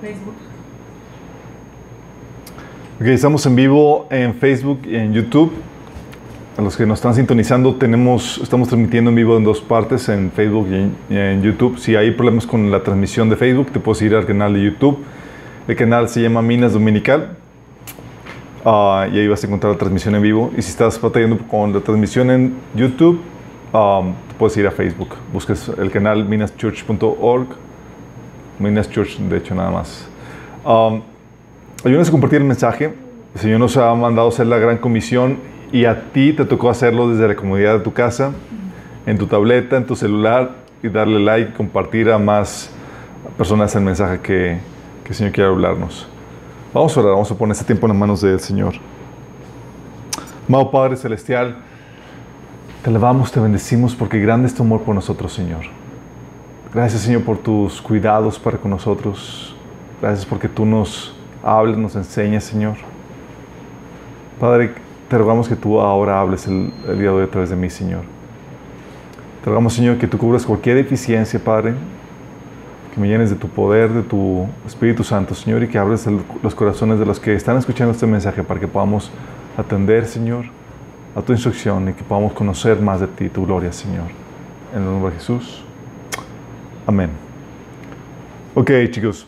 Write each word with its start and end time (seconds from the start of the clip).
Facebook. 0.00 0.34
Ok, 3.00 3.06
estamos 3.08 3.44
en 3.44 3.56
vivo 3.56 4.06
en 4.10 4.34
Facebook 4.34 4.80
y 4.86 4.96
en 4.96 5.12
YouTube. 5.12 5.52
A 6.56 6.62
los 6.62 6.74
que 6.74 6.86
nos 6.86 6.98
están 6.98 7.14
sintonizando, 7.14 7.74
tenemos, 7.74 8.38
estamos 8.42 8.68
transmitiendo 8.68 9.10
en 9.10 9.16
vivo 9.16 9.36
en 9.36 9.44
dos 9.44 9.60
partes, 9.60 10.08
en 10.08 10.32
Facebook 10.32 10.68
y 11.10 11.14
en, 11.14 11.42
YouTube. 11.42 11.78
Si 11.78 11.94
hay 11.94 12.12
problemas 12.12 12.46
con 12.46 12.70
la 12.70 12.82
transmisión 12.82 13.28
de 13.28 13.36
Facebook, 13.36 13.70
te 13.70 13.80
puedes 13.80 14.00
ir 14.00 14.14
al 14.14 14.24
canal 14.24 14.54
de 14.54 14.62
YouTube. 14.62 14.98
El 15.68 15.76
canal 15.76 16.08
se 16.08 16.22
llama 16.22 16.40
Minas 16.40 16.72
Dominical. 16.72 17.36
Ah, 18.64 19.06
y 19.12 19.18
ahí 19.18 19.28
vas 19.28 19.44
a 19.44 19.46
encontrar 19.46 19.72
la 19.72 19.78
transmisión 19.78 20.14
en 20.14 20.22
vivo. 20.22 20.50
Y 20.56 20.62
si 20.62 20.70
estás 20.70 20.98
batallando 20.98 21.36
con 21.46 21.74
la 21.74 21.80
transmisión 21.80 22.30
en 22.30 22.54
YouTube, 22.74 23.20
te 23.72 24.34
puedes 24.38 24.56
ir 24.56 24.66
a 24.66 24.70
Facebook. 24.70 25.10
Busques 25.32 25.68
el 25.68 25.90
canal 25.90 26.24
minaschurch.org. 26.24 27.65
Minas 28.58 28.90
Church, 28.90 29.18
de 29.18 29.36
hecho, 29.36 29.54
nada 29.54 29.70
más. 29.70 30.08
Um, 30.64 31.02
ayúdanos 31.84 32.08
a 32.08 32.10
compartir 32.10 32.40
el 32.40 32.46
mensaje. 32.46 32.94
El 33.34 33.40
Señor 33.40 33.60
nos 33.60 33.76
ha 33.76 33.94
mandado 33.94 34.28
hacer 34.28 34.46
la 34.46 34.58
gran 34.58 34.78
comisión 34.78 35.38
y 35.72 35.84
a 35.84 36.10
ti 36.12 36.32
te 36.32 36.44
tocó 36.44 36.70
hacerlo 36.70 37.10
desde 37.10 37.28
la 37.28 37.36
comodidad 37.36 37.74
de 37.74 37.80
tu 37.80 37.92
casa, 37.92 38.32
en 39.04 39.18
tu 39.18 39.26
tableta, 39.26 39.76
en 39.76 39.86
tu 39.86 39.94
celular 39.94 40.56
y 40.82 40.88
darle 40.88 41.20
like, 41.20 41.52
compartir 41.52 42.10
a 42.10 42.18
más 42.18 42.70
personas 43.36 43.74
el 43.74 43.82
mensaje 43.82 44.20
que, 44.20 44.58
que 45.04 45.08
el 45.10 45.14
Señor 45.14 45.32
quiere 45.32 45.50
hablarnos. 45.50 46.08
Vamos 46.72 46.96
a 46.96 47.00
orar, 47.00 47.12
vamos 47.12 47.30
a 47.30 47.34
poner 47.36 47.52
este 47.52 47.64
tiempo 47.64 47.86
en 47.86 47.92
las 47.92 47.98
manos 47.98 48.20
del 48.20 48.40
Señor. 48.40 48.74
Amado 50.48 50.70
Padre 50.70 50.96
Celestial, 50.96 51.56
te 52.82 52.90
alabamos, 52.90 53.32
te 53.32 53.40
bendecimos 53.40 53.94
porque 53.94 54.18
grande 54.20 54.46
es 54.46 54.54
tu 54.54 54.62
amor 54.62 54.82
por 54.82 54.94
nosotros, 54.94 55.32
Señor. 55.32 55.62
Gracias, 56.76 57.00
Señor, 57.00 57.22
por 57.22 57.38
tus 57.38 57.80
cuidados 57.80 58.38
para 58.38 58.58
con 58.58 58.70
nosotros. 58.70 59.56
Gracias 60.02 60.26
porque 60.26 60.46
tú 60.46 60.66
nos 60.66 61.16
hablas, 61.42 61.78
nos 61.78 61.96
enseñas, 61.96 62.44
Señor. 62.44 62.74
Padre, 64.38 64.74
te 65.08 65.16
rogamos 65.16 65.48
que 65.48 65.56
tú 65.56 65.80
ahora 65.80 66.20
hables 66.20 66.46
el, 66.46 66.70
el 66.86 66.98
día 66.98 67.08
de 67.08 67.16
hoy 67.16 67.22
a 67.24 67.30
través 67.30 67.48
de 67.48 67.56
mí, 67.56 67.70
Señor. 67.70 68.02
Te 69.42 69.48
rogamos, 69.48 69.72
Señor, 69.72 69.96
que 69.96 70.06
tú 70.06 70.18
cubras 70.18 70.44
cualquier 70.44 70.76
deficiencia, 70.76 71.40
Padre, 71.42 71.72
que 72.94 73.00
me 73.00 73.08
llenes 73.08 73.30
de 73.30 73.36
tu 73.36 73.48
poder, 73.48 73.90
de 73.94 74.02
tu 74.02 74.46
Espíritu 74.66 75.02
Santo, 75.02 75.34
Señor, 75.34 75.62
y 75.62 75.68
que 75.68 75.78
abres 75.78 76.06
el- 76.06 76.20
los 76.42 76.54
corazones 76.54 76.98
de 76.98 77.06
los 77.06 77.18
que 77.18 77.32
están 77.34 77.56
escuchando 77.56 77.92
este 77.92 78.06
mensaje 78.06 78.42
para 78.42 78.60
que 78.60 78.68
podamos 78.68 79.10
atender, 79.56 80.04
Señor, 80.04 80.44
a 81.14 81.22
tu 81.22 81.32
instrucción 81.32 81.88
y 81.88 81.92
que 81.94 82.04
podamos 82.04 82.34
conocer 82.34 82.82
más 82.82 83.00
de 83.00 83.06
ti, 83.06 83.30
tu 83.30 83.46
gloria, 83.46 83.72
Señor. 83.72 84.08
En 84.74 84.80
el 84.82 84.84
nombre 84.84 85.12
de 85.12 85.16
Jesús. 85.16 85.65
Amén. 86.86 87.10
Ok, 88.54 88.70
chicos. 88.90 89.26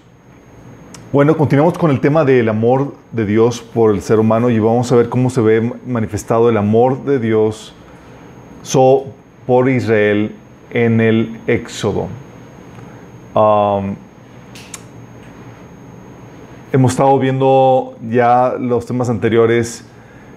Bueno, 1.13 1.37
continuamos 1.37 1.77
con 1.79 1.91
el 1.91 2.01
tema 2.01 2.25
del 2.25 2.49
amor 2.49 2.95
de 3.13 3.25
Dios 3.25 3.61
por 3.63 3.95
el 3.95 4.03
ser 4.03 4.19
humano 4.21 4.51
y 4.51 4.59
vamos 4.59 4.93
a 4.93 4.97
ver 4.97 5.09
cómo 5.09 5.31
se 5.31 5.41
ve 5.41 5.73
manifestado 5.87 6.51
el 6.51 6.57
amor 6.57 7.05
de 7.05 7.19
Dios 7.19 7.75
so- 8.63 9.07
por 9.47 9.69
Israel 9.71 10.35
en 10.71 11.01
el 11.01 11.41
Éxodo. 11.47 12.09
Hemos 16.73 16.93
estado 16.93 17.19
viendo 17.19 17.97
ya 18.11 18.55
los 18.59 18.85
temas 18.85 19.09
anteriores, 19.09 19.87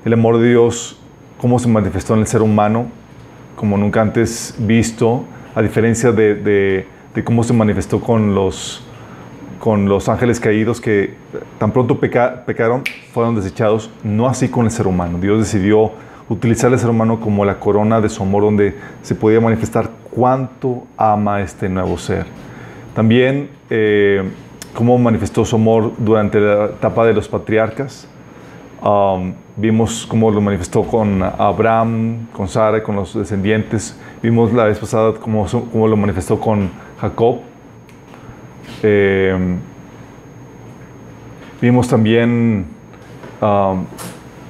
el 0.05 0.13
amor 0.13 0.37
de 0.37 0.49
Dios, 0.49 0.97
cómo 1.37 1.59
se 1.59 1.67
manifestó 1.67 2.13
en 2.13 2.21
el 2.21 2.27
ser 2.27 2.41
humano, 2.41 2.85
como 3.57 3.77
nunca 3.77 4.01
antes 4.01 4.55
visto, 4.57 5.25
a 5.53 5.61
diferencia 5.61 6.13
de- 6.13 6.87
de 7.13 7.23
cómo 7.23 7.43
se 7.43 7.53
manifestó 7.53 7.99
con 7.99 8.33
los, 8.35 8.83
con 9.59 9.89
los 9.89 10.07
ángeles 10.09 10.39
caídos 10.39 10.79
que 10.79 11.15
tan 11.59 11.71
pronto 11.71 11.99
peca- 11.99 12.45
pecaron, 12.45 12.83
fueron 13.13 13.35
desechados, 13.35 13.89
no 14.03 14.27
así 14.27 14.49
con 14.49 14.65
el 14.65 14.71
ser 14.71 14.87
humano. 14.87 15.17
Dios 15.19 15.39
decidió 15.39 15.91
utilizar 16.29 16.71
al 16.71 16.79
ser 16.79 16.89
humano 16.89 17.19
como 17.19 17.43
la 17.43 17.59
corona 17.59 17.99
de 17.99 18.07
su 18.07 18.23
amor, 18.23 18.43
donde 18.43 18.75
se 19.01 19.15
podía 19.15 19.41
manifestar 19.41 19.89
cuánto 20.11 20.83
ama 20.95 21.41
este 21.41 21.67
nuevo 21.67 21.97
ser. 21.97 22.25
También 22.95 23.49
eh, 23.69 24.23
cómo 24.73 24.97
manifestó 24.97 25.43
su 25.43 25.57
amor 25.57 25.91
durante 25.97 26.39
la 26.39 26.65
etapa 26.65 27.05
de 27.05 27.13
los 27.13 27.27
patriarcas. 27.27 28.07
Um, 28.81 29.33
vimos 29.57 30.07
cómo 30.07 30.31
lo 30.31 30.41
manifestó 30.41 30.83
con 30.83 31.21
Abraham, 31.21 32.27
con 32.33 32.47
Sara, 32.47 32.81
con 32.81 32.95
los 32.95 33.13
descendientes. 33.13 33.99
Vimos 34.23 34.51
la 34.53 34.63
vez 34.63 34.79
pasada 34.79 35.13
cómo, 35.13 35.45
cómo 35.71 35.87
lo 35.87 35.95
manifestó 35.95 36.39
con 36.39 36.69
Jacob. 37.01 37.39
Eh, 38.83 39.35
vimos 41.61 41.87
también, 41.87 42.65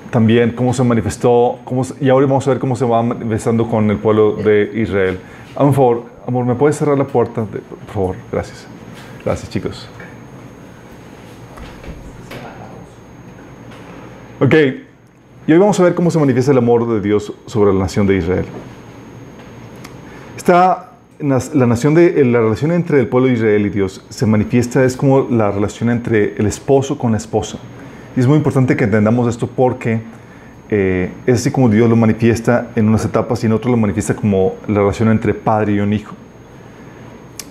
también 0.09 0.51
cómo 0.51 0.73
se 0.73 0.83
manifestó, 0.83 1.59
cómo 1.63 1.83
y 1.99 2.09
ahora 2.09 2.25
vamos 2.27 2.47
a 2.47 2.51
ver 2.51 2.59
cómo 2.59 2.75
se 2.75 2.85
va 2.85 3.01
manifestando 3.01 3.67
con 3.67 3.89
el 3.89 3.97
pueblo 3.97 4.35
de 4.35 4.71
Israel. 4.75 5.19
Hazme 5.55 5.67
un 5.67 5.73
favor, 5.73 6.03
amor, 6.27 6.45
¿me 6.45 6.55
puedes 6.55 6.77
cerrar 6.77 6.97
la 6.97 7.05
puerta? 7.05 7.43
Por 7.45 7.93
favor, 7.93 8.15
gracias. 8.31 8.67
Gracias, 9.25 9.49
chicos. 9.49 9.89
Ok, 14.39 14.53
y 15.47 15.51
hoy 15.51 15.59
vamos 15.59 15.79
a 15.79 15.83
ver 15.83 15.93
cómo 15.93 16.09
se 16.09 16.17
manifiesta 16.19 16.51
el 16.51 16.57
amor 16.57 16.87
de 16.87 16.99
Dios 16.99 17.31
sobre 17.45 17.73
la 17.73 17.79
nación 17.79 18.07
de 18.07 18.17
Israel. 18.17 18.45
Nas- 20.37 20.90
la, 21.21 21.65
nación 21.65 21.93
de, 21.93 22.23
la 22.25 22.39
relación 22.39 22.71
entre 22.71 22.99
el 22.99 23.07
pueblo 23.07 23.27
de 23.27 23.35
Israel 23.35 23.65
y 23.65 23.69
Dios 23.69 24.03
se 24.09 24.25
manifiesta, 24.25 24.83
es 24.83 24.95
como 24.95 25.27
la 25.29 25.51
relación 25.51 25.89
entre 25.89 26.35
el 26.37 26.47
esposo 26.47 26.97
con 26.97 27.11
la 27.11 27.17
esposa. 27.17 27.57
Y 28.15 28.19
es 28.19 28.27
muy 28.27 28.37
importante 28.37 28.75
que 28.75 28.83
entendamos 28.83 29.27
esto 29.27 29.47
porque 29.47 30.01
eh, 30.69 31.11
es 31.25 31.35
así 31.35 31.51
como 31.51 31.69
Dios 31.69 31.89
lo 31.89 31.95
manifiesta 31.95 32.71
en 32.75 32.87
unas 32.87 33.05
etapas 33.05 33.43
y 33.43 33.45
en 33.45 33.53
otras 33.53 33.71
lo 33.71 33.77
manifiesta 33.77 34.15
como 34.15 34.55
la 34.67 34.79
relación 34.79 35.09
entre 35.09 35.33
padre 35.33 35.73
y 35.73 35.79
un 35.79 35.93
hijo. 35.93 36.15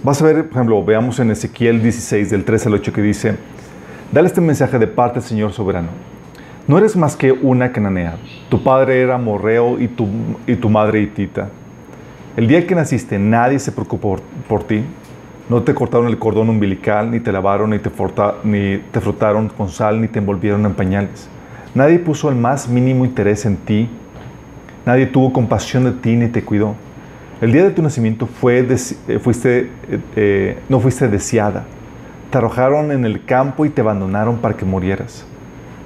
Vas 0.02 0.20
a 0.22 0.24
ver, 0.24 0.44
por 0.48 0.52
ejemplo, 0.52 0.84
veamos 0.84 1.18
en 1.20 1.30
Ezequiel 1.30 1.82
16, 1.82 2.30
del 2.30 2.44
3 2.44 2.66
al 2.66 2.74
8, 2.74 2.92
que 2.92 3.02
dice, 3.02 3.36
Dale 4.12 4.26
este 4.26 4.40
mensaje 4.40 4.78
de 4.78 4.88
parte 4.88 5.20
del 5.20 5.28
Señor 5.28 5.52
soberano. 5.52 5.88
No 6.66 6.78
eres 6.78 6.96
más 6.96 7.14
que 7.14 7.30
una 7.30 7.70
cananea. 7.70 8.16
Tu 8.48 8.62
padre 8.62 9.02
era 9.02 9.18
morreo 9.18 9.78
y 9.78 9.86
tu, 9.86 10.08
y 10.46 10.56
tu 10.56 10.68
madre 10.68 11.02
hitita. 11.02 11.48
El 12.36 12.46
día 12.46 12.64
que 12.64 12.76
naciste 12.76 13.18
nadie 13.18 13.58
se 13.58 13.72
preocupó 13.72 14.16
por, 14.48 14.62
ti. 14.62 14.84
No 15.48 15.62
te 15.62 15.74
cortaron 15.74 16.06
el 16.06 16.16
cordón 16.16 16.48
umbilical, 16.48 17.10
ni 17.10 17.18
te 17.18 17.32
lavaron, 17.32 17.70
ni 17.70 17.80
te, 17.80 17.90
frotaron 17.90 19.48
con 19.48 19.68
sal, 19.68 20.00
ni 20.00 20.06
te 20.06 20.20
envolvieron 20.20 20.64
en 20.64 20.74
pañales. 20.74 21.28
Nadie 21.74 21.98
puso 21.98 22.28
el 22.28 22.36
más 22.36 22.68
mínimo 22.68 23.04
interés 23.04 23.46
en 23.46 23.56
ti. 23.56 23.88
Nadie 24.86 25.06
tuvo 25.06 25.32
compasión 25.32 25.84
de 25.84 25.92
ti, 25.92 26.14
ni 26.14 26.28
te 26.28 26.44
cuidó. 26.44 26.76
El 27.40 27.50
día 27.50 27.64
de 27.64 27.70
tu 27.70 27.82
nacimiento 27.82 28.28
eh, 28.44 29.18
fuiste, 29.20 29.58
eh, 29.58 29.68
eh, 30.14 30.58
no 30.68 30.78
fuiste 30.78 31.08
deseada. 31.08 31.64
Te 32.30 32.38
arrojaron 32.38 32.92
en 32.92 33.04
el 33.04 33.24
campo 33.24 33.64
y 33.64 33.70
te 33.70 33.80
abandonaron 33.80 34.38
para 34.38 34.56
que 34.56 34.64
murieras. 34.64 35.26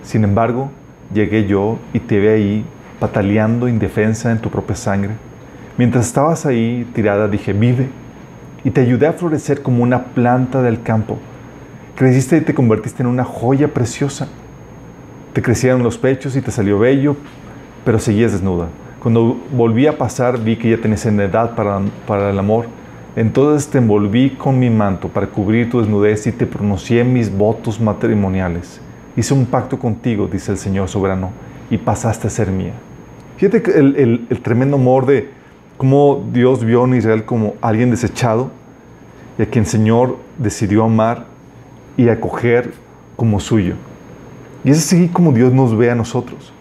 Sin 0.02 0.24
embargo, 0.24 0.70
llegué 1.14 1.46
yo 1.46 1.78
y 1.94 2.00
te 2.00 2.20
vi 2.20 2.26
ahí 2.26 2.64
pataleando 3.00 3.66
indefensa 3.66 4.30
en 4.30 4.38
tu 4.40 4.50
propia 4.50 4.76
sangre. 4.76 5.12
Mientras 5.76 6.06
estabas 6.06 6.46
ahí 6.46 6.88
tirada, 6.94 7.28
dije, 7.28 7.52
vive. 7.52 7.88
Y 8.62 8.70
te 8.70 8.80
ayudé 8.80 9.06
a 9.06 9.12
florecer 9.12 9.62
como 9.62 9.82
una 9.82 10.04
planta 10.04 10.62
del 10.62 10.82
campo. 10.82 11.18
Creciste 11.96 12.36
y 12.38 12.40
te 12.40 12.54
convertiste 12.54 13.02
en 13.02 13.08
una 13.08 13.24
joya 13.24 13.68
preciosa. 13.74 14.28
Te 15.32 15.42
crecieron 15.42 15.82
los 15.82 15.98
pechos 15.98 16.36
y 16.36 16.40
te 16.40 16.50
salió 16.50 16.78
bello, 16.78 17.16
pero 17.84 17.98
seguías 17.98 18.32
desnuda. 18.32 18.68
Cuando 19.00 19.36
volví 19.52 19.86
a 19.86 19.98
pasar, 19.98 20.38
vi 20.42 20.56
que 20.56 20.70
ya 20.70 20.78
tenías 20.78 21.04
en 21.06 21.20
edad 21.20 21.54
para, 21.54 21.80
para 22.06 22.30
el 22.30 22.38
amor. 22.38 22.66
Entonces 23.16 23.68
te 23.68 23.78
envolví 23.78 24.30
con 24.30 24.58
mi 24.58 24.70
manto 24.70 25.08
para 25.08 25.26
cubrir 25.26 25.70
tu 25.70 25.80
desnudez 25.80 26.26
y 26.26 26.32
te 26.32 26.46
pronuncié 26.46 27.04
mis 27.04 27.36
votos 27.36 27.80
matrimoniales. 27.80 28.80
Hice 29.16 29.34
un 29.34 29.46
pacto 29.46 29.78
contigo, 29.78 30.28
dice 30.30 30.52
el 30.52 30.58
Señor 30.58 30.88
soberano, 30.88 31.30
y 31.70 31.78
pasaste 31.78 32.26
a 32.26 32.30
ser 32.30 32.50
mía. 32.50 32.72
Fíjate 33.36 33.78
el- 33.78 34.26
el 34.30 34.40
tremendo 34.40 34.76
amor 34.76 35.06
de 35.06 35.30
cómo 35.76 36.24
Dios 36.32 36.64
vio 36.64 36.84
en 36.84 36.94
Israel 36.94 37.24
como 37.24 37.54
alguien 37.60 37.90
desechado 37.90 38.50
y 39.38 39.42
a 39.42 39.46
quien 39.46 39.64
el 39.64 39.70
Señor 39.70 40.16
decidió 40.38 40.84
amar 40.84 41.26
y 41.96 42.08
acoger 42.08 42.72
como 43.16 43.40
suyo. 43.40 43.74
Y 44.64 44.70
es 44.70 44.78
así 44.78 45.08
como 45.08 45.32
Dios 45.32 45.52
nos 45.52 45.76
ve 45.76 45.90
a 45.90 45.94
nosotros, 45.94 46.52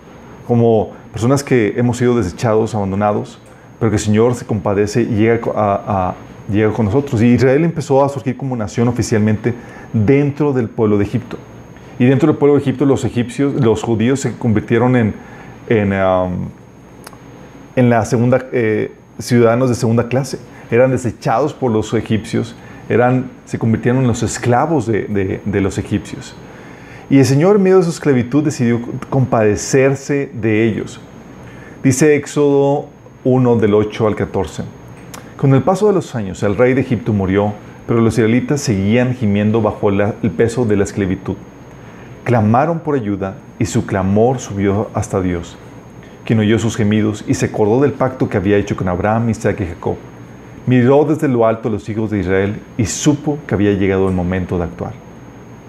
como 0.48 0.92
personas 1.12 1.44
que 1.44 1.74
hemos 1.78 1.98
sido 1.98 2.18
desechados, 2.18 2.76
abandonados, 2.76 3.40
pero 3.80 3.90
que 3.92 3.98
el 3.98 4.02
Señor 4.04 4.36
se 4.36 4.46
compadece 4.46 5.02
y 5.04 5.16
llega, 5.16 5.40
a- 5.56 6.10
a- 6.10 6.16
llega 6.52 6.72
con 6.74 6.86
nosotros. 6.86 7.22
Y 7.22 7.28
Israel 7.28 7.64
empezó 7.64 8.04
a 8.04 8.10
surgir 8.10 8.36
como 8.36 8.56
nación 8.56 8.88
oficialmente 8.88 9.54
dentro 9.94 10.52
del 10.54 10.70
pueblo 10.70 10.98
de 10.98 11.06
Egipto. 11.06 11.38
Y 12.00 12.06
dentro 12.06 12.28
del 12.28 12.38
pueblo 12.38 12.56
de 12.56 12.62
Egipto 12.62 12.86
los 12.86 13.06
egipcios, 13.06 13.54
los 13.54 13.84
judíos 13.84 14.20
se 14.20 14.36
convirtieron 14.38 14.96
en, 14.96 15.14
en, 15.70 15.94
um, 15.94 16.48
en 17.76 17.90
la 17.90 18.04
segunda, 18.06 18.46
eh, 18.52 18.92
ciudadanos 19.20 19.70
de 19.70 19.76
segunda 19.76 20.08
clase. 20.08 20.40
Eran 20.72 20.92
desechados 20.92 21.54
por 21.54 21.72
los 21.72 21.94
egipcios, 21.94 22.56
Eran, 22.90 23.30
se 23.46 23.60
convirtieron 23.60 24.02
en 24.02 24.08
los 24.08 24.24
esclavos 24.24 24.86
de, 24.88 25.42
de 25.44 25.62
los 25.62 25.78
egipcios. 25.78 26.36
Y 27.10 27.20
el 27.20 27.26
Señor, 27.26 27.58
en 27.58 27.64
medio 27.64 27.78
de 27.78 27.84
su 27.84 27.90
esclavitud, 27.90 28.44
decidió 28.44 28.82
compadecerse 29.10 30.32
de 30.34 30.68
ellos. 30.68 31.00
Dice 31.84 32.16
Éxodo 32.16 32.88
1 33.24 33.56
del 33.58 33.74
8 33.74 34.08
al 34.08 34.16
14. 34.16 34.64
Con 35.38 35.54
el 35.54 35.64
paso 35.64 35.88
de 35.88 35.94
los 35.94 36.16
años, 36.16 36.42
el 36.44 36.56
rey 36.56 36.74
de 36.74 36.82
Egipto 36.82 37.12
murió, 37.12 37.54
pero 37.88 38.00
los 38.00 38.14
israelitas 38.14 38.62
seguían 38.62 39.14
gimiendo 39.14 39.62
bajo 39.62 39.90
el 39.90 40.32
peso 40.32 40.66
de 40.66 40.78
la 40.78 40.86
esclavitud. 40.86 41.36
Clamaron 42.24 42.80
por 42.80 42.96
ayuda 42.96 43.36
y 43.60 43.66
su 43.66 43.86
clamor 43.86 44.40
subió 44.40 44.90
hasta 44.94 45.22
Dios, 45.22 45.58
quien 46.26 46.40
oyó 46.40 46.60
sus 46.60 46.76
gemidos 46.76 47.24
y 47.28 47.34
se 47.34 47.48
acordó 47.48 47.82
del 47.82 47.94
pacto 47.94 48.30
que 48.30 48.38
había 48.38 48.58
hecho 48.58 48.76
con 48.76 48.88
Abraham, 48.88 49.30
Isaac 49.30 49.60
y 49.62 49.66
Jacob. 49.66 49.96
Miró 50.66 51.04
desde 51.04 51.28
lo 51.28 51.46
alto 51.46 51.68
a 51.68 51.72
los 51.72 51.88
hijos 51.90 52.12
de 52.12 52.20
Israel 52.20 52.60
y 52.78 52.86
supo 52.86 53.38
que 53.46 53.56
había 53.56 53.74
llegado 53.74 54.08
el 54.08 54.16
momento 54.16 54.58
de 54.58 54.64
actuar. 54.64 54.94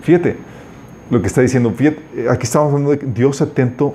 Fíjate 0.02 0.36
lo 1.10 1.20
que 1.20 1.26
está 1.26 1.40
diciendo. 1.40 1.72
Fíjate, 1.72 2.00
aquí 2.30 2.44
estamos 2.44 2.72
hablando 2.72 2.90
de 2.90 2.98
Dios 3.12 3.40
atento 3.42 3.94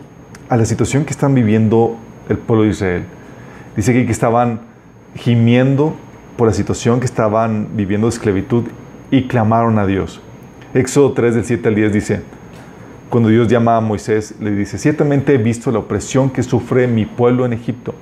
a 0.49 0.57
la 0.57 0.65
situación 0.65 1.05
que 1.05 1.11
están 1.11 1.33
viviendo 1.33 1.95
el 2.27 2.37
pueblo 2.37 2.63
de 2.63 2.71
Israel. 2.71 3.03
Dice 3.75 3.93
que 3.93 4.11
estaban 4.11 4.61
gimiendo 5.15 5.95
por 6.37 6.47
la 6.47 6.53
situación 6.53 6.99
que 6.99 7.05
estaban 7.05 7.69
viviendo 7.75 8.07
de 8.07 8.13
esclavitud 8.13 8.65
y 9.11 9.27
clamaron 9.27 9.79
a 9.79 9.85
Dios. 9.85 10.21
Éxodo 10.73 11.13
3 11.13 11.35
del 11.35 11.45
7 11.45 11.67
al 11.67 11.75
10 11.75 11.93
dice, 11.93 12.21
cuando 13.09 13.29
Dios 13.29 13.47
llama 13.47 13.75
a 13.75 13.81
Moisés, 13.81 14.35
le 14.39 14.51
dice, 14.51 14.77
ciertamente 14.77 15.33
he 15.33 15.37
visto 15.37 15.71
la 15.71 15.79
opresión 15.79 16.29
que 16.29 16.43
sufre 16.43 16.87
mi 16.87 17.05
pueblo 17.05 17.45
en 17.45 17.53
Egipto. 17.53 17.95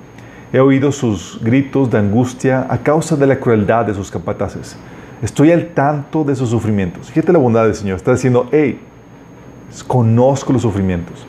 He 0.52 0.60
oído 0.60 0.92
sus 0.92 1.40
gritos 1.42 1.90
de 1.90 1.98
angustia 1.98 2.66
a 2.68 2.78
causa 2.78 3.16
de 3.16 3.26
la 3.26 3.40
crueldad 3.40 3.86
de 3.86 3.94
sus 3.94 4.10
capataces. 4.10 4.76
Estoy 5.22 5.50
al 5.52 5.68
tanto 5.68 6.24
de 6.24 6.36
sus 6.36 6.50
sufrimientos. 6.50 7.10
Fíjate 7.10 7.32
la 7.32 7.38
bondad 7.38 7.64
del 7.64 7.74
Señor. 7.74 7.96
Está 7.96 8.12
diciendo, 8.12 8.48
hey, 8.52 8.80
conozco 9.86 10.52
los 10.52 10.62
sufrimientos. 10.62 11.26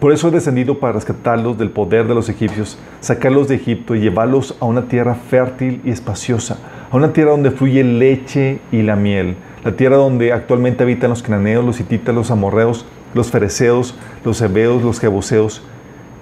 Por 0.00 0.12
eso 0.12 0.28
he 0.28 0.30
descendido 0.30 0.78
para 0.78 0.92
rescatarlos 0.94 1.58
del 1.58 1.70
poder 1.70 2.06
de 2.06 2.14
los 2.14 2.28
egipcios, 2.28 2.78
sacarlos 3.00 3.48
de 3.48 3.56
Egipto 3.56 3.94
y 3.94 4.00
llevarlos 4.00 4.56
a 4.60 4.64
una 4.64 4.82
tierra 4.82 5.14
fértil 5.14 5.80
y 5.84 5.90
espaciosa, 5.90 6.58
a 6.90 6.96
una 6.96 7.12
tierra 7.12 7.32
donde 7.32 7.50
fluye 7.50 7.82
leche 7.82 8.60
y 8.70 8.82
la 8.82 8.96
miel, 8.96 9.36
la 9.64 9.72
tierra 9.76 9.96
donde 9.96 10.32
actualmente 10.32 10.82
habitan 10.82 11.10
los 11.10 11.22
cananeos, 11.22 11.64
los 11.64 11.80
hititas, 11.80 12.14
los 12.14 12.30
amorreos, 12.30 12.86
los 13.14 13.30
fereceos, 13.30 13.94
los 14.24 14.40
hebeos, 14.40 14.82
los 14.82 15.00
jebuseos. 15.00 15.62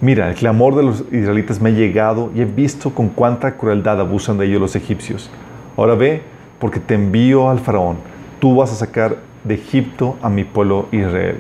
Mira, 0.00 0.28
el 0.28 0.34
clamor 0.34 0.76
de 0.76 0.82
los 0.82 1.04
israelitas 1.12 1.60
me 1.60 1.70
ha 1.70 1.72
llegado 1.72 2.30
y 2.34 2.40
he 2.40 2.44
visto 2.44 2.90
con 2.94 3.08
cuánta 3.08 3.56
crueldad 3.56 4.00
abusan 4.00 4.38
de 4.38 4.46
ellos 4.46 4.60
los 4.60 4.76
egipcios. 4.76 5.30
Ahora 5.76 5.94
ve, 5.94 6.22
porque 6.58 6.80
te 6.80 6.94
envío 6.94 7.50
al 7.50 7.58
faraón, 7.58 7.96
tú 8.40 8.56
vas 8.56 8.72
a 8.72 8.76
sacar 8.76 9.18
de 9.44 9.54
Egipto 9.54 10.16
a 10.22 10.28
mi 10.28 10.44
pueblo 10.44 10.86
Israel. 10.92 11.38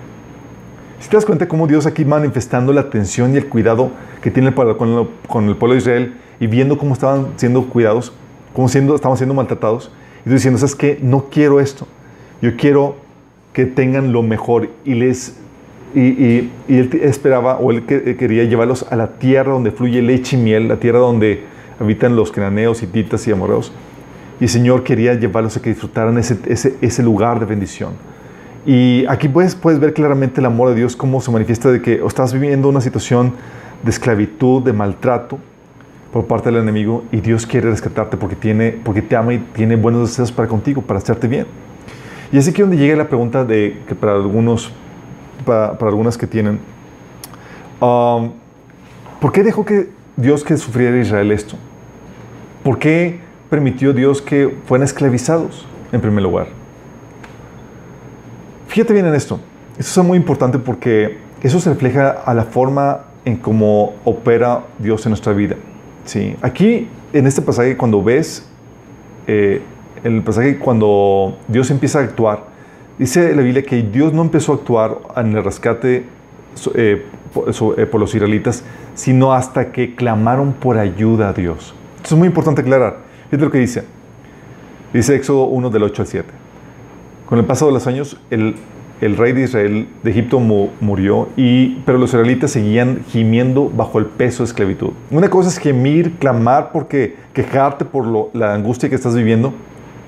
Si 1.00 1.10
te 1.10 1.16
das 1.16 1.26
cuenta 1.26 1.46
cómo 1.46 1.66
Dios 1.66 1.86
aquí 1.86 2.04
manifestando 2.04 2.72
la 2.72 2.82
atención 2.82 3.34
y 3.34 3.36
el 3.36 3.48
cuidado 3.48 3.90
que 4.22 4.30
tiene 4.30 4.54
con, 4.54 5.48
el 5.48 5.56
pueblo 5.56 5.74
de 5.74 5.78
Israel 5.78 6.16
y 6.40 6.46
viendo 6.46 6.78
cómo 6.78 6.94
estaban 6.94 7.28
siendo 7.36 7.66
cuidados, 7.66 8.12
cómo 8.54 8.68
siendo, 8.68 8.94
estaban 8.94 9.16
siendo 9.16 9.34
maltratados, 9.34 9.90
y 10.26 10.30
diciendo, 10.30 10.58
¿sabes 10.58 10.74
qué? 10.74 10.98
No 11.00 11.26
quiero 11.30 11.60
esto. 11.60 11.86
Yo 12.42 12.56
quiero 12.56 12.96
que 13.52 13.64
tengan 13.64 14.12
lo 14.12 14.22
mejor. 14.22 14.68
Y, 14.84 14.94
les, 14.94 15.36
y, 15.94 16.50
él 16.68 16.90
esperaba, 17.02 17.58
o 17.58 17.70
él 17.70 17.84
quería 17.84 18.42
llevarlos 18.42 18.84
a 18.90 18.96
la 18.96 19.18
tierra 19.18 19.52
donde 19.52 19.70
fluye 19.70 20.02
leche 20.02 20.36
y 20.36 20.40
miel, 20.40 20.66
la 20.66 20.76
tierra 20.76 20.98
donde 20.98 21.44
habitan 21.78 22.16
los 22.16 22.32
cananeos, 22.32 22.82
hititas 22.82 23.26
y 23.28 23.30
amorreos. 23.30 23.72
Y 24.40 24.44
el 24.44 24.50
Señor 24.50 24.82
quería 24.82 25.14
llevarlos 25.14 25.56
a 25.56 25.62
que 25.62 25.70
disfrutaran 25.70 26.18
ese, 26.18 26.36
ese, 26.46 26.74
ese 26.80 27.02
lugar 27.04 27.38
de 27.38 27.46
bendición. 27.46 27.92
Y 28.66 29.06
aquí 29.06 29.28
puedes, 29.28 29.54
puedes 29.54 29.78
ver 29.78 29.94
claramente 29.94 30.40
el 30.40 30.46
amor 30.46 30.70
de 30.70 30.74
Dios, 30.74 30.96
cómo 30.96 31.20
se 31.20 31.30
manifiesta 31.30 31.70
de 31.70 31.80
que 31.80 32.02
estás 32.04 32.32
viviendo 32.32 32.68
una 32.68 32.80
situación 32.80 33.32
de 33.84 33.90
esclavitud, 33.90 34.64
de 34.64 34.72
maltrato 34.72 35.38
por 36.16 36.24
parte 36.24 36.50
del 36.50 36.62
enemigo 36.62 37.04
y 37.12 37.20
Dios 37.20 37.44
quiere 37.44 37.68
rescatarte 37.68 38.16
porque, 38.16 38.36
tiene, 38.36 38.72
porque 38.72 39.02
te 39.02 39.14
ama 39.16 39.34
y 39.34 39.38
tiene 39.38 39.76
buenos 39.76 40.08
deseos 40.08 40.32
para 40.32 40.48
contigo, 40.48 40.80
para 40.80 40.98
hacerte 40.98 41.28
bien. 41.28 41.46
Y 42.32 42.38
así 42.38 42.54
que 42.54 42.62
donde 42.62 42.78
llega 42.78 42.96
la 42.96 43.06
pregunta 43.06 43.44
de 43.44 43.82
que 43.86 43.94
para 43.94 44.14
algunos, 44.14 44.72
para, 45.44 45.76
algunas 45.78 46.16
que 46.16 46.26
tienen, 46.26 46.58
um, 47.82 48.30
¿por 49.20 49.30
qué 49.30 49.42
dejó 49.42 49.66
que 49.66 49.90
Dios 50.16 50.42
que 50.42 50.56
sufriera 50.56 50.96
Israel 50.96 51.30
esto? 51.32 51.56
¿Por 52.64 52.78
qué 52.78 53.20
permitió 53.50 53.92
Dios 53.92 54.22
que 54.22 54.56
fueran 54.64 54.86
esclavizados 54.86 55.66
en 55.92 56.00
primer 56.00 56.22
lugar? 56.22 56.46
Fíjate 58.68 58.94
bien 58.94 59.04
en 59.04 59.14
esto. 59.14 59.38
Esto 59.76 60.00
es 60.00 60.06
muy 60.06 60.16
importante 60.16 60.58
porque 60.58 61.18
eso 61.42 61.60
se 61.60 61.68
refleja 61.68 62.08
a 62.08 62.32
la 62.32 62.44
forma 62.44 63.02
en 63.26 63.36
cómo 63.36 63.96
opera 64.06 64.64
Dios 64.78 65.04
en 65.04 65.10
nuestra 65.10 65.34
vida. 65.34 65.56
¿Sí? 66.06 66.34
Aquí, 66.42 66.88
en 67.12 67.26
este 67.26 67.42
pasaje, 67.42 67.76
cuando 67.76 68.02
ves, 68.02 68.48
eh, 69.26 69.62
el 70.04 70.22
pasaje 70.22 70.58
cuando 70.58 71.36
Dios 71.48 71.70
empieza 71.70 72.00
a 72.00 72.02
actuar, 72.02 72.44
dice 72.98 73.34
la 73.34 73.42
Biblia 73.42 73.62
que 73.62 73.82
Dios 73.82 74.12
no 74.12 74.22
empezó 74.22 74.52
a 74.52 74.54
actuar 74.56 74.98
en 75.16 75.36
el 75.36 75.44
rescate 75.44 76.04
eh, 76.74 77.04
eh, 77.76 77.86
por, 77.86 78.00
los 78.00 78.14
israelitas, 78.14 78.64
sino 78.94 79.32
hasta 79.32 79.72
que 79.72 79.94
clamaron 79.94 80.54
por 80.54 80.78
ayuda 80.78 81.28
a 81.28 81.32
Dios. 81.32 81.74
Esto 81.96 82.14
es 82.14 82.18
muy 82.18 82.28
importante 82.28 82.62
aclarar. 82.62 82.98
Fíjate 83.30 83.44
lo 83.44 83.50
que 83.50 83.58
dice. 83.58 83.84
Dice 84.92 85.14
Éxodo 85.16 85.44
1 85.44 85.70
del 85.70 85.82
8 85.82 86.02
al 86.02 86.08
7. 86.08 86.28
Con 87.26 87.38
el 87.38 87.44
paso 87.44 87.66
de 87.66 87.72
los 87.72 87.86
años, 87.86 88.18
el, 88.30 88.54
rey 89.00 89.32
de 89.32 89.42
Israel 89.42 89.88
de 90.02 90.10
Egipto 90.10 90.40
murió, 90.40 91.28
y, 91.36 91.76
pero 91.84 91.98
los 91.98 92.10
israelitas 92.10 92.50
seguían 92.50 93.02
gimiendo 93.08 93.68
bajo 93.68 93.98
el 93.98 94.06
peso 94.06 94.42
de 94.42 94.48
esclavitud. 94.48 94.90
Una 95.10 95.28
cosa 95.28 95.48
es 95.50 95.58
gemir, 95.58 96.14
clamar, 96.18 96.72
porque 96.72 97.16
quejarte 97.34 97.84
por 97.84 98.34
la 98.34 98.54
angustia 98.54 98.88
que 98.88 98.94
estás 98.94 99.14
viviendo, 99.14 99.52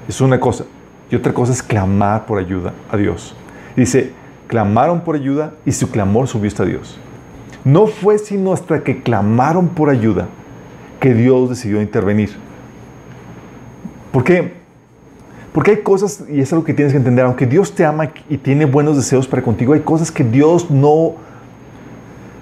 es 0.08 0.20
una 0.20 0.40
cosa. 0.40 0.64
Y 1.10 1.16
otra 1.16 1.32
cosa 1.34 1.52
es 1.52 1.62
clamar 1.62 2.26
por 2.26 2.38
ayuda 2.38 2.72
a 2.90 2.96
Dios. 2.96 3.34
Dice, 3.76 4.12
clamaron 4.46 5.02
por 5.02 5.14
ayuda 5.14 5.52
y 5.64 5.72
su 5.72 5.90
clamor 5.90 6.26
subió 6.26 6.48
hasta 6.48 6.64
Dios. 6.64 6.98
No 7.64 7.86
fue 7.86 8.18
sino 8.18 8.52
hasta 8.52 8.82
que 8.82 9.02
clamaron 9.02 9.68
por 9.68 9.90
ayuda 9.90 10.28
que 11.00 11.14
Dios 11.14 11.50
decidió 11.50 11.80
intervenir. 11.80 12.30
¿Por 14.12 14.24
qué? 14.24 14.57
Porque 15.58 15.72
hay 15.72 15.78
cosas, 15.78 16.22
y 16.30 16.40
es 16.40 16.52
algo 16.52 16.64
que 16.64 16.72
tienes 16.72 16.92
que 16.92 16.98
entender, 16.98 17.24
aunque 17.24 17.44
Dios 17.44 17.74
te 17.74 17.84
ama 17.84 18.12
y 18.30 18.36
tiene 18.36 18.64
buenos 18.64 18.96
deseos 18.96 19.26
para 19.26 19.42
contigo, 19.42 19.72
hay 19.72 19.80
cosas 19.80 20.12
que 20.12 20.22
Dios 20.22 20.70
no, 20.70 21.14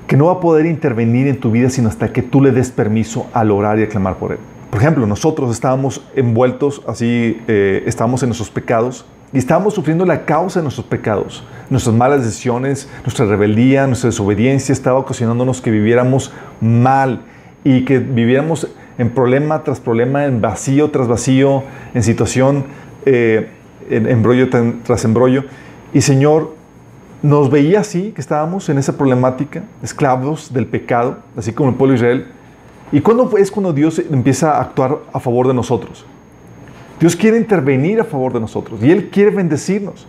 que 0.07 0.19
no 0.19 0.27
va 0.27 0.33
a 0.33 0.41
poder 0.41 0.67
intervenir 0.67 1.27
en 1.27 1.41
tu 1.41 1.51
vida 1.51 1.71
sino 1.71 1.89
hasta 1.89 2.13
que 2.13 2.21
tú 2.21 2.43
le 2.43 2.51
des 2.51 2.71
permiso 2.71 3.27
al 3.33 3.53
orar 3.53 3.79
y 3.79 3.85
a 3.85 3.89
clamar 3.89 4.17
por 4.17 4.33
Él. 4.33 4.39
Por 4.69 4.83
ejemplo, 4.83 5.07
nosotros 5.07 5.51
estábamos 5.51 6.07
envueltos, 6.15 6.83
así, 6.87 7.41
eh, 7.49 7.85
estábamos 7.87 8.23
en 8.23 8.29
nuestros 8.29 8.51
pecados 8.51 9.07
y 9.33 9.39
estábamos 9.39 9.73
sufriendo 9.73 10.05
la 10.05 10.27
causa 10.27 10.61
de 10.61 10.65
nuestros 10.65 10.87
pecados. 10.87 11.43
Nuestras 11.71 11.97
malas 11.97 12.23
decisiones, 12.23 12.87
nuestra 13.03 13.25
rebeldía, 13.25 13.87
nuestra 13.87 14.11
desobediencia 14.11 14.75
estaba 14.75 14.99
ocasionándonos 14.99 15.63
que 15.63 15.71
viviéramos 15.71 16.35
mal 16.61 17.23
y 17.65 17.87
que 17.87 17.99
viviéramos 17.99 18.69
en 18.99 19.11
problema 19.11 19.63
tras 19.63 19.81
problema, 19.81 20.27
en 20.27 20.43
vacío 20.43 20.91
tras 20.91 21.09
vacío, 21.09 21.63
en 21.95 22.03
situación 22.03 22.65
eh, 23.07 23.49
en 23.89 24.07
embrollo 24.07 24.51
tras 24.51 25.05
embrollo. 25.05 25.45
Y 25.95 26.03
Señor, 26.03 26.55
nos 27.23 27.51
veía 27.51 27.81
así, 27.81 28.13
que 28.13 28.21
estábamos 28.21 28.69
en 28.69 28.79
esa 28.79 28.97
problemática, 28.97 29.65
esclavos 29.83 30.53
del 30.53 30.67
pecado, 30.67 31.19
así 31.37 31.53
como 31.53 31.71
el 31.71 31.77
pueblo 31.77 31.93
de 31.93 31.97
Israel. 31.97 32.27
¿Y 32.93 33.01
cuándo 33.01 33.37
es 33.39 33.51
cuando 33.51 33.73
Dios 33.73 33.99
empieza 33.99 34.59
a 34.59 34.61
actuar 34.61 34.99
a 35.13 35.19
favor 35.19 35.49
de 35.49 35.55
nosotros? 35.55 36.05
Dios 37.01 37.17
quiere 37.17 37.37
intervenir 37.37 38.01
a 38.01 38.05
favor 38.05 38.33
de 38.33 38.41
nosotros 38.41 38.83
y 38.83 38.91
Él 38.91 39.09
quiere 39.11 39.31
bendecirnos. 39.31 40.07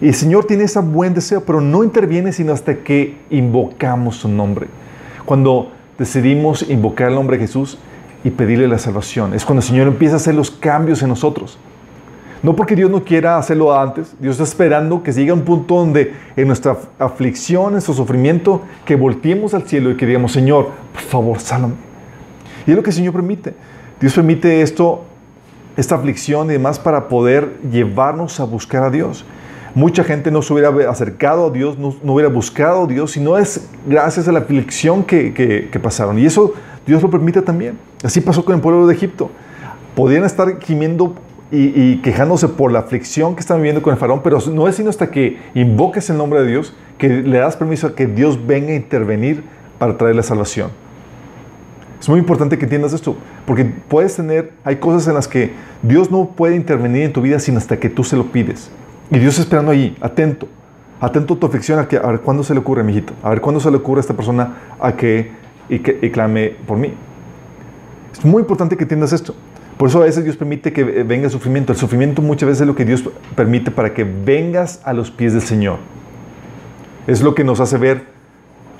Y 0.00 0.08
el 0.08 0.14
Señor 0.14 0.44
tiene 0.44 0.64
ese 0.64 0.80
buen 0.80 1.12
deseo, 1.12 1.44
pero 1.44 1.60
no 1.60 1.82
interviene 1.82 2.32
sino 2.32 2.52
hasta 2.52 2.76
que 2.76 3.16
invocamos 3.30 4.16
su 4.16 4.28
nombre. 4.28 4.68
Cuando 5.24 5.72
decidimos 5.98 6.68
invocar 6.70 7.08
el 7.08 7.14
nombre 7.16 7.36
de 7.36 7.46
Jesús 7.46 7.78
y 8.24 8.30
pedirle 8.30 8.68
la 8.68 8.78
salvación, 8.78 9.34
es 9.34 9.44
cuando 9.44 9.60
el 9.60 9.66
Señor 9.66 9.88
empieza 9.88 10.14
a 10.14 10.16
hacer 10.18 10.34
los 10.34 10.50
cambios 10.50 11.02
en 11.02 11.08
nosotros. 11.08 11.58
No 12.42 12.54
porque 12.54 12.76
Dios 12.76 12.90
no 12.90 13.02
quiera 13.02 13.36
hacerlo 13.36 13.76
antes, 13.76 14.14
Dios 14.20 14.34
está 14.34 14.44
esperando 14.44 15.02
que 15.02 15.12
llegue 15.12 15.30
a 15.30 15.34
un 15.34 15.42
punto 15.42 15.74
donde 15.74 16.14
en 16.36 16.46
nuestra 16.46 16.76
aflicción, 16.98 17.66
en 17.66 17.72
nuestro 17.72 17.94
sufrimiento, 17.94 18.62
que 18.84 18.94
volteemos 18.94 19.54
al 19.54 19.64
cielo 19.64 19.90
y 19.90 19.96
que 19.96 20.06
digamos, 20.06 20.32
Señor, 20.32 20.68
por 20.92 21.02
favor, 21.02 21.40
sálvame. 21.40 21.74
Y 22.66 22.70
es 22.70 22.76
lo 22.76 22.82
que 22.82 22.90
el 22.90 22.96
Señor 22.96 23.12
permite. 23.12 23.54
Dios 24.00 24.14
permite 24.14 24.62
esto, 24.62 25.04
esta 25.76 25.96
aflicción 25.96 26.48
y 26.50 26.52
demás 26.52 26.78
para 26.78 27.08
poder 27.08 27.58
llevarnos 27.72 28.38
a 28.38 28.44
buscar 28.44 28.84
a 28.84 28.90
Dios. 28.90 29.24
Mucha 29.74 30.04
gente 30.04 30.30
no 30.30 30.40
se 30.40 30.52
hubiera 30.52 30.70
acercado 30.88 31.46
a 31.46 31.50
Dios, 31.50 31.76
no, 31.78 31.94
hubiera 32.04 32.30
buscado 32.30 32.84
a 32.84 32.86
Dios, 32.86 33.12
si 33.12 33.20
no 33.20 33.36
es 33.36 33.68
gracias 33.86 34.28
a 34.28 34.32
la 34.32 34.40
aflicción 34.40 35.02
que, 35.02 35.32
que 35.34 35.80
pasaron. 35.80 36.18
Y 36.18 36.26
eso 36.26 36.54
Dios 36.86 37.02
lo 37.02 37.10
permite 37.10 37.42
también. 37.42 37.78
Así 38.04 38.20
pasó 38.20 38.44
con 38.44 38.54
el 38.54 38.60
pueblo 38.60 38.86
de 38.86 38.94
Egipto. 38.94 39.30
Podían 39.96 40.24
estar 40.24 40.60
gimiendo 40.60 41.14
y, 41.50 41.96
quejándose 42.02 42.48
por 42.48 42.72
la 42.72 42.80
aflicción 42.80 43.34
que 43.34 43.40
están 43.40 43.58
viviendo 43.58 43.80
con 43.80 43.92
el 43.92 43.98
faraón, 43.98 44.20
pero 44.22 44.38
no 44.52 44.68
es 44.68 44.76
sino 44.76 44.90
hasta 44.90 45.10
que 45.10 45.38
invoques 45.54 46.10
el 46.10 46.18
nombre 46.18 46.42
de 46.42 46.48
Dios 46.48 46.74
que 46.98 47.08
le 47.08 47.38
das 47.38 47.56
permiso 47.56 47.86
a 47.86 47.94
que 47.94 48.06
Dios 48.06 48.46
venga 48.46 48.72
a 48.72 48.74
intervenir 48.74 49.44
para 49.78 49.96
traer 49.96 50.16
la 50.16 50.22
salvación. 50.22 50.70
Es 52.00 52.08
muy 52.08 52.18
importante 52.18 52.58
que 52.58 52.64
entiendas 52.64 52.92
esto, 52.92 53.16
porque 53.46 53.64
puedes 53.64 54.14
tener, 54.14 54.52
hay 54.62 54.76
cosas 54.76 55.08
en 55.08 55.14
las 55.14 55.26
que 55.26 55.52
Dios 55.82 56.10
no 56.10 56.26
puede 56.26 56.54
intervenir 56.54 57.02
en 57.02 57.12
tu 57.12 57.22
vida 57.22 57.38
sino 57.40 57.58
hasta 57.58 57.78
que 57.78 57.88
tú 57.88 58.04
se 58.04 58.16
lo 58.16 58.24
pides. 58.26 58.70
Y 59.10 59.18
Dios 59.18 59.38
esperando 59.38 59.72
ahí, 59.72 59.96
atento, 60.00 60.48
atento 61.00 61.34
a 61.34 61.38
tu 61.38 61.46
aflicción, 61.46 61.78
a, 61.78 61.88
que, 61.88 61.96
a 61.96 62.06
ver 62.06 62.20
cuándo 62.20 62.44
se 62.44 62.52
le 62.52 62.60
ocurre, 62.60 62.84
mijito, 62.84 63.14
a 63.22 63.30
ver 63.30 63.40
cuándo 63.40 63.58
se 63.58 63.70
le 63.70 63.78
ocurre 63.78 64.00
a 64.00 64.02
esta 64.02 64.14
persona 64.14 64.54
a 64.78 64.92
que, 64.92 65.30
y 65.68 65.78
que 65.78 66.10
clame 66.10 66.54
por 66.66 66.76
mí. 66.76 66.92
Es 68.12 68.24
muy 68.24 68.40
importante 68.40 68.76
que 68.76 68.82
entiendas 68.82 69.12
esto. 69.12 69.34
Por 69.78 69.88
eso 69.88 70.02
a 70.02 70.04
veces 70.04 70.24
Dios 70.24 70.36
permite 70.36 70.72
que 70.72 70.82
venga 70.82 71.26
el 71.26 71.30
sufrimiento. 71.30 71.72
El 71.72 71.78
sufrimiento 71.78 72.20
muchas 72.20 72.48
veces 72.48 72.62
es 72.62 72.66
lo 72.66 72.74
que 72.74 72.84
Dios 72.84 73.04
permite 73.36 73.70
para 73.70 73.94
que 73.94 74.04
vengas 74.04 74.80
a 74.84 74.92
los 74.92 75.10
pies 75.10 75.32
del 75.32 75.42
Señor. 75.42 75.78
Es 77.06 77.22
lo 77.22 77.34
que 77.34 77.44
nos 77.44 77.60
hace 77.60 77.78
ver, 77.78 78.18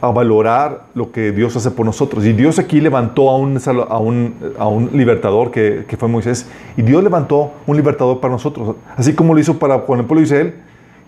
a 0.01 0.11
valorar 0.11 0.87
lo 0.95 1.11
que 1.11 1.33
Dios 1.33 1.57
hace 1.57 1.71
por 1.71 1.87
nosotros. 1.87 2.25
Y 2.25 2.33
Dios 2.33 2.59
aquí 2.59 2.81
levantó 2.81 3.31
a 3.31 3.37
un, 3.37 3.61
a 3.89 3.99
un, 3.99 4.35
a 4.59 4.69
un 4.69 4.91
libertador 4.93 5.51
que, 5.51 5.85
que, 5.89 5.97
fue 5.97 6.09
Moisés. 6.09 6.47
Y 6.77 6.83
Dios 6.83 7.03
levantó 7.03 7.53
un 7.67 7.77
libertador 7.77 8.21
para 8.21 8.33
nosotros. 8.33 8.77
Así 8.97 9.15
como 9.15 9.35
lo 9.35 9.41
hizo 9.41 9.59
para 9.59 9.85
con 9.85 9.99
el 9.99 10.05
pueblo 10.05 10.21
de 10.21 10.27
Israel, 10.27 10.55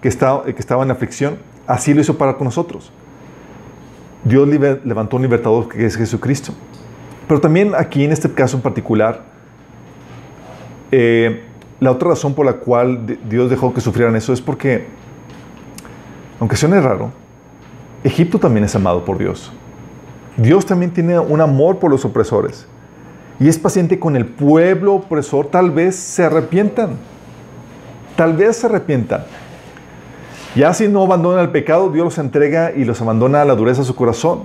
que 0.00 0.08
estaba, 0.08 0.44
que 0.44 0.58
estaba 0.58 0.82
en 0.82 0.90
aflicción, 0.90 1.36
así 1.66 1.94
lo 1.94 2.00
hizo 2.00 2.16
para 2.16 2.36
con 2.36 2.44
nosotros. 2.44 2.92
Dios 4.24 4.48
levantó 4.84 5.16
un 5.16 5.22
libertador 5.22 5.68
que 5.68 5.84
es 5.84 5.96
Jesucristo. 5.96 6.52
Pero 7.28 7.40
también 7.40 7.74
aquí 7.76 8.04
en 8.04 8.12
este 8.12 8.30
caso 8.32 8.56
en 8.56 8.62
particular, 8.62 9.22
eh, 10.90 11.44
la 11.80 11.90
otra 11.90 12.10
razón 12.10 12.34
por 12.34 12.46
la 12.46 12.54
cual 12.54 13.18
Dios 13.28 13.48
dejó 13.48 13.72
que 13.72 13.80
sufrieran 13.80 14.14
eso 14.16 14.32
es 14.32 14.40
porque, 14.40 14.86
aunque 16.38 16.56
suene 16.56 16.80
raro, 16.80 17.10
Egipto 18.04 18.38
también 18.38 18.64
es 18.64 18.74
amado 18.74 19.04
por 19.04 19.18
Dios. 19.18 19.52
Dios 20.36 20.64
también 20.64 20.92
tiene 20.92 21.18
un 21.18 21.40
amor 21.40 21.78
por 21.78 21.90
los 21.90 22.04
opresores. 22.04 22.66
Y 23.38 23.48
es 23.48 23.58
paciente 23.58 23.98
con 23.98 24.16
el 24.16 24.26
pueblo 24.26 24.94
opresor. 24.94 25.46
Tal 25.46 25.70
vez 25.70 25.96
se 25.96 26.24
arrepientan. 26.24 26.90
Tal 28.16 28.36
vez 28.36 28.56
se 28.56 28.66
arrepientan. 28.66 29.24
Ya 30.54 30.74
si 30.74 30.88
no 30.88 31.02
abandonan 31.02 31.40
el 31.40 31.50
pecado, 31.50 31.90
Dios 31.90 32.04
los 32.04 32.18
entrega 32.18 32.72
y 32.72 32.84
los 32.84 33.00
abandona 33.00 33.42
a 33.42 33.44
la 33.44 33.54
dureza 33.54 33.80
de 33.80 33.86
su 33.86 33.94
corazón. 33.94 34.44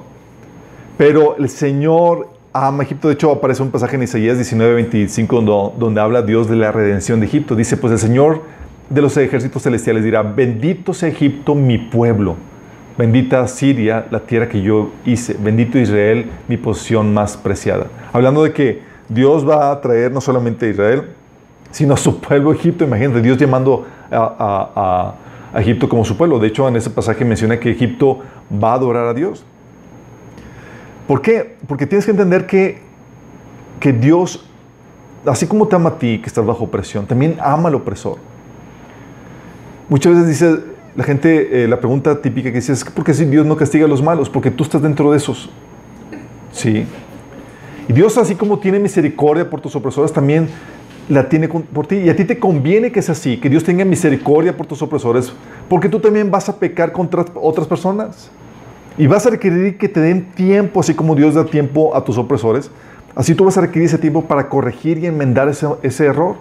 Pero 0.98 1.36
el 1.38 1.50
Señor 1.50 2.30
ama 2.56 2.84
Egipto. 2.84 3.10
De 3.10 3.16
hecho, 3.16 3.32
aparece 3.32 3.62
un 3.62 3.70
pasaje 3.70 3.98
en 3.98 4.04
Isaías 4.04 4.38
19:25 4.38 5.74
donde, 5.78 6.00
habla 6.00 6.22
Dios 6.22 6.48
de 6.48 6.56
la 6.56 6.72
redención 6.72 7.20
de 7.20 7.26
Egipto. 7.26 7.56
Dice, 7.56 7.76
pues 7.76 7.92
el 7.92 8.00
Señor 8.00 8.44
de 8.90 9.02
los 9.02 9.18
ejércitos 9.18 9.64
celestiales 9.64 10.04
dirá, 10.04 10.24
bendito 10.24 10.94
sea 10.94 11.10
Egipto, 11.10 11.54
mi 11.54 11.78
pueblo. 11.78 12.36
Bendita 12.98 13.46
Siria, 13.50 14.06
la 14.10 14.22
tierra 14.22 14.48
que 14.48 14.62
yo 14.62 14.92
hice. 15.06 15.36
Bendito 15.38 15.78
Israel, 15.78 16.32
mi 16.48 16.56
posición 16.56 17.14
más 17.14 17.36
preciada. 17.36 17.88
Hablando 18.14 18.44
de 18.44 18.54
que 18.54 18.82
Dios 19.10 19.48
va 19.48 19.72
a 19.72 19.82
traer 19.82 20.14
no 20.14 20.22
solamente 20.22 20.66
a 20.66 20.70
Israel, 20.70 21.04
sino 21.72 21.96
a 21.96 21.98
su 21.98 22.22
pueblo 22.22 22.54
Egipto. 22.54 22.86
Imagínate, 22.86 23.22
Dios 23.22 23.38
llamando 23.38 23.86
a, 24.10 25.14
a 25.54 25.60
Egipto 25.60 25.90
como 25.90 26.06
su 26.06 26.16
pueblo. 26.16 26.40
De 26.40 26.48
hecho, 26.48 26.66
en 26.70 26.78
ese 26.78 26.90
pasaje 26.90 27.26
menciona 27.26 27.60
que 27.60 27.72
Egipto 27.72 28.20
va 28.64 28.72
a 28.72 28.76
adorar 28.76 29.08
a 29.08 29.14
Dios. 29.14 29.44
¿Por 31.08 31.22
qué? 31.22 31.56
Porque 31.68 31.86
tienes 31.86 32.06
que 32.06 32.12
entender 32.12 32.48
que, 32.48 32.80
que 33.80 33.94
Dios, 33.94 34.50
así 35.26 35.48
como 35.48 35.68
te 35.68 35.76
ama 35.76 35.90
a 35.92 36.00
ti, 36.00 36.20
que 36.20 36.28
estás 36.28 36.46
bajo 36.46 36.68
presión, 36.68 37.06
también 37.06 37.38
ama 37.40 37.70
al 37.70 37.76
opresor. 37.76 38.18
Muchas 39.88 40.14
veces 40.14 40.28
dice 40.28 40.60
la 40.96 41.04
gente, 41.04 41.64
eh, 41.64 41.68
la 41.68 41.80
pregunta 41.80 42.22
típica 42.22 42.50
que 42.50 42.56
dice 42.56 42.74
es, 42.74 42.84
¿por 42.86 43.04
qué 43.04 43.14
si 43.14 43.26
Dios 43.26 43.46
no 43.46 43.56
castiga 43.58 43.86
a 43.86 43.88
los 43.88 44.02
malos? 44.02 44.30
Porque 44.30 44.50
tú 44.50 44.64
estás 44.64 44.82
dentro 44.82 45.12
de 45.12 45.18
esos. 45.18 45.50
Sí. 46.52 46.86
Y 47.88 47.94
Dios, 47.94 48.18
así 48.18 48.36
como 48.36 48.60
tiene 48.60 48.80
misericordia 48.80 49.50
por 49.50 49.62
tus 49.62 49.76
opresores, 49.76 50.12
también 50.12 50.48
la 51.10 51.30
tiene 51.30 51.48
por 51.48 51.86
ti. 51.86 51.98
Y 51.98 52.10
a 52.10 52.16
ti 52.16 52.24
te 52.24 52.40
conviene 52.40 52.92
que 52.92 53.02
sea 53.02 53.14
así, 53.14 53.38
que 53.38 53.50
Dios 53.50 53.64
tenga 53.64 53.86
misericordia 53.86 54.56
por 54.56 54.66
tus 54.66 54.82
opresores, 54.82 55.34
porque 55.70 55.90
tú 55.90 56.00
también 56.00 56.32
vas 56.32 56.50
a 56.50 56.58
pecar 56.58 56.92
contra 56.92 57.26
otras 57.36 57.68
personas. 57.68 58.32
Y 58.98 59.08
vas 59.08 59.26
a 59.26 59.30
requerir 59.30 59.78
que 59.78 59.90
te 59.90 60.00
den 60.00 60.32
tiempo, 60.32 60.80
así 60.80 60.94
como 60.94 61.16
Dios 61.16 61.34
da 61.34 61.46
tiempo 61.46 61.96
a 61.96 62.04
tus 62.04 62.18
opresores. 62.18 62.72
Así 63.14 63.36
tú 63.36 63.46
vas 63.46 63.58
a 63.58 63.62
requerir 63.62 63.88
ese 63.88 63.98
tiempo 63.98 64.24
para 64.24 64.48
corregir 64.48 64.98
y 64.98 65.06
enmendar 65.06 65.50
ese, 65.50 65.68
ese 65.82 66.06
error. 66.06 66.36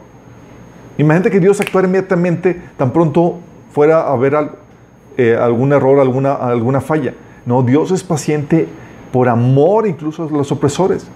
Imagínate 0.96 1.30
que 1.30 1.40
Dios 1.40 1.61
actuara 1.61 1.88
inmediatamente 1.88 2.61
tan 2.76 2.92
pronto 2.92 3.38
fuera 3.73 4.02
a 4.02 4.12
haber 4.12 4.37
eh, 5.16 5.37
algún 5.40 5.73
error, 5.73 5.99
alguna, 5.99 6.34
alguna 6.34 6.80
falla. 6.80 7.14
No, 7.44 7.62
Dios 7.62 7.90
es 7.90 8.04
paciente 8.04 8.68
por 9.12 9.28
amor 9.28 9.87
incluso 9.88 10.25
a 10.25 10.30
los 10.30 10.52
opresores. 10.52 11.06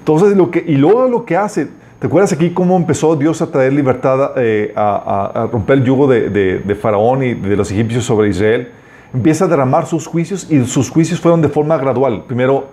Entonces, 0.00 0.36
lo 0.36 0.50
que, 0.50 0.64
y 0.66 0.74
luego 0.74 1.06
lo 1.06 1.24
que 1.24 1.36
hace, 1.36 1.68
¿te 2.00 2.06
acuerdas 2.08 2.32
aquí 2.32 2.50
cómo 2.50 2.76
empezó 2.76 3.14
Dios 3.14 3.40
a 3.40 3.50
traer 3.50 3.72
libertad, 3.72 4.32
eh, 4.36 4.72
a, 4.74 5.48
romper 5.52 5.78
el 5.78 5.84
yugo 5.84 6.08
de, 6.08 6.30
de 6.30 6.74
Faraón 6.74 7.22
y 7.22 7.34
de 7.34 7.56
los 7.56 7.70
egipcios 7.70 8.04
sobre 8.04 8.30
Israel? 8.30 8.72
Empieza 9.12 9.46
a 9.46 9.48
derramar 9.48 9.86
sus 9.86 10.06
juicios 10.06 10.50
y 10.50 10.64
sus 10.66 10.90
juicios 10.90 11.20
fueron 11.20 11.40
de 11.40 11.48
forma 11.48 11.76
gradual. 11.76 12.24
Primero, 12.26 12.68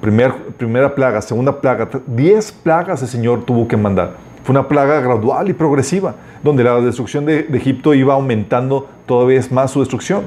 primer, 0.00 0.32
primera 0.56 0.94
plaga, 0.94 1.22
segunda 1.22 1.60
plaga, 1.60 1.88
diez 2.06 2.52
plagas 2.52 3.02
el 3.02 3.08
Señor 3.08 3.44
tuvo 3.44 3.68
que 3.68 3.76
mandar. 3.76 4.16
Fue 4.44 4.52
una 4.52 4.66
plaga 4.66 5.00
gradual 5.00 5.48
y 5.48 5.52
progresiva, 5.52 6.16
donde 6.42 6.64
la 6.64 6.80
destrucción 6.80 7.24
de, 7.24 7.46
Egipto 7.52 7.94
iba 7.94 8.14
aumentando 8.14 8.88
todavía 9.06 9.40
más 9.50 9.70
su 9.70 9.80
destrucción. 9.80 10.24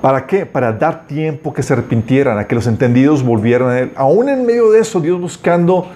¿Para 0.00 0.26
qué? 0.26 0.46
Para 0.46 0.72
dar 0.72 1.06
tiempo 1.06 1.52
que 1.52 1.62
se 1.62 1.74
arrepintieran, 1.74 2.38
a 2.38 2.46
que 2.46 2.54
los 2.54 2.66
entendidos 2.66 3.22
volvieran 3.22 3.68
a 3.68 3.78
Él. 3.80 3.92
Aún 3.94 4.28
en 4.28 4.46
medio 4.46 4.70
de 4.70 4.80
eso, 4.80 5.00
Dios 5.00 5.20
buscando 5.20 5.86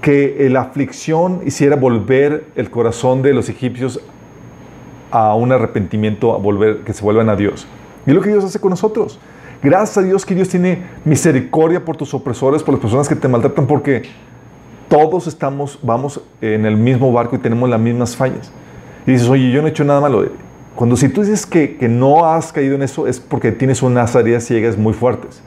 que 0.00 0.46
la 0.50 0.62
aflicción 0.62 1.40
hiciera 1.44 1.76
volver 1.76 2.46
el 2.54 2.70
corazón 2.70 3.22
de 3.22 3.34
los 3.34 3.48
egipcios 3.48 4.00
a 5.10 5.34
un 5.34 5.52
arrepentimiento, 5.52 6.34
a 6.34 6.38
volver, 6.38 6.78
que 6.78 6.92
se 6.92 7.02
vuelvan 7.02 7.28
a 7.28 7.36
Dios. 7.36 7.66
Y 8.06 8.10
es 8.10 8.16
lo 8.16 8.22
que 8.22 8.30
Dios 8.30 8.44
hace 8.44 8.60
con 8.60 8.70
nosotros. 8.70 9.18
Gracias 9.62 9.98
a 9.98 10.02
Dios 10.02 10.24
que 10.24 10.34
Dios 10.34 10.48
tiene 10.48 10.82
misericordia 11.04 11.84
por 11.84 11.96
tus 11.96 12.12
opresores, 12.14 12.62
por 12.62 12.74
las 12.74 12.80
personas 12.80 13.08
que 13.08 13.16
te 13.16 13.26
maltratan, 13.26 13.66
porque 13.66 14.02
todos 14.88 15.26
estamos, 15.26 15.78
vamos 15.82 16.20
en 16.40 16.66
el 16.66 16.76
mismo 16.76 17.10
barco 17.12 17.36
y 17.36 17.38
tenemos 17.38 17.68
las 17.68 17.80
mismas 17.80 18.14
fallas. 18.14 18.52
Y 19.06 19.12
dices, 19.12 19.28
oye, 19.28 19.50
yo 19.50 19.62
no 19.62 19.68
he 19.68 19.70
hecho 19.70 19.84
nada 19.84 20.00
malo. 20.00 20.24
Cuando 20.74 20.96
si 20.96 21.08
tú 21.08 21.22
dices 21.22 21.46
que, 21.46 21.76
que 21.76 21.88
no 21.88 22.26
has 22.26 22.52
caído 22.52 22.74
en 22.74 22.82
eso, 22.82 23.06
es 23.06 23.18
porque 23.18 23.50
tienes 23.50 23.82
unas 23.82 24.14
áreas 24.14 24.44
ciegas 24.44 24.76
muy 24.76 24.92
fuertes. 24.92 25.42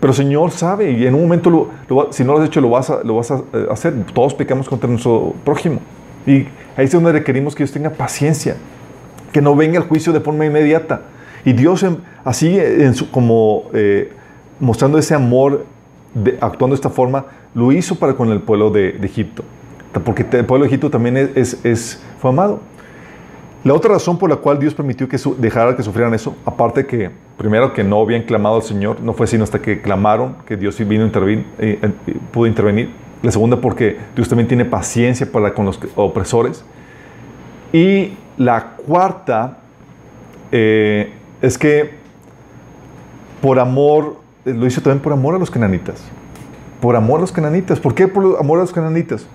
Pero 0.00 0.12
Señor 0.12 0.50
sabe 0.50 0.90
y 0.90 1.06
en 1.06 1.14
un 1.14 1.22
momento, 1.22 1.70
si 2.10 2.24
no 2.24 2.32
lo 2.32 2.40
has 2.40 2.48
hecho, 2.48 2.60
lo 2.60 2.70
vas, 2.70 2.90
a, 2.90 3.04
lo 3.04 3.16
vas 3.16 3.30
a 3.30 3.42
eh, 3.52 3.66
hacer. 3.70 3.94
Todos 4.12 4.34
pecamos 4.34 4.68
contra 4.68 4.88
nuestro 4.88 5.34
prójimo. 5.44 5.78
Y 6.26 6.48
ahí 6.76 6.86
es 6.86 6.92
donde 6.92 7.12
requerimos 7.12 7.54
que 7.54 7.62
Dios 7.62 7.72
tenga 7.72 7.90
paciencia 7.90 8.56
que 9.32 9.40
no 9.40 9.56
venga 9.56 9.78
el 9.78 9.84
juicio 9.84 10.12
de 10.12 10.20
forma 10.20 10.46
inmediata. 10.46 11.02
Y 11.44 11.52
Dios, 11.54 11.84
así 12.24 12.58
en 12.58 12.94
su, 12.94 13.10
como 13.10 13.64
eh, 13.72 14.12
mostrando 14.60 14.98
ese 14.98 15.14
amor, 15.14 15.66
actuando 16.40 16.74
de 16.74 16.78
esta 16.78 16.90
forma, 16.90 17.26
lo 17.54 17.72
hizo 17.72 17.96
para 17.96 18.14
con 18.14 18.30
el 18.30 18.40
pueblo 18.40 18.70
de, 18.70 18.90
Egipto. 19.02 19.42
Porque 20.04 20.24
el 20.38 20.44
pueblo 20.44 20.64
de 20.64 20.68
Egipto 20.68 20.90
también 20.90 21.16
es, 21.16 21.64
es, 21.64 22.02
fue 22.20 22.30
amado. 22.30 22.60
La 23.64 23.74
otra 23.74 23.92
razón 23.92 24.18
por 24.18 24.28
la 24.28 24.36
cual 24.36 24.58
Dios 24.58 24.74
permitió 24.74 25.08
que 25.08 25.18
dejara 25.38 25.76
que 25.76 25.82
sufrieran 25.84 26.12
eso, 26.14 26.34
aparte 26.44 26.84
que, 26.84 27.10
primero, 27.36 27.72
que 27.72 27.84
no 27.84 28.00
habían 28.00 28.22
clamado 28.22 28.56
al 28.56 28.62
Señor, 28.62 29.00
no 29.00 29.12
fue 29.12 29.28
sino 29.28 29.44
hasta 29.44 29.60
que 29.62 29.80
clamaron 29.80 30.36
que 30.46 30.56
Dios 30.56 30.76
vino 30.78 31.04
a 31.04 31.06
intervenir, 31.06 31.46
eh, 31.58 31.78
eh, 31.80 32.16
pudo 32.32 32.46
intervenir. 32.46 32.90
La 33.22 33.30
segunda, 33.30 33.60
porque 33.60 33.98
Dios 34.16 34.28
también 34.28 34.48
tiene 34.48 34.64
paciencia 34.64 35.30
para 35.30 35.54
con 35.54 35.64
los 35.64 35.78
opresores. 35.94 36.64
Y 37.72 38.14
la 38.36 38.76
cuarta 38.86 39.58
eh, 40.50 41.12
es 41.40 41.58
que 41.58 42.02
por 43.40 43.58
amor, 43.58 44.16
eh, 44.44 44.54
lo 44.54 44.66
hizo 44.66 44.80
también 44.80 45.02
por 45.02 45.12
amor 45.12 45.34
a 45.34 45.38
los 45.38 45.50
cananitas. 45.50 46.02
Por 46.80 46.96
amor 46.96 47.18
a 47.18 47.20
los 47.22 47.32
cananitas. 47.32 47.80
¿Por 47.80 47.94
qué 47.94 48.08
por 48.08 48.38
amor 48.38 48.58
a 48.58 48.62
los 48.62 48.72
cananitas? 48.72 49.26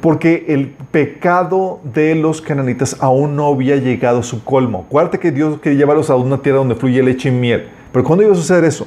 Porque 0.00 0.46
el 0.48 0.68
pecado 0.90 1.80
de 1.84 2.14
los 2.14 2.40
cananitas 2.40 2.96
aún 3.00 3.36
no 3.36 3.46
había 3.46 3.76
llegado 3.76 4.20
a 4.20 4.22
su 4.22 4.42
colmo. 4.42 4.84
Acuérdate 4.86 5.18
que 5.18 5.30
Dios 5.30 5.60
quería 5.60 5.78
llevarlos 5.78 6.10
a 6.10 6.16
una 6.16 6.38
tierra 6.42 6.58
donde 6.58 6.74
fluye 6.74 7.02
leche 7.02 7.28
y 7.28 7.32
miel. 7.32 7.68
Pero 7.92 8.04
¿cuándo 8.04 8.24
iba 8.24 8.32
a 8.32 8.36
suceder 8.36 8.64
eso? 8.64 8.86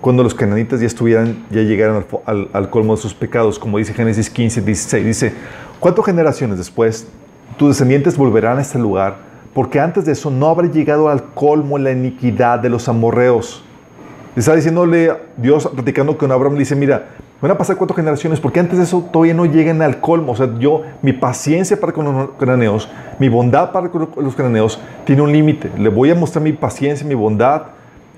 Cuando 0.00 0.22
los 0.22 0.34
cananitas 0.34 0.80
ya 0.80 0.86
estuvieran, 0.86 1.46
ya 1.50 1.62
llegaran 1.62 2.04
al, 2.26 2.48
al 2.52 2.70
colmo 2.70 2.96
de 2.96 3.00
sus 3.00 3.14
pecados, 3.14 3.58
como 3.58 3.78
dice 3.78 3.94
Génesis 3.94 4.28
15, 4.28 4.60
16. 4.60 5.06
Dice, 5.06 5.32
¿cuántas 5.80 6.04
generaciones 6.04 6.58
después 6.58 7.06
tus 7.56 7.68
descendientes 7.68 8.16
volverán 8.16 8.58
a 8.58 8.62
este 8.62 8.78
lugar, 8.78 9.16
porque 9.52 9.80
antes 9.80 10.04
de 10.04 10.12
eso 10.12 10.30
no 10.30 10.48
habrá 10.48 10.70
llegado 10.70 11.08
al 11.08 11.24
colmo 11.34 11.78
la 11.78 11.92
iniquidad 11.92 12.58
de 12.58 12.68
los 12.70 12.88
amorreos. 12.88 13.62
Está 14.36 14.56
diciéndole 14.56 15.12
Dios, 15.36 15.68
platicando 15.68 16.18
con 16.18 16.32
Abraham, 16.32 16.54
le 16.54 16.60
dice, 16.60 16.74
mira, 16.74 17.06
Van 17.44 17.50
a 17.50 17.58
pasar 17.58 17.76
cuatro 17.76 17.94
generaciones 17.94 18.40
porque 18.40 18.58
antes 18.58 18.78
de 18.78 18.84
eso 18.84 19.06
todavía 19.12 19.34
no 19.34 19.44
llegan 19.44 19.82
al 19.82 20.00
colmo. 20.00 20.32
O 20.32 20.34
sea, 20.34 20.58
yo, 20.58 20.80
mi 21.02 21.12
paciencia 21.12 21.78
para 21.78 21.92
con 21.92 22.06
los 22.06 22.30
cananeos, 22.38 22.88
mi 23.18 23.28
bondad 23.28 23.70
para 23.70 23.90
con 23.90 24.08
los 24.16 24.34
cananeos 24.34 24.80
tiene 25.04 25.20
un 25.20 25.30
límite. 25.30 25.70
Le 25.76 25.90
voy 25.90 26.10
a 26.10 26.14
mostrar 26.14 26.42
mi 26.42 26.54
paciencia, 26.54 27.06
mi 27.06 27.12
bondad, 27.12 27.64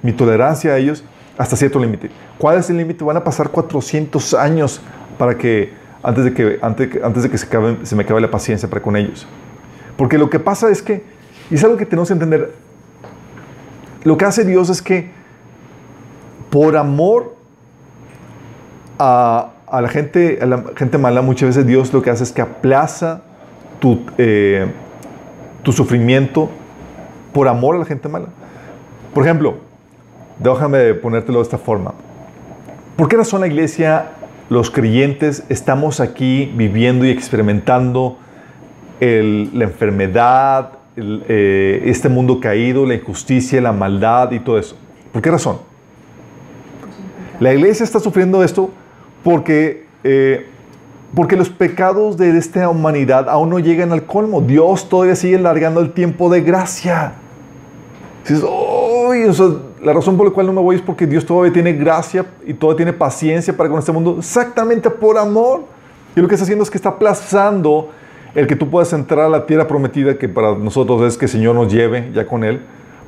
mi 0.00 0.12
tolerancia 0.12 0.75
a 0.75 0.78
ellos 0.78 1.02
hasta 1.37 1.56
cierto 1.56 1.80
límite. 1.80 2.09
¿Cuál 2.38 2.59
es 2.59 2.71
el 2.71 2.76
límite? 2.76 3.02
Van 3.02 3.16
a 3.16 3.25
pasar 3.25 3.49
400 3.49 4.35
años 4.35 4.80
para 5.18 5.37
que, 5.37 5.73
antes 6.06 6.25
de 6.25 6.32
que, 6.32 6.58
antes, 6.62 7.02
antes 7.02 7.25
de 7.25 7.30
que 7.30 7.36
se, 7.36 7.48
se 7.82 7.96
me 7.96 8.04
acabe 8.04 8.20
la 8.20 8.30
paciencia 8.30 8.70
para 8.70 8.80
con 8.80 8.94
ellos. 8.94 9.26
Porque 9.96 10.18
lo 10.18 10.30
que 10.30 10.38
pasa 10.38 10.70
es 10.70 10.80
que, 10.80 11.02
y 11.50 11.56
es 11.56 11.64
algo 11.64 11.76
que 11.76 11.84
tenemos 11.84 12.08
que 12.08 12.12
entender, 12.12 12.52
lo 14.04 14.16
que 14.16 14.25
hace 14.25 14.44
Dios 14.44 14.70
es 14.70 14.80
que 14.80 15.10
por 16.48 16.76
amor 16.76 17.34
a, 19.00 19.50
la 19.72 19.88
gente, 19.88 20.38
a 20.40 20.46
la 20.46 20.64
gente 20.76 20.96
mala, 20.96 21.22
muchas 21.22 21.48
veces 21.48 21.66
Dios 21.66 21.92
lo 21.92 22.02
que 22.02 22.10
hace 22.10 22.22
es 22.22 22.30
que 22.30 22.40
aplaza 22.40 23.22
tu, 23.80 24.06
eh, 24.16 24.68
tu 25.64 25.72
sufrimiento 25.72 26.48
por 27.32 27.48
amor 27.48 27.75
a 27.75 27.78
la 27.80 27.84
gente 27.84 28.08
mala. 28.08 28.28
Por 29.12 29.25
ejemplo, 29.25 29.56
déjame 30.38 30.94
ponértelo 30.94 31.38
de 31.38 31.42
esta 31.42 31.58
forma. 31.58 31.94
¿Por 32.96 33.08
qué 33.08 33.16
razón 33.16 33.40
la 33.40 33.48
iglesia, 33.48 34.12
los 34.48 34.70
creyentes, 34.70 35.44
estamos 35.48 36.00
aquí 36.00 36.52
viviendo 36.56 37.04
y 37.04 37.10
experimentando 37.10 38.18
la 39.00 39.64
enfermedad, 39.64 40.72
eh, 40.96 41.82
este 41.84 42.08
mundo 42.08 42.40
caído, 42.40 42.86
la 42.86 42.94
injusticia, 42.94 43.60
la 43.60 43.72
maldad 43.72 44.32
y 44.32 44.40
todo 44.40 44.58
eso? 44.58 44.76
¿Por 45.12 45.20
qué 45.20 45.30
razón? 45.30 45.58
La 47.38 47.52
iglesia 47.52 47.84
está 47.84 48.00
sufriendo 48.00 48.42
esto 48.42 48.70
porque, 49.22 49.84
eh, 50.04 50.46
porque 51.14 51.36
los 51.36 51.50
pecados 51.50 52.16
de 52.16 52.36
esta 52.38 52.70
humanidad 52.70 53.28
aún 53.28 53.50
no 53.50 53.58
llegan 53.58 53.92
al 53.92 54.06
colmo. 54.06 54.40
Dios 54.40 54.88
todavía 54.88 55.16
sigue 55.16 55.38
largando 55.38 55.80
el 55.80 55.92
tiempo 55.92 56.30
de 56.30 56.40
gracia. 56.40 57.12
La 59.86 59.92
razón 59.92 60.16
por 60.16 60.26
la 60.26 60.32
cual 60.32 60.48
no 60.48 60.52
me 60.52 60.60
voy 60.60 60.74
es 60.74 60.82
porque 60.82 61.06
Dios 61.06 61.24
todavía 61.24 61.52
tiene 61.52 61.72
gracia 61.72 62.26
y 62.44 62.52
todavía 62.52 62.78
tiene 62.78 62.92
paciencia 62.92 63.56
para 63.56 63.70
con 63.70 63.78
este 63.78 63.92
mundo, 63.92 64.16
exactamente 64.18 64.90
por 64.90 65.16
amor. 65.16 65.62
Y 66.16 66.20
lo 66.20 66.26
que 66.26 66.34
está 66.34 66.42
haciendo 66.42 66.64
es 66.64 66.70
que 66.70 66.76
está 66.76 66.88
aplazando 66.88 67.90
el 68.34 68.48
que 68.48 68.56
tú 68.56 68.68
puedas 68.68 68.92
entrar 68.92 69.26
a 69.26 69.28
la 69.28 69.46
tierra 69.46 69.68
prometida, 69.68 70.18
que 70.18 70.28
para 70.28 70.56
nosotros 70.56 71.02
es 71.02 71.16
que 71.16 71.26
el 71.26 71.30
Señor 71.30 71.54
nos 71.54 71.72
lleve 71.72 72.10
ya 72.12 72.26
con 72.26 72.42
Él 72.42 72.62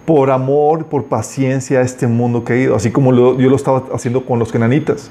por 0.06 0.30
amor, 0.30 0.87
por 0.87 1.06
paciencia 1.06 1.80
a 1.80 1.82
este 1.82 2.06
mundo 2.06 2.44
caído, 2.44 2.76
así 2.76 2.92
como 2.92 3.12
yo 3.12 3.50
lo 3.50 3.56
estaba 3.56 3.87
haciendo 3.92 4.25
con 4.25 4.38
los 4.38 4.52
cananitas. 4.52 5.11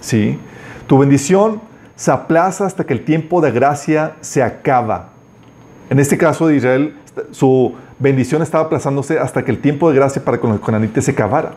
¿sí? 0.00 0.38
Tu 0.86 0.98
bendición 0.98 1.60
se 1.96 2.12
aplaza 2.12 2.64
hasta 2.64 2.86
que 2.86 2.92
el 2.92 3.04
tiempo 3.04 3.40
de 3.40 3.50
gracia 3.50 4.14
se 4.20 4.40
acaba. 4.40 5.08
En 5.90 5.98
este 5.98 6.16
caso 6.16 6.46
de 6.46 6.54
Israel, 6.54 6.94
su 7.32 7.74
bendición 7.98 8.42
estaba 8.42 8.64
aplazándose 8.64 9.18
hasta 9.18 9.44
que 9.44 9.50
el 9.50 9.60
tiempo 9.60 9.90
de 9.90 9.96
gracia 9.96 10.24
para 10.24 10.38
con 10.38 10.50
los 10.50 10.60
cananitas 10.60 11.04
se 11.04 11.10
acabara. 11.10 11.52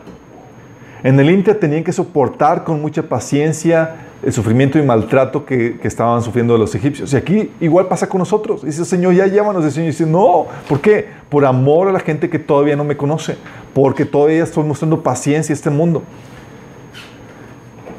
En 1.02 1.18
el 1.18 1.30
Inter 1.30 1.58
tenían 1.58 1.82
que 1.82 1.92
soportar 1.92 2.62
con 2.64 2.80
mucha 2.80 3.02
paciencia 3.02 3.96
el 4.22 4.32
sufrimiento 4.32 4.78
y 4.78 4.82
maltrato 4.82 5.44
que, 5.44 5.80
estaban 5.82 6.22
sufriendo 6.22 6.56
los 6.56 6.74
egipcios. 6.76 7.12
Y 7.12 7.16
aquí 7.16 7.50
igual 7.60 7.88
pasa 7.88 8.08
con 8.08 8.20
nosotros. 8.20 8.64
Dice, 8.64 8.84
Señor, 8.84 9.14
ya 9.14 9.26
llévanos. 9.26 9.64
El 9.64 9.72
Señor 9.72 9.90
dice, 9.90 10.06
no. 10.06 10.46
¿Por 10.68 10.80
qué? 10.80 11.08
Por 11.28 11.44
amor 11.44 11.88
a 11.88 11.92
la 11.92 11.98
gente 11.98 12.30
que 12.30 12.38
todavía 12.38 12.76
no 12.76 12.84
me 12.84 12.96
conoce. 12.96 13.36
Porque 13.74 14.04
todavía 14.04 14.44
estoy 14.44 14.62
mostrando 14.62 15.02
paciencia 15.02 15.52
a 15.52 15.56
este 15.56 15.70
mundo. 15.70 16.04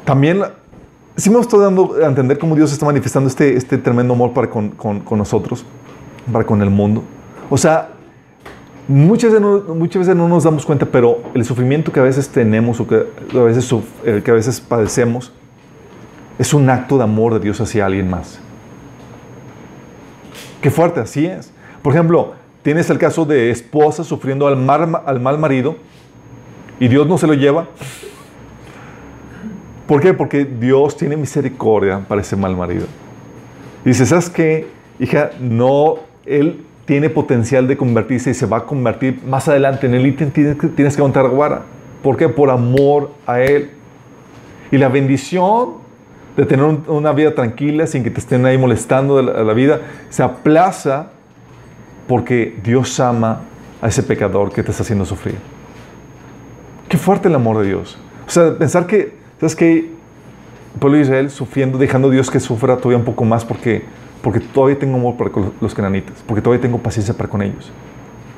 También, 0.06 0.42
sí 1.14 1.28
me 1.28 1.38
estoy 1.40 1.60
dando 1.60 1.94
a 2.02 2.06
entender 2.06 2.38
cómo 2.38 2.56
Dios 2.56 2.72
está 2.72 2.86
manifestando 2.86 3.28
este, 3.28 3.54
este 3.56 3.76
tremendo 3.76 4.14
amor 4.14 4.32
para 4.32 4.48
con, 4.48 4.70
con 4.70 5.18
nosotros, 5.18 5.66
para 6.32 6.46
con 6.46 6.62
el 6.62 6.70
mundo. 6.70 7.02
O 7.50 7.58
sea, 7.58 7.93
Muchas 8.86 9.32
veces, 9.32 9.40
no, 9.40 9.74
muchas 9.74 10.00
veces 10.00 10.14
no 10.14 10.28
nos 10.28 10.44
damos 10.44 10.66
cuenta, 10.66 10.84
pero 10.84 11.22
el 11.34 11.44
sufrimiento 11.44 11.90
que 11.90 12.00
a 12.00 12.02
veces 12.02 12.28
tenemos 12.28 12.80
o 12.80 12.86
que 12.86 13.06
a 13.34 13.42
veces, 13.42 13.74
que 14.22 14.30
a 14.30 14.34
veces 14.34 14.60
padecemos 14.60 15.32
es 16.38 16.52
un 16.52 16.68
acto 16.68 16.98
de 16.98 17.04
amor 17.04 17.32
de 17.34 17.40
Dios 17.40 17.60
hacia 17.60 17.86
alguien 17.86 18.10
más. 18.10 18.40
Qué 20.60 20.70
fuerte, 20.70 21.00
así 21.00 21.24
es. 21.24 21.52
Por 21.82 21.94
ejemplo, 21.94 22.34
tienes 22.62 22.90
el 22.90 22.98
caso 22.98 23.24
de 23.24 23.50
esposa 23.50 24.04
sufriendo 24.04 24.46
al, 24.46 24.68
al 24.68 25.20
mal 25.20 25.38
marido 25.38 25.76
y 26.78 26.88
Dios 26.88 27.06
no 27.06 27.16
se 27.16 27.26
lo 27.26 27.34
lleva. 27.34 27.68
¿Por 29.86 30.00
qué? 30.00 30.12
Porque 30.12 30.44
Dios 30.44 30.96
tiene 30.96 31.16
misericordia 31.16 32.00
para 32.08 32.20
ese 32.20 32.36
mal 32.36 32.56
marido. 32.56 32.86
Dice, 33.84 34.04
¿sabes 34.06 34.30
qué? 34.30 34.66
Hija, 34.98 35.30
no, 35.40 35.96
Él 36.24 36.64
tiene 36.84 37.08
potencial 37.10 37.66
de 37.66 37.76
convertirse 37.76 38.30
y 38.30 38.34
se 38.34 38.46
va 38.46 38.58
a 38.58 38.64
convertir 38.64 39.20
más 39.26 39.48
adelante. 39.48 39.86
En 39.86 39.94
el 39.94 40.06
ítem 40.06 40.30
tienes, 40.30 40.56
tienes 40.74 40.96
que 40.96 41.02
contar 41.02 41.28
guara. 41.28 41.62
¿Por 42.02 42.16
qué? 42.16 42.28
Por 42.28 42.50
amor 42.50 43.12
a 43.26 43.40
Él. 43.40 43.70
Y 44.70 44.78
la 44.78 44.88
bendición 44.88 45.84
de 46.36 46.44
tener 46.44 46.64
una 46.88 47.12
vida 47.12 47.34
tranquila 47.34 47.86
sin 47.86 48.02
que 48.02 48.10
te 48.10 48.20
estén 48.20 48.44
ahí 48.44 48.58
molestando 48.58 49.22
la, 49.22 49.44
la 49.44 49.54
vida 49.54 49.80
se 50.10 50.22
aplaza 50.22 51.10
porque 52.08 52.58
Dios 52.62 52.98
ama 53.00 53.42
a 53.80 53.88
ese 53.88 54.02
pecador 54.02 54.52
que 54.52 54.62
te 54.62 54.70
está 54.70 54.82
haciendo 54.82 55.04
sufrir. 55.04 55.36
Qué 56.88 56.98
fuerte 56.98 57.28
el 57.28 57.34
amor 57.34 57.58
de 57.58 57.68
Dios. 57.68 57.98
O 58.26 58.30
sea, 58.30 58.56
pensar 58.56 58.86
que, 58.86 59.14
¿sabes 59.38 59.56
qué? 59.56 59.90
El 60.74 60.80
pueblo 60.80 60.96
de 60.98 61.04
Israel 61.04 61.30
sufriendo, 61.30 61.78
dejando 61.78 62.08
a 62.08 62.10
Dios 62.10 62.30
que 62.30 62.40
sufra 62.40 62.76
todavía 62.76 62.98
un 62.98 63.04
poco 63.04 63.24
más 63.24 63.44
porque 63.44 63.84
porque 64.24 64.40
todavía 64.40 64.78
tengo 64.78 64.96
amor 64.96 65.16
para 65.18 65.30
los 65.60 65.74
cananitas, 65.74 66.24
porque 66.26 66.40
todavía 66.40 66.62
tengo 66.62 66.78
paciencia 66.78 67.12
para 67.12 67.28
con 67.28 67.42
ellos. 67.42 67.70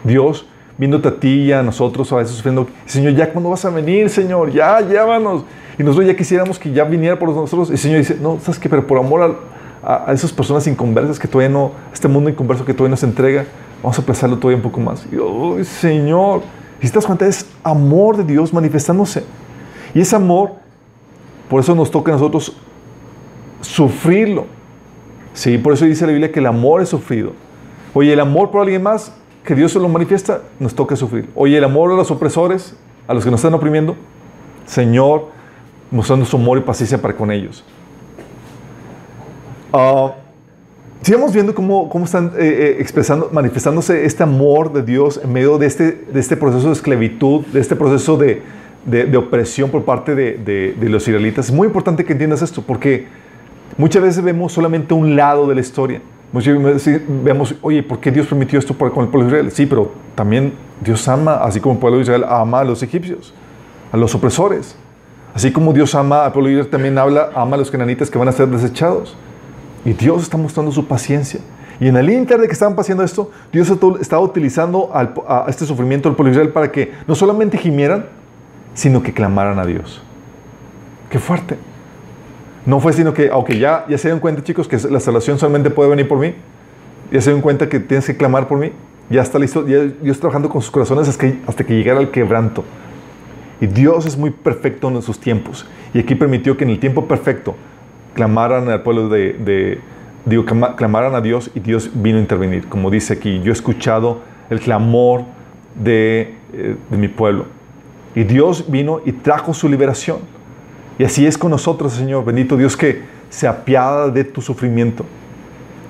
Dios, 0.03 0.45
viéndote 0.77 1.07
a 1.07 1.21
ti 1.21 1.45
y 1.45 1.53
a 1.53 1.63
nosotros 1.63 2.13
a 2.13 2.17
veces 2.17 2.35
sufriendo, 2.35 2.67
Señor, 2.87 3.15
¿ya 3.15 3.33
cuándo 3.33 3.51
vas 3.51 3.65
a 3.65 3.71
venir, 3.71 4.11
Señor? 4.11 4.51
Ya, 4.51 4.81
llévanos. 4.81 5.45
Y 5.79 5.85
nosotros 5.85 6.09
ya 6.09 6.17
quisiéramos 6.17 6.59
que 6.59 6.73
ya 6.73 6.83
viniera 6.83 7.17
por 7.17 7.29
nosotros. 7.29 7.69
Y 7.69 7.73
el 7.75 7.79
Señor 7.79 7.99
dice, 7.99 8.19
no, 8.21 8.41
¿sabes 8.41 8.59
qué? 8.59 8.69
Pero 8.69 8.85
por 8.85 8.99
amor 8.99 9.39
a, 9.85 10.13
esas 10.13 10.33
personas 10.33 10.67
inconversas 10.67 11.21
que 11.21 11.29
todavía 11.29 11.51
no, 11.51 11.71
este 11.93 12.09
mundo 12.09 12.29
inconverso 12.29 12.65
que 12.65 12.75
todavía 12.75 12.91
nos 12.91 13.05
entrega, 13.05 13.45
vamos 13.81 13.97
a 13.97 14.03
aplazarlo 14.03 14.39
todavía 14.39 14.57
un 14.57 14.69
poco 14.69 14.81
más. 14.81 15.07
Y, 15.13 15.17
oh, 15.23 15.63
Señor, 15.63 16.43
y 16.83 16.89
te 16.89 16.95
das 16.95 17.07
cuenta, 17.07 17.29
es 17.29 17.47
amor 17.63 18.17
de 18.17 18.25
Dios 18.25 18.53
manifestándose. 18.53 19.23
Y 19.95 20.01
ese 20.01 20.17
amor, 20.17 20.51
por 21.49 21.61
eso 21.61 21.77
nos 21.77 21.93
toca 21.93 22.11
a 22.11 22.15
nosotros 22.15 22.57
sufrirlo. 23.61 24.56
Sí, 25.37 25.59
por 25.59 25.75
eso 25.75 25.85
dice 25.85 26.07
la 26.07 26.13
Biblia 26.13 26.33
que 26.33 26.41
el 26.41 26.47
amor 26.47 26.81
es 26.81 26.89
sufrido. 26.89 27.33
Oye, 27.93 28.11
el 28.15 28.21
amor 28.21 28.51
por 28.51 28.63
alguien 28.63 28.83
más, 28.83 29.13
que 29.45 29.55
Dios 29.55 29.71
se 29.71 29.79
lo 29.79 29.87
manifiesta, 29.87 30.41
nos 30.59 30.75
toca 30.75 30.97
sufrir. 30.97 31.29
Oye, 31.35 31.59
el 31.59 31.65
amor 31.65 31.93
a 31.93 31.95
los 31.95 32.11
opresores, 32.11 32.75
a 33.07 33.13
los 33.13 33.23
que 33.23 33.31
nos 33.31 33.41
están 33.41 33.53
oprimiendo, 33.53 33.97
Señor, 34.65 35.27
mostrando 35.91 36.25
su 36.25 36.39
amor 36.39 36.57
y 36.57 36.63
paciencia 36.63 37.03
para 37.03 37.15
con 37.15 37.31
ellos. 37.31 37.63
Uh, 39.73 40.13
sigamos 41.03 41.35
viendo 41.35 41.55
cómo, 41.55 41.91
cómo 41.91 42.07
están 42.07 42.29
eh, 42.29 42.39
eh, 42.39 42.77
expresando, 42.81 43.29
manifestándose 43.31 44.07
este 44.07 44.23
amor 44.23 44.73
de 44.73 44.83
Dios 44.85 45.21
en 45.23 45.35
medio 45.35 45.59
de 45.59 45.67
este, 45.67 45.93
de 46.15 46.19
este 46.19 46.39
proceso 46.39 46.69
de 46.69 46.73
esclavitud, 46.73 47.45
de 47.49 47.61
este 47.61 47.77
proceso 47.77 48.17
de, 48.17 48.41
de, 48.87 49.17
opresión 49.19 49.71
por 49.71 49.85
parte 49.85 50.15
de, 50.15 50.39
de 50.79 50.89
los 50.89 51.07
israelitas. 51.07 51.51
Es 51.51 51.53
muy 51.53 51.67
importante 51.67 52.07
que 52.07 52.13
entiendas 52.15 52.41
esto, 52.41 52.63
porque 52.63 53.26
Muchas 53.79 54.03
veces 54.03 54.25
vemos 54.25 54.53
solamente 54.53 54.95
un 54.95 55.17
lado 55.17 55.47
de 55.47 55.55
la 55.55 55.61
historia. 55.61 56.01
Muchas 56.33 56.61
veces 56.63 57.03
vemos, 57.23 57.55
oye, 57.63 57.83
¿por 57.83 58.01
qué 58.01 58.11
Dios 58.11 58.27
permitió 58.27 58.59
esto 58.59 58.77
con 58.77 59.05
el 59.05 59.09
pueblo 59.09 59.21
de 59.21 59.27
Israel? 59.27 59.51
Sí, 59.53 59.67
pero 59.67 59.93
también 60.15 60.55
Dios 60.81 61.07
ama, 61.09 61.35
así 61.37 61.61
como 61.61 61.75
el 61.75 61.81
pueblo 61.81 62.01
Israel 62.01 62.25
ama 62.29 62.61
a 62.61 62.65
los 62.65 62.83
egipcios, 62.83 63.33
a 63.93 63.97
los 63.97 64.15
opresores. 64.15 64.77
Así 65.35 65.53
como 65.53 65.73
Dios 65.73 65.95
ama 65.95 66.25
al 66.25 66.33
pueblo 66.33 66.49
de 66.49 66.55
Israel, 66.55 66.71
también 66.71 66.99
habla, 66.99 67.31
ama 67.35 67.57
a 67.57 67.59
los 67.59 67.71
cananitas 67.71 68.11
que 68.11 68.19
van 68.19 68.29
a 68.29 68.33
ser 68.33 68.49
desechados. 68.49 69.17
Y 69.85 69.93
Dios 69.93 70.23
está 70.23 70.37
mostrando 70.37 70.73
su 70.73 70.87
paciencia. 70.87 71.41
Y 71.79 71.89
en 71.89 71.97
el 71.97 72.09
inter 72.09 72.41
de 72.41 72.47
que 72.47 72.55
estaban 72.55 72.75
pasando 72.75 73.03
esto, 73.03 73.31
Dios 73.53 73.71
estaba 74.01 74.23
utilizando 74.23 74.91
este 75.47 75.67
sufrimiento 75.67 76.09
del 76.09 76.17
pueblo 76.17 76.31
de 76.31 76.37
Israel 76.39 76.53
para 76.53 76.73
que 76.73 76.93
no 77.07 77.15
solamente 77.15 77.59
gimieran, 77.59 78.07
sino 78.73 79.03
que 79.03 79.13
clamaran 79.13 79.59
a 79.59 79.67
Dios. 79.67 80.03
Qué 81.11 81.19
fuerte. 81.19 81.59
No 82.67 82.81
fue 82.81 82.93
sino 82.93 83.15
que, 83.15 83.31
aunque 83.31 83.59
ya, 83.59 83.87
ya 83.89 83.97
se 83.97 84.09
dieron 84.09 84.19
cuenta, 84.19 84.43
chicos, 84.43 84.67
que 84.67 84.77
la 84.91 84.99
salvación 84.99 85.39
solamente 85.39 85.71
puede 85.71 85.89
venir 85.89 86.09
por 86.09 86.19
mí. 86.19 86.35
Ya 87.13 87.21
se 87.21 87.31
dieron 87.31 87.41
cuenta 87.41 87.69
que 87.69 87.79
tienes 87.79 88.07
que 88.07 88.17
clamar 88.17 88.49
por 88.49 88.59
mí. 88.59 88.73
Ya 89.09 89.23
está 89.23 89.39
listo. 89.39 89.67
Ya 89.67 89.85
Dios 89.85 90.19
trabajando 90.19 90.49
con 90.49 90.61
sus 90.61 90.73
corazones 90.73 91.09
hasta 91.09 91.65
que, 91.65 91.77
llegara 91.77 92.01
el 92.01 92.11
quebranto. 92.11 92.65
Y 93.61 93.67
Dios 93.67 94.05
es 94.05 94.19
muy 94.19 94.31
perfecto 94.31 94.89
en 94.89 95.01
sus 95.01 95.21
tiempos. 95.21 95.65
Y 95.95 96.01
aquí 96.01 96.17
permitió 96.17 96.57
que 96.57 96.65
en 96.65 96.71
el 96.71 96.81
tiempo 96.81 97.07
perfecto 97.07 97.55
clamaran 98.15 98.69
al 98.69 98.83
pueblo 98.83 99.09
de, 99.09 99.35
de 99.35 99.81
digo, 100.25 100.45
clamaran 100.45 101.15
a 101.15 101.21
Dios 101.21 101.51
y 101.55 101.61
Dios 101.61 101.91
vino 101.95 102.19
a 102.19 102.21
intervenir. 102.21 102.67
Como 102.69 102.91
dice 102.91 103.15
aquí, 103.15 103.41
yo 103.43 103.51
he 103.51 103.53
escuchado 103.53 104.23
el 104.51 104.59
clamor 104.61 105.23
de, 105.77 106.35
eh, 106.53 106.77
de 106.91 106.97
mi 106.97 107.09
pueblo. 107.09 107.47
Y 108.15 108.25
Dios 108.25 108.69
vino 108.69 109.01
y 109.05 109.13
trajo 109.13 109.55
su 109.55 109.69
liberación. 109.69 110.19
Y 110.99 111.05
así 111.05 111.27
es 111.27 111.37
con 111.37 111.51
nosotros, 111.51 111.93
Señor, 111.93 112.25
bendito 112.25 112.57
Dios, 112.57 112.77
que 112.77 113.03
se 113.29 113.47
apiada 113.47 114.09
de 114.09 114.25
tu 114.25 114.41
sufrimiento. 114.41 115.05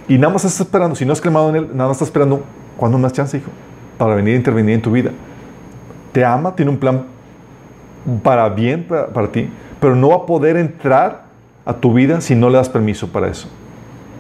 Y 0.09 0.19
nada 0.19 0.33
más 0.33 0.45
estás 0.45 0.67
esperando, 0.67 0.97
si 0.97 1.05
no 1.05 1.13
has 1.13 1.21
clamado 1.21 1.51
en 1.51 1.57
Él, 1.57 1.69
nada 1.73 1.89
más 1.89 1.97
estás 1.97 2.09
esperando, 2.09 2.43
¿cuándo 2.77 2.99
más 2.99 3.13
chance, 3.13 3.37
hijo? 3.37 3.51
Para 3.99 4.15
venir 4.15 4.35
a 4.35 4.37
intervenir 4.37 4.75
en 4.75 4.83
tu 4.83 4.91
vida. 4.91 5.11
Te 6.13 6.25
ama, 6.25 6.55
tiene 6.55 6.71
un 6.71 6.79
plan 6.79 7.05
para 8.23 8.49
bien 8.49 8.85
para, 8.85 9.33
ti, 9.33 9.49
pero 9.81 9.97
no 9.97 10.11
va 10.11 10.17
a 10.17 10.27
poder 10.27 10.57
entrar 10.57 11.27
a 11.65 11.75
tu 11.75 11.93
vida 11.93 12.21
si 12.21 12.35
no 12.35 12.49
le 12.49 12.57
das 12.57 12.69
permiso 12.69 13.09
para 13.09 13.29
eso. 13.29 13.49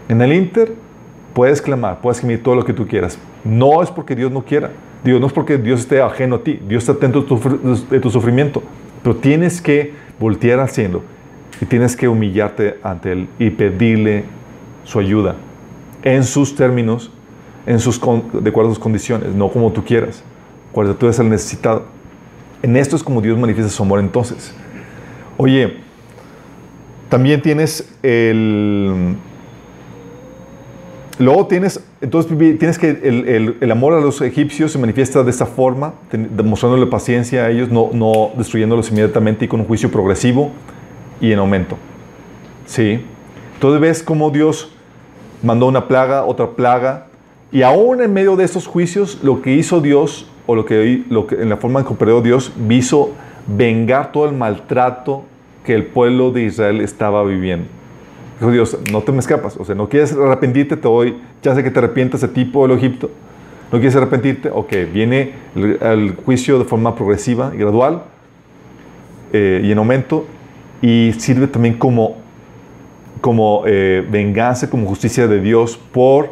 En 0.08 0.20
el 0.20 0.32
Inter 0.32 0.74
puedes 1.34 1.62
clamar, 1.62 2.00
puedes 2.00 2.20
gemir 2.20 2.42
todo 2.42 2.56
lo 2.56 2.64
que 2.64 2.72
tú 2.72 2.86
quieras. 2.86 3.18
No 3.44 3.82
es 3.82 3.90
porque 3.90 4.16
Dios 4.16 4.32
no 4.32 4.44
quiera. 4.44 4.70
Dios 5.04 5.20
no 5.20 5.28
es 5.28 5.32
porque 5.32 5.56
Dios 5.56 5.80
esté 5.80 6.02
ajeno 6.02 6.36
a 6.36 6.42
ti. 6.42 6.60
Dios 6.66 6.82
está 6.82 6.92
atento 6.92 7.22
de 7.90 8.00
tu 8.00 8.10
sufrimiento. 8.10 8.62
Pero 9.02 9.16
tienes 9.16 9.60
que 9.60 9.94
voltear 10.18 10.60
al 10.60 10.68
cielo 10.68 11.02
y 11.60 11.66
tienes 11.66 11.96
que 11.96 12.08
humillarte 12.08 12.78
ante 12.82 13.12
Él 13.12 13.28
y 13.38 13.50
pedirle 13.50 14.24
su 14.84 14.98
ayuda 14.98 15.36
en 16.02 16.24
sus 16.24 16.54
términos, 16.54 17.10
en 17.66 17.80
sus, 17.80 18.00
de 18.00 18.50
acuerdo 18.50 18.70
a 18.70 18.74
sus 18.74 18.78
condiciones, 18.78 19.34
no 19.34 19.48
como 19.48 19.72
tú 19.72 19.84
quieras. 19.84 20.22
Cuando 20.72 20.94
tú 20.94 21.06
eres 21.06 21.18
el 21.18 21.28
necesitado. 21.28 21.84
En 22.62 22.76
esto 22.76 22.96
es 22.96 23.02
como 23.02 23.20
Dios 23.20 23.38
manifiesta 23.38 23.72
su 23.72 23.82
amor 23.82 23.98
entonces. 23.98 24.54
Oye, 25.36 25.78
también 27.08 27.42
tienes 27.42 27.92
el... 28.02 29.16
Luego 31.18 31.46
tienes, 31.46 31.82
entonces 32.02 32.36
tienes 32.58 32.78
que 32.78 32.90
el, 32.90 33.70
amor 33.70 33.94
a 33.94 34.00
los 34.00 34.20
egipcios 34.20 34.72
se 34.72 34.78
manifiesta 34.78 35.22
de 35.22 35.30
esta 35.30 35.46
forma, 35.46 35.94
demostrándole 36.12 36.86
paciencia 36.86 37.44
a 37.44 37.50
ellos, 37.50 37.70
no, 37.70 38.30
destruyéndolos 38.36 38.90
inmediatamente 38.90 39.46
y 39.46 39.48
con 39.48 39.60
un 39.60 39.66
juicio 39.66 39.90
progresivo 39.90 40.50
y 41.20 41.32
en 41.32 41.38
aumento. 41.38 41.78
¿Sí? 42.66 43.00
Entonces 43.54 43.80
ves 43.80 44.02
cómo 44.02 44.30
Dios 44.30 44.72
mandó 45.42 45.66
una 45.66 45.88
plaga, 45.88 46.24
otra 46.24 46.50
plaga, 46.50 47.06
y 47.50 47.62
aún 47.62 48.02
en 48.02 48.12
medio 48.12 48.36
de 48.36 48.44
estos 48.44 48.66
juicios, 48.66 49.20
lo 49.22 49.40
que 49.40 49.54
hizo 49.54 49.80
Dios, 49.80 50.28
o 50.46 50.54
lo 50.54 50.66
que, 50.66 51.02
lo 51.08 51.26
que 51.26 51.36
en 51.36 51.48
la 51.48 51.56
forma 51.56 51.80
en 51.80 51.86
que 51.86 51.92
operó 51.94 52.20
Dios, 52.20 52.52
hizo 52.68 53.12
vengar 53.46 54.12
todo 54.12 54.26
el 54.26 54.34
maltrato 54.34 55.24
que 55.64 55.74
el 55.74 55.86
pueblo 55.86 56.30
de 56.30 56.42
Israel 56.42 56.82
estaba 56.82 57.24
viviendo. 57.24 57.68
Dijo 58.38 58.50
Dios, 58.50 58.78
no 58.92 59.02
te 59.02 59.12
me 59.12 59.18
escapas, 59.18 59.56
o 59.56 59.64
sea, 59.64 59.74
no 59.74 59.88
quieres 59.88 60.12
arrepentirte, 60.12 60.76
te 60.76 60.88
doy, 60.88 61.16
ya 61.42 61.54
sé 61.54 61.62
que 61.62 61.70
te 61.70 61.78
arrepientas 61.78 62.20
de 62.20 62.28
tipo 62.28 62.66
del 62.66 62.76
Egipto, 62.76 63.10
no 63.72 63.78
quieres 63.78 63.96
arrepentirte, 63.96 64.50
ok, 64.50 64.72
viene 64.92 65.32
el, 65.54 66.14
juicio 66.24 66.58
de 66.58 66.64
forma 66.64 66.94
progresiva 66.94 67.52
y 67.54 67.58
gradual 67.58 68.02
eh, 69.32 69.62
y 69.64 69.72
en 69.72 69.78
aumento, 69.78 70.26
y 70.82 71.14
sirve 71.18 71.46
también 71.46 71.78
como, 71.78 72.18
como 73.22 73.62
eh, 73.66 74.06
venganza, 74.10 74.68
como 74.68 74.86
justicia 74.86 75.26
de 75.26 75.40
Dios 75.40 75.78
por, 75.92 76.30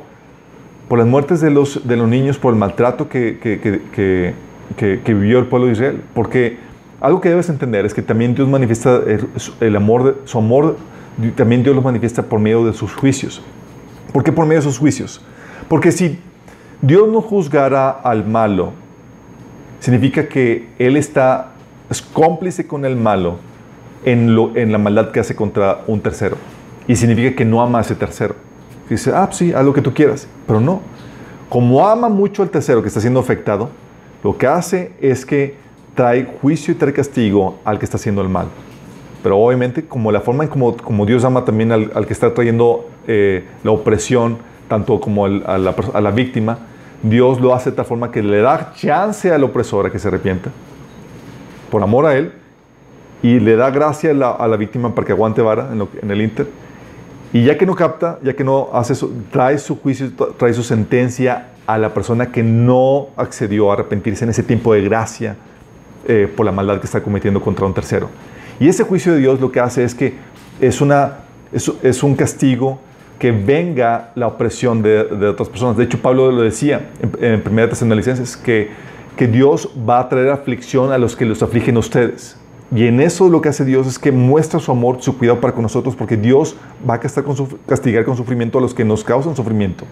por 0.88 0.98
las 0.98 1.08
muertes 1.08 1.40
de 1.40 1.50
los, 1.50 1.88
de 1.88 1.96
los 1.96 2.08
niños, 2.08 2.38
por 2.38 2.52
el 2.52 2.58
maltrato 2.58 3.08
que, 3.08 3.38
que, 3.40 4.34
que 4.76 5.14
vivió 5.14 5.38
el 5.38 5.46
pueblo 5.46 5.68
de 5.68 5.72
Israel, 5.72 6.02
porque 6.12 6.58
algo 7.04 7.20
que 7.20 7.28
debes 7.28 7.50
entender 7.50 7.84
es 7.84 7.92
que 7.92 8.00
también 8.00 8.34
Dios 8.34 8.48
manifiesta 8.48 9.02
el, 9.60 9.76
amor, 9.76 10.22
su 10.24 10.38
amor, 10.38 10.78
también 11.36 11.62
Dios 11.62 11.74
lo 11.74 11.82
manifiesta 11.82 12.22
por 12.22 12.40
medio 12.40 12.64
de 12.64 12.72
sus 12.72 12.92
juicios. 12.94 13.42
¿Por 14.12 14.22
qué 14.24 14.32
por 14.32 14.46
medio 14.46 14.60
de 14.60 14.68
sus 14.68 14.78
juicios? 14.78 15.20
Porque 15.68 15.92
si 15.92 16.18
Dios 16.82 17.08
no 17.08 17.20
juzgara 17.20 17.90
al 17.90 18.26
malo, 18.26 18.72
significa 19.80 20.28
que 20.28 20.68
Él 20.78 20.96
está, 20.96 21.52
es 21.90 22.02
cómplice 22.02 22.66
con 22.66 22.84
el 22.84 22.96
malo 22.96 23.38
en, 24.04 24.34
lo, 24.34 24.54
en 24.56 24.72
la 24.72 24.78
maldad 24.78 25.10
que 25.10 25.20
hace 25.20 25.34
contra 25.34 25.82
un 25.86 26.00
tercero. 26.00 26.36
Y 26.86 26.96
significa 26.96 27.34
que 27.34 27.44
no 27.44 27.62
ama 27.62 27.78
a 27.78 27.80
ese 27.80 27.94
tercero. 27.94 28.34
Dice, 28.88 29.12
ah, 29.14 29.28
sí, 29.32 29.52
haz 29.52 29.64
lo 29.64 29.72
que 29.72 29.80
tú 29.80 29.94
quieras. 29.94 30.28
Pero 30.46 30.60
no. 30.60 30.82
Como 31.48 31.86
ama 31.86 32.08
mucho 32.08 32.42
al 32.42 32.50
tercero 32.50 32.82
que 32.82 32.88
está 32.88 33.00
siendo 33.00 33.20
afectado, 33.20 33.70
lo 34.22 34.36
que 34.36 34.46
hace 34.46 34.92
es 35.00 35.24
que 35.24 35.56
trae 35.94 36.24
juicio 36.40 36.72
y 36.72 36.76
trae 36.76 36.92
castigo 36.92 37.58
al 37.64 37.78
que 37.78 37.84
está 37.84 37.96
haciendo 37.96 38.20
el 38.20 38.28
mal. 38.28 38.48
Pero 39.24 39.38
obviamente, 39.38 39.86
como 39.86 40.12
la 40.12 40.20
forma 40.20 40.44
en 40.44 40.50
como, 40.50 40.76
como 40.76 41.06
Dios 41.06 41.24
ama 41.24 41.46
también 41.46 41.72
al, 41.72 42.06
que 42.06 42.12
está 42.12 42.34
trayendo 42.34 42.90
eh, 43.06 43.42
la 43.62 43.70
opresión, 43.70 44.36
tanto 44.68 45.00
como 45.00 45.24
a, 45.24 45.30
la, 45.56 45.74
a, 45.94 46.00
la, 46.02 46.10
víctima, 46.10 46.58
Dios 47.02 47.40
lo 47.40 47.54
hace 47.54 47.70
de 47.70 47.76
tal 47.76 47.86
forma 47.86 48.10
que 48.10 48.22
le 48.22 48.42
da 48.42 48.74
chance 48.76 49.32
al 49.32 49.42
opresor 49.42 49.86
a 49.86 49.90
que 49.90 49.98
se 49.98 50.08
arrepienta, 50.08 50.50
por 51.70 51.82
amor 51.82 52.04
a 52.04 52.18
él, 52.18 52.32
y 53.22 53.40
le 53.40 53.56
da 53.56 53.70
gracia 53.70 54.10
a 54.10 54.12
la, 54.12 54.30
a 54.30 54.46
la 54.46 54.58
víctima 54.58 54.94
para 54.94 55.06
que 55.06 55.12
aguante 55.12 55.40
vara 55.40 55.70
en, 55.72 55.88
en, 56.02 56.10
el 56.10 56.20
inter. 56.20 56.46
Y 57.32 57.44
ya 57.44 57.56
que 57.56 57.64
no 57.64 57.74
capta, 57.74 58.18
ya 58.22 58.34
que 58.34 58.44
no 58.44 58.68
hace 58.74 58.92
eso, 58.92 59.10
trae 59.30 59.56
su 59.56 59.80
juicio, 59.80 60.12
trae 60.36 60.52
su 60.52 60.62
sentencia 60.62 61.48
a 61.66 61.78
la 61.78 61.94
persona 61.94 62.30
que 62.30 62.42
no 62.42 63.08
accedió 63.16 63.70
a 63.70 63.72
arrepentirse 63.72 64.24
en 64.24 64.32
ese 64.32 64.42
tiempo 64.42 64.74
de 64.74 64.82
gracia 64.82 65.34
eh, 66.06 66.30
por 66.36 66.44
la 66.44 66.52
maldad 66.52 66.78
que 66.78 66.84
está 66.84 67.02
cometiendo 67.02 67.40
contra 67.40 67.64
un 67.64 67.72
tercero. 67.72 68.10
Y 68.60 68.68
ese 68.68 68.84
juicio 68.84 69.12
de 69.12 69.18
Dios 69.18 69.40
lo 69.40 69.50
que 69.50 69.60
hace 69.60 69.84
es 69.84 69.94
que 69.94 70.14
es, 70.60 70.80
una, 70.80 71.18
es, 71.52 72.02
un 72.02 72.14
castigo 72.14 72.78
que 73.18 73.32
venga 73.32 74.12
la 74.14 74.26
opresión 74.26 74.82
de, 74.82 75.00
otras 75.28 75.48
personas. 75.48 75.76
De 75.76 75.84
hecho, 75.84 75.98
Pablo 75.98 76.30
lo 76.30 76.42
decía 76.42 76.90
en, 77.00 77.24
en 77.24 77.42
1 77.46 77.68
Tesalonicenses, 77.68 78.36
que, 78.36 78.70
que 79.16 79.26
Dios 79.26 79.70
va 79.88 80.00
a 80.00 80.08
traer 80.08 80.30
aflicción 80.30 80.92
a 80.92 80.98
los 80.98 81.16
que 81.16 81.24
los 81.24 81.42
afligen 81.42 81.76
a 81.76 81.80
ustedes. 81.80 82.36
Y 82.74 82.86
en 82.86 83.00
eso 83.00 83.28
lo 83.28 83.40
que 83.40 83.50
hace 83.50 83.64
Dios 83.64 83.86
es 83.86 83.98
que 83.98 84.10
muestra 84.10 84.58
su 84.58 84.72
amor, 84.72 84.96
su 85.00 85.16
cuidado 85.16 85.40
para 85.40 85.52
con 85.52 85.62
nosotros, 85.62 85.94
porque 85.94 86.16
Dios 86.16 86.56
va 86.88 86.94
a 86.94 87.00
castigar 87.00 88.04
con 88.04 88.16
sufrimiento 88.16 88.58
a 88.58 88.60
los 88.60 88.74
que 88.74 88.84
nos 88.84 89.04
causan 89.04 89.36
sufrimiento. 89.36 89.84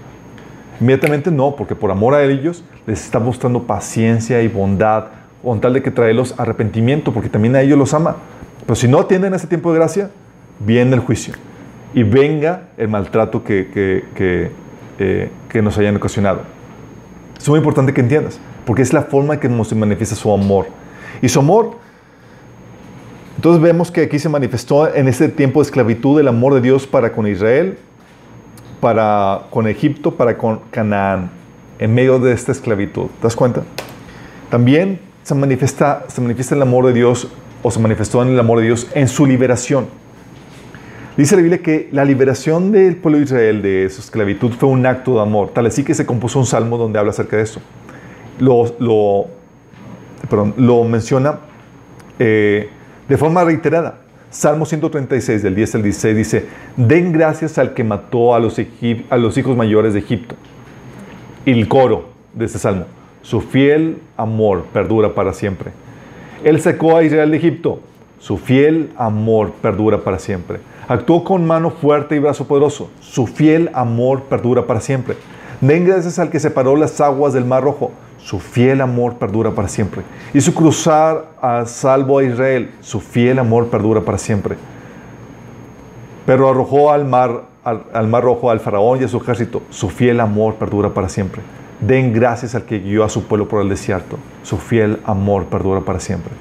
Inmediatamente 0.80 1.30
no, 1.30 1.54
porque 1.54 1.76
por 1.76 1.90
amor 1.90 2.14
a 2.14 2.24
ellos 2.24 2.64
les 2.86 3.04
está 3.04 3.20
mostrando 3.20 3.62
paciencia 3.62 4.42
y 4.42 4.48
bondad, 4.48 5.06
con 5.44 5.60
tal 5.60 5.74
de 5.74 5.82
que 5.82 5.92
traerlos 5.92 6.34
arrepentimiento, 6.38 7.12
porque 7.12 7.28
también 7.28 7.54
a 7.54 7.60
ellos 7.60 7.78
los 7.78 7.94
ama. 7.94 8.16
Pero 8.66 8.74
si 8.76 8.88
no 8.88 9.00
atienden 9.00 9.34
ese 9.34 9.46
tiempo 9.46 9.72
de 9.72 9.78
gracia, 9.78 10.10
viene 10.60 10.94
el 10.94 11.00
juicio 11.00 11.34
y 11.94 12.02
venga 12.02 12.68
el 12.76 12.88
maltrato 12.88 13.44
que, 13.44 13.68
que, 14.14 14.50
eh, 14.98 15.30
que, 15.48 15.62
nos 15.62 15.76
hayan 15.78 15.96
ocasionado. 15.96 16.42
Es 17.38 17.48
muy 17.48 17.58
importante 17.58 17.92
que 17.92 18.00
entiendas, 18.00 18.38
porque 18.64 18.82
es 18.82 18.92
la 18.92 19.02
forma 19.02 19.34
en 19.34 19.40
que 19.40 19.64
se 19.64 19.74
manifiesta 19.74 20.14
su 20.14 20.32
amor. 20.32 20.66
Y 21.20 21.28
su 21.28 21.40
amor, 21.40 21.72
entonces 23.36 23.60
vemos 23.60 23.90
que 23.90 24.02
aquí 24.02 24.18
se 24.18 24.28
manifestó 24.28 24.92
en 24.94 25.08
ese 25.08 25.28
tiempo 25.28 25.60
de 25.60 25.64
esclavitud 25.64 26.18
el 26.20 26.28
amor 26.28 26.54
de 26.54 26.60
Dios 26.60 26.86
para 26.86 27.12
con 27.12 27.26
Israel, 27.26 27.78
para 28.80 29.42
con 29.50 29.66
Egipto, 29.66 30.14
para 30.14 30.38
con 30.38 30.60
Canaán, 30.70 31.30
en 31.78 31.94
medio 31.94 32.18
de 32.18 32.32
esta 32.32 32.52
esclavitud. 32.52 33.06
¿Te 33.06 33.22
das 33.24 33.36
cuenta? 33.36 33.62
También 34.50 35.00
se 35.22 35.34
manifiesta, 35.34 36.04
se 36.08 36.20
manifiesta 36.20 36.54
el 36.54 36.62
amor 36.62 36.86
de 36.86 36.92
Dios 36.92 37.28
o 37.62 37.70
se 37.70 37.80
manifestó 37.80 38.22
en 38.22 38.28
el 38.28 38.38
amor 38.38 38.58
de 38.58 38.66
Dios 38.66 38.88
en 38.94 39.08
su 39.08 39.26
liberación. 39.26 39.86
Dice 41.16 41.36
la 41.36 41.42
Biblia 41.42 41.62
que 41.62 41.88
la 41.92 42.04
liberación 42.04 42.72
del 42.72 42.96
pueblo 42.96 43.18
de 43.18 43.24
Israel 43.24 43.62
de 43.62 43.88
su 43.90 44.00
esclavitud 44.00 44.52
fue 44.52 44.70
un 44.70 44.86
acto 44.86 45.14
de 45.16 45.20
amor. 45.20 45.50
Tal 45.50 45.66
así 45.66 45.84
que 45.84 45.94
se 45.94 46.06
compuso 46.06 46.38
un 46.38 46.46
salmo 46.46 46.78
donde 46.78 46.98
habla 46.98 47.10
acerca 47.10 47.36
de 47.36 47.42
esto. 47.42 47.60
Lo, 48.38 48.74
lo, 48.78 49.26
perdón, 50.28 50.54
lo 50.56 50.84
menciona 50.84 51.38
eh, 52.18 52.70
de 53.08 53.16
forma 53.18 53.44
reiterada. 53.44 53.98
Salmo 54.30 54.64
136, 54.64 55.42
del 55.42 55.54
10 55.54 55.74
al 55.74 55.82
16, 55.82 56.16
dice, 56.16 56.46
den 56.78 57.12
gracias 57.12 57.58
al 57.58 57.74
que 57.74 57.84
mató 57.84 58.34
a 58.34 58.40
los, 58.40 58.58
a 59.10 59.16
los 59.18 59.36
hijos 59.36 59.54
mayores 59.54 59.92
de 59.92 59.98
Egipto. 59.98 60.34
Y 61.44 61.50
el 61.50 61.68
coro 61.68 62.08
de 62.32 62.46
este 62.46 62.58
salmo. 62.58 62.86
Su 63.20 63.42
fiel 63.42 63.98
amor 64.16 64.64
perdura 64.72 65.14
para 65.14 65.34
siempre. 65.34 65.72
Él 66.44 66.60
sacó 66.60 66.96
a 66.96 67.04
Israel 67.04 67.30
de 67.30 67.36
Egipto. 67.36 67.80
Su 68.18 68.36
fiel 68.36 68.92
amor 68.96 69.52
perdura 69.60 69.98
para 69.98 70.18
siempre. 70.18 70.60
Actuó 70.88 71.24
con 71.24 71.46
mano 71.46 71.70
fuerte 71.70 72.16
y 72.16 72.18
brazo 72.18 72.46
poderoso. 72.46 72.90
Su 73.00 73.26
fiel 73.26 73.70
amor 73.72 74.24
perdura 74.24 74.66
para 74.66 74.80
siempre. 74.80 75.16
Den 75.60 75.84
gracias 75.84 76.18
al 76.18 76.30
que 76.30 76.40
separó 76.40 76.76
las 76.76 77.00
aguas 77.00 77.32
del 77.32 77.44
Mar 77.44 77.62
Rojo. 77.62 77.92
Su 78.18 78.38
fiel 78.38 78.80
amor 78.80 79.14
perdura 79.14 79.52
para 79.52 79.68
siempre. 79.68 80.02
Hizo 80.34 80.54
cruzar 80.54 81.30
a 81.40 81.64
salvo 81.66 82.18
a 82.18 82.24
Israel. 82.24 82.70
Su 82.80 83.00
fiel 83.00 83.38
amor 83.38 83.68
perdura 83.68 84.00
para 84.00 84.18
siempre. 84.18 84.56
Pero 86.26 86.48
arrojó 86.48 86.92
al 86.92 87.04
mar, 87.04 87.44
al, 87.64 87.84
al 87.92 88.08
mar 88.08 88.22
Rojo 88.22 88.50
al 88.50 88.60
faraón 88.60 89.00
y 89.00 89.04
a 89.04 89.08
su 89.08 89.16
ejército. 89.16 89.62
Su 89.70 89.88
fiel 89.88 90.20
amor 90.20 90.54
perdura 90.54 90.90
para 90.90 91.08
siempre. 91.08 91.42
Den 91.86 92.12
gracias 92.12 92.54
al 92.54 92.64
que 92.64 92.78
guió 92.78 93.04
a 93.04 93.08
su 93.08 93.24
pueblo 93.24 93.48
por 93.48 93.60
el 93.60 93.68
desierto. 93.68 94.18
Su 94.42 94.56
fiel 94.56 94.98
amor 95.04 95.46
perdura 95.46 95.80
para 95.80 96.00
siempre. 96.00 96.32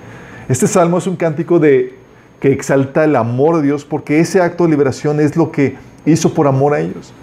Este 0.47 0.67
salmo 0.67 0.97
es 0.97 1.08
un 1.08 1.15
cántico 1.15 1.60
de, 1.60 1.95
que 2.39 2.51
exalta 2.51 3.04
el 3.04 3.15
amor 3.15 3.58
de 3.58 3.63
Dios 3.63 3.86
porque 3.86 4.19
ese 4.19 4.41
acto 4.41 4.65
de 4.65 4.71
liberación 4.71 5.19
es 5.19 5.38
lo 5.38 5.51
que 5.51 5.75
hizo 6.06 6.34
por 6.34 6.47
amor 6.47 6.73
a 6.73 6.80
ellos. 6.80 7.13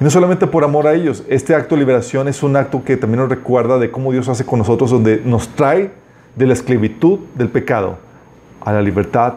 Y 0.00 0.04
no 0.04 0.10
solamente 0.10 0.48
por 0.48 0.64
amor 0.64 0.88
a 0.88 0.94
ellos, 0.94 1.22
este 1.28 1.54
acto 1.54 1.76
de 1.76 1.80
liberación 1.80 2.26
es 2.26 2.42
un 2.42 2.56
acto 2.56 2.82
que 2.84 2.96
también 2.96 3.20
nos 3.20 3.28
recuerda 3.28 3.78
de 3.78 3.92
cómo 3.92 4.10
Dios 4.10 4.28
hace 4.28 4.44
con 4.44 4.58
nosotros, 4.58 4.90
donde 4.90 5.22
nos 5.24 5.48
trae 5.48 5.92
de 6.34 6.46
la 6.46 6.52
esclavitud 6.52 7.20
del 7.36 7.48
pecado 7.48 7.98
a 8.60 8.72
la 8.72 8.82
libertad 8.82 9.34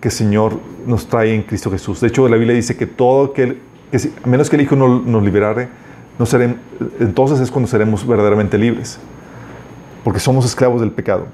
que 0.00 0.08
el 0.08 0.12
Señor 0.12 0.58
nos 0.86 1.06
trae 1.06 1.34
en 1.34 1.42
Cristo 1.42 1.70
Jesús. 1.70 2.00
De 2.00 2.08
hecho, 2.08 2.28
la 2.28 2.36
Biblia 2.36 2.56
dice 2.56 2.76
que 2.76 2.86
todo 2.86 3.26
aquel, 3.26 3.58
que 3.92 3.98
a 4.24 4.26
menos 4.26 4.50
que 4.50 4.56
el 4.56 4.62
Hijo 4.62 4.74
no, 4.74 5.00
nos 5.00 5.22
liberare, 5.22 5.68
entonces 6.98 7.40
es 7.40 7.50
cuando 7.50 7.68
seremos 7.68 8.06
verdaderamente 8.06 8.58
libres, 8.58 8.98
porque 10.04 10.20
somos 10.20 10.44
esclavos 10.44 10.80
del 10.80 10.90
pecado. 10.90 11.26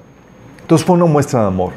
Entonces 0.60 0.86
fue 0.86 0.94
una 0.96 1.06
muestra 1.06 1.40
de 1.40 1.46
amor. 1.48 1.72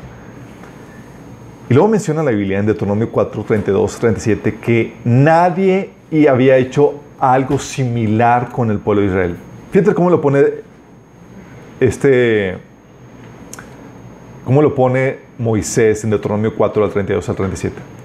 Y 1.69 1.73
luego 1.73 1.87
menciona 1.87 2.23
la 2.23 2.31
Biblia 2.31 2.59
en 2.59 2.65
Deuteronomio 2.65 3.11
4, 3.11 3.43
32, 3.43 3.97
37 3.97 4.57
que 4.59 4.95
nadie 5.03 5.91
había 6.29 6.57
hecho 6.57 6.95
algo 7.19 7.59
similar 7.59 8.49
con 8.49 8.71
el 8.71 8.79
pueblo 8.79 9.01
de 9.01 9.07
Israel. 9.07 9.37
Fíjate 9.71 9.93
cómo 9.93 10.09
lo 10.09 10.19
pone 10.21 10.45
este, 11.79 12.57
cómo 14.45 14.61
lo 14.61 14.73
pone 14.75 15.19
Moisés 15.37 16.03
en 16.03 16.09
Deuteronomio 16.09 16.55
4 16.55 16.83
al 16.83 16.91
32 16.91 17.29
al 17.29 17.35
37. 17.35 17.98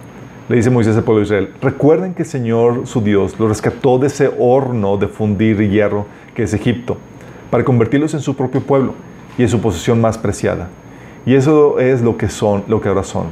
Le 0.47 0.57
dice 0.57 0.69
Moisés 0.69 0.95
al 0.95 1.05
pueblo 1.05 1.21
de 1.21 1.25
Israel, 1.25 1.55
recuerden 1.63 2.13
que 2.13 2.23
el 2.23 2.29
Señor 2.29 2.87
su 2.87 3.01
Dios 3.01 3.41
lo 3.41 3.49
rescató 3.49 3.99
de 3.99 4.09
ese 4.09 4.31
horno 4.39 4.99
de 4.99 5.09
fundir 5.09 5.57
hierro 5.71 6.05
que 6.35 6.43
es 6.43 6.53
Egipto, 6.53 6.99
para 7.51 7.65
convertirlos 7.65 8.13
en 8.13 8.21
su 8.21 8.37
propio 8.37 8.61
pueblo 8.61 8.93
y 9.39 9.43
en 9.43 9.49
su 9.49 9.59
posesión 9.63 10.03
más 10.03 10.19
preciada. 10.19 10.69
Y 11.25 11.35
eso 11.35 11.79
es 11.79 12.03
lo 12.03 12.19
que 12.19 12.29
son, 12.29 12.63
lo 12.69 12.83
que 12.83 12.91
ahora 12.91 13.05
son. 13.05 13.29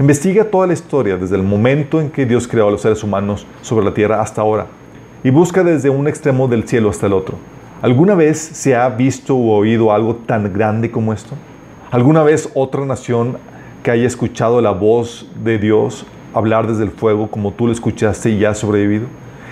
Investiga 0.00 0.42
toda 0.42 0.66
la 0.66 0.72
historia 0.72 1.16
desde 1.16 1.36
el 1.36 1.44
momento 1.44 2.00
en 2.00 2.10
que 2.10 2.26
Dios 2.26 2.48
creó 2.48 2.66
a 2.66 2.70
los 2.72 2.82
seres 2.82 3.04
humanos 3.04 3.46
sobre 3.60 3.84
la 3.84 3.94
tierra 3.94 4.20
hasta 4.20 4.40
ahora 4.40 4.66
y 5.22 5.30
busca 5.30 5.62
desde 5.62 5.90
un 5.90 6.08
extremo 6.08 6.48
del 6.48 6.66
cielo 6.66 6.90
hasta 6.90 7.06
el 7.06 7.12
otro. 7.12 7.36
¿Alguna 7.82 8.16
vez 8.16 8.38
se 8.38 8.74
ha 8.74 8.88
visto 8.88 9.36
o 9.36 9.58
oído 9.58 9.92
algo 9.92 10.16
tan 10.16 10.52
grande 10.52 10.90
como 10.90 11.12
esto? 11.12 11.36
¿Alguna 11.92 12.24
vez 12.24 12.50
otra 12.54 12.84
nación 12.84 13.36
que 13.84 13.92
haya 13.92 14.08
escuchado 14.08 14.60
la 14.60 14.72
voz 14.72 15.30
de 15.44 15.58
Dios 15.58 16.04
hablar 16.34 16.66
desde 16.66 16.84
el 16.84 16.90
fuego 16.90 17.30
como 17.30 17.52
tú 17.52 17.66
lo 17.66 17.72
escuchaste 17.72 18.30
y 18.30 18.38
ya 18.38 18.50
ha 18.50 18.54
sobrevivido? 18.54 19.06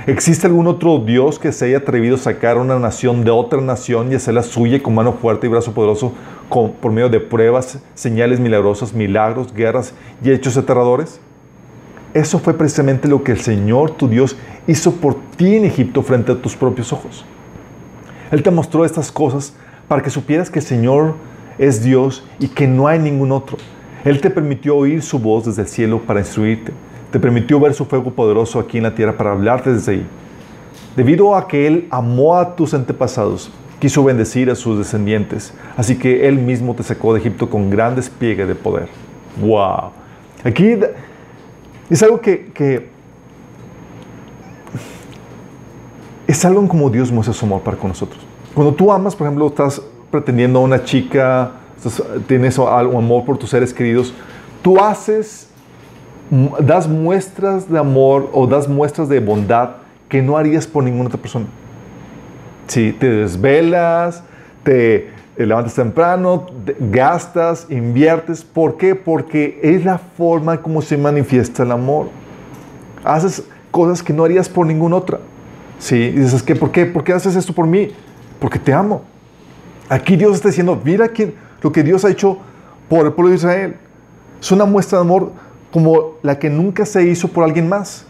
¿Existe 0.07 0.47
algún 0.47 0.67
otro 0.67 0.99
Dios 0.99 1.39
que 1.39 1.53
se 1.53 1.67
haya 1.67 1.79
atrevido 1.79 2.17
a 2.17 2.19
sacar 2.19 2.57
una 2.57 2.79
nación 2.79 3.23
de 3.23 3.31
otra 3.31 3.61
nación 3.61 4.11
y 4.11 4.15
hacerla 4.15 4.43
suya 4.43 4.83
con 4.83 4.95
mano 4.95 5.13
fuerte 5.13 5.47
y 5.47 5.51
brazo 5.51 5.73
poderoso 5.75 6.13
por 6.49 6.91
medio 6.91 7.11
de 7.11 7.21
pruebas, 7.21 7.79
señales 7.95 8.41
milagrosas, 8.41 8.95
milagros, 8.95 9.53
guerras 9.53 9.95
y 10.25 10.31
hechos 10.31 10.57
aterradores? 10.57 11.21
Eso 12.15 12.39
fue 12.39 12.55
precisamente 12.55 13.09
lo 13.09 13.23
que 13.23 13.33
el 13.33 13.41
Señor, 13.41 13.93
tu 13.93 14.09
Dios, 14.09 14.37
hizo 14.67 14.93
por 14.93 15.17
ti 15.37 15.57
en 15.57 15.65
Egipto 15.65 16.03
frente 16.03 16.33
a 16.33 16.41
tus 16.41 16.57
propios 16.57 16.93
ojos. 16.93 17.25
Él 18.31 18.43
te 18.43 18.51
mostró 18.51 18.85
estas 18.85 19.13
cosas 19.13 19.55
para 19.87 20.03
que 20.03 20.11
supieras 20.11 20.51
que 20.51 20.61
el 20.61 20.65
Señor 20.65 21.15
es 21.59 21.85
Dios 21.85 22.25
y 22.39 22.49
que 22.49 22.67
no 22.67 22.89
hay 22.89 22.99
ningún 22.99 23.33
otro. 23.33 23.59
Él 24.05 24.21
te 24.21 24.31
permitió 24.31 24.77
oír 24.77 25.03
su 25.03 25.19
voz 25.19 25.45
desde 25.45 25.63
el 25.63 25.69
cielo 25.69 26.01
para 26.01 26.21
instruirte. 26.21 26.73
Te 27.11 27.19
permitió 27.19 27.59
ver 27.61 27.75
su 27.75 27.85
fuego 27.85 28.13
poderoso 28.13 28.59
aquí 28.59 28.79
en 28.79 28.85
la 28.85 28.95
tierra 28.95 29.17
para 29.17 29.33
hablarte 29.33 29.73
desde 29.73 29.93
ahí. 29.93 30.07
Debido 30.97 31.35
a 31.35 31.47
que 31.47 31.67
Él 31.67 31.87
amó 31.91 32.37
a 32.37 32.57
tus 32.57 32.75
antepasados, 32.75 33.51
quiso 33.79 34.05
bendecir 34.05 34.51
a 34.51 34.55
sus 34.55 34.79
descendientes. 34.79 35.53
Así 35.77 35.97
que 35.97 36.29
Él 36.29 36.39
mismo 36.39 36.75
te 36.75 36.83
sacó 36.83 37.13
de 37.13 37.21
Egipto 37.21 37.51
con 37.51 37.71
gran 37.71 37.95
despliegue 37.95 38.47
de 38.47 38.55
poder. 38.55 38.89
¡Wow! 39.41 39.91
Aquí 40.45 40.77
es 41.89 42.03
algo 42.03 42.21
que, 42.21 42.89
es 46.27 46.45
algo 46.45 46.67
como 46.69 46.89
Dios 46.91 47.11
muestra 47.11 47.35
su 47.35 47.45
amor 47.45 47.63
para 47.63 47.77
con 47.77 47.89
nosotros. 47.89 48.21
Cuando 48.55 48.75
tú 48.75 48.93
amas, 48.93 49.15
por 49.15 49.27
ejemplo, 49.27 49.47
estás 49.47 49.83
pretendiendo 50.11 50.59
a 50.59 50.63
una 50.63 50.85
chica, 50.85 51.60
tienes 52.27 52.59
algo 52.59 52.99
amor 52.99 53.25
por 53.25 53.39
tus 53.39 53.51
seres 53.51 53.73
queridos, 53.73 54.13
tú 54.63 54.79
haces, 54.81 55.49
das 56.61 56.89
muestras 56.89 57.71
de 57.71 57.79
amor 57.79 58.31
o 58.33 58.47
das 58.47 58.69
muestras 58.69 59.09
de 59.09 59.21
bondad 59.21 59.71
que 60.09 60.23
no 60.23 60.37
harías 60.37 60.67
por 60.67 60.85
ninguna 60.85 61.07
otra 61.07 61.21
persona. 61.21 61.47
Si 62.67 62.93
te 62.93 63.09
desvelas, 63.11 64.23
te 64.63 65.11
levantas 65.37 65.75
temprano, 65.75 66.47
gastas, 66.79 67.67
inviertes. 67.71 68.45
¿Por 68.45 68.77
qué? 68.77 68.95
Porque 68.95 69.59
es 69.63 69.85
la 69.85 69.99
forma 69.99 70.61
como 70.61 70.83
se 70.83 70.97
manifiesta 70.97 71.63
el 71.63 71.73
amor. 71.73 72.09
Haces 73.05 73.45
cosas 73.71 74.03
que 74.03 74.13
no 74.13 74.25
harías 74.25 74.49
por 74.49 74.67
ninguna 74.67 74.97
otra. 74.97 75.21
¿Sí? 75.79 75.97
Y 75.97 76.11
dices, 76.11 76.43
¿qué? 76.43 76.55
¿por 76.55 76.71
qué? 76.71 76.85
¿Por 76.85 77.03
qué 77.03 77.13
haces 77.13 77.35
esto 77.37 77.55
por 77.55 77.67
mí? 77.67 77.91
Porque 78.39 78.59
te 78.59 78.73
amo. 78.73 79.03
Aquí 79.89 80.15
Dios 80.17 80.37
está 80.37 80.49
diciendo, 80.49 80.81
mira 80.85 81.09
quién, 81.09 81.35
lo 81.63 81.73
que 81.73 81.83
Dios 81.83 82.05
ha 82.05 82.11
hecho 82.11 82.39
por 82.89 83.07
el 83.07 83.13
pueblo 83.13 83.31
de 83.31 83.37
Israel. 83.37 83.77
Es 84.41 84.51
una 84.51 84.65
muestra 84.65 84.99
de 84.99 85.05
amor 85.05 85.33
como 85.73 86.15
la 86.23 86.39
que 86.39 86.51
nunca 86.51 86.85
se 86.85 87.05
hizo 87.05 87.29
por 87.29 87.45
alguien 87.45 87.69
más. 87.69 88.05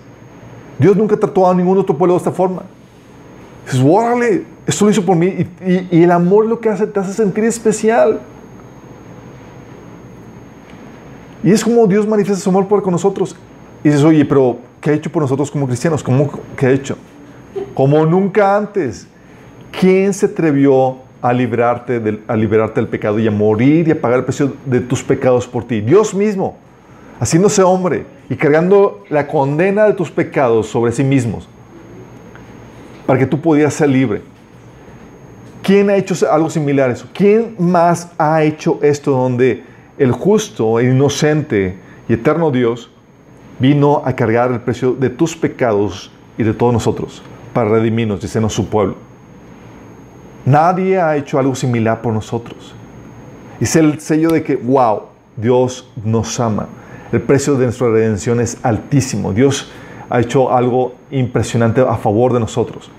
Dios 0.78 0.96
nunca 0.96 1.16
trató 1.16 1.48
a 1.48 1.54
ningún 1.54 1.78
otro 1.78 1.96
pueblo 1.96 2.14
de 2.14 2.18
esta 2.18 2.32
forma. 2.32 2.62
Dices, 3.66 3.84
órale, 3.86 4.44
esto 4.66 4.84
lo 4.84 4.90
hizo 4.90 5.04
por 5.04 5.16
mí. 5.16 5.46
Y, 5.90 6.02
el 6.02 6.10
amor 6.10 6.46
lo 6.46 6.60
que 6.60 6.70
hace, 6.70 6.86
te 6.86 6.98
hace 6.98 7.12
sentir 7.12 7.44
especial. 7.44 8.20
Y 11.42 11.50
es 11.50 11.62
como 11.62 11.86
Dios 11.86 12.06
manifiesta 12.06 12.42
su 12.42 12.50
amor 12.50 12.66
por 12.66 12.82
con 12.82 12.92
nosotros. 12.92 13.36
Y 13.84 13.88
dices, 13.88 14.04
oye, 14.04 14.24
pero 14.24 14.58
¿qué 14.80 14.90
ha 14.90 14.92
hecho 14.94 15.10
por 15.10 15.22
nosotros 15.22 15.50
como 15.50 15.66
cristianos? 15.66 16.02
¿Cómo, 16.02 16.30
¿Qué 16.56 16.66
ha 16.66 16.70
hecho? 16.70 16.96
Como 17.74 18.04
nunca 18.06 18.56
antes. 18.56 19.06
¿Quién 19.78 20.12
se 20.14 20.26
atrevió 20.26 20.96
a 21.22 21.32
liberarte, 21.32 22.00
del, 22.00 22.22
a 22.26 22.36
liberarte 22.36 22.80
del 22.80 22.88
pecado 22.88 23.18
y 23.18 23.26
a 23.26 23.30
morir 23.30 23.88
y 23.88 23.90
a 23.90 24.00
pagar 24.00 24.20
el 24.20 24.24
precio 24.24 24.54
de 24.64 24.80
tus 24.80 25.02
pecados 25.02 25.46
por 25.46 25.64
ti? 25.64 25.80
Dios 25.80 26.14
mismo, 26.14 26.56
haciéndose 27.18 27.62
hombre 27.62 28.06
y 28.28 28.36
cargando 28.36 29.04
la 29.10 29.26
condena 29.26 29.84
de 29.84 29.92
tus 29.92 30.10
pecados 30.10 30.66
sobre 30.68 30.92
sí 30.92 31.04
mismos 31.04 31.48
para 33.06 33.18
que 33.18 33.26
tú 33.26 33.40
pudieras 33.40 33.74
ser 33.74 33.88
libre. 33.88 34.22
¿Quién 35.62 35.90
ha 35.90 35.96
hecho 35.96 36.14
algo 36.30 36.48
similar 36.48 36.90
a 36.90 36.92
eso? 36.92 37.08
¿Quién 37.12 37.56
más 37.58 38.10
ha 38.16 38.42
hecho 38.42 38.78
esto 38.82 39.10
donde 39.10 39.64
el 39.98 40.12
justo, 40.12 40.78
el 40.78 40.92
inocente 40.92 41.76
y 42.08 42.12
eterno 42.12 42.50
Dios 42.50 42.90
vino 43.58 44.00
a 44.04 44.14
cargar 44.14 44.52
el 44.52 44.60
precio 44.60 44.92
de 44.92 45.10
tus 45.10 45.36
pecados 45.36 46.10
y 46.38 46.44
de 46.44 46.54
todos 46.54 46.72
nosotros 46.72 47.22
para 47.52 47.68
redimirnos, 47.68 48.20
dice 48.20 48.40
su 48.48 48.68
pueblo? 48.68 49.09
Nadie 50.44 51.00
ha 51.00 51.16
hecho 51.16 51.38
algo 51.38 51.54
similar 51.54 52.00
por 52.00 52.12
nosotros. 52.12 52.74
Es 53.60 53.76
el 53.76 54.00
sello 54.00 54.30
de 54.30 54.42
que, 54.42 54.56
wow, 54.56 55.02
Dios 55.36 55.90
nos 56.04 56.40
ama. 56.40 56.68
El 57.12 57.20
precio 57.20 57.56
de 57.56 57.64
nuestra 57.64 57.88
redención 57.90 58.40
es 58.40 58.58
altísimo. 58.62 59.32
Dios 59.32 59.70
ha 60.08 60.20
hecho 60.20 60.52
algo 60.52 60.94
impresionante 61.10 61.80
a 61.80 61.96
favor 61.96 62.32
de 62.32 62.40
nosotros. 62.40 62.90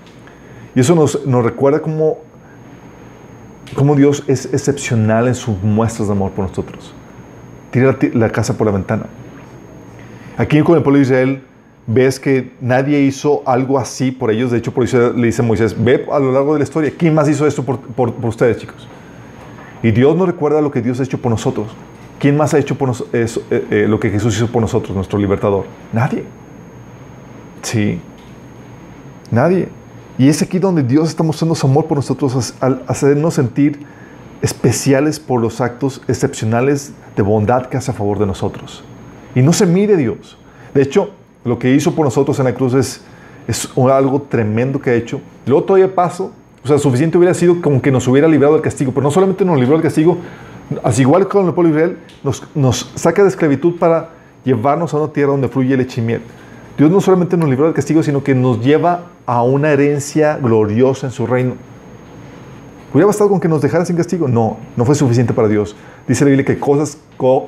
Y 0.74 0.80
eso 0.80 0.94
nos, 0.94 1.26
nos 1.26 1.44
recuerda 1.44 1.80
cómo, 1.80 2.18
cómo, 3.74 3.94
Dios 3.94 4.24
es 4.26 4.46
excepcional 4.46 5.28
en 5.28 5.34
sus 5.34 5.60
muestras 5.62 6.08
de 6.08 6.12
amor 6.12 6.32
por 6.32 6.48
nosotros. 6.48 6.94
Tira 7.70 7.96
la, 8.14 8.30
casa 8.30 8.56
por 8.56 8.66
la 8.66 8.72
ventana. 8.72 9.06
Aquí 10.38 10.60
con 10.62 10.76
el 10.76 10.82
pueblo 10.82 10.98
de 10.98 11.02
Israel 11.02 11.42
ves 11.86 12.20
que 12.20 12.52
nadie 12.60 13.00
hizo 13.00 13.42
algo 13.46 13.78
así 13.78 14.10
por 14.12 14.30
ellos. 14.30 14.50
De 14.50 14.58
hecho, 14.58 14.72
por 14.72 14.84
eso 14.84 15.12
le 15.12 15.26
dice 15.26 15.42
Moisés, 15.42 15.74
ve 15.82 16.06
a 16.10 16.18
lo 16.18 16.32
largo 16.32 16.52
de 16.52 16.60
la 16.60 16.64
historia, 16.64 16.92
¿quién 16.96 17.14
más 17.14 17.28
hizo 17.28 17.46
esto 17.46 17.62
por, 17.62 17.80
por, 17.80 18.12
ustedes, 18.24 18.58
chicos? 18.58 18.88
Y 19.82 19.90
Dios 19.90 20.16
nos 20.16 20.26
recuerda 20.26 20.60
lo 20.60 20.70
que 20.70 20.80
Dios 20.80 21.00
ha 21.00 21.02
hecho 21.02 21.18
por 21.18 21.30
nosotros. 21.30 21.68
¿Quién 22.18 22.36
más 22.36 22.54
ha 22.54 22.58
hecho 22.58 22.76
por 22.76 22.90
eh, 23.12 23.26
eh, 23.50 23.86
lo 23.88 23.98
que 23.98 24.10
Jesús 24.10 24.36
hizo 24.36 24.46
por 24.46 24.62
nosotros, 24.62 24.94
nuestro 24.94 25.18
libertador? 25.18 25.64
Nadie. 25.92 26.24
Sí. 27.62 28.00
Nadie. 29.30 29.68
Y 30.18 30.28
es 30.28 30.40
aquí 30.40 30.60
donde 30.60 30.84
Dios 30.84 31.08
está 31.08 31.24
mostrando 31.24 31.56
su 31.56 31.66
amor 31.66 31.86
por 31.86 31.98
nosotros 31.98 32.54
al 32.60 32.84
hacernos 32.86 33.34
sentir 33.34 33.80
especiales 34.40 35.18
por 35.18 35.40
los 35.40 35.60
actos 35.60 36.02
excepcionales 36.06 36.92
de 37.16 37.22
bondad 37.22 37.66
que 37.66 37.76
hace 37.76 37.90
a 37.90 37.94
favor 37.94 38.20
de 38.20 38.26
nosotros. 38.26 38.84
Y 39.34 39.42
no 39.42 39.52
se 39.52 39.66
mide 39.66 39.96
Dios. 39.96 40.38
De 40.74 40.82
hecho, 40.82 41.10
lo 41.44 41.58
que 41.58 41.74
hizo 41.74 41.94
por 41.94 42.04
nosotros 42.04 42.38
en 42.38 42.44
la 42.46 42.54
cruz 42.54 42.74
es, 42.74 43.02
algo 43.76 44.22
tremendo 44.22 44.80
que 44.80 44.90
ha 44.90 44.94
hecho. 44.94 45.20
Luego 45.46 45.64
todavía 45.64 45.94
paso, 45.94 46.30
o 46.64 46.68
sea, 46.68 46.78
suficiente 46.78 47.18
hubiera 47.18 47.34
sido 47.34 47.60
como 47.60 47.82
que 47.82 47.90
nos 47.90 48.06
hubiera 48.06 48.28
librado 48.28 48.54
del 48.54 48.62
castigo, 48.62 48.92
pero 48.92 49.02
no 49.02 49.10
solamente 49.10 49.44
nos 49.44 49.58
libró 49.58 49.74
del 49.74 49.82
castigo, 49.82 50.18
así 50.82 51.02
igual 51.02 51.26
con 51.28 51.46
el 51.46 51.54
pueblo 51.54 51.70
Israel, 51.70 51.98
nos, 52.54 52.90
saca 52.94 53.22
de 53.22 53.28
esclavitud 53.28 53.78
para 53.78 54.10
llevarnos 54.44 54.94
a 54.94 54.98
una 54.98 55.12
tierra 55.12 55.32
donde 55.32 55.48
fluye 55.48 55.76
leche 55.76 56.00
y. 56.00 56.20
Dios 56.78 56.90
no 56.90 57.00
solamente 57.00 57.36
nos 57.36 57.50
libró 57.50 57.66
del 57.66 57.74
castigo, 57.74 58.02
sino 58.02 58.22
que 58.22 58.34
nos 58.34 58.60
lleva 58.64 59.06
a 59.26 59.42
una 59.42 59.70
herencia 59.70 60.38
gloriosa 60.38 61.06
en 61.06 61.12
su 61.12 61.26
reino. 61.26 61.54
¿Hubiera 62.92 63.06
bastado 63.06 63.30
con 63.30 63.40
que 63.40 63.48
nos 63.48 63.60
dejara 63.60 63.84
sin 63.84 63.96
castigo? 63.96 64.28
No, 64.28 64.58
no 64.76 64.84
fue 64.84 64.94
suficiente 64.94 65.32
para 65.32 65.48
Dios. 65.48 65.74
Dice 66.06 66.24
la 66.24 66.30
Biblia 66.30 66.44
que 66.44 66.58
cosas 66.58 66.98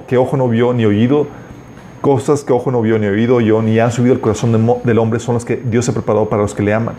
que 0.06 0.16
ojo 0.16 0.36
no 0.36 0.48
vio 0.48 0.72
ni 0.72 0.84
oído, 0.84 1.26
cosas 2.04 2.44
que 2.44 2.52
ojo 2.52 2.70
no 2.70 2.82
vio 2.82 2.98
ni 2.98 3.06
oído 3.06 3.40
yo, 3.40 3.62
ni 3.62 3.78
han 3.78 3.90
subido 3.90 4.14
al 4.14 4.20
corazón 4.20 4.52
del 4.84 4.98
hombre, 4.98 5.18
son 5.20 5.36
las 5.36 5.46
que 5.46 5.56
Dios 5.56 5.88
ha 5.88 5.94
preparado 5.94 6.28
para 6.28 6.42
los 6.42 6.54
que 6.54 6.62
le 6.62 6.74
aman. 6.74 6.96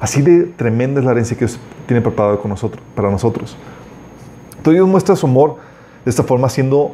Así 0.00 0.22
de 0.22 0.44
tremenda 0.44 0.98
es 0.98 1.04
la 1.04 1.12
herencia 1.12 1.36
que 1.36 1.44
Dios 1.44 1.60
tiene 1.84 2.00
preparado 2.00 2.40
con 2.40 2.48
nosotros, 2.48 2.82
para 2.94 3.10
nosotros. 3.10 3.54
Entonces 4.56 4.72
Dios 4.78 4.88
muestra 4.88 5.14
su 5.14 5.26
amor 5.26 5.56
de 6.06 6.10
esta 6.10 6.22
forma, 6.22 6.48
siendo 6.48 6.92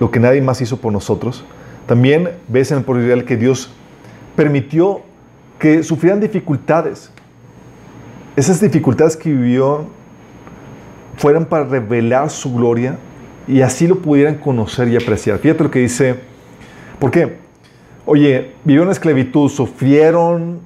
lo 0.00 0.10
que 0.10 0.18
nadie 0.18 0.42
más 0.42 0.60
hizo 0.60 0.78
por 0.78 0.92
nosotros. 0.92 1.44
También 1.86 2.30
ves 2.48 2.72
en 2.72 2.78
el 2.78 3.00
Israel 3.00 3.24
que 3.24 3.36
Dios 3.36 3.72
permitió 4.34 5.02
que 5.60 5.84
sufrieran 5.84 6.18
dificultades. 6.18 7.12
Esas 8.34 8.60
dificultades 8.60 9.16
que 9.16 9.30
vivió 9.30 9.84
fueran 11.16 11.44
para 11.44 11.62
revelar 11.62 12.28
su 12.28 12.52
gloria 12.52 12.98
y 13.46 13.60
así 13.60 13.86
lo 13.86 14.00
pudieran 14.00 14.34
conocer 14.34 14.88
y 14.88 14.96
apreciar. 14.96 15.38
Fíjate 15.38 15.62
lo 15.62 15.70
que 15.70 15.78
dice, 15.78 16.34
¿por 16.98 17.10
qué? 17.10 17.38
Oye, 18.04 18.52
vivieron 18.64 18.90
esclavitud, 18.90 19.48
sufrieron 19.48 20.60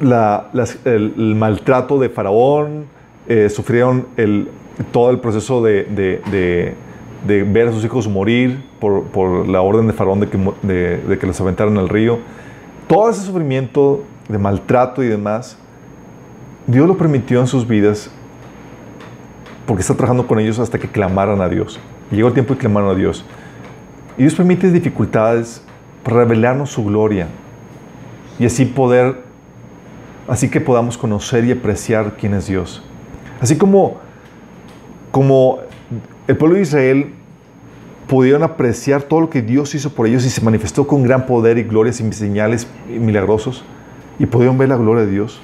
el, 0.00 1.34
maltrato 1.36 1.98
de 1.98 2.08
Faraón, 2.08 2.86
eh, 3.26 3.48
sufrieron 3.48 4.06
el, 4.16 4.48
todo 4.92 5.10
el 5.10 5.18
proceso 5.20 5.62
de, 5.62 6.74
ver 7.26 7.68
a 7.68 7.72
sus 7.72 7.84
hijos 7.84 8.08
morir 8.08 8.64
por, 8.80 9.48
la 9.48 9.60
orden 9.60 9.86
de 9.86 9.92
Faraón 9.92 10.20
de 10.20 10.28
que, 10.28 11.18
que 11.18 11.26
los 11.26 11.40
aventaran 11.40 11.78
al 11.78 11.88
río. 11.88 12.18
Todo 12.86 13.10
ese 13.10 13.22
sufrimiento 13.22 14.04
de 14.28 14.38
maltrato 14.38 15.02
y 15.02 15.08
demás, 15.08 15.58
Dios 16.66 16.86
lo 16.86 16.96
permitió 16.96 17.40
en 17.40 17.46
sus 17.46 17.66
vidas 17.66 18.10
porque 19.66 19.80
está 19.80 19.94
trabajando 19.94 20.26
con 20.26 20.38
ellos 20.38 20.58
hasta 20.58 20.78
que 20.78 20.88
clamaran 20.88 21.40
a 21.40 21.48
Dios. 21.48 21.80
llegó 22.10 22.28
el 22.28 22.34
tiempo 22.34 22.54
de 22.54 22.60
clamar 22.60 22.84
a 22.84 22.94
Dios. 22.94 23.24
Y 24.16 24.22
Dios 24.22 24.34
permite 24.34 24.70
dificultades 24.70 25.62
para 26.02 26.18
revelarnos 26.18 26.70
su 26.70 26.84
gloria 26.84 27.26
y 28.38 28.46
así 28.46 28.64
poder, 28.64 29.22
así 30.28 30.48
que 30.48 30.60
podamos 30.60 30.96
conocer 30.98 31.44
y 31.44 31.52
apreciar 31.52 32.16
quién 32.18 32.34
es 32.34 32.46
Dios. 32.46 32.82
Así 33.40 33.56
como, 33.56 33.96
como 35.10 35.58
el 36.28 36.36
pueblo 36.36 36.56
de 36.56 36.62
Israel 36.62 37.14
pudieron 38.06 38.42
apreciar 38.42 39.02
todo 39.02 39.22
lo 39.22 39.30
que 39.30 39.42
Dios 39.42 39.74
hizo 39.74 39.90
por 39.90 40.06
ellos 40.06 40.24
y 40.24 40.30
se 40.30 40.40
manifestó 40.42 40.86
con 40.86 41.02
gran 41.02 41.26
poder 41.26 41.58
y 41.58 41.62
glorias 41.64 42.00
y 42.00 42.12
señales 42.12 42.68
milagrosos 42.88 43.64
y 44.18 44.26
pudieron 44.26 44.58
ver 44.58 44.68
la 44.68 44.76
gloria 44.76 45.04
de 45.04 45.10
Dios. 45.10 45.40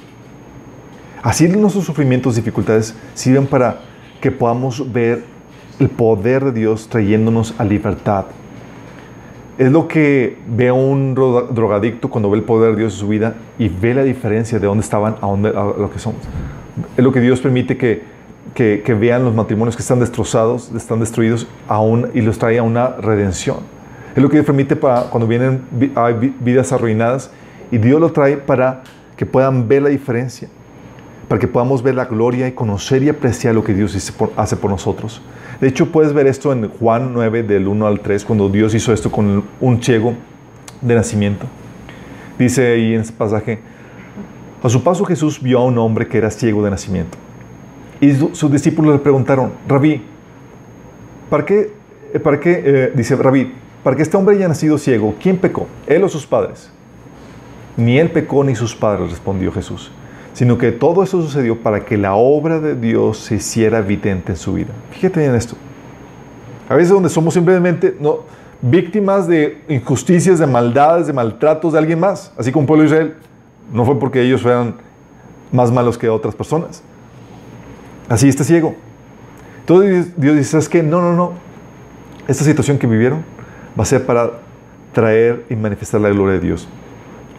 Así 1.23 1.47
nuestros 1.47 1.85
sufrimientos, 1.85 2.35
dificultades 2.35 2.95
sirven 3.13 3.45
para 3.45 3.81
que 4.21 4.31
podamos 4.31 4.91
ver 4.91 5.23
el 5.79 5.89
poder 5.89 6.45
de 6.45 6.51
Dios 6.51 6.87
trayéndonos 6.87 7.55
a 7.57 7.63
libertad. 7.63 8.25
Es 9.57 9.71
lo 9.71 9.87
que 9.87 10.37
ve 10.47 10.71
un 10.71 11.13
drogadicto 11.13 12.09
cuando 12.09 12.29
ve 12.29 12.37
el 12.37 12.43
poder 12.43 12.71
de 12.71 12.77
Dios 12.79 12.93
en 12.93 12.99
su 12.99 13.07
vida 13.07 13.35
y 13.59 13.69
ve 13.69 13.93
la 13.93 14.03
diferencia 14.03 14.59
de 14.59 14.67
dónde 14.67 14.83
estaban 14.83 15.15
a, 15.21 15.27
dónde, 15.27 15.51
lo 15.51 15.89
que 15.91 15.99
somos. 15.99 16.21
Es 16.97 17.03
lo 17.03 17.11
que 17.11 17.19
Dios 17.19 17.41
permite 17.41 17.77
que, 17.77 18.01
que, 18.53 18.93
vean 18.93 19.23
los 19.23 19.35
matrimonios 19.35 19.75
que 19.75 19.81
están 19.81 19.99
destrozados, 19.99 20.71
están 20.75 20.99
destruidos 20.99 21.47
aún 21.67 22.09
y 22.13 22.21
los 22.21 22.37
trae 22.39 22.57
a 22.57 22.63
una 22.63 22.87
redención. 22.89 23.57
Es 24.15 24.21
lo 24.21 24.29
que 24.29 24.37
Dios 24.37 24.45
permite 24.45 24.75
para 24.75 25.03
cuando 25.03 25.27
vienen 25.27 25.61
hay 25.95 26.33
vidas 26.39 26.71
arruinadas 26.71 27.31
y 27.71 27.77
Dios 27.77 27.99
lo 27.99 28.11
trae 28.11 28.37
para 28.37 28.83
que 29.15 29.25
puedan 29.25 29.67
ver 29.67 29.83
la 29.83 29.89
diferencia 29.89 30.49
para 31.31 31.39
que 31.39 31.47
podamos 31.47 31.81
ver 31.81 31.95
la 31.95 32.03
gloria 32.03 32.45
y 32.49 32.51
conocer 32.51 33.03
y 33.03 33.07
apreciar 33.07 33.55
lo 33.55 33.63
que 33.63 33.73
Dios 33.73 34.13
hace 34.35 34.57
por 34.57 34.69
nosotros. 34.69 35.21
De 35.61 35.69
hecho, 35.69 35.89
puedes 35.89 36.11
ver 36.11 36.27
esto 36.27 36.51
en 36.51 36.67
Juan 36.67 37.13
9, 37.13 37.43
del 37.43 37.69
1 37.69 37.87
al 37.87 38.01
3, 38.01 38.25
cuando 38.25 38.49
Dios 38.49 38.75
hizo 38.75 38.91
esto 38.91 39.09
con 39.09 39.45
un 39.61 39.81
ciego 39.81 40.13
de 40.81 40.93
nacimiento. 40.93 41.45
Dice 42.37 42.73
ahí 42.73 42.95
en 42.95 42.99
ese 42.99 43.13
pasaje, 43.13 43.59
a 44.61 44.67
su 44.67 44.83
paso 44.83 45.05
Jesús 45.05 45.41
vio 45.41 45.59
a 45.59 45.63
un 45.63 45.77
hombre 45.77 46.05
que 46.05 46.17
era 46.17 46.29
ciego 46.31 46.61
de 46.65 46.69
nacimiento. 46.69 47.17
Y 48.01 48.11
sus 48.11 48.51
discípulos 48.51 48.91
le 48.91 48.99
preguntaron, 48.99 49.53
Rabí, 49.69 50.01
¿para 51.29 51.45
qué, 51.45 51.71
eh, 52.13 52.19
para 52.19 52.41
qué 52.41 52.61
eh, 52.61 52.91
dice 52.93 53.15
Rabí, 53.15 53.53
para 53.85 53.95
que 53.95 54.01
este 54.01 54.17
hombre 54.17 54.35
haya 54.35 54.49
nacido 54.49 54.77
ciego, 54.77 55.15
¿quién 55.17 55.37
pecó? 55.37 55.67
¿Él 55.87 56.03
o 56.03 56.09
sus 56.09 56.27
padres? 56.27 56.69
Ni 57.77 57.99
él 57.99 58.11
pecó 58.11 58.43
ni 58.43 58.53
sus 58.53 58.75
padres, 58.75 59.11
respondió 59.11 59.49
Jesús 59.53 59.93
sino 60.33 60.57
que 60.57 60.71
todo 60.71 61.03
eso 61.03 61.21
sucedió 61.21 61.59
para 61.59 61.85
que 61.85 61.97
la 61.97 62.15
obra 62.15 62.59
de 62.59 62.75
Dios 62.75 63.17
se 63.17 63.35
hiciera 63.35 63.79
evidente 63.79 64.31
en 64.31 64.37
su 64.37 64.53
vida. 64.53 64.69
Fíjate 64.91 65.19
bien 65.19 65.35
esto. 65.35 65.55
A 66.69 66.75
veces 66.75 66.91
donde 66.91 67.09
somos 67.09 67.33
simplemente 67.33 67.95
no, 67.99 68.19
víctimas 68.61 69.27
de 69.27 69.61
injusticias, 69.67 70.39
de 70.39 70.47
maldades, 70.47 71.07
de 71.07 71.13
maltratos 71.13 71.73
de 71.73 71.79
alguien 71.79 71.99
más, 71.99 72.31
así 72.37 72.51
como 72.51 72.63
el 72.63 72.67
pueblo 72.67 72.83
de 72.83 72.89
Israel, 72.89 73.15
no 73.73 73.85
fue 73.85 73.99
porque 73.99 74.21
ellos 74.21 74.41
fueran 74.41 74.75
más 75.51 75.71
malos 75.71 75.97
que 75.97 76.07
otras 76.09 76.35
personas. 76.35 76.81
Así 78.07 78.29
está 78.29 78.43
ciego. 78.43 78.75
Entonces 79.59 80.13
Dios 80.17 80.35
dice, 80.35 80.51
¿sabes 80.51 80.69
qué? 80.69 80.83
No, 80.83 81.01
no, 81.01 81.13
no. 81.13 81.33
Esta 82.27 82.43
situación 82.43 82.77
que 82.77 82.87
vivieron 82.87 83.23
va 83.77 83.83
a 83.83 83.85
ser 83.85 84.05
para 84.05 84.31
traer 84.93 85.45
y 85.49 85.55
manifestar 85.55 86.01
la 86.01 86.09
gloria 86.09 86.33
de 86.35 86.39
Dios. 86.39 86.67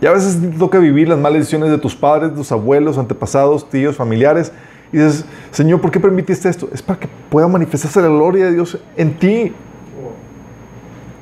Y 0.03 0.07
a 0.07 0.11
veces 0.11 0.41
te 0.41 0.49
toca 0.59 0.81
vivir 0.81 1.09
las 1.09 1.17
malas 1.17 1.39
decisiones 1.39 1.71
de 1.71 1.79
tus 1.79 1.95
padres, 1.95 2.35
tus 2.35 2.51
abuelos, 2.51 2.99
antepasados, 2.99 3.71
tíos, 3.71 3.95
familiares. 3.95 4.53
Y 4.93 4.97
dices, 4.97 5.25
Señor, 5.53 5.81
¿por 5.81 5.93
qué 5.93 6.01
permitiste 6.01 6.49
esto? 6.49 6.69
Es 6.73 6.83
para 6.83 6.99
que 6.99 7.09
pueda 7.31 7.47
manifestarse 7.47 8.03
la 8.03 8.09
gloria 8.09 8.47
de 8.47 8.53
Dios 8.53 8.77
en 8.97 9.15
ti. 9.15 9.53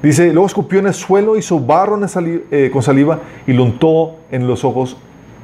Dice, 0.03 0.33
luego 0.33 0.47
escupió 0.47 0.79
en 0.79 0.87
el 0.87 0.95
suelo, 0.95 1.37
hizo 1.37 1.61
barro 1.61 2.01
eh, 2.25 2.71
con 2.73 2.83
saliva 2.83 3.21
y 3.47 3.53
lo 3.53 3.65
untó 3.65 4.17
en 4.31 4.47
los 4.47 4.65
ojos 4.65 4.97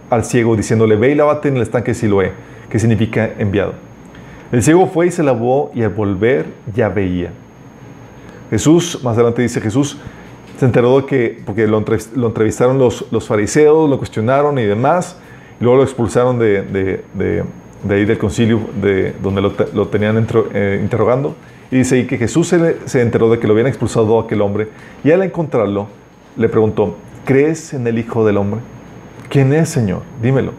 al 0.09 0.25
ciego, 0.25 0.57
diciéndole, 0.57 0.97
ve 0.97 1.11
y 1.11 1.15
lávate 1.15 1.49
en 1.49 1.57
el 1.57 1.63
estanque 1.63 1.91
de 1.91 1.95
Siloé, 1.95 2.33
que 2.71 2.79
significa 2.79 3.33
enviado. 3.39 3.75
El 4.51 4.63
ciego 4.63 4.87
fue 4.87 5.09
y 5.09 5.11
se 5.11 5.23
lavó 5.23 5.71
y 5.75 5.83
al 5.83 5.91
volver 5.91 6.47
ya 6.75 6.89
veía. 6.89 7.33
Jesús, 8.49 8.99
más 9.05 9.15
adelante 9.17 9.43
dice 9.43 9.61
Jesús, 9.61 9.99
se 10.59 10.65
enteró 10.65 11.01
de 11.01 11.07
que, 11.07 11.43
porque 11.45 11.67
lo, 11.67 11.79
entrevistaron 11.79 12.79
los, 12.79 13.07
los, 13.11 13.27
fariseos, 13.27 13.89
lo 13.89 13.99
cuestionaron 13.99 14.59
y 14.59 14.65
demás, 14.65 15.19
y 15.61 15.65
luego 15.65 15.79
lo 15.79 15.83
expulsaron 15.85 16.39
de, 16.39 16.63
de, 16.63 17.05
de, 17.15 17.95
ahí 17.95 18.05
del 18.05 18.19
concilio 18.19 18.61
de, 18.81 19.15
donde 19.23 19.43
lo, 19.43 19.53
lo 19.75 19.89
tenían 19.89 20.27
eh, 20.55 20.81
interrogando. 20.83 21.37
Y 21.71 21.79
dice 21.79 21.97
ahí 21.97 22.07
que 22.07 22.17
Jesús 22.17 22.49
se, 22.49 22.77
se, 22.87 23.03
enteró 23.03 23.31
de 23.31 23.39
que 23.39 23.47
lo 23.47 23.53
habían 23.53 23.67
expulsado 23.67 24.19
a 24.19 24.23
aquel 24.23 24.41
hombre, 24.41 24.69
y 25.05 25.11
al 25.11 25.23
encontrarlo, 25.23 25.89
le 26.37 26.49
preguntó, 26.49 26.97
¿crees 27.25 27.75
en 27.75 27.87
el 27.87 27.99
Hijo 27.99 28.25
del 28.25 28.37
Hombre? 28.39 28.61
¿Quién 29.29 29.53
es, 29.53 29.69
Señor? 29.69 30.03
Dímelo, 30.23 30.53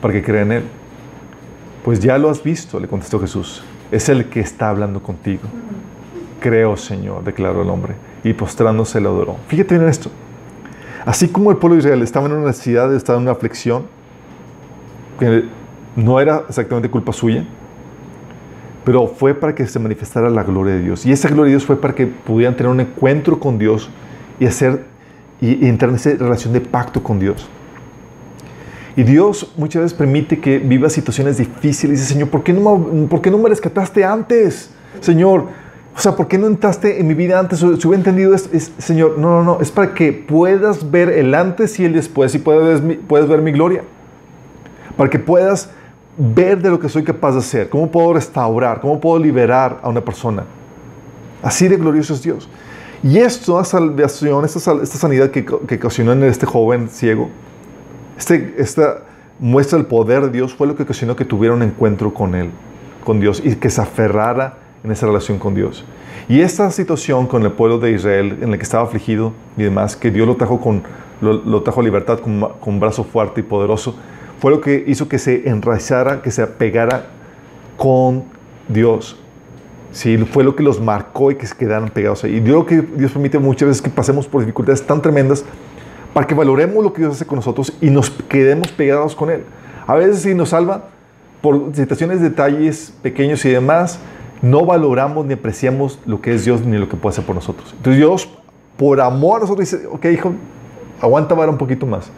para 0.00 0.12
que 0.12 0.22
crea 0.22 0.42
en 0.42 0.52
Él. 0.52 0.62
Pues 1.84 2.00
ya 2.00 2.18
lo 2.18 2.30
has 2.30 2.42
visto, 2.42 2.80
le 2.80 2.88
contestó 2.88 3.20
Jesús. 3.20 3.62
Es 3.92 4.08
el 4.08 4.28
que 4.28 4.40
está 4.40 4.70
hablando 4.70 5.02
contigo. 5.02 5.42
Creo, 6.40 6.76
Señor, 6.76 7.22
declaró 7.22 7.62
el 7.62 7.70
hombre 7.70 7.94
y 8.26 8.32
postrándose 8.32 9.00
le 9.00 9.06
adoró. 9.06 9.36
Fíjate 9.46 9.76
en 9.76 9.88
esto. 9.88 10.10
Así 11.04 11.28
como 11.28 11.52
el 11.52 11.58
pueblo 11.58 11.76
de 11.76 11.80
Israel 11.80 12.02
estaba 12.02 12.26
en 12.26 12.32
una 12.32 12.46
necesidad, 12.46 12.92
estaba 12.92 13.18
en 13.18 13.22
una 13.22 13.32
aflicción, 13.32 13.84
que 15.20 15.44
no 15.94 16.20
era 16.20 16.42
exactamente 16.48 16.90
culpa 16.90 17.12
suya, 17.12 17.44
pero 18.84 19.06
fue 19.06 19.34
para 19.34 19.54
que 19.54 19.66
se 19.66 19.78
manifestara 19.78 20.28
la 20.28 20.42
gloria 20.42 20.74
de 20.74 20.80
Dios. 20.80 21.06
Y 21.06 21.12
esa 21.12 21.28
gloria 21.28 21.44
de 21.44 21.50
Dios 21.50 21.64
fue 21.64 21.80
para 21.80 21.94
que 21.94 22.06
pudieran 22.06 22.56
tener 22.56 22.70
un 22.70 22.80
encuentro 22.80 23.38
con 23.38 23.58
Dios 23.58 23.88
y 24.40 24.46
hacer 24.46 24.84
y, 25.40 25.66
entrar 25.66 25.90
en 25.90 25.96
esa 25.96 26.10
relación 26.10 26.52
de 26.52 26.60
pacto 26.60 27.02
con 27.02 27.20
Dios. 27.20 27.48
Y 28.96 29.04
Dios 29.04 29.52
muchas 29.56 29.82
veces 29.82 29.96
permite 29.96 30.40
que 30.40 30.58
viva 30.58 30.90
situaciones 30.90 31.38
difíciles 31.38 32.00
dice, 32.00 32.12
Señor, 32.14 32.30
¿por 32.30 32.42
qué 32.42 32.52
no, 32.52 33.06
¿por 33.08 33.20
qué 33.20 33.30
no 33.30 33.38
me 33.38 33.48
rescataste 33.48 34.04
antes? 34.04 34.70
Señor, 35.00 35.48
o 35.96 35.98
sea, 35.98 36.14
¿por 36.14 36.28
qué 36.28 36.36
no 36.36 36.46
entraste 36.46 37.00
en 37.00 37.06
mi 37.06 37.14
vida 37.14 37.40
antes? 37.40 37.60
Si 37.60 37.64
hubiera 37.64 37.96
entendido 37.96 38.34
esto, 38.34 38.50
es, 38.52 38.70
Señor, 38.76 39.16
no, 39.16 39.42
no, 39.42 39.44
no, 39.44 39.60
es 39.62 39.70
para 39.70 39.94
que 39.94 40.12
puedas 40.12 40.90
ver 40.90 41.08
el 41.08 41.34
antes 41.34 41.80
y 41.80 41.86
el 41.86 41.94
después 41.94 42.34
y 42.34 42.38
puedas, 42.38 42.82
puedes 43.08 43.26
ver 43.26 43.40
mi 43.40 43.50
gloria. 43.50 43.82
Para 44.94 45.08
que 45.08 45.18
puedas 45.18 45.70
ver 46.18 46.60
de 46.60 46.68
lo 46.68 46.78
que 46.78 46.90
soy 46.90 47.02
capaz 47.02 47.32
de 47.32 47.38
hacer, 47.38 47.70
cómo 47.70 47.90
puedo 47.90 48.12
restaurar, 48.12 48.82
cómo 48.82 49.00
puedo 49.00 49.18
liberar 49.18 49.80
a 49.82 49.88
una 49.88 50.02
persona. 50.02 50.44
Así 51.42 51.66
de 51.66 51.76
glorioso 51.76 52.12
es 52.12 52.22
Dios. 52.22 52.46
Y 53.02 53.16
esto, 53.16 53.62
salvación, 53.64 54.44
esta, 54.44 54.58
esta 54.58 54.98
sanidad 54.98 55.30
que, 55.30 55.46
que, 55.46 55.76
ocasionó 55.76 56.12
en 56.12 56.24
este 56.24 56.44
joven 56.44 56.90
ciego, 56.90 57.30
este, 58.18 58.54
esta 58.58 59.02
muestra 59.38 59.78
del 59.78 59.86
poder 59.86 60.24
de 60.24 60.30
Dios 60.30 60.54
fue 60.54 60.66
lo 60.66 60.76
que 60.76 60.82
ocasionó 60.82 61.16
que 61.16 61.24
tuviera 61.24 61.54
un 61.54 61.62
encuentro 61.62 62.12
con 62.12 62.34
Él, 62.34 62.50
con 63.02 63.18
Dios, 63.18 63.40
y 63.42 63.54
que 63.56 63.70
se 63.70 63.80
aferrara 63.80 64.65
en 64.86 64.92
esa 64.92 65.06
relación 65.06 65.38
con 65.38 65.54
Dios. 65.54 65.84
Y 66.28 66.40
esta 66.40 66.70
situación 66.70 67.26
con 67.26 67.42
el 67.42 67.52
pueblo 67.52 67.78
de 67.78 67.92
Israel, 67.92 68.38
en 68.40 68.52
el 68.52 68.56
que 68.56 68.62
estaba 68.62 68.84
afligido 68.84 69.32
y 69.56 69.64
demás, 69.64 69.96
que 69.96 70.10
Dios 70.10 70.26
lo 70.26 70.36
trajo, 70.36 70.60
con, 70.60 70.82
lo, 71.20 71.62
trajo 71.62 71.80
a 71.80 71.84
libertad 71.84 72.20
con, 72.20 72.48
con, 72.60 72.80
brazo 72.80 73.04
fuerte 73.04 73.40
y 73.40 73.44
poderoso, 73.44 73.96
fue 74.40 74.50
lo 74.50 74.60
que 74.60 74.84
hizo 74.86 75.08
que 75.08 75.18
se 75.18 75.48
enraizara, 75.48 76.22
que 76.22 76.30
se 76.30 76.42
apegara 76.42 77.06
con 77.76 78.24
Dios. 78.68 79.18
Sí, 79.92 80.16
fue 80.18 80.44
lo 80.44 80.54
que 80.54 80.62
los 80.62 80.80
marcó 80.80 81.30
y 81.30 81.36
que 81.36 81.46
se 81.46 81.56
quedaran 81.56 81.88
pegados 81.88 82.24
ahí. 82.24 82.36
Y 82.36 82.40
Dios, 82.40 82.56
lo 82.56 82.66
que 82.66 82.82
Dios 82.82 83.12
permite 83.12 83.38
muchas 83.38 83.68
veces 83.68 83.82
que 83.82 83.90
pasemos 83.90 84.26
por 84.26 84.40
dificultades 84.40 84.86
tan 84.86 85.02
tremendas 85.02 85.44
para 86.12 86.26
que 86.26 86.34
valoremos 86.34 86.82
lo 86.82 86.92
que 86.92 87.02
Dios 87.02 87.14
hace 87.14 87.26
con 87.26 87.36
nosotros 87.36 87.72
y 87.80 87.90
nos 87.90 88.10
quedemos 88.10 88.68
pegados 88.68 89.14
con 89.14 89.30
Él. 89.30 89.44
A 89.86 89.94
veces 89.94 90.20
sí 90.20 90.34
nos 90.34 90.50
salva 90.50 90.88
por 91.40 91.74
situaciones, 91.74 92.20
detalles 92.20 92.92
pequeños 93.02 93.44
y 93.44 93.50
demás, 93.50 94.00
no 94.42 94.64
valoramos 94.64 95.26
ni 95.26 95.34
apreciamos 95.34 95.98
lo 96.06 96.20
que 96.20 96.34
es 96.34 96.44
Dios 96.44 96.60
ni 96.62 96.76
lo 96.78 96.88
que 96.88 96.96
puede 96.96 97.14
hacer 97.14 97.24
por 97.24 97.34
nosotros. 97.34 97.72
Entonces 97.76 97.98
Dios, 97.98 98.28
por 98.76 99.00
amor 99.00 99.38
a 99.38 99.40
nosotros, 99.40 99.70
dice, 99.70 99.86
ok, 99.86 100.04
hijo, 100.06 100.32
aguanta 101.00 101.34
vara 101.34 101.50
un 101.50 101.58
poquito 101.58 101.86
más. 101.86 102.10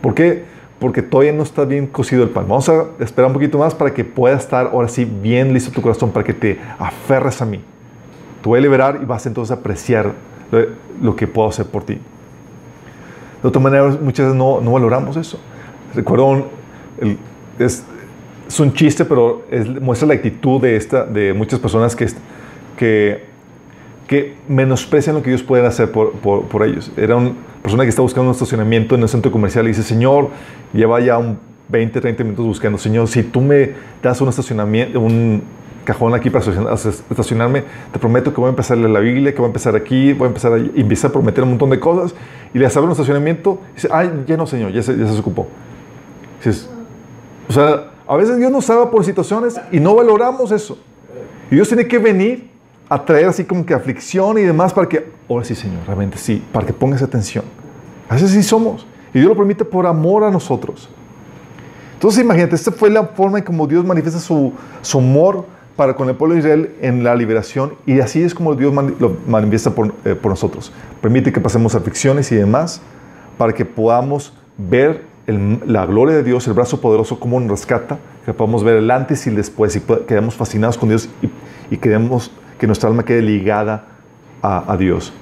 ¿Por 0.00 0.14
qué? 0.14 0.44
Porque 0.78 1.02
todavía 1.02 1.32
no 1.32 1.42
está 1.42 1.64
bien 1.64 1.86
cocido 1.86 2.22
el 2.22 2.30
pan. 2.30 2.46
Vamos 2.48 2.68
a 2.68 2.86
esperar 2.98 3.28
un 3.28 3.34
poquito 3.34 3.58
más 3.58 3.74
para 3.74 3.92
que 3.92 4.04
pueda 4.04 4.36
estar 4.36 4.66
ahora 4.66 4.88
sí 4.88 5.04
bien 5.04 5.52
listo 5.52 5.70
tu 5.70 5.80
corazón, 5.80 6.10
para 6.10 6.24
que 6.24 6.34
te 6.34 6.60
aferres 6.78 7.40
a 7.40 7.46
mí. 7.46 7.60
Te 8.42 8.48
voy 8.48 8.58
a 8.58 8.62
liberar 8.62 8.98
y 9.02 9.04
vas 9.04 9.24
entonces 9.26 9.50
a 9.50 9.60
apreciar 9.60 10.12
lo, 11.00 11.16
que 11.16 11.26
puedo 11.26 11.48
hacer 11.48 11.66
por 11.66 11.84
ti. 11.84 11.98
De 13.42 13.48
otra 13.48 13.60
manera, 13.60 13.86
muchas 14.00 14.26
veces 14.26 14.34
no, 14.34 14.60
no 14.60 14.72
valoramos 14.72 15.16
eso. 15.16 15.38
Recuerdo, 15.94 16.46
el, 17.00 17.18
es, 17.58 17.84
es, 18.48 18.60
un 18.60 18.72
chiste, 18.72 19.04
pero 19.04 19.44
muestra 19.80 20.08
la 20.08 20.14
actitud 20.14 20.60
de, 20.60 20.76
esta, 20.76 21.04
de 21.04 21.32
muchas 21.34 21.58
personas 21.58 21.94
que, 21.96 22.06
que, 22.76 23.24
que 24.06 24.34
menosprecian 24.48 25.16
lo 25.16 25.22
que 25.22 25.30
Dios 25.30 25.42
puede 25.42 25.66
hacer 25.66 25.90
por, 25.90 26.12
por, 26.12 26.44
por 26.44 26.62
ellos. 26.62 26.90
Era 26.96 27.16
una 27.16 27.32
persona 27.62 27.84
que 27.84 27.90
está 27.90 28.02
buscando 28.02 28.28
un 28.28 28.34
estacionamiento 28.34 28.94
en 28.94 29.02
un 29.02 29.08
centro 29.08 29.30
comercial 29.32 29.64
y 29.64 29.68
dice, 29.68 29.82
Señor, 29.82 30.28
lleva 30.72 31.00
ya 31.00 31.18
un 31.18 31.38
20, 31.68 32.00
30 32.00 32.24
minutos 32.24 32.46
buscando, 32.46 32.78
Señor, 32.78 33.08
si 33.08 33.22
tú 33.22 33.40
me 33.40 33.72
das 34.02 34.20
un 34.20 34.28
estacionamiento, 34.28 35.00
un 35.00 35.42
cajón 35.84 36.14
aquí 36.14 36.30
para 36.30 36.44
estacionarme, 37.10 37.62
te 37.92 37.98
prometo 37.98 38.32
que 38.32 38.40
voy 38.40 38.48
a 38.48 38.50
empezar 38.50 38.76
a 38.76 38.80
leer 38.80 38.90
la 38.90 39.00
Biblia, 39.00 39.32
que 39.32 39.38
voy 39.38 39.46
a 39.46 39.48
empezar 39.48 39.76
aquí, 39.76 40.12
voy 40.12 40.26
a 40.26 40.28
empezar 40.28 40.52
a, 40.52 40.58
y 40.58 40.82
a 40.82 41.08
prometer 41.10 41.44
un 41.44 41.50
montón 41.50 41.70
de 41.70 41.78
cosas, 41.78 42.14
y 42.52 42.58
le 42.58 42.66
abre 42.66 42.80
un 42.80 42.92
estacionamiento, 42.92 43.60
y 43.72 43.74
dice, 43.76 43.88
ay, 43.92 44.24
ya 44.26 44.36
no, 44.36 44.46
Señor, 44.46 44.72
ya 44.72 44.82
se, 44.82 44.96
ya 44.96 45.06
se 45.06 45.18
ocupó. 45.18 45.46
o 47.48 47.52
sea, 47.52 47.90
a 48.06 48.16
veces 48.16 48.36
Dios 48.36 48.50
nos 48.50 48.66
salva 48.66 48.90
por 48.90 49.04
situaciones 49.04 49.60
y 49.72 49.80
no 49.80 49.94
valoramos 49.94 50.50
eso. 50.50 50.78
Y 51.50 51.56
Dios 51.56 51.68
tiene 51.68 51.86
que 51.86 51.98
venir 51.98 52.50
a 52.88 53.04
traer 53.04 53.26
así 53.26 53.44
como 53.44 53.64
que 53.64 53.74
aflicción 53.74 54.38
y 54.38 54.42
demás 54.42 54.72
para 54.72 54.88
que, 54.88 55.10
ahora 55.28 55.44
sí, 55.44 55.54
Señor, 55.54 55.80
realmente 55.86 56.18
sí, 56.18 56.42
para 56.52 56.66
que 56.66 56.72
pongas 56.72 57.02
atención. 57.02 57.44
A 58.08 58.14
veces 58.14 58.30
sí 58.30 58.42
somos. 58.42 58.86
Y 59.12 59.18
Dios 59.18 59.28
lo 59.28 59.36
permite 59.36 59.64
por 59.64 59.86
amor 59.86 60.24
a 60.24 60.30
nosotros. 60.30 60.88
Entonces 61.94 62.22
imagínate, 62.22 62.54
esta 62.54 62.72
fue 62.72 62.90
la 62.90 63.04
forma 63.04 63.38
en 63.38 63.44
como 63.44 63.66
Dios 63.66 63.84
manifiesta 63.84 64.20
su, 64.20 64.52
su 64.82 64.98
amor 64.98 65.46
para 65.76 65.94
con 65.94 66.08
el 66.08 66.14
pueblo 66.14 66.34
de 66.34 66.40
Israel 66.40 66.74
en 66.80 67.02
la 67.02 67.14
liberación 67.16 67.74
y 67.86 67.98
así 68.00 68.22
es 68.22 68.34
como 68.34 68.54
Dios 68.54 68.72
lo 69.00 69.16
manifiesta 69.26 69.72
eh, 70.04 70.14
por, 70.14 70.30
nosotros. 70.30 70.72
Permite 71.00 71.32
que 71.32 71.40
pasemos 71.40 71.74
aflicciones 71.74 72.30
y 72.32 72.36
demás 72.36 72.80
para 73.38 73.52
que 73.52 73.64
podamos 73.64 74.32
ver 74.56 75.04
la 75.26 75.86
gloria 75.86 76.16
de 76.16 76.22
Dios, 76.22 76.46
el 76.46 76.52
brazo 76.52 76.80
poderoso, 76.80 77.18
como 77.18 77.40
nos 77.40 77.50
rescata, 77.50 77.98
que 78.24 78.34
podamos 78.34 78.62
ver 78.62 78.76
el 78.76 78.90
antes 78.90 79.26
y 79.26 79.30
el 79.30 79.36
después 79.36 79.74
y 79.76 79.80
quedemos 79.80 80.34
fascinados 80.34 80.76
con 80.76 80.88
Dios 80.88 81.08
y, 81.70 81.76
queremos 81.78 82.30
que 82.58 82.66
nuestra 82.66 82.88
alma 82.88 83.04
quede 83.04 83.22
ligada 83.22 83.86
a, 84.42 84.76
Dios. 84.78 85.12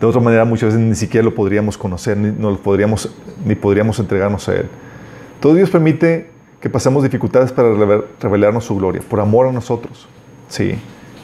De 0.00 0.06
otra 0.06 0.20
manera, 0.20 0.44
muchas 0.44 0.72
veces 0.72 0.80
ni 0.80 0.94
siquiera 0.94 1.24
lo 1.24 1.34
podríamos 1.34 1.76
conocer, 1.76 2.16
ni, 2.16 2.30
no 2.30 2.56
podríamos, 2.56 3.12
ni 3.44 3.54
podríamos 3.56 3.98
entregarnos 3.98 4.48
a 4.48 4.54
Él. 4.54 4.68
Todo 5.40 5.54
Dios 5.54 5.70
permite 5.70 6.30
que 6.60 6.70
pasemos 6.70 7.02
dificultades 7.02 7.50
para 7.50 7.74
revelarnos 8.20 8.64
su 8.64 8.76
gloria, 8.76 9.02
por 9.08 9.18
amor 9.18 9.48
a 9.48 9.52
nosotros, 9.52 10.06
sí, 10.48 10.76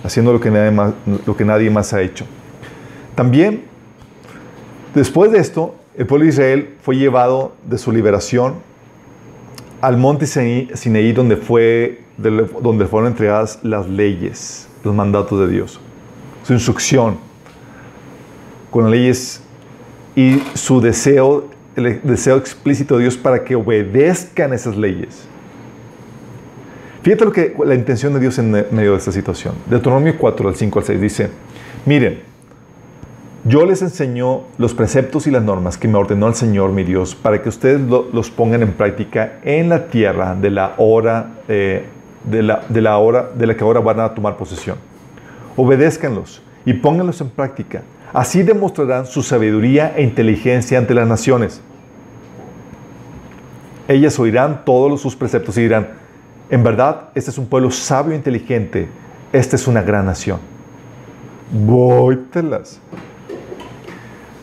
haciendo 0.03 0.33
lo 0.33 0.41
que 0.41 0.51
nadie 0.51 0.73
más, 0.73 0.95
lo 1.25 1.37
que 1.37 1.45
nadie 1.45 1.71
más 1.71 1.93
ha 1.93 2.03
hecho. 2.03 2.27
También, 3.15 3.65
después 4.95 5.31
de 5.31 5.39
esto, 5.39 5.78
el 5.99 6.07
pueblo 6.07 6.25
de 6.25 6.31
Israel 6.31 6.77
fue 6.81 6.97
llevado 6.97 7.53
de 7.69 7.77
su 7.77 7.91
liberación 7.91 8.55
al 9.81 9.97
monte 9.97 10.27
Sinaí, 10.27 11.13
donde, 11.13 11.37
fue, 11.37 12.03
donde 12.17 12.87
fueron 12.87 13.11
entregadas 13.11 13.59
las 13.65 13.89
leyes, 13.89 14.69
los 14.85 14.95
mandatos 14.95 15.41
de 15.41 15.49
Dios, 15.49 15.81
su 16.45 16.53
instrucción, 16.53 17.19
con 18.71 18.85
las 18.85 18.93
leyes 18.93 19.43
y 20.15 20.41
su 20.55 20.81
deseo 20.81 21.49
el 21.75 22.01
deseo 22.03 22.37
explícito 22.37 22.97
de 22.97 23.03
Dios 23.03 23.17
para 23.17 23.45
que 23.45 23.55
obedezcan 23.55 24.53
esas 24.53 24.77
leyes. 24.77 25.27
Fíjate 27.03 27.25
lo 27.25 27.33
que 27.33 27.55
la 27.65 27.75
intención 27.75 28.13
de 28.13 28.21
Dios 28.21 28.39
en 28.39 28.51
medio 28.51 28.93
de 28.93 28.99
esta 28.99 29.13
situación. 29.13 29.55
Deuteronomio 29.67 30.17
4, 30.19 30.49
al 30.49 30.57
5 30.57 30.79
al 30.79 30.85
6 30.85 31.01
dice, 31.01 31.31
miren, 31.87 32.28
yo 33.49 33.67
les 33.67 33.83
enseño 33.83 34.43
los 34.59 34.75
preceptos 34.75 35.27
y 35.27 35.31
las 35.31 35.43
normas 35.43 35.77
que 35.77 35.89
me 35.89 35.99
ordenó 35.99 36.29
el 36.29 36.35
Señor 36.35 36.71
mi 36.73 36.85
Dios 36.85 37.15
para 37.15 37.43
que 37.43 37.49
ustedes 37.49 37.81
los 38.13 38.31
pongan 38.31 38.63
en 38.63 38.73
práctica 38.73 39.41
en 39.43 39.69
la 39.69 39.89
tierra 39.89 40.35
de 40.35 40.51
la 40.51 40.75
hora 40.77 41.33
eh, 41.49 41.87
de, 42.25 42.43
la, 42.43 42.63
de 42.69 42.81
la 42.81 42.99
hora 42.99 43.31
de 43.35 43.47
la 43.47 43.57
que 43.57 43.65
ahora 43.65 43.81
van 43.81 44.01
a 44.01 44.15
tomar 44.15 44.37
posesión. 44.37 44.77
Obedézcanlos 45.57 46.43
y 46.65 46.75
pónganlos 46.75 47.21
en 47.21 47.31
práctica. 47.31 47.83
Así 48.13 48.43
demostrarán 48.43 49.07
su 49.07 49.23
sabiduría 49.23 49.95
e 49.97 50.03
inteligencia 50.03 50.79
ante 50.79 50.95
las 50.95 51.09
naciones 51.09 51.61
ellas 53.89 54.19
oirán 54.19 54.65
todos 54.67 55.01
sus 55.01 55.17
preceptos 55.17 55.57
y 55.57 55.63
dirán, 55.63 55.89
en 56.51 56.63
verdad, 56.63 57.09
este 57.15 57.31
es 57.31 57.39
un 57.39 57.47
pueblo 57.47 57.71
sabio 57.71 58.13
e 58.13 58.17
inteligente, 58.17 58.87
esta 59.33 59.57
es 59.57 59.67
una 59.67 59.83
gran 59.83 60.05
nación. 60.05 60.39
Vóytelas. 61.51 62.81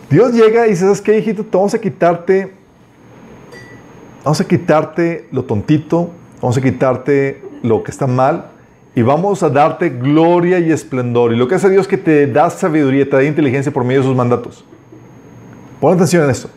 Dios 0.09 0.33
llega 0.33 0.67
y 0.67 0.71
dice, 0.71 0.83
¿sabes 0.83 1.01
qué, 1.01 1.17
hijito? 1.17 1.45
vamos 1.51 1.73
a 1.73 1.79
quitarte, 1.79 2.51
vamos 4.23 4.39
a 4.39 4.47
quitarte 4.47 5.27
lo 5.31 5.43
tontito, 5.43 6.11
vamos 6.41 6.57
a 6.57 6.61
quitarte 6.61 7.41
lo 7.63 7.83
que 7.83 7.91
está 7.91 8.05
mal 8.05 8.51
y 8.93 9.01
vamos 9.01 9.41
a 9.43 9.49
darte 9.49 9.89
gloria 9.89 10.59
y 10.59 10.71
esplendor. 10.71 11.33
Y 11.33 11.37
lo 11.37 11.47
que 11.47 11.55
hace 11.55 11.69
Dios 11.69 11.81
es 11.81 11.87
que 11.87 11.97
te 11.97 12.27
da 12.27 12.49
sabiduría, 12.49 13.09
te 13.09 13.15
da 13.15 13.23
inteligencia 13.23 13.71
por 13.71 13.83
medio 13.83 14.01
de 14.01 14.07
sus 14.07 14.15
mandatos. 14.15 14.63
Pon 15.81 15.93
atención 15.93 16.23
en 16.23 16.29
esto. 16.29 16.49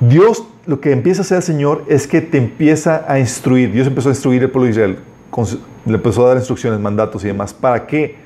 Dios 0.00 0.44
lo 0.66 0.80
que 0.80 0.92
empieza 0.92 1.20
a 1.20 1.22
hacer 1.22 1.36
el 1.38 1.42
Señor 1.42 1.84
es 1.88 2.06
que 2.06 2.20
te 2.20 2.38
empieza 2.38 3.04
a 3.08 3.18
instruir. 3.18 3.72
Dios 3.72 3.86
empezó 3.86 4.08
a 4.08 4.12
instruir 4.12 4.42
el 4.42 4.50
pueblo 4.50 4.66
de 4.66 4.72
Israel. 4.72 4.98
Le 5.86 5.94
empezó 5.94 6.24
a 6.24 6.28
dar 6.28 6.36
instrucciones, 6.36 6.78
mandatos 6.78 7.24
y 7.24 7.28
demás. 7.28 7.54
¿Para 7.54 7.86
qué? 7.86 8.16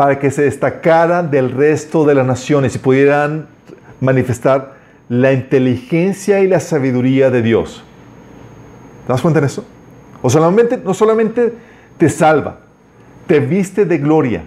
Para 0.00 0.18
que 0.18 0.30
se 0.30 0.40
destacaran 0.40 1.30
del 1.30 1.50
resto 1.50 2.06
de 2.06 2.14
las 2.14 2.26
naciones 2.26 2.74
y 2.74 2.78
pudieran 2.78 3.48
manifestar 4.00 4.76
la 5.10 5.34
inteligencia 5.34 6.40
y 6.40 6.48
la 6.48 6.58
sabiduría 6.58 7.28
de 7.28 7.42
Dios. 7.42 7.84
¿Te 9.06 9.12
das 9.12 9.20
cuenta 9.20 9.40
en 9.40 9.44
eso? 9.44 9.62
O 10.22 10.30
solamente, 10.30 10.80
no 10.82 10.94
solamente 10.94 11.52
te 11.98 12.08
salva, 12.08 12.60
te 13.26 13.40
viste 13.40 13.84
de 13.84 13.98
gloria 13.98 14.42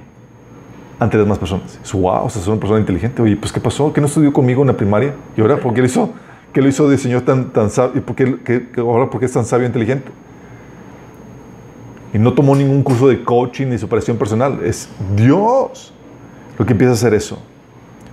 ante 0.97 1.17
las 1.17 1.27
demás 1.27 1.37
personas. 1.37 1.79
Wow, 1.93 2.25
o 2.25 2.29
sea, 2.31 2.41
es 2.41 2.47
una 2.47 2.59
persona 2.59 2.79
inteligente. 2.79 3.21
Oye, 3.21 3.37
pues 3.37 3.53
¿qué 3.53 3.59
pasó? 3.59 3.93
¿Qué 3.93 4.01
no 4.01 4.07
estudió 4.07 4.33
conmigo 4.33 4.61
en 4.61 4.69
la 4.69 4.75
primaria? 4.75 5.13
¿Y 5.37 5.41
ahora 5.41 5.57
por 5.57 5.75
qué 5.75 5.81
lo 5.81 5.85
hizo? 5.85 6.13
¿Qué 6.51 6.63
lo 6.63 6.67
hizo 6.67 6.89
de 6.89 6.97
Señor 6.97 7.21
tan, 7.21 7.51
tan 7.51 7.69
sabio? 7.69 7.97
¿Y 7.97 7.99
por 7.99 8.15
qué, 8.15 8.69
ahora 8.79 9.07
por 9.07 9.19
qué 9.19 9.27
es 9.27 9.33
tan 9.33 9.45
sabio 9.45 9.65
e 9.65 9.67
inteligente? 9.67 10.09
Y 12.13 12.19
no 12.19 12.33
tomó 12.33 12.55
ningún 12.55 12.83
curso 12.83 13.07
de 13.07 13.23
coaching 13.23 13.67
ni 13.67 13.77
superación 13.77 14.17
personal. 14.17 14.59
Es 14.63 14.87
Dios 15.15 15.93
lo 16.57 16.65
que 16.65 16.73
empieza 16.73 16.91
a 16.91 16.93
hacer 16.93 17.13
eso. 17.13 17.39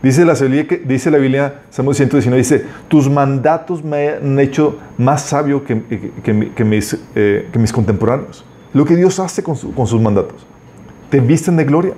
Dice 0.02 0.24
la, 0.24 0.32
dice 0.32 1.10
la 1.10 1.18
Biblia, 1.18 1.62
Salmo 1.68 1.92
119, 1.92 2.38
dice, 2.38 2.64
tus 2.88 3.10
mandatos 3.10 3.84
me 3.84 4.08
han 4.08 4.38
hecho 4.40 4.78
más 4.96 5.22
sabio 5.22 5.62
que, 5.62 5.82
que, 6.22 6.64
mis, 6.64 6.96
eh, 7.14 7.48
que 7.52 7.58
mis, 7.58 7.70
contemporáneos. 7.70 8.42
Lo 8.72 8.86
que 8.86 8.96
Dios 8.96 9.20
hace 9.20 9.42
con, 9.42 9.56
con, 9.56 9.86
sus 9.86 10.00
mandatos. 10.00 10.46
Te 11.10 11.20
visten 11.20 11.56
de 11.56 11.64
gloria. 11.64 11.92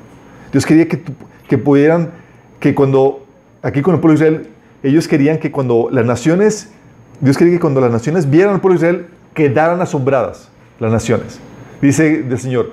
Dios 0.51 0.67
quería 0.67 0.89
que, 0.89 1.01
que 1.49 1.59
pudieran, 1.59 2.11
que 2.59 2.75
cuando, 2.75 3.25
aquí 3.63 3.83
con 3.83 3.95
el 3.95 4.01
pueblo 4.01 4.19
de 4.19 4.27
Israel, 4.27 4.49
ellos 4.83 5.07
querían 5.07 5.39
que 5.39 5.53
cuando 5.53 5.89
las 5.93 6.05
naciones, 6.05 6.73
Dios 7.21 7.39
quería 7.39 7.55
que 7.55 7.61
cuando 7.61 7.81
las 7.81 7.93
naciones 7.93 8.29
vieran 8.29 8.55
al 8.55 8.61
pueblo 8.61 8.81
de 8.81 8.87
Israel, 8.87 9.07
quedaran 9.33 9.81
asombradas 9.81 10.51
las 10.81 10.91
naciones. 10.91 11.39
Dice 11.83 12.25
el 12.27 12.39
Señor, 12.39 12.71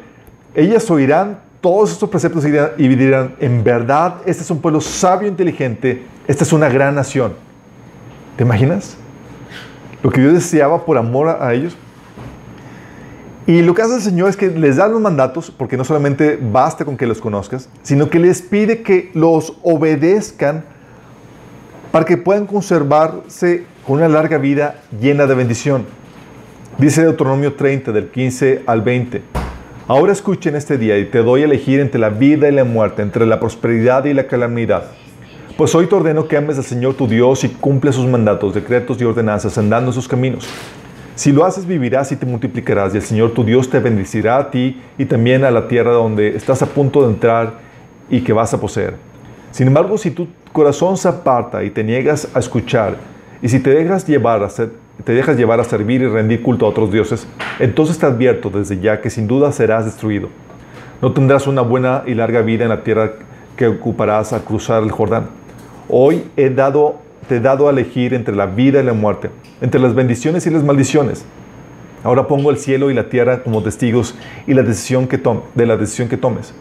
ellas 0.54 0.90
oirán 0.92 1.40
todos 1.62 1.92
estos 1.92 2.10
preceptos 2.10 2.46
y 2.46 2.88
dirán, 2.88 3.36
en 3.40 3.64
verdad, 3.64 4.18
este 4.26 4.44
es 4.44 4.52
un 4.52 4.62
pueblo 4.62 4.80
sabio 4.80 5.28
e 5.28 5.32
inteligente, 5.32 6.04
esta 6.28 6.44
es 6.44 6.54
una 6.54 6.70
gran 6.70 6.94
nación. 6.96 7.34
¿Te 8.38 8.44
imaginas? 8.44 8.96
Lo 10.04 10.12
que 10.12 10.22
Dios 10.22 10.34
deseaba 10.34 10.86
por 10.86 10.98
amor 10.98 11.28
a 11.28 11.54
ellos. 11.54 11.76
Y 13.48 13.64
lo 13.64 13.74
que 13.74 13.82
hace 13.82 13.96
el 13.96 14.02
Señor 14.02 14.30
es 14.30 14.38
que 14.38 14.48
les 14.48 14.76
da 14.76 14.88
los 14.88 15.02
mandatos, 15.02 15.50
porque 15.50 15.76
no 15.76 15.84
solamente 15.84 16.40
basta 16.40 16.86
con 16.86 16.96
que 16.96 17.08
los 17.08 17.20
conozcas, 17.20 17.68
sino 17.82 18.12
que 18.12 18.20
les 18.20 18.44
pide 18.44 18.84
que 18.84 19.10
los 19.16 19.58
obedezcan 19.64 20.64
para 21.92 22.06
que 22.06 22.16
puedan 22.16 22.46
conservarse 22.46 23.66
con 23.88 23.98
una 23.98 24.08
larga 24.08 24.38
vida 24.38 24.82
llena 25.02 25.26
de 25.26 25.34
bendición. 25.34 25.99
Dice 26.80 27.04
Deuteronomio 27.04 27.56
30, 27.56 27.92
del 27.92 28.08
15 28.08 28.64
al 28.66 28.82
20. 28.82 29.22
Ahora 29.86 30.14
escuchen 30.14 30.56
este 30.56 30.78
día 30.78 30.98
y 30.98 31.04
te 31.04 31.18
doy 31.18 31.42
a 31.42 31.44
elegir 31.44 31.82
entre 31.82 32.00
la 32.00 32.08
vida 32.08 32.48
y 32.48 32.54
la 32.54 32.64
muerte, 32.64 33.02
entre 33.02 33.26
la 33.26 33.38
prosperidad 33.38 34.06
y 34.06 34.14
la 34.14 34.28
calamidad. 34.28 34.86
Pues 35.58 35.76
hoy 35.76 35.88
te 35.88 35.96
ordeno 35.96 36.26
que 36.30 36.38
ames 36.38 36.58
al 36.58 36.64
Señor 36.64 36.94
tu 36.94 37.06
Dios 37.06 37.44
y 37.44 37.50
cumple 37.50 37.92
sus 37.92 38.08
mandatos, 38.08 38.54
decretos 38.54 39.02
y 39.02 39.04
ordenanzas, 39.04 39.58
andando 39.58 39.90
en 39.90 39.94
sus 39.94 40.08
caminos. 40.08 40.48
Si 41.16 41.34
lo 41.34 41.44
haces, 41.44 41.66
vivirás 41.66 42.14
y 42.14 42.16
te 42.16 42.26
multiplicarás, 42.26 42.94
y 42.94 42.98
el 42.98 43.04
Señor 43.04 43.34
tu 43.34 43.44
Dios 43.44 43.70
te 43.70 43.82
bendecirá 43.82 44.38
a 44.38 44.50
ti 44.50 44.82
y 44.98 45.04
también 45.04 45.44
a 45.44 45.52
la 45.52 45.68
tierra 45.68 45.92
donde 45.92 46.30
estás 46.30 46.62
a 46.62 46.66
punto 46.66 47.02
de 47.02 47.12
entrar 47.12 47.56
y 48.10 48.22
que 48.22 48.32
vas 48.32 48.54
a 48.54 48.62
poseer. 48.62 48.96
Sin 49.52 49.68
embargo, 49.68 49.98
si 49.98 50.12
tu 50.12 50.30
corazón 50.54 50.96
se 50.96 51.10
aparta 51.10 51.62
y 51.62 51.72
te 51.72 51.84
niegas 51.84 52.30
a 52.34 52.40
escuchar, 52.40 52.96
y 53.42 53.50
si 53.50 53.60
te 53.60 53.70
dejas 53.70 54.08
llevar 54.08 54.44
a, 54.44 54.50
te 55.04 55.14
dejas 55.14 55.38
llevar 55.38 55.60
a 55.60 55.64
servir 55.64 56.02
y 56.02 56.08
rendir 56.08 56.42
culto 56.42 56.66
a 56.66 56.70
otros 56.70 56.92
dioses, 56.92 57.28
entonces 57.60 57.98
te 57.98 58.06
advierto 58.06 58.50
desde 58.50 58.80
ya 58.80 59.02
que 59.02 59.10
sin 59.10 59.28
duda 59.28 59.52
serás 59.52 59.86
destruido. 59.86 60.30
No 61.02 61.14
tendrás 61.14 61.48
una 61.48 61.62
buena 61.62 62.04
y 62.06 62.14
larga 62.14 62.42
vida 62.42 62.64
en 62.64 62.70
la 62.70 62.84
tierra 62.84 63.14
que 63.56 63.68
ocuparás 63.68 64.34
al 64.34 64.44
cruzar 64.44 64.84
el 64.84 64.92
Jordán. 64.92 65.28
Hoy 65.88 66.24
he 66.36 66.50
dado, 66.50 66.98
te 67.28 67.38
he 67.38 67.40
dado 67.40 67.68
a 67.68 67.72
elegir 67.72 68.14
entre 68.14 68.36
la 68.36 68.46
vida 68.46 68.82
y 68.82 68.84
la 68.84 68.94
muerte, 68.94 69.30
entre 69.62 69.80
las 69.80 69.96
bendiciones 69.96 70.46
y 70.46 70.50
las 70.50 70.64
maldiciones. 70.64 71.26
Ahora 72.04 72.28
pongo 72.28 72.52
el 72.52 72.58
cielo 72.58 72.92
y 72.92 72.94
la 72.94 73.10
tierra 73.10 73.44
como 73.44 73.62
testigos 73.64 74.16
y 74.48 74.54
la 74.54 74.64
decisión 74.64 75.08
que 75.08 75.22
de 75.56 75.66
la 75.66 75.78
decisión 75.78 76.08
que 76.08 76.18
tomes. 76.18 76.54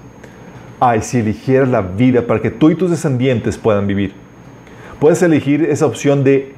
Ay, 0.81 1.03
si 1.03 1.19
eligieras 1.19 1.69
la 1.69 1.83
vida 1.83 2.23
para 2.23 2.41
que 2.41 2.51
tú 2.51 2.71
y 2.71 2.75
tus 2.75 2.91
descendientes 2.91 3.59
puedan 3.59 3.87
vivir. 3.87 4.13
Puedes 5.01 5.23
elegir 5.23 5.63
esa 5.65 5.87
opción 5.87 6.25
de 6.25 6.55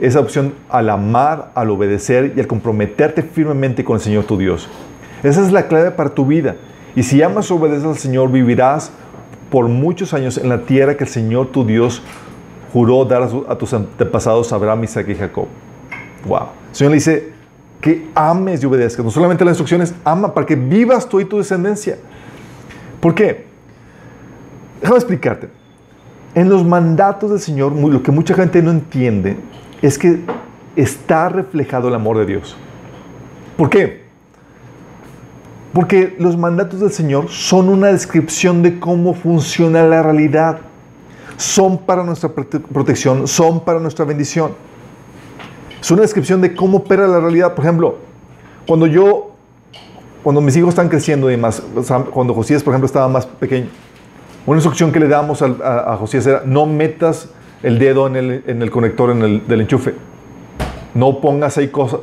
esa 0.00 0.20
opción 0.20 0.54
al 0.68 0.90
amar, 0.90 1.52
al 1.54 1.70
obedecer 1.70 2.32
y 2.36 2.40
al 2.40 2.46
comprometerte 2.46 3.22
firmemente 3.22 3.84
con 3.84 3.96
el 3.96 4.02
Señor 4.02 4.24
tu 4.24 4.36
Dios. 4.36 4.68
Esa 5.22 5.40
es 5.42 5.52
la 5.52 5.68
clave 5.68 5.90
para 5.90 6.10
tu 6.10 6.26
vida. 6.26 6.56
Y 6.96 7.02
si 7.02 7.22
amas 7.22 7.50
o 7.50 7.56
obedeces 7.56 7.84
al 7.84 7.96
Señor, 7.96 8.30
vivirás 8.30 8.90
por 9.50 9.68
muchos 9.68 10.14
años 10.14 10.36
en 10.38 10.48
la 10.48 10.62
tierra 10.62 10.96
que 10.96 11.04
el 11.04 11.10
Señor 11.10 11.48
tu 11.48 11.64
Dios 11.64 12.02
juró 12.72 13.04
dar 13.04 13.22
a, 13.22 13.56
tus 13.56 13.72
antepasados 13.72 14.52
Abraham, 14.52 14.84
Isaac 14.84 15.08
y 15.08 15.14
Jacob. 15.14 15.46
Wow. 16.26 16.48
El 16.70 16.76
Señor 16.76 16.90
le 16.90 16.96
dice 16.96 17.32
que 17.80 18.08
ames 18.14 18.62
y 18.62 18.66
obedezcas. 18.66 19.04
No 19.04 19.10
solamente 19.10 19.44
las 19.44 19.52
instrucciones, 19.52 19.94
ama 20.04 20.34
para 20.34 20.46
que 20.46 20.56
vivas 20.56 21.08
tú 21.08 21.20
y 21.20 21.24
tu 21.24 21.38
descendencia. 21.38 21.98
¿Por 23.00 23.14
qué? 23.14 23.46
Déjame 24.80 24.98
explicarte. 24.98 25.48
En 26.34 26.48
los 26.48 26.64
mandatos 26.64 27.30
del 27.30 27.38
Señor, 27.38 27.72
lo 27.72 28.02
que 28.02 28.10
mucha 28.10 28.34
gente 28.34 28.60
no 28.60 28.72
entiende 28.72 29.36
es 29.86 29.98
que 29.98 30.20
está 30.76 31.28
reflejado 31.28 31.88
el 31.88 31.94
amor 31.94 32.16
de 32.16 32.24
Dios. 32.24 32.56
¿Por 33.54 33.68
qué? 33.68 34.04
Porque 35.74 36.16
los 36.18 36.38
mandatos 36.38 36.80
del 36.80 36.90
Señor 36.90 37.28
son 37.28 37.68
una 37.68 37.88
descripción 37.88 38.62
de 38.62 38.80
cómo 38.80 39.12
funciona 39.12 39.82
la 39.82 40.02
realidad. 40.02 40.60
Son 41.36 41.76
para 41.76 42.02
nuestra 42.02 42.30
protección, 42.30 43.28
son 43.28 43.62
para 43.62 43.78
nuestra 43.78 44.06
bendición. 44.06 44.52
Es 45.82 45.90
una 45.90 46.00
descripción 46.00 46.40
de 46.40 46.54
cómo 46.54 46.78
opera 46.78 47.06
la 47.06 47.20
realidad. 47.20 47.54
Por 47.54 47.66
ejemplo, 47.66 47.98
cuando 48.66 48.86
yo, 48.86 49.32
cuando 50.22 50.40
mis 50.40 50.56
hijos 50.56 50.70
están 50.70 50.88
creciendo 50.88 51.30
y 51.30 51.36
más, 51.36 51.62
cuando 52.10 52.32
Josías, 52.32 52.62
por 52.62 52.72
ejemplo, 52.72 52.86
estaba 52.86 53.08
más 53.08 53.26
pequeño, 53.26 53.66
una 54.46 54.56
instrucción 54.56 54.90
que 54.90 55.00
le 55.00 55.08
damos 55.08 55.42
a, 55.42 55.92
a 55.92 55.96
Josías 55.98 56.26
era, 56.26 56.42
no 56.46 56.64
metas 56.64 57.28
el 57.64 57.78
dedo 57.78 58.06
en 58.06 58.16
el, 58.16 58.44
en 58.46 58.60
el 58.60 58.70
conector 58.70 59.10
en 59.10 59.22
el, 59.22 59.46
del 59.48 59.62
enchufe. 59.62 59.94
No 60.94 61.20
pongas 61.20 61.56
ahí 61.56 61.68
cosas. 61.68 62.00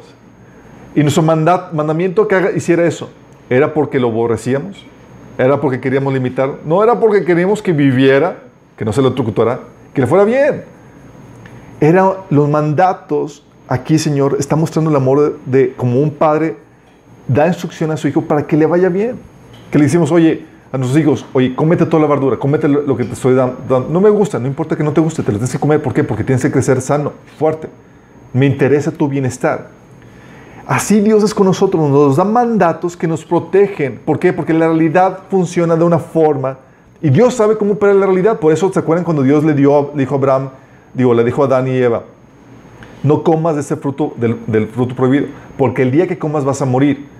Y 0.95 1.01
nuestro 1.01 1.21
mandat, 1.23 1.71
mandamiento 1.71 2.27
que 2.27 2.35
haga, 2.35 2.51
hiciera 2.51 2.83
eso, 2.85 3.11
¿era 3.47 3.73
porque 3.73 3.99
lo 3.99 4.07
aborrecíamos? 4.07 4.83
¿Era 5.37 5.61
porque 5.61 5.79
queríamos 5.79 6.13
limitar? 6.13 6.55
No 6.65 6.83
era 6.83 6.99
porque 6.99 7.23
queríamos 7.23 7.61
que 7.61 7.73
viviera, 7.73 8.39
que 8.75 8.83
no 8.83 8.91
se 8.91 9.03
lo 9.03 9.13
trucutara, 9.13 9.59
que 9.93 10.01
le 10.01 10.07
fuera 10.07 10.25
bien. 10.25 10.63
Eran 11.79 12.09
los 12.31 12.49
mandatos, 12.49 13.45
aquí 13.67 13.99
Señor, 13.99 14.37
está 14.39 14.55
mostrando 14.55 14.89
el 14.89 14.95
amor 14.95 15.37
de, 15.45 15.59
de 15.59 15.73
como 15.75 16.01
un 16.01 16.09
padre 16.09 16.57
da 17.27 17.47
instrucción 17.47 17.91
a 17.91 17.97
su 17.97 18.07
hijo 18.07 18.23
para 18.23 18.47
que 18.47 18.57
le 18.57 18.65
vaya 18.65 18.89
bien. 18.89 19.15
Que 19.71 19.77
le 19.77 19.85
decimos, 19.85 20.11
oye, 20.11 20.43
a 20.71 20.77
nuestros 20.77 21.01
hijos, 21.01 21.25
oye, 21.33 21.53
cómete 21.53 21.85
toda 21.85 22.01
la 22.01 22.07
verdura, 22.07 22.37
cómete 22.37 22.67
lo, 22.67 22.95
que 22.95 23.03
te 23.03 23.13
estoy 23.13 23.35
dando. 23.35 23.87
No 23.89 23.99
me 23.99 24.09
gusta, 24.09 24.39
no 24.39 24.47
importa 24.47 24.77
que 24.77 24.83
no 24.83 24.93
te 24.93 25.01
guste, 25.01 25.21
te 25.21 25.31
lo 25.31 25.37
tienes 25.37 25.51
que 25.51 25.59
comer. 25.59 25.81
¿Por 25.81 25.93
qué? 25.93 26.03
Porque 26.03 26.23
tienes 26.23 26.41
que 26.41 26.51
crecer 26.51 26.79
sano, 26.81 27.11
fuerte. 27.37 27.67
Me 28.31 28.45
interesa 28.45 28.91
tu 28.91 29.09
bienestar. 29.09 29.69
Así 30.65 31.01
Dios 31.01 31.23
es 31.23 31.33
con 31.33 31.47
nosotros, 31.47 31.89
nos 31.89 32.15
da 32.15 32.23
mandatos 32.23 32.95
que 32.95 33.05
nos 33.05 33.25
protegen. 33.25 33.99
¿Por 34.05 34.17
qué? 34.17 34.31
Porque 34.31 34.53
la 34.53 34.67
realidad 34.67 35.19
funciona 35.29 35.75
de 35.75 35.83
una 35.83 35.99
forma 35.99 36.57
y 37.01 37.09
Dios 37.09 37.33
sabe 37.33 37.57
cómo 37.57 37.73
operar 37.73 37.95
la 37.95 38.05
realidad. 38.05 38.39
Por 38.39 38.53
eso, 38.53 38.71
¿se 38.71 38.79
acuerdan 38.79 39.03
cuando 39.03 39.23
Dios 39.23 39.43
le, 39.43 39.53
dio, 39.53 39.91
dijo 39.95 40.15
a 40.15 40.17
Abraham, 40.17 40.49
digo, 40.93 41.13
le 41.13 41.25
dijo 41.25 41.41
a 41.41 41.47
Adán 41.47 41.67
y 41.67 41.71
Eva, 41.71 42.03
no 43.03 43.23
comas 43.23 43.55
de 43.55 43.61
ese 43.61 43.75
fruto, 43.75 44.13
del 44.15 44.67
fruto 44.67 44.95
prohibido, 44.95 45.27
porque 45.57 45.81
el 45.81 45.91
día 45.91 46.07
que 46.07 46.17
comas 46.17 46.45
vas 46.45 46.61
a 46.61 46.65
morir. 46.65 47.10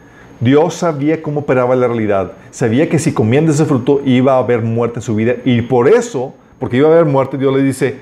Dios 0.42 0.74
sabía 0.74 1.22
cómo 1.22 1.42
operaba 1.42 1.76
la 1.76 1.88
realidad. 1.88 2.34
Sabía 2.50 2.89
que 2.89 2.98
si 2.98 3.14
comían 3.14 3.48
ese 3.48 3.64
fruto 3.64 4.02
iba 4.04 4.34
a 4.34 4.39
haber 4.39 4.64
muerte 4.64 4.98
en 4.98 5.04
su 5.04 5.16
vida. 5.16 5.36
Y 5.46 5.62
por 5.62 5.88
eso, 5.88 6.34
porque 6.60 6.78
iba 6.78 6.89
a 6.89 6.92
haber 6.92 7.06
muerte, 7.06 7.38
Dios 7.38 7.56
le 7.56 7.62
dice, 7.62 8.00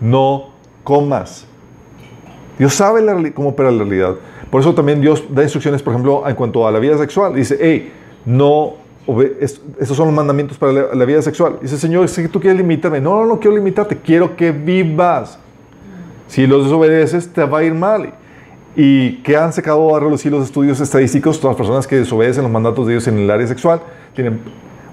no 0.00 0.50
comas. 0.84 1.46
Dios 2.58 2.74
sabe 2.74 3.32
cómo 3.32 3.50
opera 3.50 3.72
la 3.72 3.78
realidad. 3.78 4.14
Por 4.50 4.60
eso 4.60 4.72
también 4.72 5.00
Dios 5.00 5.24
da 5.30 5.42
instrucciones, 5.42 5.82
por 5.82 5.92
ejemplo, 5.92 6.28
en 6.28 6.34
cuanto 6.36 6.66
a 6.66 6.70
la 6.70 6.78
vida 6.78 6.96
sexual. 6.96 7.34
Dice, 7.34 7.58
hey, 7.60 7.92
no, 8.24 8.74
estos 9.40 9.96
son 9.96 10.06
los 10.06 10.14
mandamientos 10.14 10.58
para 10.58 10.94
la, 10.94 11.04
vida 11.04 11.20
sexual. 11.22 11.58
Dice, 11.60 11.76
Señor, 11.76 12.08
si 12.08 12.28
tú 12.28 12.40
quieres 12.40 12.56
limitarme. 12.56 13.00
No, 13.00 13.16
no, 13.16 13.26
no 13.26 13.40
quiero 13.40 13.56
limitarte, 13.56 13.96
quiero 13.96 14.36
que 14.36 14.52
vivas. 14.52 15.40
Si 16.28 16.46
los 16.46 16.64
desobedeces, 16.64 17.32
te 17.32 17.42
va 17.44 17.58
a 17.58 17.64
ir 17.64 17.74
mal 17.74 18.14
y 18.76 19.16
que 19.22 19.36
han 19.36 19.52
sacado 19.52 19.94
a 19.94 20.00
relucir 20.00 20.30
los 20.30 20.44
estudios 20.44 20.80
estadísticos, 20.80 21.40
todas 21.40 21.54
las 21.54 21.58
personas 21.58 21.86
que 21.86 21.96
desobedecen 21.96 22.42
los 22.42 22.52
mandatos 22.52 22.86
de 22.86 22.92
Dios 22.92 23.08
en 23.08 23.18
el 23.18 23.30
área 23.30 23.46
sexual 23.46 23.80
tienen 24.14 24.40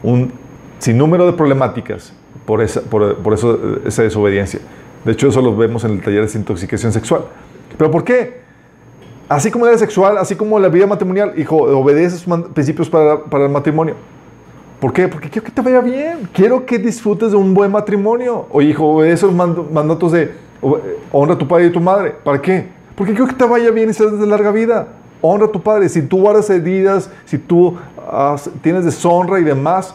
un 0.04 0.32
sinnúmero 0.80 1.26
de 1.26 1.34
problemáticas 1.34 2.14
por 2.46 2.62
esa, 2.62 2.82
por, 2.82 3.34
eso, 3.34 3.60
esa 3.86 4.04
desobediencia. 4.04 4.60
De 5.04 5.12
hecho, 5.12 5.28
eso 5.28 5.42
lo 5.42 5.56
vemos 5.56 5.84
en 5.84 5.92
el 5.92 5.98
taller 6.00 6.22
de 6.22 6.22
desintoxicación 6.28 6.92
sexual. 6.92 7.22
¿Pero 7.78 7.92
por 7.92 8.04
qué? 8.04 8.42
Así 9.30 9.52
como 9.52 9.66
la 9.66 9.72
vida 9.72 9.80
sexual, 9.80 10.18
así 10.18 10.36
como 10.36 10.58
la 10.60 10.70
vida 10.70 10.88
matrimonial, 10.88 11.34
hijo, 11.38 11.58
obedece 11.58 12.18
sus 12.18 12.42
principios 12.54 12.90
para, 12.90 13.24
para 13.26 13.46
el 13.46 13.52
matrimonio. 13.52 13.96
¿Por 14.80 14.94
qué? 14.94 15.08
Porque 15.08 15.30
quiero 15.30 15.46
que 15.46 15.52
te 15.52 15.62
vaya 15.62 15.82
bien. 15.82 16.30
Quiero 16.34 16.66
que 16.66 16.78
disfrutes 16.78 17.32
de 17.32 17.38
un 17.38 17.54
buen 17.54 17.72
matrimonio. 17.72 18.46
O 18.52 18.62
hijo, 18.62 18.86
obedece 18.86 19.26
los 19.26 19.36
mandatos 19.36 20.12
de 20.12 20.32
honra 21.12 21.34
a 21.34 21.38
tu 21.38 21.48
padre 21.48 21.66
y 21.66 21.70
a 21.70 21.72
tu 21.72 21.82
madre. 21.82 22.16
¿Para 22.24 22.42
qué? 22.42 22.77
Porque 22.98 23.14
quiero 23.14 23.28
que 23.28 23.36
te 23.36 23.46
vaya 23.46 23.70
bien 23.70 23.92
y 23.92 23.94
seas 23.94 24.20
de 24.20 24.26
larga 24.26 24.52
vida. 24.52 24.88
Honra 25.22 25.46
a 25.46 25.52
tu 25.52 25.62
padre. 25.62 25.88
Si 25.88 26.02
tú 26.02 26.18
guardas 26.18 26.50
heridas, 26.50 27.12
si 27.26 27.38
tú 27.38 27.78
tienes 28.64 28.86
deshonra 28.86 29.40
y 29.40 29.44
demás, 29.44 29.94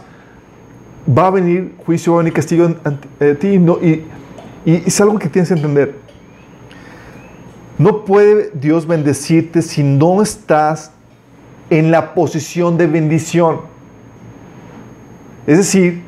va 1.07 1.27
a 1.27 1.31
venir 1.31 1.75
juicio, 1.85 2.15
va 2.15 2.23
a 2.23 2.31
castigo 2.31 2.67
a 2.85 3.35
ti. 3.41 3.49
y, 3.49 4.05
y 4.65 4.75
es 4.87 5.01
algo 5.01 5.19
que 5.19 5.29
tienes 5.29 5.49
que 5.49 5.57
entender. 5.57 5.97
No 7.77 8.05
puede 8.05 8.53
Dios 8.55 8.87
bendecirte 8.87 9.63
si 9.63 9.83
no 9.83 10.23
estás 10.23 10.93
en 11.71 11.91
la 11.91 12.15
posición 12.15 12.79
de 12.79 12.87
bendición. 12.87 13.63
Es 15.45 15.59
decir, 15.59 16.03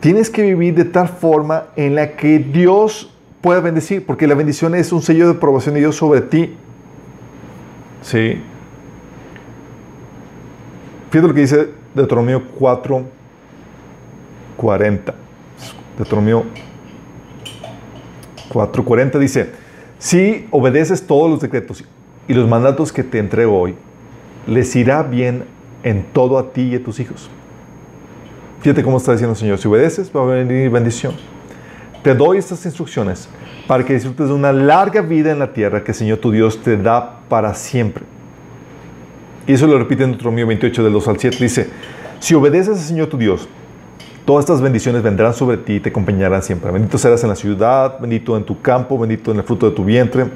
tienes 0.00 0.30
que 0.30 0.40
vivir 0.40 0.74
de 0.74 0.86
tal 0.86 1.08
forma 1.08 1.64
en 1.76 1.94
la 1.94 2.16
que 2.16 2.38
Dios 2.38 3.11
pueda 3.42 3.60
bendecir, 3.60 4.06
porque 4.06 4.26
la 4.26 4.34
bendición 4.34 4.74
es 4.74 4.92
un 4.92 5.02
sello 5.02 5.26
de 5.26 5.36
aprobación 5.36 5.74
de 5.74 5.80
Dios 5.80 5.96
sobre 5.96 6.22
ti. 6.22 6.54
¿Sí? 8.00 8.40
Fíjate 11.10 11.28
lo 11.28 11.34
que 11.34 11.40
dice 11.40 11.68
Deuteronomio 11.94 12.42
4, 12.58 13.04
40. 14.56 15.14
Deuteronomio 15.98 16.44
4, 18.48 18.84
40 18.84 19.18
dice, 19.18 19.50
si 19.98 20.46
obedeces 20.50 21.06
todos 21.06 21.30
los 21.30 21.40
decretos 21.40 21.84
y 22.28 22.34
los 22.34 22.48
mandatos 22.48 22.92
que 22.92 23.02
te 23.02 23.18
entrego 23.18 23.58
hoy, 23.58 23.74
les 24.46 24.74
irá 24.76 25.02
bien 25.02 25.44
en 25.82 26.04
todo 26.12 26.38
a 26.38 26.52
ti 26.52 26.62
y 26.62 26.76
a 26.76 26.82
tus 26.82 27.00
hijos. 27.00 27.28
Fíjate 28.60 28.82
cómo 28.82 28.98
está 28.98 29.12
diciendo 29.12 29.32
el 29.32 29.38
Señor, 29.38 29.58
si 29.58 29.68
obedeces 29.68 30.10
va 30.14 30.22
a 30.22 30.26
venir 30.26 30.70
bendición. 30.70 31.14
Te 32.02 32.14
doy 32.14 32.38
estas 32.38 32.64
instrucciones 32.66 33.28
para 33.68 33.84
que 33.84 33.94
disfrutes 33.94 34.26
de 34.26 34.34
una 34.34 34.52
larga 34.52 35.02
vida 35.02 35.30
en 35.30 35.38
la 35.38 35.52
tierra 35.52 35.84
que 35.84 35.92
el 35.92 35.96
Señor 35.96 36.18
tu 36.18 36.32
Dios 36.32 36.60
te 36.60 36.76
da 36.76 37.20
para 37.28 37.54
siempre. 37.54 38.02
Y 39.46 39.52
eso 39.52 39.68
lo 39.68 39.78
repite 39.78 40.02
en 40.02 40.10
Deuteronomio 40.10 40.46
28 40.48 40.82
del 40.82 40.92
2 40.92 41.08
al 41.08 41.18
7. 41.18 41.36
Dice, 41.40 41.70
si 42.18 42.34
obedeces 42.34 42.78
al 42.78 42.84
Señor 42.84 43.06
tu 43.08 43.18
Dios, 43.18 43.48
todas 44.24 44.44
estas 44.44 44.60
bendiciones 44.60 45.02
vendrán 45.02 45.32
sobre 45.32 45.58
ti 45.58 45.74
y 45.74 45.80
te 45.80 45.90
acompañarán 45.90 46.42
siempre. 46.42 46.72
Bendito 46.72 46.98
serás 46.98 47.22
en 47.22 47.28
la 47.28 47.36
ciudad, 47.36 47.98
bendito 48.00 48.36
en 48.36 48.42
tu 48.44 48.60
campo, 48.60 48.98
bendito 48.98 49.30
en 49.30 49.38
el 49.38 49.44
fruto 49.44 49.70
de 49.70 49.76
tu 49.76 49.84
vientre, 49.84 50.26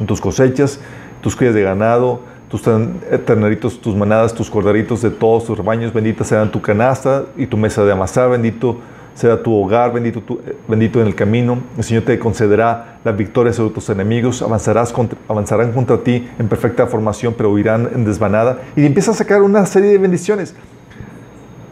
en 0.00 0.06
tus 0.06 0.20
cosechas, 0.20 0.80
tus 1.20 1.36
crías 1.36 1.54
de 1.54 1.62
ganado, 1.62 2.20
tus 2.48 2.62
terneritos, 2.62 3.80
tus 3.80 3.94
manadas, 3.94 4.34
tus 4.34 4.50
corderitos 4.50 5.02
de 5.02 5.10
todos 5.10 5.44
tus 5.44 5.56
rebaños, 5.56 5.92
bendita 5.92 6.24
serán 6.24 6.50
tu 6.50 6.60
canasta 6.60 7.26
y 7.36 7.46
tu 7.46 7.56
mesa 7.56 7.84
de 7.84 7.92
amasar, 7.92 8.30
bendito 8.30 8.80
será 9.16 9.42
tu 9.42 9.52
hogar 9.52 9.92
bendito, 9.92 11.00
en 11.00 11.06
el 11.06 11.14
camino. 11.14 11.58
El 11.76 11.82
Señor 11.82 12.04
te 12.04 12.18
concederá 12.18 12.98
la 13.02 13.12
victoria 13.12 13.52
sobre 13.52 13.74
tus 13.74 13.88
enemigos. 13.88 14.42
Avanzarás 14.42 14.94
avanzarán 15.26 15.72
contra 15.72 15.98
ti 15.98 16.28
en 16.38 16.48
perfecta 16.48 16.86
formación, 16.86 17.34
pero 17.36 17.50
huirán 17.50 17.90
en 17.94 18.04
desvanada. 18.04 18.60
Y 18.76 18.84
empieza 18.84 19.10
a 19.10 19.14
sacar 19.14 19.42
una 19.42 19.64
serie 19.66 19.90
de 19.90 19.98
bendiciones. 19.98 20.54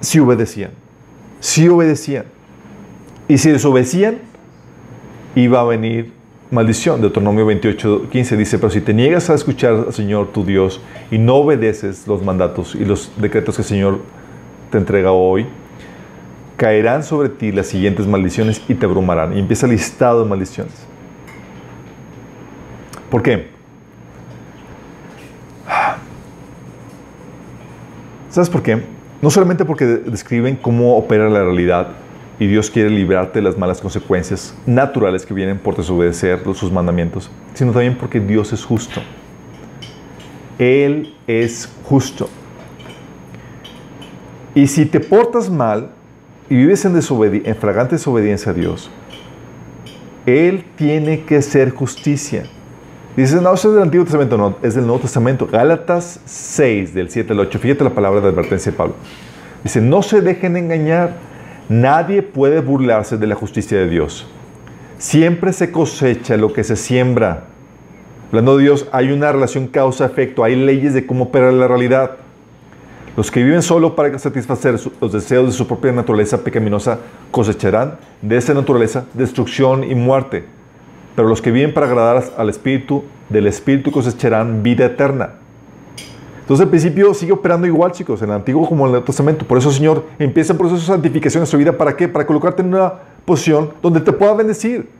Si 0.01 0.19
obedecían, 0.19 0.71
si 1.39 1.69
obedecían. 1.69 2.25
Y 3.29 3.39
si 3.39 3.51
desobedecían, 3.51 4.19
iba 5.35 5.61
a 5.61 5.65
venir 5.65 6.13
maldición. 6.51 7.01
Deuteronomio 7.01 7.45
28, 7.47 8.09
15 8.11 8.37
dice, 8.37 8.59
pero 8.59 8.71
si 8.71 8.81
te 8.81 8.95
niegas 8.95 9.29
a 9.29 9.35
escuchar 9.35 9.85
al 9.87 9.93
Señor 9.93 10.29
tu 10.33 10.45
Dios 10.45 10.81
y 11.11 11.19
no 11.19 11.37
obedeces 11.37 12.07
los 12.07 12.23
mandatos 12.23 12.75
y 12.75 12.85
los 12.85 13.13
decretos 13.19 13.57
que 13.57 13.63
el 13.63 13.69
Señor 13.69 13.99
te 14.71 14.79
entrega 14.79 15.13
hoy, 15.13 15.47
caerán 16.57 17.03
sobre 17.03 17.29
ti 17.29 17.53
las 17.53 17.67
siguientes 17.67 18.07
maldiciones 18.07 18.63
y 18.69 18.75
te 18.75 18.87
abrumarán. 18.87 19.37
Y 19.37 19.41
empieza 19.41 19.67
el 19.67 19.73
listado 19.73 20.23
de 20.23 20.29
maldiciones. 20.29 20.75
¿Por 23.11 23.23
qué? 23.23 23.49
¿Sabes 28.31 28.51
por 28.51 28.63
qué? 28.63 28.83
No 29.23 29.31
solamente 29.31 29.65
porque 29.65 29.85
describen 29.85 30.57
cómo 30.57 30.97
opera 30.97 31.29
la 31.29 31.45
realidad 31.45 31.89
y 32.41 32.49
Dios 32.49 32.69
quiere 32.69 32.91
librarte 32.91 33.39
de 33.39 33.45
las 33.45 33.57
malas 33.57 33.81
consecuencias 33.81 34.57
naturales 34.67 35.25
que 35.25 35.33
vienen 35.33 35.59
por 35.59 35.77
desobedecer 35.77 36.43
sus 36.55 36.73
mandamientos, 36.73 37.31
sino 37.55 37.71
también 37.71 37.97
porque 37.97 38.19
Dios 38.19 38.53
es 38.53 38.65
justo. 38.65 39.01
Él 40.59 41.15
es 41.29 41.73
justo. 41.85 42.29
Y 44.55 44.67
si 44.67 44.87
te 44.87 45.01
portas 45.01 45.49
mal 45.49 45.94
y 46.49 46.57
vives 46.57 46.85
en, 46.85 46.95
en 46.97 47.57
fragante 47.57 47.97
desobediencia 47.97 48.53
a 48.53 48.55
Dios, 48.55 48.91
Él 50.27 50.65
tiene 50.77 51.25
que 51.25 51.43
ser 51.43 51.71
justicia. 51.71 52.45
Dices, 53.17 53.41
no, 53.41 53.55
eso 53.55 53.69
es 53.69 53.75
del 53.75 53.85
Antiguo 53.85 54.05
Testamento, 54.05 54.37
no, 54.37 54.57
es 54.63 54.75
del 54.75 54.87
Nuevo 54.87 55.01
Testamento. 55.03 55.47
Gálatas 55.47 56.21
6, 56.25 56.95
del 56.95 57.11
7 57.11 57.33
al 57.33 57.41
8. 57.41 57.59
Fíjate 57.59 57.85
la 57.85 57.91
palabra 57.91 58.21
de 58.21 58.29
advertencia 58.29 58.73
de 58.73 58.79
Pablo. 58.79 58.95
Dice, 59.63 59.81
no 59.81 60.03
se 60.03 60.21
dejen 60.21 60.57
engañar 60.57 61.15
Nadie 61.69 62.23
puede 62.23 62.61
burlarse 62.61 63.17
de 63.17 63.27
la 63.27 63.35
justicia 63.35 63.79
de 63.79 63.89
Dios. 63.89 64.27
Siempre 64.99 65.53
se 65.55 65.73
cosecha 65.73 66.37
lo 66.37 66.53
que 66.53 66.63
se 66.63 66.77
siembra. 66.77 67.45
Hablando 68.29 68.59
de 68.59 68.65
Dios, 68.65 68.87
hay 68.93 69.13
una 69.13 69.33
relación 69.33 69.69
causa-efecto, 69.69 70.45
hay 70.45 70.57
leyes 70.57 70.93
de 70.93 71.07
cómo 71.07 71.25
operar 71.25 71.55
la 71.55 71.67
realidad. 71.67 72.17
Los 73.17 73.31
que 73.31 73.43
viven 73.43 73.63
solo 73.63 73.95
para 73.95 74.19
satisfacer 74.19 74.79
los 75.01 75.13
deseos 75.13 75.47
de 75.47 75.53
su 75.53 75.67
propia 75.67 75.93
naturaleza 75.93 76.43
pecaminosa 76.43 76.99
cosecharán 77.31 77.99
de 78.21 78.37
esa 78.37 78.55
naturaleza 78.55 79.05
destrucción 79.15 79.85
y 79.85 79.95
muerte. 79.95 80.45
Pero 81.15 81.29
los 81.29 81.41
que 81.41 81.53
viven 81.53 81.73
para 81.73 81.87
agradar 81.87 82.25
al 82.37 82.49
Espíritu, 82.49 83.05
del 83.29 83.47
Espíritu 83.47 83.93
cosecharán 83.93 84.63
vida 84.63 84.87
eterna. 84.87 85.35
Entonces 86.41 86.65
el 86.65 86.71
principio 86.71 87.15
sigue 87.15 87.33
operando 87.33 87.67
igual, 87.67 87.93
chicos, 87.93 88.21
en 88.21 88.29
el 88.29 88.35
Antiguo 88.35 88.69
como 88.69 88.83
en 88.83 88.89
el 88.89 88.91
Nuevo 88.93 89.07
Testamento. 89.07 89.47
Por 89.47 89.57
eso, 89.57 89.71
Señor, 89.71 90.05
empieza 90.19 90.53
el 90.53 90.59
proceso 90.59 90.81
de 90.81 90.87
santificación 90.87 91.43
en 91.43 91.47
su 91.47 91.57
vida. 91.57 91.73
¿Para 91.73 91.97
qué? 91.97 92.07
Para 92.07 92.27
colocarte 92.27 92.61
en 92.61 92.75
una 92.75 92.93
posición 93.25 93.71
donde 93.81 94.01
te 94.01 94.13
pueda 94.13 94.35
bendecir. 94.35 94.91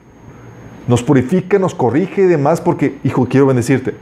Nos 0.89 1.03
purifica, 1.03 1.59
nos 1.59 1.75
corrige 1.75 2.23
y 2.23 2.27
demás 2.27 2.63
porque, 2.63 2.99
hijo, 3.05 3.27
quiero 3.29 3.47
bendecirte. 3.47 3.95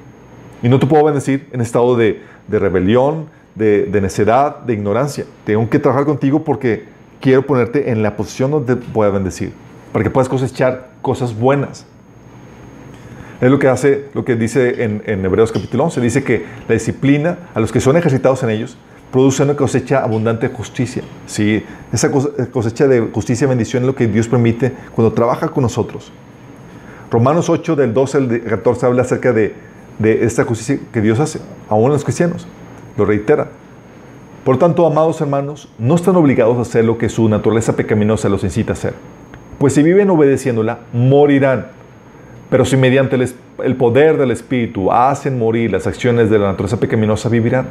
Y 0.62 0.68
no 0.68 0.78
te 0.78 0.86
puedo 0.86 1.02
bendecir 1.04 1.48
en 1.50 1.60
estado 1.60 1.96
de, 1.96 2.22
rebelión, 2.48 3.26
de, 3.54 3.86
de, 3.86 4.00
necedad, 4.00 4.58
de 4.60 4.74
ignorancia. 4.74 5.24
Tengo 5.44 5.68
que 5.68 5.78
trabajar 5.78 6.04
contigo 6.04 6.44
porque 6.44 6.86
quiero 7.20 7.46
ponerte 7.46 7.90
en 7.90 8.02
la 8.02 8.16
posición 8.16 8.50
donde 8.50 8.76
te 8.76 8.82
pueda 8.82 9.10
bendecir. 9.10 9.52
Para 9.92 10.02
que 10.02 10.10
puedas 10.10 10.28
cosechar 10.28 10.90
cosas 11.00 11.38
buenas. 11.38 11.86
Es 13.40 13.50
lo 13.50 13.58
que 13.58 13.68
hace, 13.68 14.06
lo 14.14 14.24
que 14.24 14.36
dice 14.36 14.84
en, 14.84 15.24
Hebreos 15.24 15.50
capítulo 15.50 15.84
11. 15.84 16.00
Dice 16.00 16.22
que 16.22 16.44
la 16.68 16.74
disciplina, 16.74 17.38
a 17.54 17.60
los 17.60 17.72
que 17.72 17.80
son 17.80 17.96
ejercitados 17.96 18.42
en 18.44 18.50
ellos, 18.50 18.76
produce 19.10 19.42
una 19.42 19.56
cosecha 19.56 20.02
abundante 20.02 20.48
de 20.48 20.54
justicia. 20.54 21.02
¿sí? 21.26 21.64
Esa 21.92 22.10
cosecha 22.10 22.86
de 22.86 23.00
justicia 23.00 23.46
y 23.46 23.48
bendición 23.48 23.82
es 23.82 23.86
lo 23.88 23.94
que 23.94 24.06
Dios 24.06 24.28
permite 24.28 24.72
cuando 24.94 25.12
trabaja 25.12 25.48
con 25.48 25.62
nosotros. 25.62 26.12
Romanos 27.10 27.50
8, 27.50 27.76
del 27.76 27.92
12 27.92 28.16
al 28.18 28.40
14, 28.42 28.86
habla 28.86 29.02
acerca 29.02 29.32
de, 29.32 29.54
de 29.98 30.24
esta 30.24 30.44
justicia 30.44 30.78
que 30.92 31.00
Dios 31.00 31.18
hace, 31.18 31.40
aún 31.68 31.90
a 31.90 31.94
los 31.94 32.04
cristianos. 32.04 32.46
Lo 32.96 33.04
reitera. 33.04 33.48
Por 34.44 34.58
tanto, 34.58 34.86
amados 34.86 35.20
hermanos, 35.20 35.68
no 35.78 35.94
están 35.94 36.16
obligados 36.16 36.58
a 36.58 36.62
hacer 36.62 36.84
lo 36.84 36.98
que 36.98 37.08
su 37.08 37.28
naturaleza 37.28 37.76
pecaminosa 37.76 38.28
los 38.28 38.42
incita 38.42 38.72
a 38.72 38.74
hacer. 38.74 38.94
Pues 39.58 39.74
si 39.74 39.82
viven 39.84 40.10
obedeciéndola, 40.10 40.80
morirán. 40.92 41.68
Pero 42.50 42.64
si 42.64 42.76
mediante 42.76 43.16
el, 43.16 43.76
poder 43.76 44.18
del 44.18 44.32
Espíritu 44.32 44.90
hacen 44.90 45.38
morir 45.38 45.70
las 45.70 45.86
acciones 45.86 46.28
de 46.28 46.40
la 46.40 46.48
naturaleza 46.48 46.80
pecaminosa, 46.80 47.28
vivirán. 47.28 47.68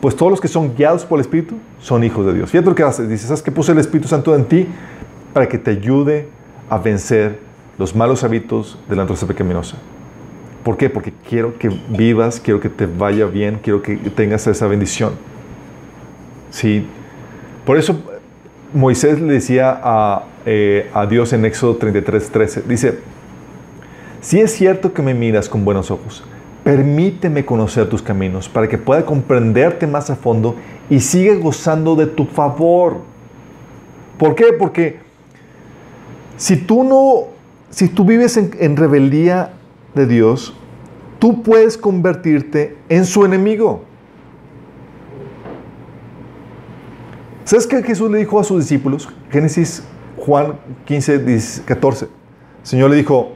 Pues 0.00 0.16
todos 0.16 0.30
los 0.30 0.40
que 0.40 0.48
son 0.48 0.74
guiados 0.74 1.04
por 1.04 1.18
el 1.18 1.20
Espíritu 1.20 1.56
son 1.78 2.02
hijos 2.04 2.24
de 2.24 2.32
Dios. 2.32 2.50
Fíjate 2.50 2.70
lo 2.70 2.74
que 2.74 2.82
hace. 2.84 3.06
Dice, 3.06 3.26
¿sabes 3.26 3.42
que 3.42 3.52
puse 3.52 3.72
el 3.72 3.78
Espíritu 3.78 4.08
Santo 4.08 4.34
en 4.34 4.46
ti? 4.46 4.66
Para 5.34 5.46
que 5.46 5.58
te 5.58 5.72
ayude 5.72 6.28
a 6.70 6.78
vencer 6.78 7.38
los 7.76 7.94
malos 7.94 8.24
hábitos 8.24 8.78
de 8.88 8.96
la 8.96 9.02
naturaleza 9.02 9.26
pecaminosa. 9.26 9.76
¿Por 10.68 10.76
qué? 10.76 10.90
Porque 10.90 11.14
quiero 11.26 11.56
que 11.56 11.70
vivas, 11.88 12.40
quiero 12.40 12.60
que 12.60 12.68
te 12.68 12.84
vaya 12.84 13.24
bien, 13.24 13.58
quiero 13.62 13.80
que 13.80 13.96
tengas 13.96 14.46
esa 14.46 14.66
bendición. 14.66 15.14
Sí. 16.50 16.86
Por 17.64 17.78
eso 17.78 18.02
Moisés 18.74 19.18
le 19.18 19.32
decía 19.32 19.80
a, 19.82 20.24
eh, 20.44 20.90
a 20.92 21.06
Dios 21.06 21.32
en 21.32 21.46
Éxodo 21.46 21.76
33, 21.76 22.28
13, 22.28 22.62
dice, 22.68 22.98
si 24.20 24.40
es 24.40 24.52
cierto 24.52 24.92
que 24.92 25.00
me 25.00 25.14
miras 25.14 25.48
con 25.48 25.64
buenos 25.64 25.90
ojos, 25.90 26.22
permíteme 26.64 27.46
conocer 27.46 27.88
tus 27.88 28.02
caminos 28.02 28.46
para 28.46 28.68
que 28.68 28.76
pueda 28.76 29.06
comprenderte 29.06 29.86
más 29.86 30.10
a 30.10 30.16
fondo 30.16 30.54
y 30.90 31.00
siga 31.00 31.34
gozando 31.36 31.96
de 31.96 32.08
tu 32.08 32.26
favor. 32.26 32.98
¿Por 34.18 34.34
qué? 34.34 34.52
Porque 34.52 34.98
si 36.36 36.58
tú 36.58 36.84
no, 36.84 37.28
si 37.70 37.88
tú 37.88 38.04
vives 38.04 38.36
en, 38.36 38.50
en 38.60 38.76
rebeldía 38.76 39.52
de 39.98 40.06
Dios, 40.06 40.54
tú 41.18 41.42
puedes 41.42 41.76
convertirte 41.76 42.76
en 42.88 43.04
su 43.04 43.24
enemigo. 43.24 43.82
¿Sabes 47.44 47.66
qué 47.66 47.82
Jesús 47.82 48.10
le 48.10 48.18
dijo 48.18 48.38
a 48.38 48.44
sus 48.44 48.60
discípulos? 48.60 49.08
Génesis 49.30 49.82
Juan 50.18 50.54
15, 50.84 51.64
14. 51.64 52.04
El 52.04 52.10
Señor 52.62 52.90
le 52.90 52.96
dijo, 52.96 53.32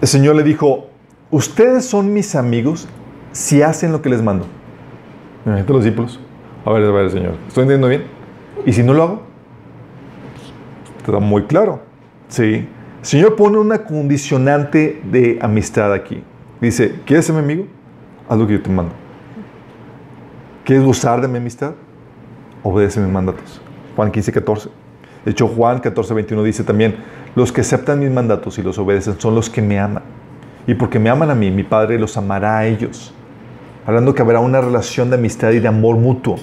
El 0.00 0.08
Señor 0.08 0.36
le 0.36 0.42
dijo, 0.42 0.88
ustedes 1.30 1.84
son 1.84 2.12
mis 2.12 2.34
amigos 2.34 2.88
si 3.32 3.62
hacen 3.62 3.92
lo 3.92 4.02
que 4.02 4.08
les 4.08 4.22
mando. 4.22 4.46
Los 5.44 5.84
discípulos. 5.84 6.20
A 6.64 6.72
ver, 6.72 6.84
a 6.84 6.90
ver, 6.90 7.10
Señor, 7.10 7.34
¿estoy 7.46 7.62
entendiendo 7.62 7.88
bien? 7.88 8.04
¿Y 8.64 8.72
si 8.72 8.82
no 8.82 8.92
lo 8.94 9.02
hago? 9.02 9.22
Está 11.06 11.20
muy 11.20 11.44
claro. 11.44 11.80
Sí. 12.28 12.68
El 13.00 13.06
Señor 13.06 13.36
pone 13.36 13.58
una 13.58 13.84
condicionante 13.84 15.00
de 15.04 15.38
amistad 15.40 15.92
aquí. 15.92 16.22
Dice, 16.60 17.00
¿quieres 17.04 17.26
ser 17.26 17.34
mi 17.34 17.42
amigo? 17.42 17.66
Haz 18.28 18.38
lo 18.38 18.46
que 18.46 18.54
yo 18.54 18.62
te 18.62 18.70
mando. 18.70 18.92
¿Quieres 20.64 20.84
gozar 20.84 21.20
de 21.20 21.28
mi 21.28 21.38
amistad? 21.38 21.74
Obedece 22.64 22.98
mis 22.98 23.12
mandatos. 23.12 23.60
Juan 23.94 24.10
15, 24.10 24.32
14. 24.32 24.68
De 25.24 25.30
hecho, 25.30 25.46
Juan 25.46 25.78
14, 25.78 26.14
21 26.14 26.42
dice 26.42 26.64
también, 26.64 26.96
los 27.36 27.52
que 27.52 27.60
aceptan 27.60 28.00
mis 28.00 28.10
mandatos 28.10 28.58
y 28.58 28.62
los 28.62 28.76
obedecen 28.78 29.20
son 29.20 29.34
los 29.34 29.48
que 29.48 29.62
me 29.62 29.78
aman. 29.78 30.02
Y 30.66 30.74
porque 30.74 30.98
me 30.98 31.08
aman 31.08 31.30
a 31.30 31.34
mí, 31.36 31.50
mi 31.52 31.62
Padre 31.62 31.98
los 31.98 32.16
amará 32.16 32.58
a 32.58 32.66
ellos. 32.66 33.14
Hablando 33.86 34.12
que 34.14 34.22
habrá 34.22 34.40
una 34.40 34.60
relación 34.60 35.10
de 35.10 35.16
amistad 35.16 35.52
y 35.52 35.60
de 35.60 35.68
amor 35.68 35.96
mutuo. 35.96 36.36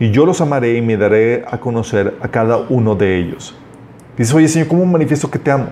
Y 0.00 0.10
yo 0.10 0.26
los 0.26 0.40
amaré 0.40 0.76
y 0.76 0.82
me 0.82 0.96
daré 0.96 1.44
a 1.48 1.58
conocer 1.58 2.16
a 2.20 2.26
cada 2.26 2.56
uno 2.56 2.96
de 2.96 3.18
ellos. 3.18 3.54
Dice, 4.16 4.36
oye 4.36 4.48
Señor, 4.48 4.68
¿cómo 4.68 4.84
manifiesto 4.86 5.30
que 5.30 5.38
te 5.38 5.50
amo? 5.50 5.68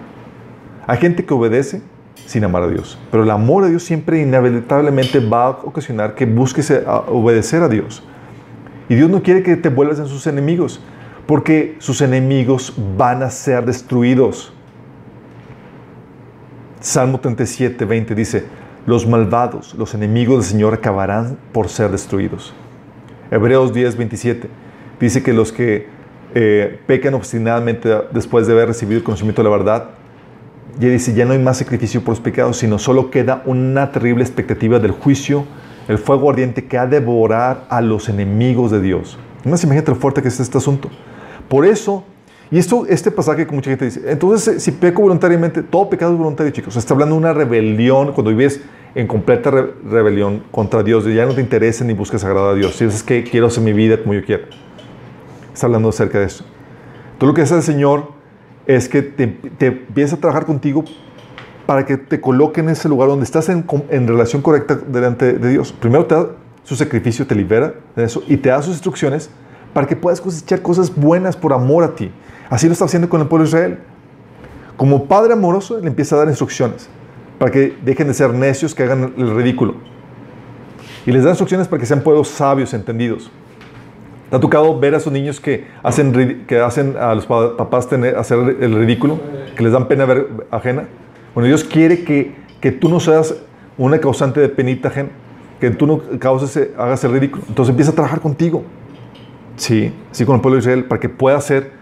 Hay 0.86 0.98
gente 0.98 1.24
que 1.24 1.32
obedece 1.32 1.82
sin 2.26 2.44
amar 2.44 2.62
a 2.62 2.68
Dios. 2.68 2.98
Pero 3.10 3.22
el 3.22 3.30
amor 3.30 3.64
a 3.64 3.68
Dios 3.68 3.82
siempre 3.82 4.20
inevitablemente 4.20 5.20
va 5.20 5.46
a 5.46 5.50
ocasionar 5.50 6.14
que 6.14 6.26
busques 6.26 6.72
obedecer 7.08 7.62
a 7.62 7.68
Dios. 7.68 8.02
Y 8.88 8.94
Dios 8.94 9.08
no 9.08 9.22
quiere 9.22 9.42
que 9.42 9.56
te 9.56 9.68
vuelvas 9.68 9.98
en 9.98 10.06
sus 10.06 10.26
enemigos 10.26 10.80
porque 11.26 11.76
sus 11.78 12.00
enemigos 12.00 12.74
van 12.96 13.22
a 13.22 13.30
ser 13.30 13.64
destruidos. 13.64 14.52
Salmo 16.80 17.20
37, 17.20 17.84
20 17.84 18.14
dice, 18.14 18.44
los 18.86 19.06
malvados, 19.06 19.74
los 19.74 19.94
enemigos 19.94 20.38
del 20.38 20.44
Señor 20.44 20.74
acabarán 20.74 21.38
por 21.52 21.68
ser 21.68 21.90
destruidos. 21.90 22.52
Hebreos 23.30 23.72
10, 23.72 23.96
27 23.96 24.48
dice 24.98 25.22
que 25.22 25.32
los 25.32 25.52
que 25.52 25.86
eh, 26.34 26.80
pecan 26.86 27.14
obstinadamente 27.14 27.88
después 28.12 28.46
de 28.46 28.52
haber 28.52 28.68
recibido 28.68 28.98
el 28.98 29.04
conocimiento 29.04 29.42
de 29.42 29.50
la 29.50 29.56
verdad, 29.56 29.88
ya 30.78 30.88
dice, 30.88 31.12
ya 31.14 31.24
no 31.24 31.32
hay 31.32 31.38
más 31.38 31.58
sacrificio 31.58 32.00
por 32.00 32.12
los 32.12 32.20
pecados, 32.20 32.56
sino 32.56 32.78
solo 32.78 33.10
queda 33.10 33.42
una 33.44 33.92
terrible 33.92 34.22
expectativa 34.22 34.78
del 34.78 34.92
juicio 34.92 35.44
el 35.88 35.98
fuego 35.98 36.30
ardiente 36.30 36.64
que 36.64 36.78
ha 36.78 36.86
de 36.86 37.00
devorar 37.00 37.66
a 37.68 37.80
los 37.80 38.08
enemigos 38.08 38.70
de 38.70 38.80
Dios. 38.80 39.18
Más 39.44 39.62
imagínate 39.64 39.90
lo 39.90 39.96
fuerte 39.96 40.22
que 40.22 40.28
es 40.28 40.38
este 40.38 40.58
asunto. 40.58 40.88
Por 41.48 41.66
eso, 41.66 42.04
y 42.50 42.58
esto, 42.58 42.86
este 42.88 43.10
pasaje 43.10 43.46
que 43.46 43.54
mucha 43.54 43.70
gente 43.70 43.86
dice, 43.86 44.00
entonces 44.06 44.56
eh, 44.56 44.60
si 44.60 44.72
peco 44.72 45.02
voluntariamente, 45.02 45.62
todo 45.62 45.90
pecado 45.90 46.12
es 46.12 46.18
voluntario, 46.18 46.52
chicos. 46.52 46.76
Está 46.76 46.94
hablando 46.94 47.16
de 47.16 47.20
una 47.20 47.32
rebelión, 47.32 48.12
cuando 48.12 48.30
vives 48.30 48.60
en 48.94 49.06
completa 49.06 49.50
rebelión 49.50 50.44
contra 50.50 50.82
Dios, 50.82 51.04
ya 51.06 51.26
no 51.26 51.34
te 51.34 51.40
interesa 51.40 51.84
ni 51.84 51.94
buscas 51.94 52.24
agradar 52.24 52.50
a 52.50 52.54
Dios. 52.54 52.74
Si 52.76 52.84
dices 52.84 53.02
que 53.02 53.24
quiero 53.24 53.48
hacer 53.48 53.64
mi 53.64 53.72
vida 53.72 53.98
como 53.98 54.14
yo 54.14 54.24
quiero. 54.24 54.44
Está 55.52 55.66
hablando 55.66 55.88
acerca 55.88 56.18
de 56.18 56.26
eso. 56.26 56.44
Todo 57.18 57.28
lo 57.30 57.34
que 57.34 57.42
hace 57.42 57.54
el 57.54 57.62
Señor 57.62 58.12
es 58.66 58.88
que 58.88 59.02
te, 59.02 59.26
te 59.26 59.66
empieza 59.66 60.16
a 60.16 60.18
trabajar 60.18 60.46
contigo 60.46 60.84
para 61.66 61.86
que 61.86 61.96
te 61.96 62.20
coloque 62.20 62.60
en 62.60 62.68
ese 62.68 62.88
lugar 62.88 63.08
donde 63.08 63.24
estás 63.24 63.48
en, 63.48 63.64
en, 63.90 64.08
relación 64.08 64.42
correcta 64.42 64.76
delante 64.76 65.34
de 65.34 65.48
Dios. 65.48 65.72
Primero 65.72 66.06
te 66.06 66.14
da 66.14 66.26
su 66.64 66.76
sacrificio, 66.76 67.26
te 67.26 67.34
libera 67.34 67.74
de 67.96 68.04
eso 68.04 68.22
y 68.26 68.36
te 68.36 68.48
da 68.48 68.62
sus 68.62 68.72
instrucciones 68.72 69.30
para 69.72 69.86
que 69.86 69.96
puedas 69.96 70.20
cosechar 70.20 70.62
cosas 70.62 70.94
buenas 70.94 71.36
por 71.36 71.52
amor 71.52 71.84
a 71.84 71.94
ti. 71.94 72.10
Así 72.50 72.66
lo 72.66 72.72
está 72.72 72.84
haciendo 72.84 73.08
con 73.08 73.20
el 73.20 73.26
pueblo 73.26 73.44
de 73.44 73.48
Israel. 73.48 73.78
Como 74.76 75.06
padre 75.06 75.32
amoroso, 75.32 75.78
le 75.78 75.86
empieza 75.86 76.16
a 76.16 76.18
dar 76.18 76.28
instrucciones 76.28 76.88
para 77.38 77.50
que 77.50 77.76
dejen 77.84 78.06
de 78.06 78.14
ser 78.14 78.32
necios, 78.34 78.74
que 78.74 78.82
hagan 78.82 79.14
el 79.16 79.34
ridículo. 79.34 79.74
Y 81.06 81.12
les 81.12 81.24
da 81.24 81.30
instrucciones 81.30 81.68
para 81.68 81.80
que 81.80 81.86
sean 81.86 82.00
pueblos 82.00 82.28
sabios, 82.28 82.74
entendidos. 82.74 83.30
¿Te 84.32 84.36
ha 84.36 84.40
tocado 84.40 84.80
ver 84.80 84.94
a 84.94 84.96
esos 84.96 85.12
niños 85.12 85.40
que 85.40 85.66
hacen, 85.82 86.46
que 86.46 86.58
hacen 86.58 86.96
a 86.98 87.14
los 87.14 87.26
papás 87.26 87.86
tener, 87.86 88.16
hacer 88.16 88.38
el 88.62 88.74
ridículo? 88.74 89.20
Que 89.54 89.62
les 89.62 89.72
dan 89.72 89.88
pena 89.88 90.06
ver, 90.06 90.26
ajena. 90.50 90.88
Bueno, 91.34 91.48
Dios 91.48 91.64
quiere 91.64 92.02
que, 92.02 92.34
que 92.58 92.72
tú 92.72 92.88
no 92.88 92.98
seas 92.98 93.34
una 93.76 93.98
causante 93.98 94.40
de 94.40 94.48
penita 94.48 94.88
ajena, 94.88 95.10
que 95.60 95.68
tú 95.68 95.86
no 95.86 96.00
causes, 96.18 96.70
hagas 96.78 97.04
el 97.04 97.12
ridículo. 97.12 97.44
Entonces 97.46 97.72
empieza 97.72 97.90
a 97.90 97.94
trabajar 97.94 98.20
contigo. 98.20 98.64
Sí, 99.56 99.92
sí, 100.12 100.24
con 100.24 100.36
el 100.36 100.40
pueblo 100.40 100.56
de 100.56 100.60
Israel, 100.60 100.84
para 100.86 100.98
que 100.98 101.10
pueda 101.10 101.38
ser 101.38 101.72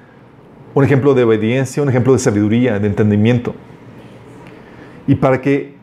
un 0.75 0.83
ejemplo 0.83 1.15
de 1.15 1.23
obediencia, 1.23 1.81
un 1.81 1.89
ejemplo 1.89 2.15
de 2.15 2.19
sabiduría, 2.19 2.81
de 2.81 2.89
entendimiento. 2.89 3.55
Y 5.07 5.15
para 5.15 5.41
que, 5.41 5.77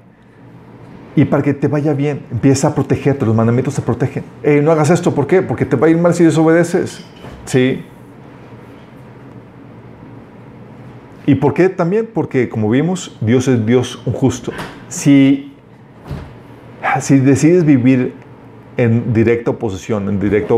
y 1.17 1.25
para 1.25 1.41
que 1.41 1.55
te 1.55 1.67
vaya 1.67 1.93
bien, 1.93 2.21
empieza 2.31 2.67
a 2.67 2.75
protegerte, 2.75 3.25
los 3.25 3.33
mandamientos 3.33 3.73
te 3.73 3.81
protegen. 3.81 4.23
no 4.61 4.71
hagas 4.71 4.91
esto, 4.91 5.15
¿por 5.15 5.25
qué? 5.25 5.41
Porque 5.41 5.65
te 5.65 5.75
va 5.75 5.87
a 5.87 5.89
ir 5.89 5.97
mal 5.97 6.13
si 6.13 6.23
desobedeces. 6.23 7.03
¿Sí? 7.45 7.83
¿Y 11.25 11.33
por 11.33 11.55
qué 11.55 11.69
también? 11.69 12.07
Porque 12.13 12.49
como 12.49 12.69
vimos, 12.69 13.17
Dios 13.19 13.47
es 13.47 13.65
Dios 13.65 13.99
un 14.05 14.13
justo. 14.13 14.51
Si, 14.89 15.55
si 16.99 17.17
decides 17.17 17.65
vivir 17.65 18.13
en 18.77 19.11
directa 19.11 19.49
oposición, 19.49 20.09
en 20.09 20.19
directa 20.19 20.53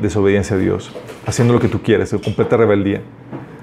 desobediencia 0.00 0.56
a 0.56 0.58
Dios, 0.58 0.92
haciendo 1.26 1.54
lo 1.54 1.60
que 1.60 1.68
tú 1.68 1.80
quieres, 1.80 2.12
en 2.12 2.18
completa 2.18 2.56
rebeldía, 2.56 3.02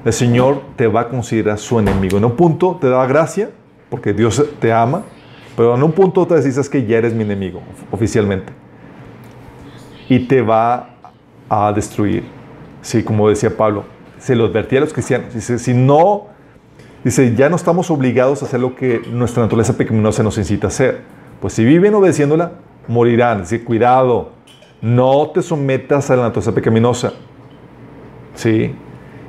el 0.06 0.14
Señor 0.14 0.62
te 0.78 0.88
va 0.88 1.02
a 1.02 1.10
considerar 1.10 1.58
su 1.58 1.80
enemigo. 1.80 2.18
En 2.18 2.24
un 2.24 2.38
punto 2.38 2.78
te 2.80 2.88
da 2.88 3.06
gracia, 3.06 3.50
porque 3.90 4.14
Dios 4.14 4.42
te 4.62 4.72
ama, 4.72 5.04
pero 5.60 5.76
en 5.76 5.84
un 5.84 5.92
punto 5.92 6.26
te 6.26 6.42
dices 6.42 6.70
que 6.70 6.86
ya 6.86 7.00
eres 7.00 7.14
mi 7.14 7.24
enemigo, 7.24 7.62
oficialmente. 7.92 8.54
Y 10.08 10.20
te 10.20 10.42
va 10.42 10.92
a 11.50 11.74
destruir. 11.74 12.24
Sí, 12.82 13.04
como 13.04 13.28
decía 13.28 13.58
Pablo, 13.58 13.84
se 14.20 14.38
lo 14.38 14.46
advertía 14.46 14.80
a 14.80 14.84
los 14.84 14.94
cristianos. 14.94 15.34
Dice, 15.34 15.60
si 15.60 15.74
no, 15.74 16.28
dice, 17.04 17.36
ya 17.36 17.50
no 17.50 17.58
estamos 17.58 17.92
obligados 17.92 18.42
a 18.42 18.46
hacer 18.46 18.62
lo 18.62 18.74
que 18.74 19.02
nuestra 19.12 19.44
naturaleza 19.44 19.76
pecaminosa 19.76 20.24
nos 20.24 20.38
incita 20.38 20.68
a 20.68 20.70
hacer. 20.70 21.02
Pues 21.42 21.56
si 21.56 21.66
viven 21.66 21.94
obedeciéndola, 21.94 22.54
morirán. 22.88 23.42
Dice, 23.42 23.62
cuidado, 23.62 24.30
no 24.82 25.30
te 25.32 25.42
sometas 25.42 26.10
a 26.10 26.16
la 26.16 26.22
naturaleza 26.22 26.56
pecaminosa. 26.56 27.12
Sí. 28.34 28.74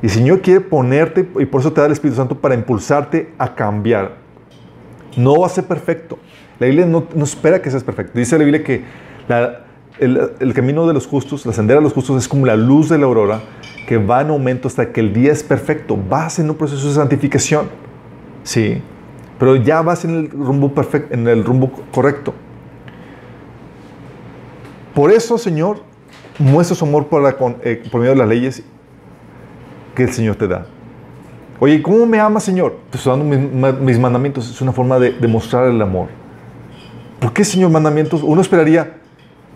Y 0.00 0.06
el 0.06 0.10
Señor 0.10 0.42
quiere 0.42 0.60
ponerte, 0.60 1.28
y 1.40 1.44
por 1.46 1.60
eso 1.60 1.72
te 1.72 1.80
da 1.80 1.88
el 1.88 1.92
Espíritu 1.92 2.18
Santo 2.18 2.36
para 2.36 2.54
impulsarte 2.54 3.34
a 3.36 3.52
cambiar. 3.52 4.19
No 5.16 5.40
va 5.40 5.46
a 5.46 5.50
ser 5.50 5.64
perfecto. 5.64 6.18
La 6.58 6.66
Biblia 6.66 6.86
no, 6.86 7.06
espera 7.22 7.60
que 7.62 7.70
seas 7.70 7.84
perfecto. 7.84 8.18
Dice 8.18 8.36
la 8.38 8.44
Biblia 8.44 8.62
que 8.62 8.84
el, 9.98 10.52
camino 10.54 10.86
de 10.86 10.94
los 10.94 11.06
justos, 11.06 11.46
la 11.46 11.52
sendera 11.52 11.80
de 11.80 11.84
los 11.84 11.92
justos 11.92 12.22
es 12.22 12.28
como 12.28 12.46
la 12.46 12.56
luz 12.56 12.88
de 12.88 12.98
la 12.98 13.06
aurora 13.06 13.40
que 13.86 13.96
va 13.96 14.20
en 14.20 14.28
aumento 14.28 14.68
hasta 14.68 14.92
que 14.92 15.00
el 15.00 15.12
día 15.12 15.32
es 15.32 15.42
perfecto. 15.42 15.96
Vas 15.96 16.38
en 16.38 16.50
un 16.50 16.56
proceso 16.56 16.86
de 16.88 16.94
santificación. 16.94 17.68
Sí. 18.42 18.82
Pero 19.38 19.56
ya 19.56 19.82
vas 19.82 20.04
en 20.04 20.10
el 20.10 20.30
rumbo 20.30 20.72
perfecto, 20.74 21.14
en 21.14 21.26
el 21.26 21.44
rumbo 21.44 21.72
correcto. 21.92 22.34
Por 24.94 25.10
eso, 25.10 25.38
Señor, 25.38 25.82
muestra 26.38 26.76
su 26.76 26.84
amor 26.84 27.08
eh, 27.62 27.82
por 27.90 28.00
medio 28.00 28.12
de 28.12 28.18
las 28.18 28.28
leyes 28.28 28.62
que 29.94 30.02
el 30.02 30.12
Señor 30.12 30.36
te 30.36 30.46
da. 30.46 30.66
Oye, 31.62 31.82
¿cómo 31.82 32.06
me 32.06 32.18
ama, 32.18 32.40
Señor? 32.40 32.78
Estoy 32.90 33.18
dando 33.18 33.36
mis, 33.82 33.98
mandamientos. 33.98 34.48
Es 34.48 34.62
una 34.62 34.72
forma 34.72 34.98
de 34.98 35.12
demostrar 35.12 35.68
el 35.68 35.80
amor. 35.82 36.08
¿Por 37.18 37.34
qué, 37.34 37.44
Señor, 37.44 37.70
mandamientos? 37.70 38.22
Uno 38.22 38.40
esperaría 38.40 38.94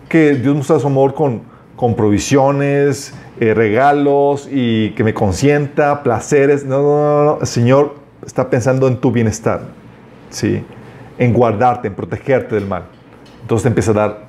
que 0.07 0.35
Dios 0.35 0.55
mostrara 0.55 0.79
su 0.79 0.85
amor 0.85 1.15
con, 1.15 1.41
con 1.75 1.95
provisiones, 1.95 3.15
eh, 3.39 3.55
regalos 3.55 4.47
y 4.51 4.91
que 4.91 5.03
me 5.03 5.15
consienta, 5.15 6.03
placeres. 6.03 6.63
No, 6.63 6.83
no, 6.83 7.23
no, 7.23 7.39
no. 7.39 7.45
Señor 7.45 7.95
está 8.23 8.51
pensando 8.51 8.87
en 8.87 8.97
tu 8.97 9.11
bienestar. 9.11 9.61
¿sí? 10.29 10.63
En 11.17 11.33
guardarte, 11.33 11.87
en 11.87 11.95
protegerte 11.95 12.53
del 12.53 12.67
mal. 12.67 12.83
Entonces 13.41 13.63
te 13.63 13.69
empieza 13.69 13.91
a 13.91 13.93
dar 13.95 14.25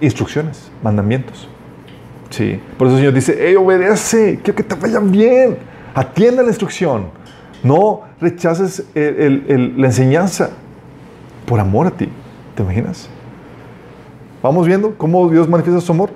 instrucciones, 0.00 0.72
mandamientos. 0.82 1.48
Sí. 2.30 2.60
Por 2.76 2.88
eso 2.88 2.96
el 2.96 3.02
Señor 3.02 3.14
dice, 3.14 3.38
hey, 3.38 3.54
obedece, 3.54 4.40
quiero 4.42 4.56
que 4.56 4.64
te 4.64 4.74
vayan 4.74 5.12
bien. 5.12 5.75
Atienda 5.96 6.42
la 6.42 6.50
instrucción. 6.50 7.06
No 7.62 8.02
rechaces 8.20 8.84
la 8.94 9.86
enseñanza 9.86 10.50
por 11.46 11.58
amor 11.58 11.86
a 11.86 11.90
ti. 11.90 12.10
¿Te 12.54 12.62
imaginas? 12.62 13.08
Vamos 14.42 14.66
viendo 14.66 14.94
cómo 14.96 15.28
Dios 15.30 15.48
manifiesta 15.48 15.80
su 15.80 15.92
amor. 15.92 16.10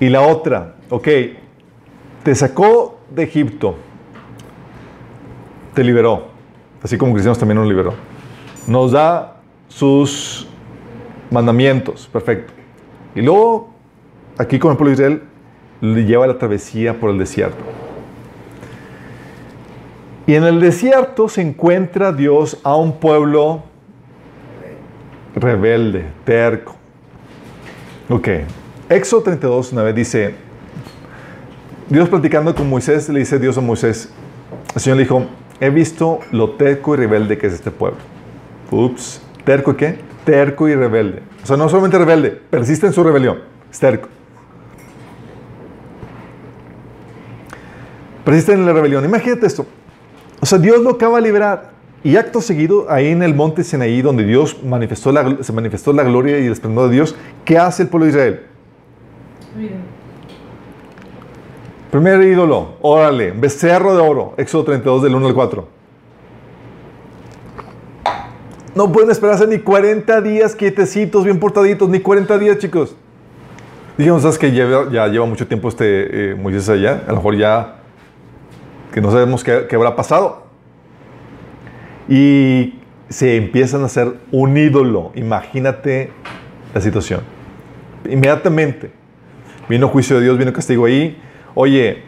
Y 0.00 0.08
la 0.08 0.22
otra, 0.22 0.76
ok, 0.88 1.08
te 2.22 2.34
sacó 2.34 3.00
de 3.10 3.24
Egipto, 3.24 3.74
te 5.74 5.84
liberó, 5.84 6.28
así 6.82 6.96
como 6.96 7.12
cristianos 7.12 7.38
también 7.38 7.58
nos 7.58 7.68
liberó. 7.68 7.92
Nos 8.66 8.92
da 8.92 9.36
sus 9.68 10.48
mandamientos, 11.30 12.08
perfecto. 12.10 12.54
Y 13.14 13.20
luego, 13.20 13.69
aquí 14.40 14.58
con 14.58 14.72
el 14.72 14.76
pueblo 14.76 14.96
de 14.96 15.02
Israel, 15.02 15.22
le 15.80 16.04
lleva 16.04 16.26
la 16.26 16.38
travesía 16.38 16.98
por 16.98 17.10
el 17.10 17.18
desierto. 17.18 17.62
Y 20.26 20.34
en 20.34 20.44
el 20.44 20.60
desierto 20.60 21.28
se 21.28 21.42
encuentra 21.42 22.12
Dios 22.12 22.58
a 22.62 22.76
un 22.76 22.98
pueblo 22.98 23.64
rebelde, 25.34 26.06
terco. 26.24 26.76
Ok. 28.08 28.28
Éxodo 28.88 29.22
32, 29.22 29.72
una 29.72 29.82
vez 29.82 29.94
dice, 29.94 30.34
Dios 31.88 32.08
platicando 32.08 32.54
con 32.54 32.68
Moisés, 32.68 33.08
le 33.08 33.20
dice 33.20 33.38
Dios 33.38 33.56
a 33.56 33.60
Moisés, 33.60 34.12
el 34.74 34.80
Señor 34.80 34.96
le 34.96 35.04
dijo, 35.04 35.26
he 35.60 35.70
visto 35.70 36.20
lo 36.32 36.50
terco 36.52 36.94
y 36.94 36.98
rebelde 36.98 37.38
que 37.38 37.46
es 37.46 37.54
este 37.54 37.70
pueblo. 37.70 37.98
Ups, 38.70 39.22
¿terco 39.44 39.72
y 39.72 39.74
qué? 39.74 40.10
terco 40.24 40.68
y 40.68 40.74
rebelde. 40.74 41.22
O 41.42 41.46
sea, 41.46 41.56
no 41.56 41.68
solamente 41.68 41.98
rebelde, 41.98 42.30
persiste 42.30 42.86
en 42.86 42.92
su 42.92 43.02
rebelión, 43.02 43.40
es 43.70 43.78
terco. 43.78 44.08
Persiste 48.24 48.52
en 48.52 48.66
la 48.66 48.72
rebelión. 48.72 49.04
Imagínate 49.04 49.46
esto. 49.46 49.66
O 50.40 50.46
sea, 50.46 50.58
Dios 50.58 50.80
lo 50.80 50.90
acaba 50.90 51.16
de 51.16 51.22
liberar. 51.22 51.70
Y 52.02 52.16
acto 52.16 52.40
seguido, 52.40 52.86
ahí 52.90 53.08
en 53.08 53.22
el 53.22 53.34
monte 53.34 53.62
Sinaí, 53.62 54.00
donde 54.00 54.24
Dios 54.24 54.62
manifestó 54.64 55.12
la, 55.12 55.42
se 55.42 55.52
manifestó 55.52 55.92
la 55.92 56.02
gloria 56.02 56.38
y 56.38 56.46
el 56.46 56.52
esplendor 56.52 56.88
de 56.88 56.94
Dios, 56.94 57.14
¿qué 57.44 57.58
hace 57.58 57.82
el 57.82 57.88
pueblo 57.88 58.06
de 58.06 58.10
Israel? 58.10 58.40
Primer 61.90 62.22
ídolo, 62.22 62.76
órale, 62.80 63.32
becerro 63.32 63.94
de 63.94 64.00
oro, 64.00 64.34
Éxodo 64.38 64.64
32 64.64 65.02
del 65.02 65.14
1 65.14 65.26
al 65.26 65.34
4. 65.34 65.68
No 68.74 68.92
pueden 68.92 69.10
esperarse 69.10 69.46
ni 69.46 69.58
40 69.58 70.22
días 70.22 70.54
quietecitos, 70.54 71.24
bien 71.24 71.38
portaditos, 71.38 71.88
ni 71.88 72.00
40 72.00 72.38
días, 72.38 72.58
chicos. 72.58 72.96
Dijimos, 73.98 74.22
¿sabes 74.22 74.38
que 74.38 74.52
ya 74.52 75.08
lleva 75.08 75.26
mucho 75.26 75.46
tiempo 75.46 75.68
este 75.68 76.30
eh, 76.30 76.34
Moisés 76.34 76.68
allá? 76.70 77.02
A 77.06 77.10
lo 77.10 77.16
mejor 77.16 77.36
ya 77.36 77.79
que 78.92 79.00
no 79.00 79.10
sabemos 79.10 79.44
qué, 79.44 79.66
qué, 79.68 79.76
habrá 79.76 79.96
pasado. 79.96 80.46
Y 82.08 82.74
se 83.08 83.36
empiezan 83.36 83.82
a 83.82 83.86
hacer 83.86 84.14
un 84.30 84.56
ídolo. 84.56 85.12
Imagínate 85.14 86.10
la 86.74 86.80
situación. 86.80 87.20
Inmediatamente 88.08 88.92
vino 89.68 89.88
juicio 89.88 90.16
de 90.16 90.22
Dios, 90.22 90.38
vino 90.38 90.52
castigo 90.52 90.86
ahí. 90.86 91.16
Oye, 91.54 92.02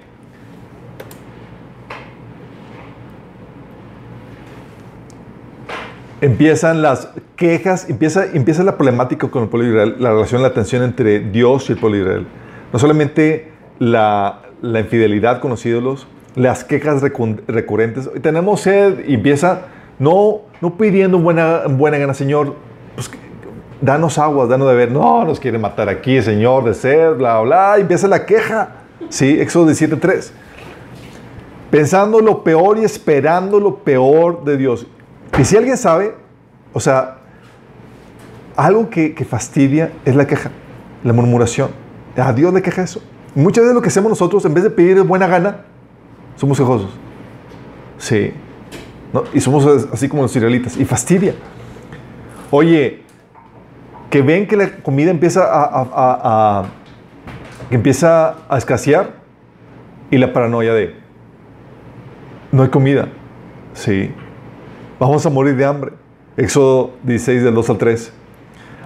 empiezan 6.21 6.83
las 6.83 7.09
quejas, 7.37 7.91
empieza, 7.91 8.25
empieza 8.33 8.63
la 8.63 8.77
problemática 8.77 9.29
con 9.29 9.45
el 9.45 9.49
pueblo 9.49 9.67
de 9.67 9.75
Israel, 9.75 9.97
la 9.99 10.11
relación, 10.11 10.43
la 10.43 10.53
tensión 10.55 10.83
entre 10.83 11.21
Dios 11.21 11.69
y 11.69 11.73
el 11.73 11.79
pueblo 11.79 11.99
de 11.99 12.03
Israel. 12.05 12.27
No 12.73 12.79
solamente 12.79 13.51
la, 13.79 14.43
la 14.61 14.81
infidelidad 14.81 15.41
con 15.41 15.51
los 15.51 15.67
ídolos, 15.67 16.07
las 16.35 16.65
quejas 16.65 17.03
recurrentes. 17.03 18.11
Tenemos 18.23 18.61
sed 18.61 19.05
y 19.07 19.15
empieza 19.15 19.67
no, 19.99 20.43
no 20.61 20.77
pidiendo 20.77 21.19
buena, 21.19 21.63
buena 21.69 21.99
gana, 21.99 22.15
Señor, 22.15 22.57
pues, 22.95 23.11
danos 23.81 24.19
aguas, 24.19 24.49
danos 24.49 24.69
de 24.69 24.75
beber. 24.75 24.93
No, 24.93 25.25
nos 25.25 25.39
quiere 25.39 25.59
matar 25.59 25.89
aquí, 25.89 26.21
Señor, 26.23 26.65
de 26.65 26.75
sed, 26.75 27.15
bla, 27.17 27.41
bla. 27.41 27.75
Y 27.79 27.83
empieza 27.83 28.09
la 28.09 28.25
queja. 28.25 28.77
Sí, 29.09 29.41
Éxodo 29.41 29.71
17.3. 29.71 30.31
Pensando 31.71 32.21
lo 32.21 32.45
peor 32.45 32.79
y 32.79 32.85
esperando 32.85 33.59
lo 33.61 33.77
peor 33.77 34.45
de 34.45 34.57
Dios. 34.57 34.87
Y 35.39 35.45
si 35.45 35.57
alguien 35.57 35.77
sabe, 35.77 36.15
o 36.73 36.81
sea, 36.81 37.19
algo 38.57 38.91
que, 38.91 39.15
que 39.15 39.25
fastidia 39.25 39.93
es 40.05 40.15
la 40.15 40.27
queja, 40.27 40.51
la 41.03 41.13
murmuración. 41.13 41.71
A 42.17 42.33
Dios 42.33 42.53
le 42.53 42.61
queja 42.61 42.83
eso. 42.83 43.03
muchas 43.35 43.65
veces 43.65 43.75
lo 43.75 43.81
que 43.81 43.89
hacemos 43.89 44.11
nosotros, 44.11 44.45
en 44.45 44.53
vez 44.53 44.65
de 44.65 44.71
pedir 44.71 45.01
buena 45.03 45.27
gana, 45.27 45.65
somos 46.37 46.59
quejosos. 46.59 46.91
Sí. 47.99 48.33
Y 49.35 49.41
somos 49.41 49.67
así 49.93 50.09
como 50.09 50.23
los 50.23 50.35
israelitas. 50.35 50.77
Y 50.77 50.85
fastidia. 50.85 51.35
Oye, 52.51 53.03
que 54.11 54.23
ven 54.23 54.47
que 54.47 54.57
la 54.57 54.71
comida 54.83 55.11
empieza 55.11 55.43
a, 55.45 56.65
empieza 57.71 58.37
a 58.49 58.59
escasear 58.59 59.15
y 60.11 60.19
la 60.19 60.33
paranoia 60.33 60.75
de 60.75 60.95
no 62.51 62.63
hay 62.63 62.69
comida. 62.69 63.09
Sí. 63.73 64.11
Vamos 65.01 65.25
a 65.25 65.31
morir 65.31 65.57
de 65.57 65.65
hambre. 65.65 65.93
Éxodo 66.37 66.93
16 67.03 67.43
del 67.43 67.55
2 67.55 67.71
al 67.71 67.79
3. 67.79 68.13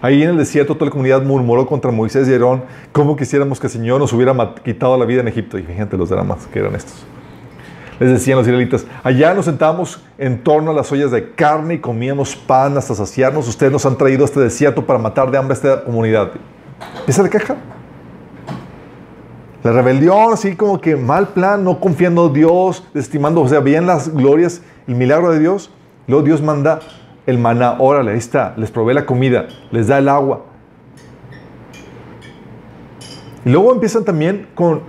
Ahí 0.02 0.22
en 0.22 0.30
el 0.30 0.36
desierto 0.36 0.74
toda 0.74 0.86
la 0.86 0.92
comunidad 0.92 1.22
murmuró 1.22 1.66
contra 1.66 1.90
Moisés 1.90 2.28
y 2.28 2.32
Aarón 2.32 2.62
cómo 2.92 3.16
quisiéramos 3.16 3.58
que 3.58 3.66
el 3.66 3.72
Señor 3.72 3.98
nos 3.98 4.12
hubiera 4.12 4.54
quitado 4.64 4.96
la 4.96 5.04
vida 5.04 5.22
en 5.22 5.28
Egipto. 5.28 5.58
Y 5.58 5.62
fíjate 5.62 5.96
los 5.96 6.10
dramas 6.10 6.46
que 6.46 6.60
eran 6.60 6.74
estos. 6.76 7.04
Les 7.98 8.10
decían 8.10 8.36
los 8.36 8.46
israelitas, 8.46 8.86
allá 9.02 9.32
nos 9.32 9.46
sentábamos 9.46 10.02
en 10.18 10.42
torno 10.42 10.70
a 10.70 10.74
las 10.74 10.92
ollas 10.92 11.10
de 11.10 11.32
carne 11.32 11.74
y 11.74 11.78
comíamos 11.78 12.36
pan 12.36 12.76
hasta 12.76 12.94
saciarnos. 12.94 13.48
Ustedes 13.48 13.72
nos 13.72 13.86
han 13.86 13.96
traído 13.96 14.22
a 14.22 14.26
este 14.26 14.40
desierto 14.40 14.84
para 14.84 14.98
matar 14.98 15.30
de 15.30 15.38
hambre 15.38 15.54
a 15.54 15.56
esta 15.56 15.84
comunidad. 15.84 16.32
Esa 17.06 17.22
es 17.22 17.24
la 17.24 17.30
queja. 17.30 17.56
La 19.62 19.72
rebelión, 19.72 20.32
así 20.32 20.54
como 20.54 20.80
que 20.80 20.94
mal 20.94 21.28
plan, 21.28 21.64
no 21.64 21.80
confiando 21.80 22.26
en 22.26 22.34
Dios, 22.34 22.84
estimando, 22.94 23.40
o 23.40 23.48
sea, 23.48 23.60
veían 23.60 23.86
las 23.86 24.14
glorias, 24.14 24.60
el 24.86 24.94
milagro 24.94 25.32
de 25.32 25.38
Dios. 25.38 25.72
Luego 26.06 26.22
Dios 26.22 26.42
manda 26.42 26.80
el 27.26 27.38
maná, 27.38 27.76
órale, 27.78 28.12
ahí 28.12 28.18
está, 28.18 28.54
les 28.56 28.70
provee 28.70 28.94
la 28.94 29.06
comida, 29.06 29.48
les 29.72 29.88
da 29.88 29.98
el 29.98 30.08
agua. 30.08 30.44
Y 33.44 33.50
luego 33.50 33.72
empiezan 33.72 34.04
también 34.04 34.48
con 34.54 34.82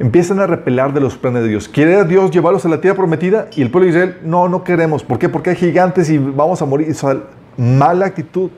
empiezan 0.00 0.40
a 0.40 0.46
repelar 0.46 0.92
de 0.94 1.00
los 1.00 1.16
planes 1.16 1.42
de 1.42 1.48
Dios. 1.50 1.68
Quiere 1.68 2.04
Dios 2.04 2.30
llevarlos 2.30 2.64
a 2.64 2.68
la 2.68 2.80
tierra 2.80 2.96
prometida 2.96 3.48
y 3.54 3.62
el 3.62 3.70
pueblo 3.70 3.84
de 3.84 3.90
Israel, 3.90 4.16
no, 4.24 4.48
no 4.48 4.64
queremos. 4.64 5.04
¿Por 5.04 5.18
qué? 5.18 5.28
Porque 5.28 5.50
hay 5.50 5.56
gigantes 5.56 6.08
y 6.10 6.18
vamos 6.18 6.60
a 6.62 6.64
morir. 6.64 6.92
O 7.02 7.14
mala 7.62 8.06
actitud. 8.06 8.50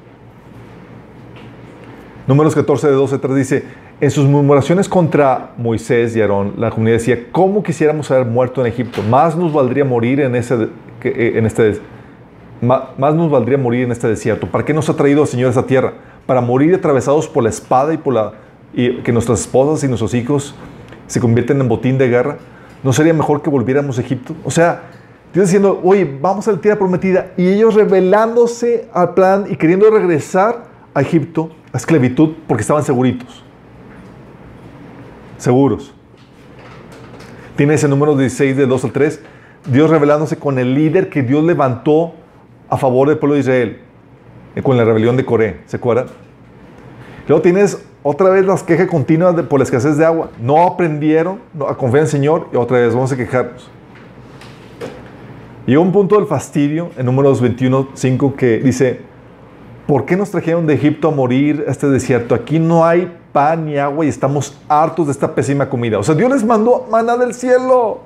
Números 2.28 2.54
14 2.54 2.86
de 2.86 2.92
12 2.92 3.18
3 3.18 3.34
dice, 3.34 3.64
en 4.00 4.10
sus 4.12 4.24
murmuraciones 4.26 4.88
contra 4.88 5.50
Moisés 5.58 6.14
y 6.14 6.20
Aarón, 6.20 6.54
la 6.56 6.70
comunidad 6.70 6.98
decía, 6.98 7.26
¿cómo 7.32 7.64
quisiéramos 7.64 8.08
haber 8.12 8.24
muerto 8.24 8.60
en 8.60 8.68
Egipto? 8.68 9.02
Más 9.02 9.36
nos 9.36 9.52
valdría 9.52 9.84
morir 9.84 10.20
en, 10.20 10.36
ese, 10.36 10.68
eh, 11.02 11.32
en 11.34 11.44
este 11.44 11.80
más 12.60 13.16
nos 13.16 13.28
valdría 13.28 13.58
morir 13.58 13.82
en 13.82 13.90
este 13.90 14.06
desierto. 14.06 14.46
¿Para 14.46 14.64
qué 14.64 14.72
nos 14.72 14.88
ha 14.88 14.94
traído 14.94 15.22
el 15.22 15.28
Señor 15.28 15.48
a 15.48 15.50
esta 15.50 15.66
tierra? 15.66 15.94
Para 16.26 16.40
morir 16.40 16.72
atravesados 16.76 17.26
por 17.26 17.42
la 17.42 17.48
espada 17.48 17.92
y 17.92 17.96
por 17.96 18.14
la 18.14 18.34
y 18.74 18.98
que 18.98 19.12
nuestras 19.12 19.40
esposas 19.40 19.82
y 19.84 19.88
nuestros 19.88 20.14
hijos 20.14 20.54
se 21.12 21.20
convierten 21.20 21.60
en 21.60 21.68
botín 21.68 21.98
de 21.98 22.08
guerra, 22.08 22.38
¿no 22.82 22.90
sería 22.94 23.12
mejor 23.12 23.42
que 23.42 23.50
volviéramos 23.50 23.98
a 23.98 24.00
Egipto? 24.00 24.34
O 24.44 24.50
sea, 24.50 24.84
Dios 25.34 25.48
diciendo, 25.48 25.78
oye, 25.84 26.10
vamos 26.20 26.48
a 26.48 26.52
la 26.52 26.58
tierra 26.58 26.78
prometida, 26.78 27.32
y 27.36 27.48
ellos 27.48 27.74
revelándose 27.74 28.88
al 28.94 29.12
plan 29.12 29.44
y 29.50 29.56
queriendo 29.56 29.90
regresar 29.90 30.64
a 30.94 31.02
Egipto, 31.02 31.50
a 31.70 31.76
esclavitud, 31.76 32.30
porque 32.46 32.62
estaban 32.62 32.82
seguritos. 32.82 33.44
Seguros. 35.36 35.92
Tiene 37.56 37.74
ese 37.74 37.88
número 37.88 38.16
16 38.16 38.56
de 38.56 38.66
2 38.66 38.84
al 38.84 38.92
3, 38.92 39.20
Dios 39.70 39.90
revelándose 39.90 40.38
con 40.38 40.58
el 40.58 40.74
líder 40.74 41.10
que 41.10 41.22
Dios 41.22 41.44
levantó 41.44 42.14
a 42.70 42.78
favor 42.78 43.10
del 43.10 43.18
pueblo 43.18 43.34
de 43.34 43.40
Israel, 43.40 43.80
eh, 44.54 44.62
con 44.62 44.78
la 44.78 44.84
rebelión 44.86 45.18
de 45.18 45.26
Coré, 45.26 45.60
¿se 45.66 45.76
acuerdan? 45.76 46.06
Luego 47.28 47.42
tienes 47.42 47.84
otra 48.02 48.30
vez 48.30 48.44
las 48.44 48.62
quejas 48.62 48.88
continuas 48.88 49.34
por 49.42 49.60
la 49.60 49.64
escasez 49.64 49.96
de 49.96 50.04
agua. 50.04 50.30
No 50.40 50.66
aprendieron 50.66 51.38
a 51.68 51.74
confiar 51.74 52.00
en 52.00 52.04
el 52.04 52.08
Señor 52.08 52.48
y 52.52 52.56
otra 52.56 52.78
vez 52.78 52.94
vamos 52.94 53.12
a 53.12 53.16
quejarnos. 53.16 53.70
Llegó 55.66 55.82
un 55.82 55.92
punto 55.92 56.16
del 56.16 56.26
fastidio 56.26 56.90
en 56.96 57.06
números 57.06 57.40
21, 57.40 57.90
5 57.94 58.34
que 58.34 58.58
dice, 58.58 59.00
¿por 59.86 60.04
qué 60.04 60.16
nos 60.16 60.30
trajeron 60.32 60.66
de 60.66 60.74
Egipto 60.74 61.08
a 61.08 61.10
morir 61.12 61.64
a 61.68 61.70
este 61.70 61.88
desierto? 61.88 62.34
Aquí 62.34 62.58
no 62.58 62.84
hay 62.84 63.16
pan 63.32 63.66
ni 63.66 63.78
agua 63.78 64.04
y 64.04 64.08
estamos 64.08 64.58
hartos 64.68 65.06
de 65.06 65.12
esta 65.12 65.32
pésima 65.32 65.68
comida. 65.70 66.00
O 66.00 66.02
sea, 66.02 66.16
Dios 66.16 66.30
les 66.30 66.44
mandó 66.44 66.88
maná 66.90 67.16
del 67.16 67.32
cielo. 67.32 68.00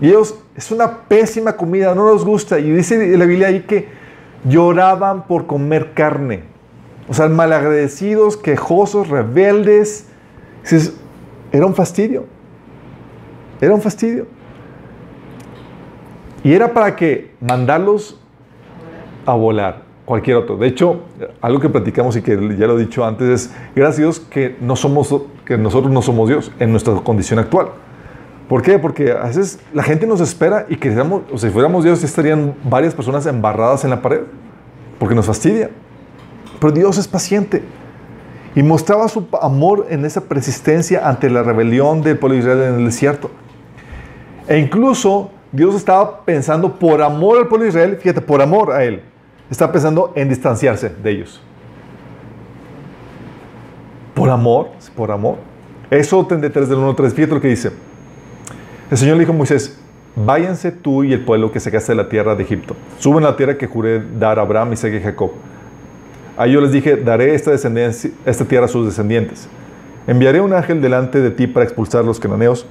Y 0.00 0.08
ellos, 0.08 0.34
es 0.56 0.70
una 0.70 1.00
pésima 1.00 1.52
comida, 1.54 1.94
no 1.94 2.06
nos 2.06 2.24
gusta. 2.24 2.58
Y 2.58 2.70
dice 2.70 3.16
la 3.18 3.26
Biblia 3.26 3.48
ahí 3.48 3.60
que 3.60 3.88
lloraban 4.48 5.26
por 5.26 5.46
comer 5.46 5.92
carne. 5.92 6.51
O 7.08 7.14
sea, 7.14 7.28
malagradecidos, 7.28 8.36
quejosos, 8.36 9.08
rebeldes. 9.08 10.06
Era 11.52 11.66
un 11.66 11.74
fastidio. 11.74 12.26
Era 13.60 13.74
un 13.74 13.80
fastidio. 13.80 14.26
Y 16.44 16.52
era 16.52 16.72
para 16.72 16.96
que 16.96 17.34
mandarlos 17.40 18.18
a 19.24 19.34
volar, 19.34 19.82
cualquier 20.04 20.36
otro. 20.36 20.56
De 20.56 20.66
hecho, 20.66 21.02
algo 21.40 21.60
que 21.60 21.68
platicamos 21.68 22.16
y 22.16 22.22
que 22.22 22.32
ya 22.56 22.66
lo 22.66 22.78
he 22.78 22.84
dicho 22.84 23.04
antes 23.04 23.28
es, 23.28 23.54
gracias 23.76 23.98
a 23.98 24.02
Dios 24.02 24.20
que, 24.20 24.56
no 24.60 24.74
somos, 24.74 25.14
que 25.44 25.56
nosotros 25.56 25.92
no 25.92 26.02
somos 26.02 26.28
Dios 26.28 26.50
en 26.58 26.72
nuestra 26.72 26.94
condición 26.94 27.38
actual. 27.38 27.68
¿Por 28.48 28.62
qué? 28.62 28.78
Porque 28.78 29.12
a 29.12 29.26
veces 29.26 29.60
la 29.72 29.82
gente 29.82 30.06
nos 30.06 30.20
espera 30.20 30.66
y 30.68 30.76
que 30.76 30.90
o 30.98 31.38
si 31.38 31.48
fuéramos 31.50 31.84
Dios 31.84 32.02
estarían 32.02 32.54
varias 32.64 32.94
personas 32.94 33.24
embarradas 33.26 33.84
en 33.84 33.90
la 33.90 34.02
pared, 34.02 34.22
porque 34.98 35.14
nos 35.14 35.26
fastidia. 35.26 35.70
Pero 36.62 36.72
Dios 36.72 36.96
es 36.96 37.08
paciente. 37.08 37.60
Y 38.54 38.62
mostraba 38.62 39.08
su 39.08 39.26
amor 39.40 39.88
en 39.90 40.04
esa 40.04 40.20
persistencia 40.20 41.08
ante 41.08 41.28
la 41.28 41.42
rebelión 41.42 42.02
del 42.02 42.16
pueblo 42.16 42.36
de 42.36 42.40
Israel 42.40 42.62
en 42.62 42.74
el 42.78 42.84
desierto. 42.84 43.32
E 44.46 44.58
incluso 44.58 45.32
Dios 45.50 45.74
estaba 45.74 46.24
pensando 46.24 46.78
por 46.78 47.02
amor 47.02 47.38
al 47.38 47.48
pueblo 47.48 47.64
de 47.64 47.70
Israel, 47.70 47.96
fíjate, 48.00 48.20
por 48.20 48.40
amor 48.40 48.70
a 48.70 48.84
él, 48.84 49.02
estaba 49.50 49.72
pensando 49.72 50.12
en 50.14 50.28
distanciarse 50.28 50.90
de 50.90 51.10
ellos. 51.10 51.42
Por 54.14 54.30
amor, 54.30 54.68
por 54.94 55.10
amor. 55.10 55.38
Eso 55.90 56.24
33 56.24 56.68
del 56.68 56.78
1 56.78 56.94
3, 56.94 57.12
fíjate 57.12 57.34
lo 57.34 57.40
que 57.40 57.48
dice. 57.48 57.72
El 58.88 58.98
Señor 58.98 59.16
le 59.16 59.22
dijo 59.22 59.32
a 59.32 59.36
Moisés, 59.36 59.80
váyanse 60.14 60.70
tú 60.70 61.02
y 61.02 61.12
el 61.12 61.24
pueblo 61.24 61.50
que 61.50 61.58
se 61.58 61.72
de 61.72 61.94
la 61.96 62.08
tierra 62.08 62.36
de 62.36 62.44
Egipto. 62.44 62.76
Suben 63.00 63.24
a 63.24 63.30
la 63.30 63.36
tierra 63.36 63.58
que 63.58 63.66
juré 63.66 64.00
dar 64.16 64.38
a 64.38 64.42
Abraham, 64.42 64.74
Isaac 64.74 64.92
y 64.92 65.00
Jacob 65.00 65.32
Ahí 66.36 66.52
yo 66.52 66.60
les 66.60 66.72
dije, 66.72 66.96
daré 66.96 67.34
esta, 67.34 67.50
descendencia, 67.50 68.10
esta 68.24 68.44
tierra 68.44 68.66
a 68.66 68.68
sus 68.68 68.86
descendientes. 68.86 69.48
Enviaré 70.06 70.40
un 70.40 70.52
ángel 70.52 70.80
delante 70.80 71.20
de 71.20 71.30
ti 71.30 71.46
para 71.46 71.64
expulsar 71.64 72.04
los 72.04 72.18
cananeos, 72.18 72.66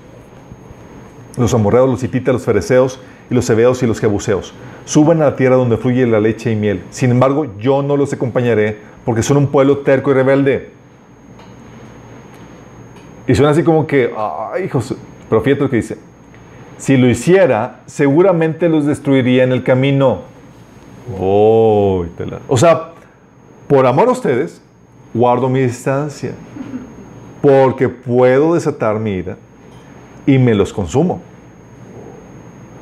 los 1.37 1.53
amorreos, 1.53 1.89
los 1.89 2.03
hititas, 2.03 2.33
los 2.33 2.43
fereceos, 2.43 2.99
y 3.31 3.33
los 3.33 3.49
hebeos 3.49 3.81
y 3.81 3.87
los 3.87 3.99
jebuseos. 3.99 4.53
Suban 4.83 5.21
a 5.21 5.25
la 5.25 5.35
tierra 5.37 5.55
donde 5.55 5.77
fluye 5.77 6.05
la 6.05 6.19
leche 6.19 6.51
y 6.51 6.55
miel. 6.55 6.83
Sin 6.89 7.11
embargo, 7.11 7.47
yo 7.57 7.81
no 7.81 7.95
los 7.95 8.11
acompañaré 8.11 8.77
porque 9.05 9.23
son 9.23 9.37
un 9.37 9.47
pueblo 9.47 9.79
terco 9.79 10.11
y 10.11 10.13
rebelde. 10.13 10.69
Y 13.25 13.33
suena 13.33 13.51
así 13.51 13.63
como 13.63 13.87
que, 13.87 14.11
ay, 14.17 14.65
hijos, 14.65 14.93
pero 15.29 15.41
fíjate 15.41 15.63
lo 15.63 15.69
que 15.69 15.77
dice. 15.77 15.97
Si 16.75 16.97
lo 16.97 17.07
hiciera, 17.07 17.81
seguramente 17.85 18.67
los 18.67 18.85
destruiría 18.85 19.45
en 19.45 19.53
el 19.53 19.63
camino. 19.63 20.23
Oh, 21.17 22.05
o 22.49 22.57
sea, 22.57 22.91
por 23.71 23.85
amor 23.85 24.09
a 24.09 24.11
ustedes, 24.11 24.61
guardo 25.13 25.47
mi 25.47 25.61
distancia, 25.61 26.33
porque 27.41 27.87
puedo 27.87 28.53
desatar 28.53 28.99
mi 28.99 29.11
ira 29.11 29.37
y 30.25 30.37
me 30.37 30.53
los 30.53 30.73
consumo. 30.73 31.21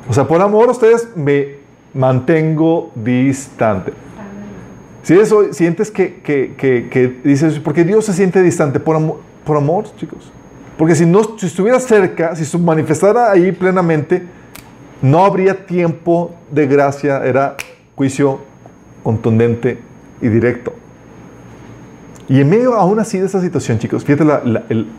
O 0.08 0.12
sea, 0.12 0.26
por 0.26 0.40
amor 0.40 0.66
a 0.66 0.72
ustedes 0.72 1.08
me 1.14 1.58
mantengo 1.94 2.90
distante. 2.96 3.92
Si 5.04 5.14
eso 5.14 5.52
sientes 5.52 5.92
que, 5.92 6.16
que, 6.22 6.56
que, 6.58 7.20
dices, 7.22 7.60
porque 7.60 7.84
Dios 7.84 8.04
se 8.06 8.12
siente 8.12 8.42
distante 8.42 8.80
por 8.80 8.96
amor, 8.96 9.20
por 9.44 9.58
amor, 9.58 9.84
chicos. 9.96 10.32
Porque 10.76 10.96
si 10.96 11.06
no, 11.06 11.38
si 11.38 11.46
estuviera 11.46 11.78
cerca, 11.78 12.34
si 12.34 12.44
se 12.44 12.58
manifestara 12.58 13.30
ahí 13.30 13.52
plenamente, 13.52 14.24
no 15.02 15.24
habría 15.24 15.66
tiempo 15.66 16.34
de 16.50 16.66
gracia, 16.66 17.24
era 17.24 17.54
juicio 17.94 18.40
contundente 19.04 19.78
y 20.20 20.28
directo. 20.28 20.79
Y 22.30 22.40
en 22.40 22.48
medio 22.48 22.74
aún 22.74 23.00
así 23.00 23.18
de 23.18 23.26
esta 23.26 23.40
situación, 23.40 23.80
chicos, 23.80 24.04
fíjate 24.04 24.22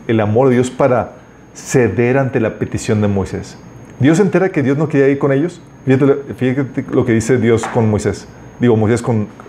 el, 0.06 0.20
amor 0.20 0.50
de 0.50 0.56
Dios 0.56 0.70
para 0.70 1.12
ceder 1.54 2.18
ante 2.18 2.40
la 2.40 2.58
petición 2.58 3.00
de 3.00 3.08
Moisés. 3.08 3.56
Dios 3.98 4.18
se 4.18 4.22
entera 4.22 4.50
que 4.50 4.62
Dios 4.62 4.76
no 4.76 4.86
quería 4.86 5.08
ir 5.08 5.18
con 5.18 5.32
ellos. 5.32 5.62
Fíjate, 5.86 6.84
lo 6.90 7.06
que 7.06 7.12
dice 7.12 7.38
Dios 7.38 7.66
con 7.66 7.88
Moisés. 7.88 8.28
Digo, 8.60 8.76
Moisés 8.76 9.02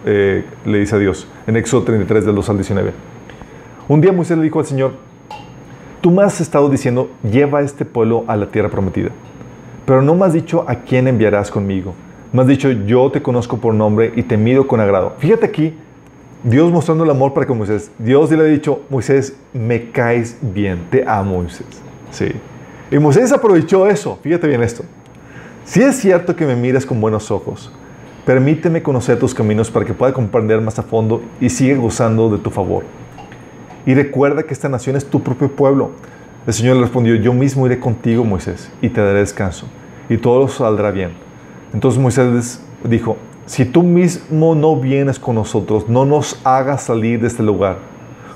eh, 0.06 0.46
le 0.64 0.80
dice 0.80 0.96
a 0.96 0.98
Dios 0.98 1.28
en 1.46 1.58
Éxodo 1.58 1.84
33, 1.84 2.26
del 2.26 2.36
2 2.36 2.50
al 2.52 2.56
19. 2.56 2.94
Un 3.90 4.00
día 4.00 4.14
Moisés 4.14 4.38
le 4.38 4.46
dijo 4.46 4.60
al 4.60 4.66
Señor, 4.66 4.94
tú 6.00 6.10
me 6.10 6.24
has 6.24 6.40
estado 6.40 6.70
diciendo, 6.70 7.12
lleva 7.30 7.60
a 7.60 7.62
este 7.64 7.84
pueblo 7.84 8.24
a 8.28 8.38
la 8.38 8.46
tierra 8.46 8.70
prometida, 8.70 9.10
pero 9.86 10.02
no 10.02 10.16
me 10.16 10.26
has 10.26 10.32
dicho 10.32 10.64
a 10.70 10.76
quién 10.76 11.10
enviarás 11.10 11.52
conmigo. 11.52 11.96
Me 12.32 12.44
has 12.44 12.48
dicho, 12.48 12.72
yo 12.72 13.12
te 13.12 13.22
conozco 13.22 13.58
por 13.58 13.74
nombre 13.74 14.14
y 14.16 14.24
te 14.24 14.38
mido 14.38 14.68
con 14.68 14.80
agrado. 14.80 15.16
Fíjate 15.20 15.48
aquí, 15.48 15.76
Dios 16.44 16.72
mostrando 16.74 17.06
el 17.06 17.10
amor 17.10 17.34
para 17.34 17.48
con 17.48 17.58
Moisés. 17.58 17.89
Dios 17.98 18.30
le 18.32 18.41
ha 18.41 18.44
dicho, 18.44 18.82
Moisés, 18.89 19.34
me 19.54 19.91
caes 19.91 20.38
bien, 20.41 20.88
te 20.89 21.04
amo, 21.08 21.41
Moisés. 21.41 21.66
Sí. 22.12 22.34
Y 22.91 23.00
Moisés 23.00 23.32
aprovechó 23.32 23.88
eso. 23.88 24.20
Fíjate 24.22 24.48
bien 24.48 24.62
esto. 24.62 24.84
Si 25.64 25.82
es 25.82 25.96
cierto 25.96 26.36
que 26.36 26.46
me 26.46 26.58
miras 26.58 26.86
con 26.86 27.00
buenos 27.00 27.32
ojos, 27.32 27.72
permíteme 28.26 28.84
conocer 28.84 29.18
tus 29.18 29.34
caminos 29.34 29.72
para 29.72 29.86
que 29.86 29.94
pueda 29.94 30.12
comprender 30.12 30.60
más 30.60 30.78
a 30.80 30.84
fondo 30.84 31.22
y 31.39 31.50
siga 31.50 31.78
gozando 31.78 32.30
de 32.30 32.38
tu 32.38 32.50
favor. 32.50 32.84
Y 33.86 33.94
recuerda 33.94 34.44
que 34.44 34.54
esta 34.54 34.68
nación 34.68 34.98
es 34.98 35.06
tu 35.06 35.24
propio 35.24 35.50
pueblo. 35.50 35.91
El 36.46 36.54
Señor 36.54 36.76
le 36.76 36.82
respondió, 36.82 37.16
yo 37.16 37.34
mismo 37.34 37.66
iré 37.66 37.80
contigo, 37.80 38.26
Moisés, 38.26 38.70
y 38.82 38.89
te 38.89 39.00
daré 39.00 39.20
descanso, 39.20 39.66
y 40.10 40.18
todo 40.18 40.50
saldrá 40.50 40.91
bien. 40.91 41.12
Entonces 41.74 42.02
Moisés 42.02 42.62
dijo, 42.84 43.16
si 43.46 43.66
tú 43.66 43.84
mismo 43.84 44.56
no 44.56 44.76
vienes 44.78 45.20
con 45.20 45.36
nosotros, 45.36 45.89
no 45.89 46.06
nos 46.06 46.39
hagas 46.46 46.84
salir 46.84 47.20
de 47.20 47.28
este 47.28 47.44
lugar. 47.44 47.78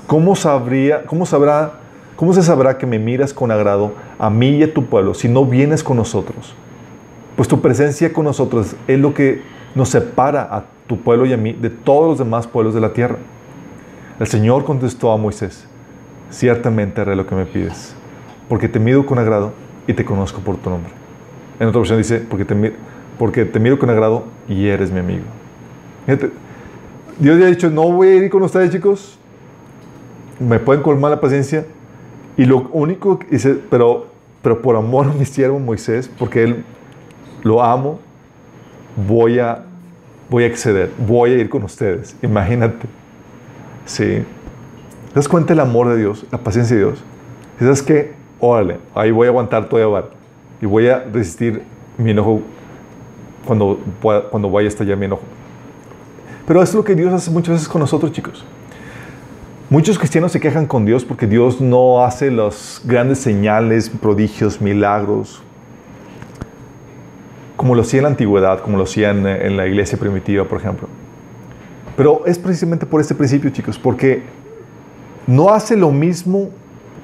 ¿Cómo, 0.06 0.36
sabría, 0.36 1.04
cómo, 1.04 1.26
sabrá, 1.26 1.72
¿Cómo 2.16 2.32
se 2.32 2.42
sabrá 2.42 2.78
que 2.78 2.86
me 2.86 2.98
miras 2.98 3.32
con 3.32 3.50
agrado 3.50 3.92
a 4.18 4.28
mí 4.28 4.56
y 4.56 4.62
a 4.62 4.74
tu 4.74 4.86
pueblo 4.86 5.14
si 5.14 5.28
no 5.28 5.44
vienes 5.44 5.82
con 5.82 5.96
nosotros? 5.96 6.54
Pues 7.36 7.48
tu 7.48 7.60
presencia 7.60 8.12
con 8.12 8.24
nosotros 8.24 8.74
es 8.86 8.98
lo 8.98 9.14
que 9.14 9.42
nos 9.74 9.90
separa 9.90 10.42
a 10.42 10.64
tu 10.86 10.98
pueblo 10.98 11.26
y 11.26 11.32
a 11.32 11.36
mí 11.36 11.52
de 11.52 11.70
todos 11.70 12.08
los 12.08 12.18
demás 12.18 12.46
pueblos 12.46 12.74
de 12.74 12.80
la 12.80 12.92
tierra. 12.92 13.16
El 14.18 14.26
Señor 14.26 14.64
contestó 14.64 15.12
a 15.12 15.16
Moisés, 15.16 15.66
ciertamente 16.30 17.00
haré 17.00 17.14
lo 17.14 17.26
que 17.26 17.36
me 17.36 17.46
pides, 17.46 17.94
porque 18.48 18.68
te 18.68 18.80
mido 18.80 19.06
con 19.06 19.18
agrado 19.18 19.52
y 19.86 19.92
te 19.92 20.04
conozco 20.04 20.40
por 20.40 20.56
tu 20.56 20.70
nombre. 20.70 20.90
En 21.60 21.68
otra 21.68 21.78
versión 21.78 21.98
dice, 21.98 22.18
porque 22.18 22.44
te, 22.44 22.74
porque 23.18 23.44
te 23.44 23.58
miro 23.58 23.78
con 23.78 23.90
agrado 23.90 24.24
y 24.48 24.66
eres 24.68 24.90
mi 24.90 25.00
amigo. 25.00 25.24
Dios 27.18 27.38
ya 27.38 27.46
ha 27.46 27.48
dicho, 27.48 27.68
no 27.68 27.90
voy 27.90 28.08
a 28.08 28.14
ir 28.14 28.30
con 28.30 28.42
ustedes, 28.42 28.70
chicos. 28.70 29.18
Me 30.38 30.58
pueden 30.58 30.82
colmar 30.82 31.10
la 31.10 31.20
paciencia. 31.20 31.66
Y 32.36 32.44
lo 32.44 32.68
único 32.72 33.18
dice, 33.28 33.58
pero, 33.68 34.06
pero 34.40 34.62
por 34.62 34.76
amor 34.76 35.06
a 35.06 35.12
mi 35.12 35.24
siervo 35.24 35.58
Moisés, 35.58 36.08
porque 36.18 36.44
él 36.44 36.64
lo 37.42 37.62
amo, 37.62 37.98
voy 39.08 39.40
a, 39.40 39.64
voy 40.30 40.44
a 40.44 40.46
exceder, 40.46 40.92
voy 41.06 41.32
a 41.32 41.38
ir 41.38 41.48
con 41.48 41.64
ustedes. 41.64 42.16
Imagínate. 42.22 42.86
Sí. 43.84 44.22
¿Te 45.08 45.14
das 45.14 45.28
cuenta 45.28 45.52
el 45.52 45.60
amor 45.60 45.88
de 45.88 45.96
Dios, 45.96 46.24
la 46.30 46.38
paciencia 46.38 46.76
de 46.76 46.84
Dios? 46.84 47.02
Sabes 47.58 47.82
que, 47.82 48.12
órale, 48.38 48.76
ahí 48.94 49.10
voy 49.10 49.26
a 49.26 49.30
aguantar 49.30 49.68
todavía 49.68 50.04
y 50.60 50.66
voy 50.66 50.86
a 50.86 51.00
resistir 51.12 51.62
mi 51.96 52.12
enojo 52.12 52.42
cuando, 53.48 53.80
cuando 54.30 54.50
vaya 54.50 54.66
a 54.66 54.68
estallar 54.68 54.98
mi 54.98 55.06
enojo. 55.06 55.22
Pero 56.46 56.62
es 56.62 56.74
lo 56.74 56.84
que 56.84 56.94
Dios 56.94 57.10
hace 57.14 57.30
muchas 57.30 57.54
veces 57.54 57.68
con 57.68 57.80
nosotros, 57.80 58.12
chicos. 58.12 58.44
Muchos 59.70 59.98
cristianos 59.98 60.32
se 60.32 60.38
quejan 60.38 60.66
con 60.66 60.84
Dios 60.84 61.02
porque 61.02 61.26
Dios 61.26 61.58
no 61.58 62.04
hace 62.04 62.30
las 62.30 62.82
grandes 62.84 63.18
señales, 63.18 63.88
prodigios, 63.88 64.60
milagros, 64.60 65.42
como 67.56 67.74
lo 67.74 67.80
hacía 67.80 68.00
en 68.00 68.04
la 68.04 68.10
antigüedad, 68.10 68.60
como 68.60 68.76
lo 68.76 68.84
hacía 68.84 69.10
en, 69.10 69.26
en 69.26 69.56
la 69.56 69.66
iglesia 69.66 69.98
primitiva, 69.98 70.44
por 70.44 70.58
ejemplo. 70.58 70.88
Pero 71.96 72.24
es 72.26 72.38
precisamente 72.38 72.84
por 72.84 73.00
este 73.00 73.14
principio, 73.14 73.50
chicos, 73.50 73.78
porque 73.78 74.22
no 75.26 75.48
hace 75.48 75.74
lo 75.74 75.90
mismo 75.90 76.50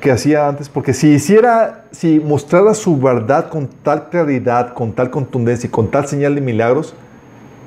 que 0.00 0.10
hacía 0.10 0.48
antes, 0.48 0.68
porque 0.68 0.92
si 0.92 1.08
hiciera, 1.08 1.84
si 1.90 2.20
mostrara 2.20 2.74
su 2.74 2.98
verdad 2.98 3.48
con 3.48 3.68
tal 3.68 4.08
claridad, 4.10 4.74
con 4.74 4.92
tal 4.92 5.10
contundencia 5.10 5.66
y 5.66 5.70
con 5.70 5.90
tal 5.90 6.06
señal 6.06 6.34
de 6.34 6.40
milagros, 6.40 6.94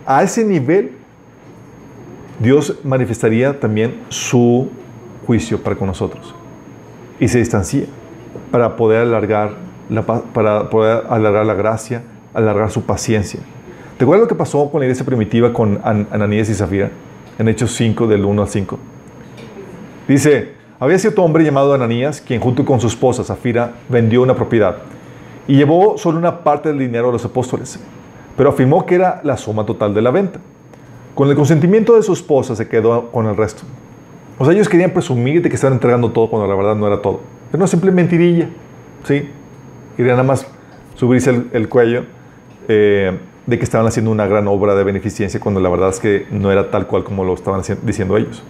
a 0.06 0.24
ese 0.24 0.44
nivel 0.44 0.92
Dios 2.40 2.80
manifestaría 2.84 3.60
también 3.60 4.00
su 4.10 4.70
juicio 5.26 5.62
para 5.62 5.76
con 5.76 5.88
nosotros 5.88 6.36
y 7.20 7.28
se 7.28 7.40
distancia 7.40 7.86
para 8.52 8.76
poder 8.76 9.02
alargar 9.02 9.56
la, 9.90 10.06
para 10.06 10.70
poder 10.70 11.04
alargar 11.10 11.46
la 11.46 11.56
gracia, 11.56 12.04
alargar 12.34 12.70
su 12.70 12.84
paciencia. 12.84 13.40
¿Te 13.98 14.04
acuerdas 14.04 14.26
lo 14.26 14.28
que 14.28 14.36
pasó 14.36 14.70
con 14.70 14.80
la 14.80 14.86
iglesia 14.86 15.06
primitiva 15.06 15.52
con 15.52 15.80
Ananías 15.84 16.50
y 16.50 16.54
Zafira 16.54 16.92
en 17.40 17.48
Hechos 17.48 17.74
5 17.74 18.06
del 18.06 18.24
1 18.24 18.42
al 18.44 18.48
5? 18.48 18.80
Dice, 20.08 20.57
había 20.80 21.00
cierto 21.00 21.24
hombre 21.24 21.44
llamado 21.44 21.74
Ananías, 21.74 22.22
quien 22.22 22.40
junto 22.40 22.64
con 22.64 22.80
su 22.80 22.88
esposa 22.88 23.24
Zafira 23.24 23.74
vendió 23.90 24.22
una 24.22 24.36
propiedad 24.36 24.78
y 25.48 25.56
llevó 25.56 25.98
solo 25.98 26.20
una 26.20 26.44
parte 26.44 26.70
del 26.70 26.80
dinero 26.80 27.10
a 27.10 27.12
los 27.12 27.26
apóstoles, 27.26 27.80
pero 28.36 28.50
afirmó 28.50 28.86
que 28.86 28.96
era 28.96 29.22
la 29.24 29.38
suma 29.38 29.66
total 29.66 29.94
de 29.94 30.02
la 30.02 30.12
venta. 30.12 30.40
Con 31.16 31.30
el 31.30 31.36
consentimiento 31.36 31.96
de 31.96 32.04
su 32.04 32.14
esposa 32.14 32.56
se 32.56 32.68
quedó 32.68 33.10
con 33.12 33.26
el 33.26 33.36
resto. 33.36 33.64
O 34.38 34.46
sea, 34.46 34.54
ellos 34.54 34.70
querían 34.70 34.92
presumir 34.92 35.42
de 35.42 35.50
que 35.50 35.56
estaban 35.56 35.74
entregando 35.74 36.12
todo 36.12 36.30
cuando 36.30 36.48
la 36.48 36.54
verdad 36.54 36.76
no 36.76 36.86
era 36.86 37.02
todo. 37.02 37.22
Era 37.50 37.58
una 37.58 37.68
simple 37.68 37.90
mentirilla, 37.90 38.50
¿sí? 39.04 39.30
Querían 39.96 40.18
nada 40.18 40.28
más 40.28 40.46
subirse 40.94 41.44
el, 41.54 41.70
cuello 41.70 42.04
eh, 42.68 43.18
de 43.48 43.58
que 43.58 43.64
estaban 43.64 43.88
haciendo 43.88 44.12
una 44.12 44.28
gran 44.28 44.48
obra 44.48 44.76
de 44.76 44.84
beneficencia 44.84 45.40
cuando 45.40 45.60
la 45.60 45.70
verdad 45.70 45.90
es 45.90 46.00
que 46.00 46.28
no 46.30 46.52
era 46.52 46.70
tal 46.70 46.86
cual 46.86 47.04
como 47.04 47.24
lo 47.24 47.34
estaban 47.34 47.64
diciendo 47.82 48.16
ellos. 48.16 48.44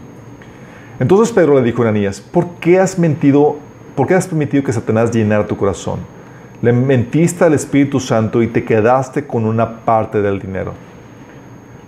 Entonces 0.99 1.31
Pedro 1.31 1.55
le 1.55 1.61
dijo 1.61 1.83
a 1.83 1.89
Ananías, 1.89 2.19
¿por 2.19 2.47
qué 2.59 2.79
has 2.79 2.97
mentido? 2.97 3.57
¿Por 3.95 4.07
qué 4.07 4.15
has 4.15 4.27
permitido 4.27 4.63
que 4.63 4.73
Satanás 4.73 5.11
llenara 5.11 5.45
tu 5.45 5.55
corazón? 5.55 5.99
Le 6.61 6.73
mentiste 6.73 7.43
al 7.43 7.53
Espíritu 7.53 7.99
Santo 7.99 8.41
y 8.41 8.47
te 8.47 8.63
quedaste 8.63 9.27
con 9.27 9.45
una 9.45 9.85
parte 9.85 10.21
del 10.21 10.39
dinero. 10.39 10.73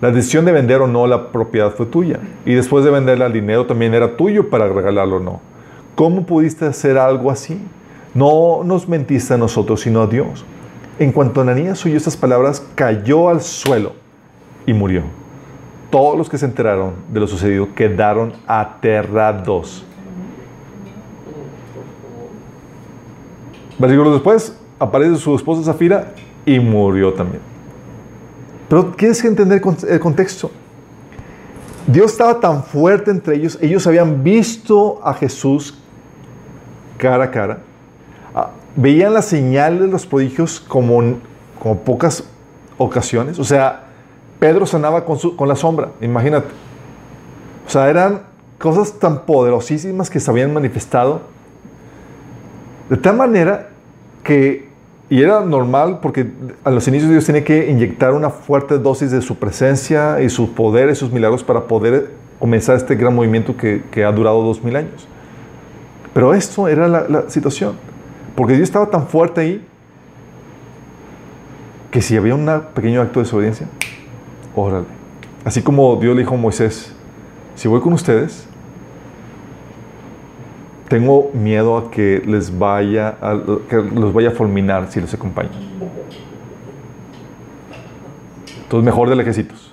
La 0.00 0.10
decisión 0.12 0.44
de 0.44 0.52
vender 0.52 0.80
o 0.80 0.86
no 0.86 1.06
la 1.06 1.32
propiedad 1.32 1.72
fue 1.74 1.86
tuya. 1.86 2.20
Y 2.46 2.54
después 2.54 2.84
de 2.84 2.90
venderla, 2.90 3.26
el 3.26 3.32
dinero 3.32 3.66
también 3.66 3.94
era 3.94 4.16
tuyo 4.16 4.48
para 4.48 4.68
regalarlo 4.68 5.16
o 5.16 5.20
no. 5.20 5.40
¿Cómo 5.96 6.24
pudiste 6.24 6.64
hacer 6.66 6.96
algo 6.96 7.30
así? 7.30 7.60
No 8.14 8.62
nos 8.64 8.88
mentiste 8.88 9.34
a 9.34 9.38
nosotros, 9.38 9.80
sino 9.80 10.02
a 10.02 10.06
Dios. 10.06 10.44
En 10.98 11.12
cuanto 11.12 11.40
Ananías 11.40 11.84
oyó 11.84 11.96
estas 11.96 12.16
palabras, 12.16 12.64
cayó 12.74 13.28
al 13.28 13.40
suelo 13.40 13.92
y 14.66 14.72
murió 14.72 15.19
todos 15.90 16.16
los 16.16 16.28
que 16.28 16.38
se 16.38 16.46
enteraron 16.46 16.94
de 17.12 17.20
lo 17.20 17.26
sucedido 17.26 17.74
quedaron 17.74 18.32
aterrados. 18.46 19.84
Versículos 23.78 24.12
después, 24.14 24.56
aparece 24.78 25.16
su 25.16 25.34
esposa 25.34 25.62
Zafira 25.62 26.12
y 26.46 26.60
murió 26.60 27.12
también. 27.12 27.42
Pero 28.68 28.86
tienes 28.86 29.20
que 29.20 29.28
entender 29.28 29.60
el 29.88 30.00
contexto. 30.00 30.50
Dios 31.86 32.12
estaba 32.12 32.38
tan 32.38 32.62
fuerte 32.62 33.10
entre 33.10 33.34
ellos, 33.36 33.58
ellos 33.60 33.86
habían 33.86 34.22
visto 34.22 35.00
a 35.02 35.12
Jesús 35.14 35.76
cara 36.98 37.24
a 37.24 37.30
cara, 37.30 37.58
ah, 38.34 38.50
veían 38.76 39.14
las 39.14 39.24
señales, 39.24 39.88
los 39.88 40.06
prodigios 40.06 40.60
como, 40.60 41.16
como 41.58 41.78
pocas 41.80 42.24
ocasiones, 42.78 43.38
o 43.38 43.44
sea, 43.44 43.89
Pedro 44.40 44.66
sanaba 44.66 45.04
con, 45.04 45.18
con 45.36 45.46
la 45.46 45.54
sombra, 45.54 45.90
imagínate. 46.00 46.48
O 47.66 47.70
sea, 47.70 47.88
eran 47.88 48.22
cosas 48.58 48.94
tan 48.98 49.24
poderosísimas 49.24 50.10
que 50.10 50.18
se 50.18 50.30
habían 50.30 50.52
manifestado. 50.52 51.20
De 52.88 52.96
tal 52.96 53.16
manera 53.16 53.68
que, 54.24 54.68
y 55.08 55.22
era 55.22 55.40
normal 55.40 56.00
porque 56.02 56.32
a 56.64 56.70
los 56.70 56.88
inicios 56.88 57.10
Dios 57.10 57.24
tenía 57.24 57.44
que 57.44 57.70
inyectar 57.70 58.12
una 58.12 58.30
fuerte 58.30 58.78
dosis 58.78 59.10
de 59.10 59.22
su 59.22 59.36
presencia 59.36 60.20
y 60.20 60.28
su 60.30 60.52
poder 60.54 60.90
y 60.90 60.94
sus 60.94 61.12
milagros 61.12 61.44
para 61.44 61.64
poder 61.64 62.10
comenzar 62.38 62.76
este 62.76 62.96
gran 62.96 63.14
movimiento 63.14 63.56
que, 63.56 64.04
ha 64.04 64.10
durado 64.10 64.42
dos 64.42 64.64
mil 64.64 64.74
años. 64.74 65.06
Pero 66.12 66.34
esto 66.34 66.66
era 66.66 66.88
la, 66.88 67.06
la 67.08 67.30
situación, 67.30 67.74
porque 68.34 68.54
Dios 68.54 68.64
estaba 68.64 68.90
tan 68.90 69.06
fuerte 69.06 69.42
ahí 69.42 69.66
que 71.90 72.02
si 72.02 72.16
había 72.16 72.34
un 72.34 72.48
pequeño 72.74 73.00
acto 73.00 73.20
de 73.20 73.24
desobediencia, 73.24 73.68
órale. 74.54 74.86
Así 75.44 75.62
como 75.62 75.96
Dios 75.96 76.14
le 76.14 76.22
dijo 76.22 76.34
a 76.34 76.38
Moisés, 76.38 76.94
si 77.54 77.68
voy 77.68 77.80
con 77.80 77.92
ustedes, 77.92 78.46
tengo 80.88 81.30
miedo 81.32 81.76
a 81.76 81.90
que 81.90 82.22
les 82.26 82.58
vaya 82.58 83.16
a, 83.20 83.40
que 83.68 83.76
los 83.76 84.12
vaya 84.12 84.30
a 84.30 84.32
fulminar 84.32 84.90
si 84.90 85.00
los 85.00 85.14
acompaño. 85.14 85.50
Entonces 88.62 88.84
mejor 88.84 89.08
de 89.08 89.16
lejecitos. 89.16 89.72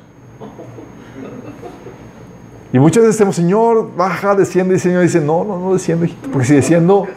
Y 2.71 2.80
muchas 2.80 3.03
veces 3.03 3.17
decimos, 3.17 3.36
Señor, 3.36 3.95
baja, 3.95 4.36
desciende. 4.36 4.73
Y 4.73 4.75
el 4.75 4.80
Señor 4.82 5.01
dice, 5.01 5.19
no, 5.19 5.43
no, 5.43 5.57
no 5.57 5.73
desciendo, 5.73 6.05
hijito. 6.05 6.30
Porque 6.30 6.47
si 6.47 6.55
desciendo, 6.55 7.07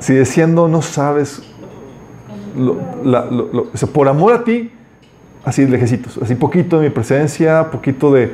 si 0.00 0.14
desciendo 0.14 0.68
no 0.68 0.82
sabes. 0.82 1.42
Lo, 2.56 2.76
por 3.92 4.08
amor 4.08 4.32
a 4.34 4.44
ti, 4.44 4.72
así 5.44 5.66
lejecitos, 5.66 6.18
así 6.22 6.34
poquito 6.34 6.78
de 6.78 6.88
mi 6.88 6.94
presencia, 6.94 7.70
poquito 7.70 8.12
de... 8.12 8.32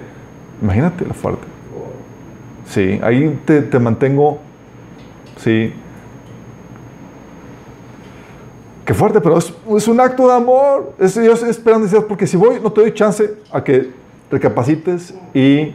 Imagínate 0.63 1.05
la 1.07 1.15
fuerte. 1.15 1.47
Sí, 2.67 2.99
ahí 3.03 3.39
te, 3.45 3.63
te 3.63 3.79
mantengo, 3.79 4.39
sí. 5.37 5.73
Qué 8.85 8.93
fuerte, 8.93 9.21
pero 9.21 9.39
es, 9.39 9.53
es 9.77 9.89
un 9.89 10.01
acto 10.01 10.27
de 10.29 10.35
amor. 10.35 10.95
Es 10.99 11.19
Dios 11.21 11.43
esperando, 11.43 12.07
porque 12.07 12.27
si 12.27 12.37
voy, 12.37 12.61
no 12.63 12.71
te 12.71 12.83
doy 12.83 12.93
chance 12.93 13.35
a 13.51 13.63
que 13.65 13.91
recapacites 14.31 15.15
y, 15.33 15.75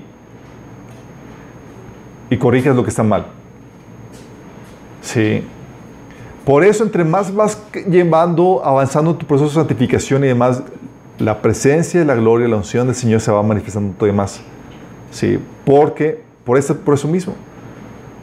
y 2.30 2.38
corrijas 2.38 2.76
lo 2.76 2.84
que 2.84 2.90
está 2.90 3.04
mal. 3.04 3.26
Sí. 5.02 5.44
Por 6.46 6.64
eso, 6.64 6.84
entre 6.84 7.04
más 7.04 7.34
vas 7.34 7.62
llevando, 7.88 8.62
avanzando 8.64 9.16
tu 9.16 9.26
proceso 9.26 9.50
de 9.50 9.56
santificación 9.56 10.24
y 10.24 10.28
demás, 10.28 10.64
la 11.20 11.42
presencia, 11.42 12.04
la 12.06 12.16
gloria, 12.16 12.48
la 12.48 12.56
unción 12.56 12.88
del 12.88 12.96
Señor 12.96 13.20
se 13.20 13.32
va 13.32 13.44
manifestando 13.44 13.94
todavía 13.94 14.16
más. 14.16 14.42
Sí, 15.12 15.40
porque, 15.66 16.22
por, 16.46 16.58
eso, 16.58 16.78
por 16.78 16.94
eso 16.94 17.08
mismo. 17.08 17.36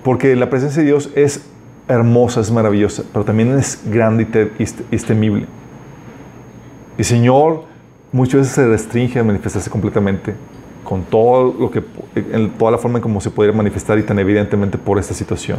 Porque 0.03 0.34
la 0.34 0.49
presencia 0.49 0.82
de 0.82 0.88
Dios 0.88 1.11
es 1.14 1.47
hermosa, 1.88 2.40
es 2.40 2.51
maravillosa, 2.51 3.05
pero 3.12 3.24
también 3.24 3.57
es 3.59 3.80
grande 3.86 4.26
y, 4.59 4.97
temible. 4.97 5.47
Y 6.97 7.01
el 7.01 7.05
Señor 7.05 7.64
muchas 8.12 8.40
veces 8.40 8.55
se 8.55 8.66
restringe 8.66 9.18
a 9.18 9.24
manifestarse 9.24 9.70
completamente 9.70 10.34
con 10.82 11.03
todo 11.03 11.55
lo 11.59 11.70
que, 11.70 11.82
en 12.14 12.51
toda 12.53 12.70
la 12.70 12.78
forma 12.78 12.99
en 12.99 13.03
cómo 13.03 13.20
se 13.20 13.30
puede 13.30 13.53
manifestar 13.53 13.99
y 13.99 14.03
tan 14.03 14.18
evidentemente 14.18 14.78
por 14.78 14.99
esta 14.99 15.12
situación. 15.12 15.59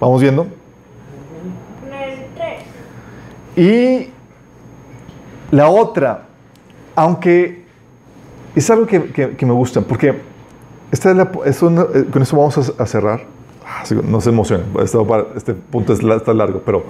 ¿Vamos 0.00 0.20
viendo? 0.20 0.46
Y 3.56 4.10
la 5.50 5.68
otra, 5.68 6.24
aunque 6.94 7.64
es 8.54 8.70
algo 8.70 8.86
que, 8.86 9.36
me 9.40 9.52
gusta, 9.52 9.80
porque 9.80 10.14
esta 10.90 11.10
es 11.44 11.62
eh, 11.62 12.06
con 12.10 12.22
eso 12.22 12.36
vamos 12.36 12.74
a, 12.78 12.86
cerrar. 12.86 13.22
Ah, 13.64 13.82
no 14.04 14.20
se 14.20 14.30
emocionen, 14.30 14.66
este, 14.82 14.98
este 15.36 15.54
punto 15.54 15.92
está 15.92 16.32
largo, 16.32 16.62
pero 16.64 16.84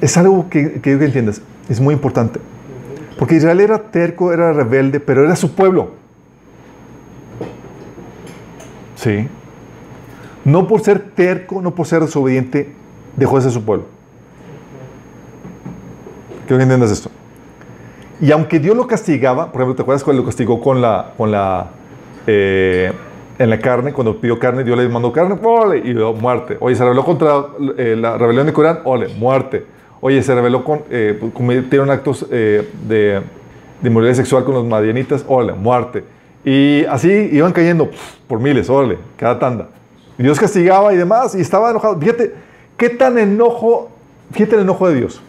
es 0.00 0.16
algo 0.16 0.48
que, 0.48 0.80
que 0.80 0.92
entiendes, 0.92 1.42
es 1.68 1.80
muy 1.80 1.94
importante. 1.94 2.40
Porque 3.18 3.36
Israel 3.36 3.60
era 3.60 3.78
terco, 3.90 4.32
era 4.32 4.52
rebelde, 4.52 4.98
pero 4.98 5.24
era 5.24 5.36
su 5.36 5.54
pueblo. 5.54 5.90
Sí. 8.94 9.28
No 10.44 10.66
por 10.66 10.80
ser 10.80 11.10
terco, 11.14 11.60
no 11.60 11.74
por 11.74 11.86
ser 11.86 12.00
desobediente, 12.00 12.72
dejó 13.16 13.36
de 13.36 13.42
ser 13.42 13.52
su 13.52 13.62
pueblo. 13.62 13.99
Quiero 16.50 16.58
que 16.58 16.62
entiendas 16.64 16.90
esto. 16.90 17.10
Y 18.20 18.32
aunque 18.32 18.58
Dios 18.58 18.76
lo 18.76 18.84
castigaba, 18.88 19.52
por 19.52 19.60
ejemplo, 19.60 19.76
¿te 19.76 19.82
acuerdas 19.82 20.02
cuando 20.02 20.22
lo 20.22 20.26
castigó 20.26 20.60
con 20.60 20.80
la, 20.80 21.12
con 21.16 21.30
la, 21.30 21.68
eh, 22.26 22.90
en 23.38 23.50
la 23.50 23.60
carne? 23.60 23.92
Cuando 23.92 24.20
pidió 24.20 24.36
carne, 24.36 24.64
Dios 24.64 24.76
le 24.76 24.88
mandó 24.88 25.12
carne, 25.12 25.38
ole, 25.40 25.78
y 25.78 25.94
dio 25.94 26.12
muerte. 26.12 26.56
Oye, 26.58 26.74
se 26.74 26.82
rebeló 26.82 27.04
contra 27.04 27.46
eh, 27.78 27.94
la 27.96 28.18
rebelión 28.18 28.46
de 28.46 28.52
Corán, 28.52 28.80
ole, 28.82 29.06
muerte. 29.14 29.64
Oye, 30.00 30.20
se 30.24 30.34
rebeló 30.34 30.64
con, 30.64 30.82
eh, 30.90 31.16
pues, 31.20 31.32
cometieron 31.32 31.88
actos 31.88 32.28
de, 32.28 32.66
de 32.88 33.22
inmoralidad 33.84 34.16
sexual 34.16 34.42
con 34.42 34.54
los 34.54 34.66
madianitas, 34.66 35.24
ole, 35.28 35.52
muerte. 35.52 36.02
Y 36.44 36.84
así 36.86 37.28
iban 37.30 37.52
cayendo 37.52 37.88
por 38.26 38.40
miles, 38.40 38.68
ole, 38.68 38.98
cada 39.16 39.38
tanda. 39.38 39.68
Dios 40.18 40.40
castigaba 40.40 40.92
y 40.92 40.96
demás, 40.96 41.32
y 41.36 41.42
estaba 41.42 41.70
enojado. 41.70 41.96
Fíjate, 42.00 42.34
¿qué 42.76 42.88
tan 42.88 43.18
enojo, 43.18 43.88
fíjate 44.32 44.56
el 44.56 44.62
enojo 44.62 44.88
de 44.88 44.96
Dios? 44.96 45.22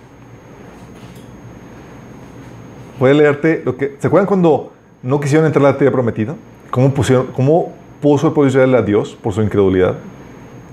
A 3.02 3.14
leerte 3.14 3.62
lo 3.66 3.78
que... 3.78 3.96
¿Se 4.00 4.08
acuerdan 4.08 4.28
cuando 4.28 4.72
no 5.02 5.20
quisieron 5.20 5.46
entrar 5.48 5.66
a 5.66 5.72
la 5.72 5.78
tierra 5.78 5.92
prometida? 5.92 6.36
¿Cómo, 6.70 6.94
pusieron, 6.94 7.28
cómo 7.28 7.74
puso 8.00 8.28
el 8.28 8.34
pueblo 8.34 8.52
de 8.52 8.58
Israel 8.58 8.76
a 8.76 8.82
Dios 8.84 9.18
por 9.22 9.34
su 9.34 9.42
incredulidad? 9.42 9.96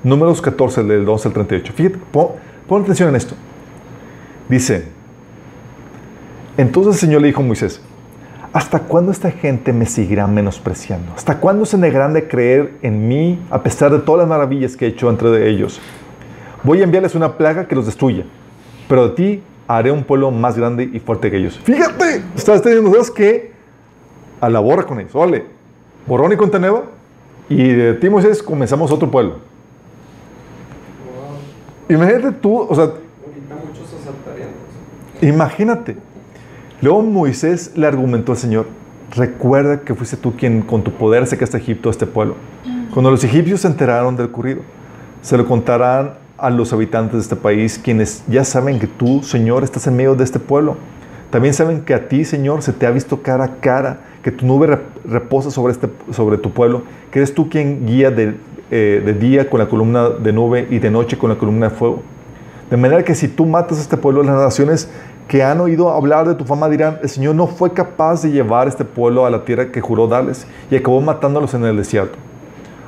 Números 0.05 0.43
14, 0.43 0.85
del 0.85 1.05
12 1.05 1.29
al 1.29 1.35
38. 1.35 1.73
Fíjate, 1.75 1.99
pon, 2.13 2.83
atención 2.83 3.09
en 3.09 3.17
esto. 3.17 3.35
Dice, 4.49 4.85
entonces 6.57 6.95
el 6.95 7.01
Señor 7.01 7.23
le 7.23 7.29
dijo 7.29 7.41
a 7.41 7.45
Moisés, 7.45 7.81
¿hasta 8.53 8.81
cuándo 8.81 9.11
esta 9.11 9.31
gente 9.31 9.73
me 9.73 9.87
seguirá 9.87 10.27
menospreciando? 10.27 11.13
¿Hasta 11.15 11.39
cuándo 11.39 11.65
se 11.65 11.79
negarán 11.79 12.13
de 12.13 12.29
creer 12.29 12.75
en 12.83 13.09
mí 13.09 13.41
a 13.51 13.63
pesar 13.63 13.91
de 13.91 13.99
todas 13.99 14.21
las 14.21 14.29
maravillas 14.29 14.77
que 14.77 14.85
he 14.85 14.89
hecho 14.89 15.09
entre 15.11 15.49
ellos? 15.49 15.81
Voy 16.63 16.81
a 16.81 16.85
enviarles 16.85 17.15
una 17.15 17.37
plaga 17.37 17.67
que 17.67 17.75
los 17.75 17.87
destruya, 17.87 18.25
pero 18.89 19.09
de 19.09 19.15
ti 19.15 19.43
haré 19.69 19.93
un 19.93 20.03
pueblo 20.03 20.31
más 20.31 20.57
grande 20.57 20.89
y 20.93 20.99
fuerte 20.99 21.31
que 21.31 21.37
ellos. 21.37 21.59
Fíjate, 21.63 22.23
estás 22.35 22.63
teniendo 22.63 22.91
Dios 22.91 23.11
que 23.11 23.53
a 24.41 24.49
la 24.49 24.61
borra 24.61 24.85
con 24.85 24.99
ellos. 24.99 25.15
Ole, 25.15 25.45
borrón 26.07 26.33
y 26.33 26.37
cuenta 26.37 26.59
nueva. 26.59 26.85
Y 27.51 27.69
de 27.69 27.95
ti, 27.95 28.09
Moisés, 28.09 28.43
comenzamos 28.43 28.91
otro 28.91 29.11
pueblo. 29.11 29.37
Imagínate 31.89 32.33
tú, 32.33 32.59
o 32.59 32.75
sea, 32.75 32.93
imagínate. 35.23 35.97
Luego 36.83 37.03
Moisés 37.03 37.73
le 37.77 37.87
argumentó 37.87 38.33
al 38.33 38.39
Señor, 38.39 38.67
recuerda 39.15 39.81
que 39.81 39.95
fuiste 39.95 40.17
tú 40.17 40.37
quien 40.37 40.63
con 40.63 40.83
tu 40.83 40.93
poder 40.93 41.27
sacaste 41.27 41.57
a 41.57 41.61
Egipto 41.61 41.89
a 41.89 41.93
este 41.93 42.07
pueblo. 42.07 42.37
Cuando 42.93 43.11
los 43.11 43.25
egipcios 43.25 43.63
se 43.63 43.69
enteraron 43.69 44.17
del 44.17 44.27
ocurrido, 44.27 44.61
se 45.23 45.37
lo 45.37 45.47
contarán 45.47 46.15
a 46.39 46.51
los 46.51 46.73
habitantes 46.73 47.15
de 47.15 47.21
este 47.21 47.37
país, 47.37 47.81
quienes 47.83 48.23
ya 48.29 48.45
saben 48.45 48.79
que 48.79 48.87
tú, 48.87 49.23
Señor, 49.23 49.65
estás 49.65 49.87
en 49.89 49.97
medio 49.97 50.15
de 50.15 50.25
este 50.25 50.39
pueblo. 50.39 50.77
También 51.31 51.53
saben 51.53 51.83
que 51.83 51.95
a 51.95 52.09
ti, 52.09 52.25
Señor, 52.25 52.63
se 52.63 52.73
te 52.73 52.87
ha 52.87 52.91
visto 52.91 53.23
cara 53.23 53.45
a 53.45 53.57
cara, 53.57 54.01
que 54.23 54.31
tu 54.31 54.47
nube 54.47 54.79
reposa 55.05 55.51
sobre, 55.51 55.73
este, 55.73 55.89
sobre 56.13 56.39
tu 56.39 56.51
pueblo, 56.53 56.83
que 57.11 57.19
eres 57.19 57.35
tú 57.35 57.51
quien 57.51 57.87
guía 57.87 58.11
de, 58.11 58.37
eh, 58.71 59.03
de 59.05 59.15
día 59.15 59.51
con 59.51 59.59
la 59.59 59.69
columna 59.69 60.09
de 60.11 60.33
nube 60.33 60.67
y 60.71 60.79
de 60.79 60.91
noche 60.91 61.19
con 61.19 61.29
la 61.29 61.37
columna 61.37 61.69
de 61.69 61.75
fuego. 61.75 62.03
De 62.71 62.77
manera 62.77 63.03
que 63.03 63.15
si 63.15 63.29
tú 63.29 63.45
matas 63.45 63.79
a 63.79 63.81
este 63.83 63.97
pueblo, 63.97 64.23
las 64.23 64.37
naciones 64.37 64.89
que 65.27 65.43
han 65.43 65.61
oído 65.61 65.91
hablar 65.91 66.27
de 66.29 66.35
tu 66.35 66.45
fama 66.45 66.69
dirán, 66.69 66.99
el 67.03 67.09
Señor 67.09 67.35
no 67.35 67.47
fue 67.47 67.73
capaz 67.73 68.23
de 68.23 68.31
llevar 68.31 68.69
este 68.69 68.85
pueblo 68.85 69.27
a 69.27 69.31
la 69.31 69.45
tierra 69.45 69.71
que 69.71 69.81
juró 69.81 70.07
darles 70.07 70.47
y 70.71 70.77
acabó 70.77 71.01
matándolos 71.01 71.53
en 71.55 71.65
el 71.65 71.77
desierto. 71.77 72.19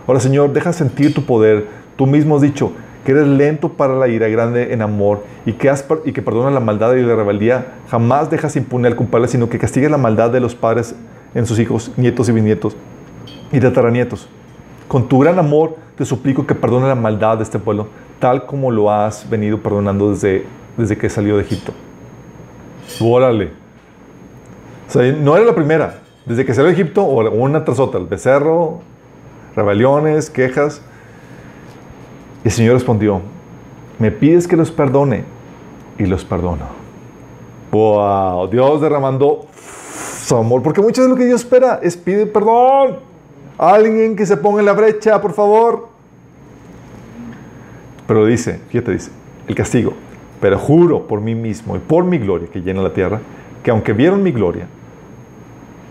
Ahora, 0.07 0.21
Señor, 0.21 0.53
deja 0.53 0.73
sentir 0.73 1.15
tu 1.15 1.25
poder. 1.25 1.67
Tú 1.97 2.07
mismo 2.07 2.37
has 2.37 2.43
dicho, 2.43 2.73
que 3.05 3.13
eres 3.13 3.27
lento 3.27 3.71
para 3.71 3.95
la 3.95 4.09
ira, 4.09 4.29
grande 4.29 4.73
en 4.73 4.83
amor 4.83 5.25
y 5.47 5.55
que, 5.55 5.71
has, 5.71 5.85
y 6.05 6.13
que 6.13 6.23
perdonas 6.23 6.53
la 6.53 6.61
maldad 6.61 6.95
y 6.95 7.03
la 7.03 7.17
rebeldía, 7.17 7.75
jamás 7.89 8.31
dejas 8.31 8.57
impune 8.57 8.89
al 8.89 8.97
culpable, 8.97 9.29
sino 9.29 9.49
que 9.49 9.59
castigues 9.59 9.91
la 9.91 9.97
maldad 9.97 10.31
de 10.31 10.41
los 10.41 10.55
padres 10.55 10.95
en 11.35 11.47
sus 11.47 11.59
hijos, 11.59 11.93
nietos 11.97 12.29
y 12.29 12.33
bisnietos 12.33 12.77
y 13.53 13.61
tataranietos. 13.61 14.29
Con 14.89 15.09
tu 15.09 15.21
gran 15.21 15.39
amor 15.39 15.77
te 15.97 16.05
suplico 16.05 16.47
que 16.47 16.55
perdone 16.55 16.89
la 16.89 16.95
maldad 16.95 17.39
de 17.39 17.45
este 17.45 17.59
pueblo, 17.59 17.89
tal 18.19 18.47
como 18.47 18.71
lo 18.71 18.91
has 18.91 19.29
venido 19.29 19.59
perdonando 19.59 20.11
desde, 20.11 20.45
desde 20.77 20.99
que 20.99 21.09
salió 21.09 21.37
de 21.37 21.43
Egipto. 21.43 21.73
Órale. 23.01 23.51
O 24.89 24.93
sea, 24.93 25.13
no 25.13 25.37
era 25.37 25.47
la 25.47 25.55
primera. 25.55 26.01
Desde 26.27 26.45
que 26.45 26.53
salió 26.53 26.69
de 26.69 26.75
Egipto, 26.75 27.05
una 27.05 27.65
tras 27.65 27.79
otra, 27.79 28.01
el 28.01 28.07
becerro, 28.07 28.81
rebeliones, 29.57 30.29
quejas. 30.29 30.83
Y 32.45 32.49
el 32.49 32.53
Señor 32.53 32.75
respondió, 32.75 33.21
me 33.99 34.11
pides 34.11 34.49
que 34.49 34.57
los 34.57 34.71
perdone 34.71 35.25
y 35.99 36.07
los 36.07 36.25
perdono. 36.25 36.67
Wow, 37.71 38.49
Dios 38.49 38.81
derramando 38.81 39.47
su 40.25 40.37
amor, 40.37 40.63
porque 40.63 40.81
mucho 40.81 41.03
de 41.03 41.09
lo 41.09 41.17
que 41.17 41.27
Dios 41.27 41.43
espera 41.43 41.81
es 41.83 41.97
pide 41.97 42.27
perdón. 42.27 42.99
Alguien 43.59 44.17
que 44.17 44.25
se 44.25 44.37
ponga 44.37 44.61
en 44.61 44.67
la 44.67 44.73
brecha, 44.73 45.21
por 45.21 45.35
favor. 45.35 45.89
Pero 48.07 48.25
dice, 48.25 48.61
fíjate, 48.71 48.93
dice, 48.93 49.11
el 49.47 49.55
castigo, 49.55 49.93
pero 50.41 50.59
juro 50.59 51.07
por 51.07 51.21
mí 51.21 51.35
mismo 51.35 51.77
y 51.77 51.79
por 51.79 52.05
mi 52.05 52.19
gloria 52.19 52.49
que 52.51 52.61
llena 52.61 52.83
la 52.83 52.93
tierra, 52.93 53.21
que 53.63 53.71
aunque 53.71 53.93
vieron 53.93 54.23
mi 54.23 54.33
gloria 54.33 54.67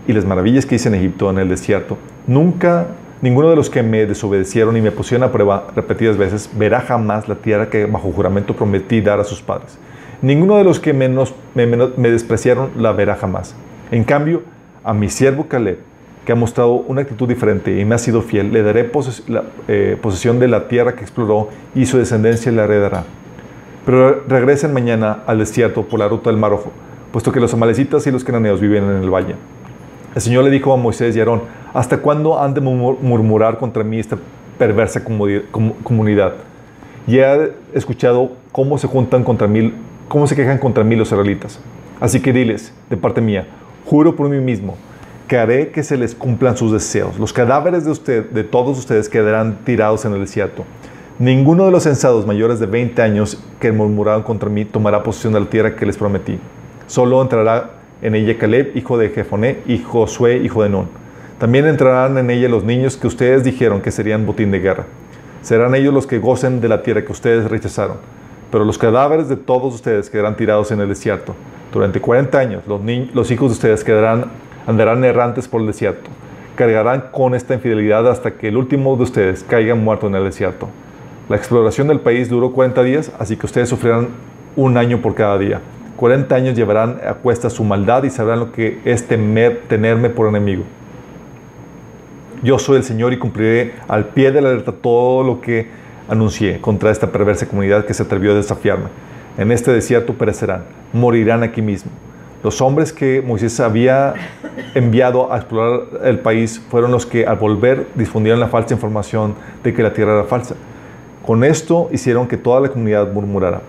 y 0.06 0.12
las 0.12 0.24
maravillas 0.24 0.66
que 0.66 0.74
hice 0.74 0.88
en 0.88 0.96
Egipto, 0.96 1.30
en 1.30 1.38
el 1.38 1.48
desierto, 1.48 1.96
nunca 2.26 2.88
Ninguno 3.22 3.50
de 3.50 3.56
los 3.56 3.68
que 3.68 3.82
me 3.82 4.06
desobedecieron 4.06 4.78
y 4.78 4.80
me 4.80 4.92
pusieron 4.92 5.28
a 5.28 5.32
prueba 5.32 5.66
repetidas 5.76 6.16
veces 6.16 6.48
verá 6.54 6.80
jamás 6.80 7.28
la 7.28 7.34
tierra 7.34 7.68
que 7.68 7.84
bajo 7.84 8.10
juramento 8.12 8.56
prometí 8.56 9.02
dar 9.02 9.20
a 9.20 9.24
sus 9.24 9.42
padres. 9.42 9.78
Ninguno 10.22 10.56
de 10.56 10.64
los 10.64 10.80
que 10.80 10.94
menos, 10.94 11.34
me, 11.54 11.66
despreciaron 12.10 12.70
la 12.78 12.92
verá 12.92 13.16
jamás. 13.16 13.54
En 13.90 14.04
cambio, 14.04 14.42
a 14.84 14.94
mi 14.94 15.10
siervo 15.10 15.48
Caleb, 15.48 15.78
que 16.24 16.32
ha 16.32 16.34
mostrado 16.34 16.72
una 16.72 17.02
actitud 17.02 17.28
diferente 17.28 17.78
y 17.78 17.84
me 17.84 17.94
ha 17.94 17.98
sido 17.98 18.22
fiel, 18.22 18.52
le 18.52 18.62
daré 18.62 18.90
eh, 19.68 19.98
posesión 20.00 20.38
de 20.38 20.48
la 20.48 20.68
tierra 20.68 20.94
que 20.94 21.02
exploró 21.02 21.50
y 21.74 21.84
su 21.84 21.98
descendencia 21.98 22.50
la 22.52 22.64
heredará. 22.64 23.04
Pero 23.84 24.22
regresen 24.28 24.72
mañana 24.72 25.24
al 25.26 25.38
desierto 25.38 25.82
por 25.82 25.98
la 25.98 26.08
ruta 26.08 26.30
del 26.30 26.38
Mar 26.38 26.52
Rojo, 26.52 26.70
puesto 27.12 27.32
que 27.32 27.40
los 27.40 27.52
amalecitas 27.52 28.06
y 28.06 28.10
los 28.10 28.24
cananeos 28.24 28.60
viven 28.60 28.84
en 28.84 29.02
el 29.02 29.10
valle. 29.10 29.34
El 30.14 30.20
Señor 30.20 30.44
le 30.44 30.50
dijo 30.50 30.72
a 30.72 30.76
Moisés 30.76 31.14
y 31.16 31.20
Aarón, 31.20 31.42
¿hasta 31.72 31.98
cuándo 31.98 32.40
han 32.40 32.54
de 32.54 32.60
murmurar 32.60 33.58
contra 33.58 33.84
mí 33.84 33.98
esta 33.98 34.16
perversa 34.58 35.02
comunidad? 35.02 36.34
Y 37.06 37.18
he 37.18 37.52
escuchado 37.74 38.32
cómo 38.52 38.78
se 38.78 38.86
juntan 38.86 39.24
contra 39.24 39.48
mí, 39.48 39.72
cómo 40.08 40.26
se 40.26 40.36
quejan 40.36 40.58
contra 40.58 40.84
mí 40.84 40.96
los 40.96 41.08
israelitas. 41.08 41.60
Así 42.00 42.20
que 42.20 42.32
diles, 42.32 42.72
de 42.88 42.96
parte 42.96 43.20
mía, 43.20 43.46
juro 43.84 44.16
por 44.16 44.28
mí 44.28 44.38
mismo, 44.40 44.76
que 45.28 45.38
haré 45.38 45.70
que 45.70 45.82
se 45.82 45.96
les 45.96 46.14
cumplan 46.14 46.56
sus 46.56 46.72
deseos. 46.72 47.18
Los 47.18 47.32
cadáveres 47.32 47.84
de, 47.84 47.90
usted, 47.90 48.30
de 48.30 48.42
todos 48.42 48.78
ustedes 48.78 49.08
quedarán 49.08 49.58
tirados 49.64 50.04
en 50.04 50.12
el 50.12 50.20
desierto. 50.20 50.64
Ninguno 51.18 51.66
de 51.66 51.70
los 51.70 51.82
censados 51.82 52.26
mayores 52.26 52.58
de 52.60 52.66
20 52.66 53.02
años 53.02 53.42
que 53.60 53.70
murmuraron 53.72 54.22
contra 54.22 54.48
mí 54.48 54.64
tomará 54.64 55.02
posesión 55.02 55.34
de 55.34 55.40
la 55.40 55.46
tierra 55.46 55.76
que 55.76 55.84
les 55.84 55.98
prometí. 55.98 56.38
Solo 56.86 57.20
entrará 57.20 57.72
en 58.02 58.14
ella 58.14 58.38
Caleb, 58.38 58.72
hijo 58.74 58.96
de 58.96 59.10
Jefoné, 59.10 59.58
y 59.66 59.78
Josué, 59.78 60.38
hijo 60.38 60.62
de 60.62 60.70
Nun. 60.70 60.99
También 61.40 61.66
entrarán 61.66 62.18
en 62.18 62.28
ella 62.28 62.50
los 62.50 62.64
niños 62.64 62.98
que 62.98 63.06
ustedes 63.06 63.42
dijeron 63.42 63.80
que 63.80 63.90
serían 63.90 64.26
botín 64.26 64.50
de 64.50 64.58
guerra. 64.58 64.84
Serán 65.40 65.74
ellos 65.74 65.94
los 65.94 66.06
que 66.06 66.18
gocen 66.18 66.60
de 66.60 66.68
la 66.68 66.82
tierra 66.82 67.02
que 67.02 67.12
ustedes 67.12 67.50
rechazaron. 67.50 67.96
Pero 68.52 68.66
los 68.66 68.76
cadáveres 68.76 69.26
de 69.30 69.36
todos 69.36 69.74
ustedes 69.74 70.10
quedarán 70.10 70.36
tirados 70.36 70.70
en 70.70 70.80
el 70.80 70.88
desierto. 70.90 71.34
Durante 71.72 71.98
40 71.98 72.38
años 72.38 72.64
los, 72.66 73.30
hijos 73.30 73.48
de 73.48 73.54
ustedes 73.54 73.82
quedarán, 73.82 74.26
andarán 74.66 75.02
errantes 75.02 75.48
por 75.48 75.62
el 75.62 75.68
desierto. 75.68 76.10
Cargarán 76.56 77.04
con 77.10 77.34
esta 77.34 77.54
infidelidad 77.54 78.06
hasta 78.06 78.32
que 78.32 78.48
el 78.48 78.58
último 78.58 78.94
de 78.98 79.04
ustedes 79.04 79.42
caiga 79.42 79.74
muerto 79.74 80.08
en 80.08 80.16
el 80.16 80.24
desierto. 80.24 80.68
La 81.30 81.36
exploración 81.36 81.88
del 81.88 82.00
país 82.00 82.28
duró 82.28 82.52
40 82.52 82.82
días, 82.82 83.12
así 83.18 83.38
que 83.38 83.46
ustedes 83.46 83.70
sufrirán 83.70 84.08
un 84.56 84.76
año 84.76 85.00
por 85.00 85.14
cada 85.14 85.38
día. 85.38 85.62
40 85.96 86.34
años 86.34 86.54
llevarán 86.54 87.00
a 87.02 87.14
cuesta 87.14 87.48
su 87.48 87.64
maldad 87.64 88.02
y 88.02 88.10
sabrán 88.10 88.40
lo 88.40 88.52
que 88.52 88.82
es 88.84 89.08
temer, 89.08 89.62
tenerme 89.68 90.10
por 90.10 90.28
enemigo. 90.28 90.64
Yo 92.42 92.58
soy 92.58 92.78
el 92.78 92.84
Señor 92.84 93.12
y 93.12 93.18
cumpliré 93.18 93.74
al 93.86 94.06
pie 94.06 94.32
de 94.32 94.40
la 94.40 94.54
letra 94.54 94.72
todo 94.72 95.22
lo 95.22 95.42
que 95.42 95.66
anuncié 96.08 96.58
contra 96.58 96.90
esta 96.90 97.12
perversa 97.12 97.46
comunidad 97.46 97.84
que 97.84 97.92
se 97.92 98.02
atrevió 98.02 98.32
a 98.32 98.34
desafiarme. 98.34 98.86
En 99.36 99.52
este 99.52 99.70
desierto 99.72 100.14
perecerán, 100.14 100.64
morirán 100.94 101.42
aquí 101.42 101.60
mismo. 101.60 101.90
Los 102.42 102.62
hombres 102.62 102.94
que 102.94 103.20
Moisés 103.20 103.60
había 103.60 104.14
enviado 104.74 105.30
a 105.30 105.36
explorar 105.36 105.82
el 106.02 106.20
país 106.20 106.62
fueron 106.70 106.90
los 106.92 107.04
que 107.04 107.26
al 107.26 107.36
volver 107.36 107.86
difundieron 107.94 108.40
la 108.40 108.48
falsa 108.48 108.72
información 108.72 109.34
de 109.62 109.74
que 109.74 109.82
la 109.82 109.92
tierra 109.92 110.14
era 110.14 110.24
falsa. 110.24 110.54
Con 111.26 111.44
esto 111.44 111.90
hicieron 111.92 112.26
que 112.26 112.38
toda 112.38 112.58
la 112.60 112.70
comunidad 112.70 113.12
murmurara. 113.12 113.60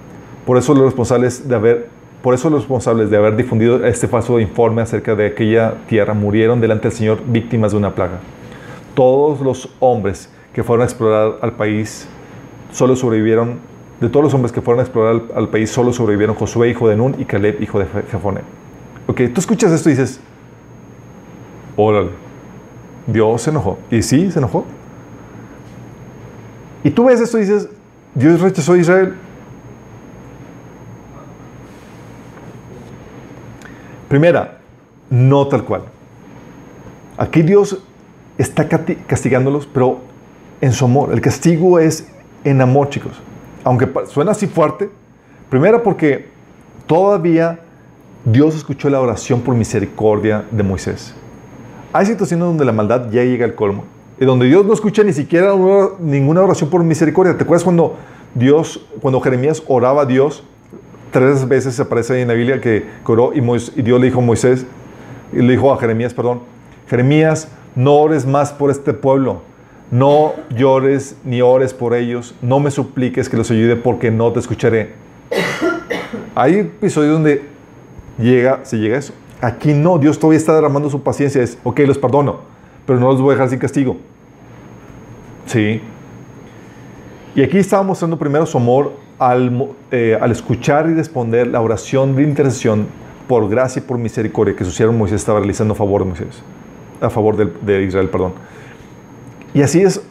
Por 0.45 0.57
eso 0.57 0.73
los 0.73 0.85
responsables 0.85 1.49
de 1.49 1.55
haber, 1.55 1.89
por 2.23 2.33
eso 2.33 2.49
los 2.49 2.61
responsables 2.61 3.09
de 3.09 3.17
haber 3.17 3.35
difundido 3.35 3.85
este 3.85 4.07
falso 4.07 4.39
informe 4.39 4.81
acerca 4.81 5.13
de 5.13 5.25
aquella 5.25 5.73
tierra 5.89 6.13
murieron 6.13 6.61
delante 6.61 6.87
del 6.87 6.97
Señor 6.97 7.19
víctimas 7.27 7.73
de 7.73 7.77
una 7.77 7.93
plaga. 7.93 8.19
Todos 8.93 9.41
los 9.41 9.69
hombres 9.79 10.29
que 10.53 10.63
fueron 10.63 10.83
a 10.83 10.85
explorar 10.85 11.37
al 11.41 11.53
país 11.53 12.07
solo 12.71 12.95
sobrevivieron, 12.95 13.59
de 13.99 14.09
todos 14.09 14.23
los 14.23 14.33
hombres 14.33 14.51
que 14.51 14.61
fueron 14.61 14.79
a 14.79 14.83
explorar 14.83 15.21
al, 15.35 15.49
país, 15.49 15.69
solo 15.69 15.93
sobrevivieron 15.93 16.35
Josué, 16.35 16.69
hijo 16.69 16.89
de 16.89 16.95
Nun, 16.95 17.15
y 17.19 17.25
Caleb, 17.25 17.61
hijo 17.61 17.79
de 17.79 17.85
Jefoné. 18.09 18.41
Ok, 19.07 19.21
tú 19.33 19.41
escuchas 19.41 19.71
esto 19.71 19.89
y 19.89 19.93
dices, 19.93 20.19
órale, 21.75 22.09
Dios 23.07 23.41
se 23.41 23.49
enojó. 23.49 23.77
Y 23.89 24.01
sí, 24.01 24.31
se 24.31 24.39
enojó. 24.39 24.65
Y 26.83 26.89
tú 26.89 27.05
ves 27.05 27.19
esto 27.19 27.37
y 27.37 27.41
dices, 27.41 27.69
Dios 28.15 28.39
rechazó 28.41 28.73
a 28.73 28.77
Israel. 28.77 29.15
Primera, 34.07 34.59
no 35.09 35.47
tal 35.47 35.63
cual. 35.63 35.83
Aquí 37.17 37.43
Dios 37.43 37.81
está 38.41 38.67
castigándolos, 38.67 39.67
pero 39.67 39.99
en 40.61 40.73
su 40.73 40.85
amor. 40.85 41.13
El 41.13 41.21
castigo 41.21 41.79
es 41.79 42.07
en 42.43 42.61
amor, 42.61 42.89
chicos. 42.89 43.13
Aunque 43.63 43.87
suena 44.07 44.31
así 44.31 44.47
fuerte. 44.47 44.89
Primera 45.49 45.83
porque 45.83 46.29
todavía 46.87 47.59
Dios 48.25 48.55
escuchó 48.55 48.89
la 48.89 49.01
oración 49.01 49.41
por 49.41 49.55
misericordia 49.55 50.45
de 50.51 50.63
Moisés. 50.63 51.13
Hay 51.93 52.05
situaciones 52.05 52.45
donde 52.45 52.63
la 52.63 52.71
maldad 52.71 53.09
ya 53.11 53.23
llega 53.23 53.45
al 53.45 53.55
colmo 53.55 53.83
y 54.19 54.25
donde 54.25 54.45
Dios 54.45 54.65
no 54.65 54.73
escucha 54.73 55.03
ni 55.03 55.13
siquiera 55.13 55.53
ninguna 55.99 56.41
oración 56.41 56.69
por 56.69 56.83
misericordia. 56.83 57.35
¿Te 57.37 57.43
acuerdas 57.43 57.63
cuando 57.63 57.97
Dios, 58.33 58.85
cuando 59.01 59.19
Jeremías 59.19 59.61
oraba 59.67 60.03
a 60.03 60.05
Dios, 60.05 60.43
tres 61.11 61.47
veces 61.47 61.79
aparece 61.79 62.13
ahí 62.13 62.21
en 62.21 62.29
la 62.29 62.33
Biblia 62.33 62.61
que 62.61 62.85
oró 63.05 63.33
y, 63.33 63.39
y 63.39 63.81
Dios 63.81 63.99
le 63.99 64.05
dijo 64.05 64.19
a 64.19 64.23
Moisés, 64.23 64.65
y 65.33 65.37
le 65.37 65.51
dijo 65.51 65.73
a 65.73 65.77
Jeremías, 65.77 66.13
perdón, 66.13 66.41
Jeremías, 66.87 67.47
no 67.75 67.95
ores 67.95 68.25
más 68.25 68.51
por 68.51 68.71
este 68.71 68.93
pueblo, 68.93 69.41
no 69.91 70.33
llores 70.55 71.17
ni 71.23 71.41
ores 71.41 71.73
por 71.73 71.93
ellos, 71.93 72.35
no 72.41 72.59
me 72.59 72.71
supliques 72.71 73.29
que 73.29 73.37
los 73.37 73.51
ayude 73.51 73.75
porque 73.75 74.11
no 74.11 74.31
te 74.31 74.39
escucharé. 74.39 74.93
Hay 76.35 76.55
episodios 76.55 77.13
donde 77.13 77.43
llega, 78.17 78.61
se 78.63 78.77
llega 78.77 78.97
eso. 78.97 79.13
Aquí 79.41 79.73
no, 79.73 79.97
Dios 79.97 80.19
todavía 80.19 80.37
está 80.37 80.53
derramando 80.53 80.89
su 80.89 81.01
paciencia, 81.01 81.41
es, 81.41 81.57
ok, 81.63 81.79
los 81.79 81.97
perdono, 81.97 82.41
pero 82.85 82.99
no 82.99 83.11
los 83.11 83.21
voy 83.21 83.31
a 83.31 83.33
dejar 83.33 83.49
sin 83.49 83.59
castigo. 83.59 83.97
Sí. 85.45 85.81
Y 87.35 87.41
aquí 87.41 87.57
estaba 87.57 87.83
mostrando 87.83 88.17
primero 88.17 88.45
su 88.45 88.57
amor 88.57 88.93
al, 89.17 89.69
eh, 89.91 90.17
al, 90.19 90.31
escuchar 90.31 90.89
y 90.89 90.93
responder 90.93 91.47
la 91.47 91.61
oración 91.61 92.15
de 92.15 92.23
intercesión 92.23 92.87
por 93.27 93.49
gracia 93.49 93.81
y 93.81 93.83
por 93.83 93.97
misericordia 93.97 94.55
que 94.55 94.65
su 94.65 94.71
siervo 94.71 94.93
Moisés 94.93 95.21
estaba 95.21 95.39
realizando 95.39 95.73
a 95.73 95.77
favor 95.77 96.01
de 96.01 96.09
Moisés, 96.09 96.43
a 97.01 97.09
favor 97.09 97.35
de, 97.35 97.51
de 97.61 97.83
Israel, 97.83 98.09
perdón. 98.09 98.33
Y 99.53 99.61
así 99.61 99.81
es, 99.81 100.01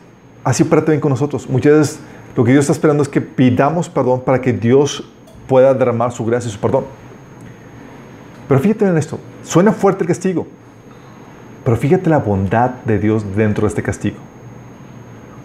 así 0.44 0.62
opera 0.62 0.82
también 0.82 1.00
con 1.00 1.10
nosotros. 1.10 1.48
Muchas 1.48 1.72
veces 1.72 2.00
lo 2.36 2.44
que 2.44 2.52
Dios 2.52 2.64
está 2.64 2.72
esperando 2.72 3.02
es 3.02 3.08
que 3.08 3.20
pidamos 3.20 3.88
perdón 3.88 4.20
para 4.20 4.40
que 4.40 4.52
Dios 4.52 5.04
pueda 5.46 5.72
derramar 5.72 6.12
su 6.12 6.24
gracia 6.24 6.48
y 6.48 6.52
su 6.52 6.60
perdón. 6.60 6.84
Pero 8.48 8.60
fíjate 8.60 8.86
en 8.86 8.98
esto, 8.98 9.18
suena 9.42 9.72
fuerte 9.72 10.02
el 10.02 10.08
castigo, 10.08 10.46
pero 11.64 11.76
fíjate 11.76 12.10
la 12.10 12.18
bondad 12.18 12.70
de 12.84 12.98
Dios 12.98 13.24
dentro 13.36 13.62
de 13.62 13.68
este 13.68 13.82
castigo 13.82 14.16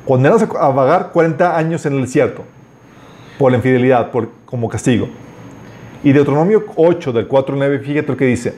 condenados 0.06 0.44
a 0.44 0.70
vagar 0.70 1.12
40 1.12 1.58
años 1.58 1.86
en 1.86 1.94
el 1.94 2.02
desierto 2.02 2.44
por 3.38 3.52
la 3.52 3.58
infidelidad, 3.58 4.12
por, 4.12 4.30
como 4.46 4.70
castigo. 4.70 5.10
Y 6.04 6.14
Deuteronomio 6.14 6.64
8, 6.76 7.12
del 7.12 7.28
4 7.28 7.54
al 7.54 7.60
9, 7.60 7.80
fíjate 7.80 8.08
lo 8.08 8.18
que 8.18 8.26
dice. 8.26 8.54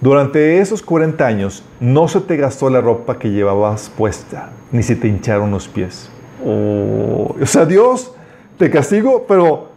Durante 0.00 0.58
esos 0.58 0.82
40 0.82 1.26
años 1.26 1.62
no 1.78 2.08
se 2.08 2.20
te 2.20 2.36
gastó 2.36 2.70
la 2.70 2.80
ropa 2.80 3.18
que 3.18 3.30
llevabas 3.30 3.90
puesta, 3.90 4.50
ni 4.72 4.82
se 4.82 4.96
te 4.96 5.08
hincharon 5.08 5.50
los 5.50 5.68
pies. 5.68 6.10
Oh, 6.44 7.34
o 7.40 7.46
sea, 7.46 7.66
Dios 7.66 8.12
te 8.56 8.70
castigo, 8.70 9.26
pero 9.28 9.68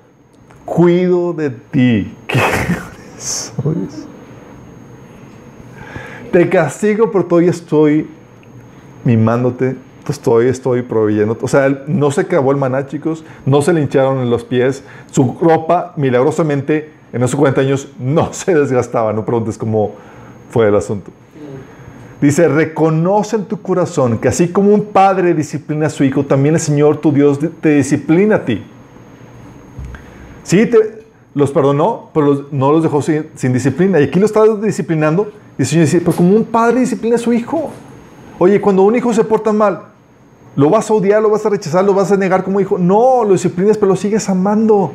cuido 0.64 1.34
de 1.34 1.50
ti. 1.50 2.16
¿Qué 2.28 2.40
Te 6.32 6.50
castigo, 6.50 7.12
pero 7.12 7.26
todavía 7.26 7.52
estoy 7.52 8.08
mimándote 9.04 9.76
estoy, 10.12 10.48
estoy 10.48 10.82
proveyendo. 10.82 11.38
O 11.42 11.48
sea, 11.48 11.84
no 11.88 12.12
se 12.12 12.22
acabó 12.22 12.52
el 12.52 12.58
maná, 12.58 12.86
chicos, 12.88 13.24
no 13.46 13.62
se 13.62 13.74
le 13.74 13.82
hincharon 13.82 14.20
en 14.20 14.30
los 14.30 14.44
pies, 14.44 14.84
su 15.12 15.38
ropa 15.40 15.94
milagrosamente 15.96 16.92
en 17.14 17.24
esos 17.24 17.36
40 17.36 17.62
años 17.62 17.88
no 18.00 18.34
se 18.34 18.54
desgastaba, 18.54 19.14
no 19.14 19.24
preguntes 19.24 19.58
cómo 19.58 19.94
fue 20.54 20.68
el 20.68 20.76
asunto. 20.76 21.12
Dice, 22.22 22.48
reconoce 22.48 23.36
en 23.36 23.46
tu 23.46 23.62
corazón 23.62 24.20
que 24.20 24.28
así 24.30 24.50
como 24.50 24.74
un 24.74 24.86
padre 24.86 25.34
disciplina 25.34 25.88
a 25.88 25.90
su 25.90 26.04
hijo, 26.04 26.24
también 26.24 26.56
el 26.56 26.62
Señor 26.62 26.98
tu 26.98 27.12
Dios 27.12 27.40
te 27.60 27.76
disciplina 27.76 28.36
a 28.36 28.46
ti. 28.46 28.64
Sí, 30.44 30.68
te, 30.68 31.04
los 31.34 31.52
perdonó, 31.52 32.12
pero 32.14 32.46
no 32.52 32.72
los 32.72 32.84
dejó 32.84 33.02
sin, 33.02 33.52
disciplina. 33.52 34.00
Y 34.00 34.04
aquí 34.04 34.20
lo 34.20 34.26
está 34.28 34.46
disciplinando. 34.56 35.32
Y 35.58 35.64
el 35.64 35.68
Señor 35.68 35.86
dice, 35.86 36.00
pero 36.00 36.16
como 36.16 36.36
un 36.36 36.46
padre 36.46 36.82
disciplina 36.82 37.16
a 37.16 37.20
su 37.20 37.34
hijo. 37.34 37.72
Oye, 38.38 38.62
cuando 38.62 38.84
un 38.84 38.96
hijo 38.96 39.12
se 39.14 39.24
porta 39.24 39.52
mal, 39.52 39.94
¿Lo 40.56 40.70
vas 40.70 40.90
a 40.90 40.94
odiar, 40.94 41.20
lo 41.22 41.32
vas 41.32 41.44
a 41.46 41.50
rechazar, 41.50 41.84
lo 41.84 41.96
vas 41.96 42.12
a 42.12 42.18
negar 42.18 42.44
como 42.44 42.60
hijo? 42.60 42.78
No, 42.78 43.24
lo 43.24 43.34
disciplinas, 43.34 43.76
pero 43.76 43.90
lo 43.90 43.96
sigues 43.96 44.30
amando. 44.30 44.92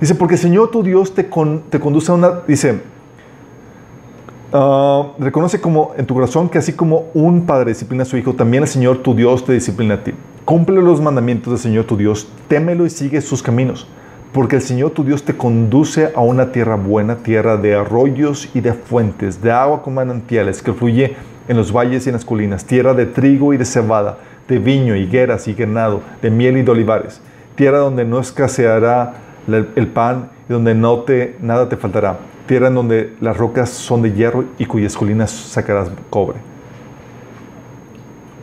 Dice, 0.00 0.14
porque 0.14 0.34
el 0.34 0.40
Señor 0.40 0.70
tu 0.70 0.84
Dios 0.84 1.12
te, 1.12 1.24
te 1.24 1.80
conduce 1.80 2.12
a 2.12 2.14
una... 2.14 2.30
Dice, 2.46 2.80
ah, 4.52 5.12
reconoce 5.18 5.60
como 5.60 5.92
en 5.96 6.06
tu 6.06 6.14
corazón 6.14 6.48
que 6.48 6.58
así 6.58 6.72
como 6.72 7.06
un 7.14 7.46
padre 7.46 7.70
disciplina 7.70 8.02
a 8.02 8.06
su 8.06 8.16
hijo, 8.16 8.34
también 8.34 8.62
el 8.62 8.68
Señor 8.68 8.98
tu 8.98 9.14
Dios 9.14 9.44
te 9.44 9.52
disciplina 9.52 9.94
a 9.94 10.04
ti. 10.04 10.12
Cumple 10.44 10.80
los 10.80 11.00
mandamientos 11.00 11.52
del 11.52 11.60
Señor 11.60 11.84
tu 11.84 11.96
Dios, 11.96 12.28
témelo 12.48 12.86
y 12.86 12.90
sigue 12.90 13.20
sus 13.20 13.42
caminos, 13.42 13.86
porque 14.32 14.56
el 14.56 14.62
Señor 14.62 14.92
tu 14.92 15.04
Dios 15.04 15.22
te 15.22 15.36
conduce 15.36 16.10
a 16.14 16.20
una 16.20 16.52
tierra 16.52 16.76
buena, 16.76 17.16
tierra 17.16 17.56
de 17.56 17.74
arroyos 17.74 18.48
y 18.54 18.60
de 18.60 18.72
fuentes, 18.72 19.42
de 19.42 19.52
agua 19.52 19.82
con 19.82 19.94
manantiales 19.94 20.62
que 20.62 20.72
fluye 20.72 21.16
en 21.48 21.56
los 21.56 21.72
valles 21.72 22.06
y 22.06 22.10
en 22.10 22.14
las 22.14 22.24
colinas, 22.24 22.64
tierra 22.64 22.94
de 22.94 23.06
trigo 23.06 23.52
y 23.52 23.56
de 23.56 23.64
cebada, 23.64 24.18
de 24.48 24.58
viño, 24.58 24.96
higueras 24.96 25.48
y 25.48 25.54
ganado, 25.54 26.00
de 26.22 26.30
miel 26.30 26.56
y 26.56 26.62
de 26.62 26.70
olivares, 26.70 27.20
tierra 27.54 27.78
donde 27.78 28.04
no 28.04 28.20
escaseará 28.20 29.14
el 29.48 29.86
pan 29.88 30.30
y 30.48 30.52
donde 30.52 30.74
no 30.74 31.00
te, 31.00 31.36
nada 31.40 31.68
te 31.68 31.76
faltará, 31.76 32.18
tierra 32.48 32.66
en 32.66 32.74
donde 32.74 33.14
las 33.20 33.36
rocas 33.36 33.70
son 33.70 34.02
de 34.02 34.12
hierro 34.12 34.44
y 34.58 34.64
cuyas 34.66 34.96
colinas 34.96 35.30
sacarás 35.30 35.88
cobre. 36.10 36.38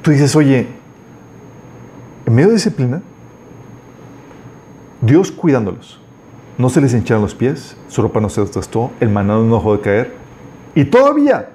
Tú 0.01 0.11
dices, 0.11 0.33
oye, 0.37 0.67
en 2.25 2.33
medio 2.33 2.47
de 2.47 2.53
disciplina, 2.53 3.01
Dios 5.01 5.31
cuidándolos. 5.31 5.99
No 6.57 6.69
se 6.69 6.79
les 6.79 6.93
hincharon 6.93 7.21
los 7.21 7.35
pies, 7.35 7.75
su 7.89 8.01
ropa 8.01 8.21
no 8.21 8.29
se 8.29 8.39
desgastó, 8.39 8.91
el 9.01 9.09
manado 9.09 9.43
no 9.43 9.55
dejó 9.55 9.75
de 9.75 9.81
caer. 9.81 10.13
Y 10.73 10.85
todavía, 10.85 11.49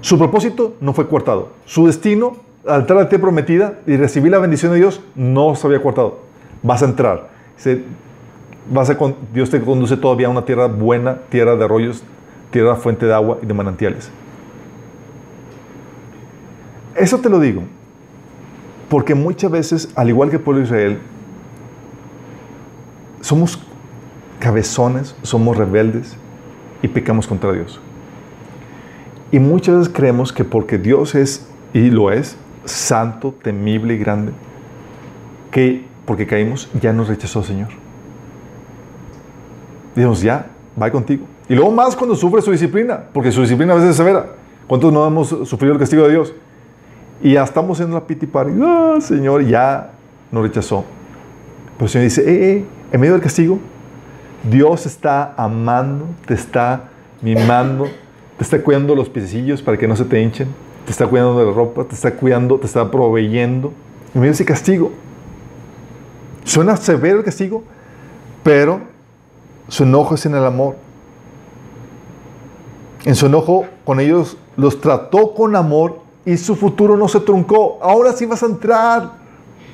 su 0.00 0.18
propósito 0.18 0.74
no 0.80 0.92
fue 0.92 1.08
cortado. 1.08 1.50
Su 1.64 1.86
destino, 1.86 2.36
al 2.66 2.80
entrar 2.80 2.98
a 2.98 3.02
la 3.04 3.08
tierra 3.08 3.22
prometida 3.22 3.78
y 3.86 3.96
recibir 3.96 4.32
la 4.32 4.38
bendición 4.38 4.72
de 4.72 4.78
Dios, 4.78 5.00
no 5.14 5.54
se 5.54 5.66
había 5.66 5.80
cortado. 5.80 6.18
Vas 6.62 6.82
a 6.82 6.86
entrar. 6.86 7.28
Dios 9.32 9.50
te 9.50 9.60
conduce 9.60 9.96
todavía 9.96 10.26
a 10.26 10.30
una 10.30 10.44
tierra 10.44 10.66
buena, 10.66 11.16
tierra 11.28 11.56
de 11.56 11.64
arroyos, 11.64 12.02
tierra 12.50 12.76
fuente 12.76 13.06
de 13.06 13.14
agua 13.14 13.38
y 13.42 13.46
de 13.46 13.54
manantiales. 13.54 14.10
Eso 16.94 17.18
te 17.18 17.28
lo 17.28 17.38
digo, 17.38 17.62
porque 18.88 19.14
muchas 19.14 19.50
veces, 19.50 19.92
al 19.94 20.08
igual 20.08 20.30
que 20.30 20.36
el 20.36 20.42
pueblo 20.42 20.60
de 20.60 20.66
Israel, 20.66 20.98
somos 23.20 23.62
cabezones, 24.38 25.14
somos 25.22 25.56
rebeldes 25.56 26.16
y 26.82 26.88
pecamos 26.88 27.26
contra 27.26 27.52
Dios. 27.52 27.80
Y 29.30 29.38
muchas 29.38 29.78
veces 29.78 29.94
creemos 29.94 30.32
que 30.32 30.44
porque 30.44 30.78
Dios 30.78 31.14
es, 31.14 31.48
y 31.72 31.90
lo 31.90 32.10
es, 32.10 32.36
santo, 32.64 33.34
temible 33.42 33.94
y 33.94 33.98
grande, 33.98 34.32
que 35.50 35.84
porque 36.04 36.26
caímos 36.26 36.68
ya 36.80 36.92
nos 36.92 37.08
rechazó 37.08 37.42
Señor. 37.42 37.68
Dijimos, 39.98 40.22
ya, 40.22 40.46
va 40.80 40.92
contigo. 40.92 41.26
Y 41.48 41.56
luego 41.56 41.72
más 41.72 41.96
cuando 41.96 42.14
sufre 42.14 42.40
su 42.40 42.52
disciplina, 42.52 43.00
porque 43.12 43.32
su 43.32 43.40
disciplina 43.40 43.72
a 43.72 43.76
veces 43.76 43.90
es 43.90 43.96
severa. 43.96 44.26
¿Cuántos 44.68 44.92
no 44.92 45.04
hemos 45.04 45.28
sufrido 45.28 45.72
el 45.72 45.80
castigo 45.80 46.04
de 46.04 46.10
Dios? 46.12 46.32
Y 47.20 47.32
ya 47.32 47.42
estamos 47.42 47.80
en 47.80 47.92
la 47.92 48.06
piti 48.06 48.24
party. 48.24 48.52
Ah, 48.62 48.98
Señor, 49.00 49.44
ya 49.44 49.90
nos 50.30 50.44
rechazó. 50.44 50.84
Pero 51.76 51.86
el 51.86 51.90
Señor 51.90 52.04
dice, 52.04 52.20
eh, 52.30 52.50
eh, 52.52 52.64
en 52.92 53.00
medio 53.00 53.14
del 53.14 53.22
castigo, 53.22 53.58
Dios 54.48 54.86
está 54.86 55.34
amando, 55.36 56.04
te 56.26 56.34
está 56.34 56.90
mimando, 57.20 57.88
te 58.36 58.44
está 58.44 58.62
cuidando 58.62 58.94
los 58.94 59.08
piecillos 59.08 59.62
para 59.62 59.76
que 59.76 59.88
no 59.88 59.96
se 59.96 60.04
te 60.04 60.22
hinchen, 60.22 60.46
te 60.84 60.92
está 60.92 61.08
cuidando 61.08 61.40
de 61.40 61.46
la 61.46 61.52
ropa, 61.52 61.82
te 61.82 61.96
está 61.96 62.14
cuidando, 62.14 62.56
te 62.56 62.66
está 62.66 62.88
proveyendo. 62.88 63.72
En 64.14 64.20
medio 64.20 64.30
de 64.30 64.34
ese 64.34 64.44
castigo. 64.44 64.92
Suena 66.44 66.76
severo 66.76 67.18
el 67.18 67.24
castigo, 67.24 67.64
pero 68.44 68.96
su 69.68 69.84
enojo 69.84 70.14
es 70.14 70.26
en 70.26 70.34
el 70.34 70.44
amor. 70.44 70.76
En 73.04 73.14
su 73.14 73.26
enojo 73.26 73.66
con 73.84 74.00
ellos 74.00 74.36
los 74.56 74.80
trató 74.80 75.34
con 75.34 75.54
amor 75.54 76.00
y 76.24 76.36
su 76.36 76.56
futuro 76.56 76.96
no 76.96 77.08
se 77.08 77.20
truncó. 77.20 77.78
Ahora 77.80 78.12
sí 78.12 78.26
vas 78.26 78.42
a 78.42 78.46
entrar. 78.46 79.12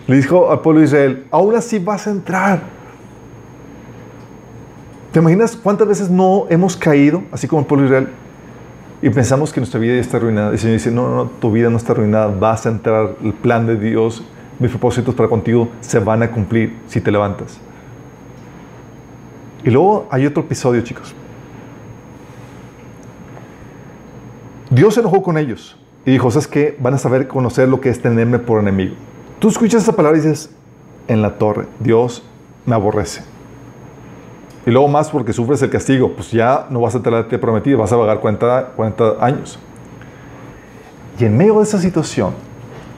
Le 0.06 0.16
dijo 0.16 0.50
al 0.50 0.60
pueblo 0.60 0.80
de 0.80 0.86
Israel, 0.86 1.26
ahora 1.30 1.60
sí 1.60 1.78
vas 1.78 2.06
a 2.06 2.10
entrar. 2.10 2.60
¿Te 5.12 5.20
imaginas 5.20 5.56
cuántas 5.56 5.86
veces 5.86 6.10
no 6.10 6.46
hemos 6.50 6.76
caído, 6.76 7.22
así 7.30 7.46
como 7.46 7.60
el 7.60 7.66
pueblo 7.66 7.88
de 7.88 7.88
Israel, 7.88 8.08
y 9.00 9.10
pensamos 9.10 9.52
que 9.52 9.60
nuestra 9.60 9.78
vida 9.78 9.94
ya 9.94 10.00
está 10.00 10.16
arruinada? 10.16 10.50
El 10.50 10.58
Señor 10.58 10.74
dice, 10.74 10.90
no, 10.90 11.08
no, 11.08 11.16
no, 11.16 11.26
tu 11.26 11.52
vida 11.52 11.70
no 11.70 11.76
está 11.76 11.92
arruinada, 11.92 12.26
vas 12.26 12.66
a 12.66 12.70
entrar, 12.70 13.14
el 13.22 13.32
plan 13.32 13.64
de 13.66 13.76
Dios, 13.76 14.24
mis 14.58 14.70
propósitos 14.70 15.14
para 15.14 15.28
contigo 15.28 15.68
se 15.80 16.00
van 16.00 16.24
a 16.24 16.30
cumplir 16.30 16.76
si 16.88 17.00
te 17.00 17.12
levantas. 17.12 17.58
Y 19.64 19.70
luego 19.70 20.06
hay 20.10 20.26
otro 20.26 20.42
episodio, 20.42 20.82
chicos. 20.82 21.14
Dios 24.70 24.94
se 24.94 25.00
enojó 25.00 25.22
con 25.22 25.38
ellos 25.38 25.76
y 26.04 26.12
dijo, 26.12 26.30
¿sabes 26.30 26.46
qué? 26.46 26.76
Van 26.80 26.94
a 26.94 26.98
saber 26.98 27.26
conocer 27.26 27.68
lo 27.68 27.80
que 27.80 27.88
es 27.88 28.00
tenerme 28.00 28.38
por 28.38 28.60
enemigo. 28.60 28.94
Tú 29.38 29.48
escuchas 29.48 29.82
esa 29.82 29.96
palabra 29.96 30.18
y 30.18 30.20
dices, 30.20 30.50
en 31.08 31.22
la 31.22 31.38
torre, 31.38 31.66
Dios 31.80 32.22
me 32.66 32.74
aborrece. 32.74 33.22
Y 34.66 34.70
luego 34.70 34.88
más 34.88 35.10
porque 35.10 35.32
sufres 35.32 35.62
el 35.62 35.70
castigo, 35.70 36.12
pues 36.12 36.30
ya 36.30 36.66
no 36.70 36.80
vas 36.80 36.94
a 36.94 37.02
tener 37.02 37.28
prometido, 37.40 37.78
vas 37.78 37.92
a 37.92 37.98
pagar 37.98 38.20
40, 38.20 38.72
40 38.76 39.24
años. 39.24 39.58
Y 41.18 41.24
en 41.24 41.36
medio 41.36 41.58
de 41.58 41.64
esa 41.64 41.78
situación 41.78 42.32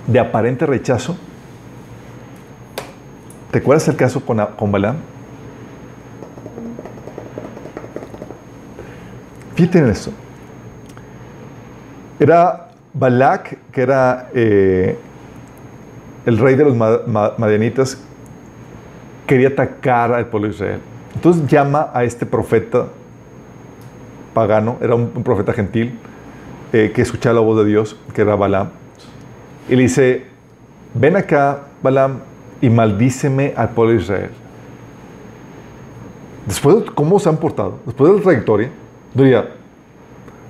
de 0.07 0.19
aparente 0.19 0.65
rechazo, 0.67 1.17
¿te 3.51 3.59
acuerdas 3.59 3.87
el 3.89 3.97
caso 3.97 4.25
con, 4.25 4.39
con? 4.57 4.73
Fíjate 9.57 9.79
en 9.79 9.89
eso. 9.89 10.13
Era 12.21 12.69
Balak, 12.93 13.59
que 13.73 13.81
era 13.81 14.29
eh, 14.35 14.97
el 16.27 16.39
rey 16.39 16.55
de 16.57 16.65
los 16.65 16.77
madianitas, 16.77 17.99
quería 19.27 19.49
atacar 19.49 20.13
al 20.13 20.27
pueblo 20.27 20.49
de 20.49 20.55
Israel. 20.55 20.81
Entonces 21.15 21.47
llama 21.47 21.91
a 21.95 22.05
este 22.05 22.27
profeta 22.27 22.89
pagano, 24.35 24.77
era 24.83 24.95
un, 24.95 25.09
profeta 25.09 25.55
gentil, 25.55 25.99
eh, 26.73 26.93
que 26.95 27.01
escuchaba 27.01 27.37
la 27.37 27.41
voz 27.41 27.57
de 27.59 27.65
Dios, 27.65 27.99
que 28.15 28.21
era 28.21 28.37
Balaam, 28.37 28.69
y 29.71 29.77
le 29.77 29.83
dice, 29.85 30.25
ven 30.93 31.17
acá, 31.17 31.61
Balaam, 31.83 32.21
y 32.61 32.69
maldíceme 32.69 33.55
al 33.57 33.71
pueblo 33.71 33.95
de 33.95 34.01
Israel. 34.01 34.31
Después 36.47 36.77
de 36.77 36.85
cómo 36.93 37.19
se 37.19 37.31
han 37.31 37.39
portado, 37.39 37.79
después 37.87 38.13
de 38.13 38.19
la 38.19 38.23
trayectoria, 38.23 38.71
diría, 39.25 39.49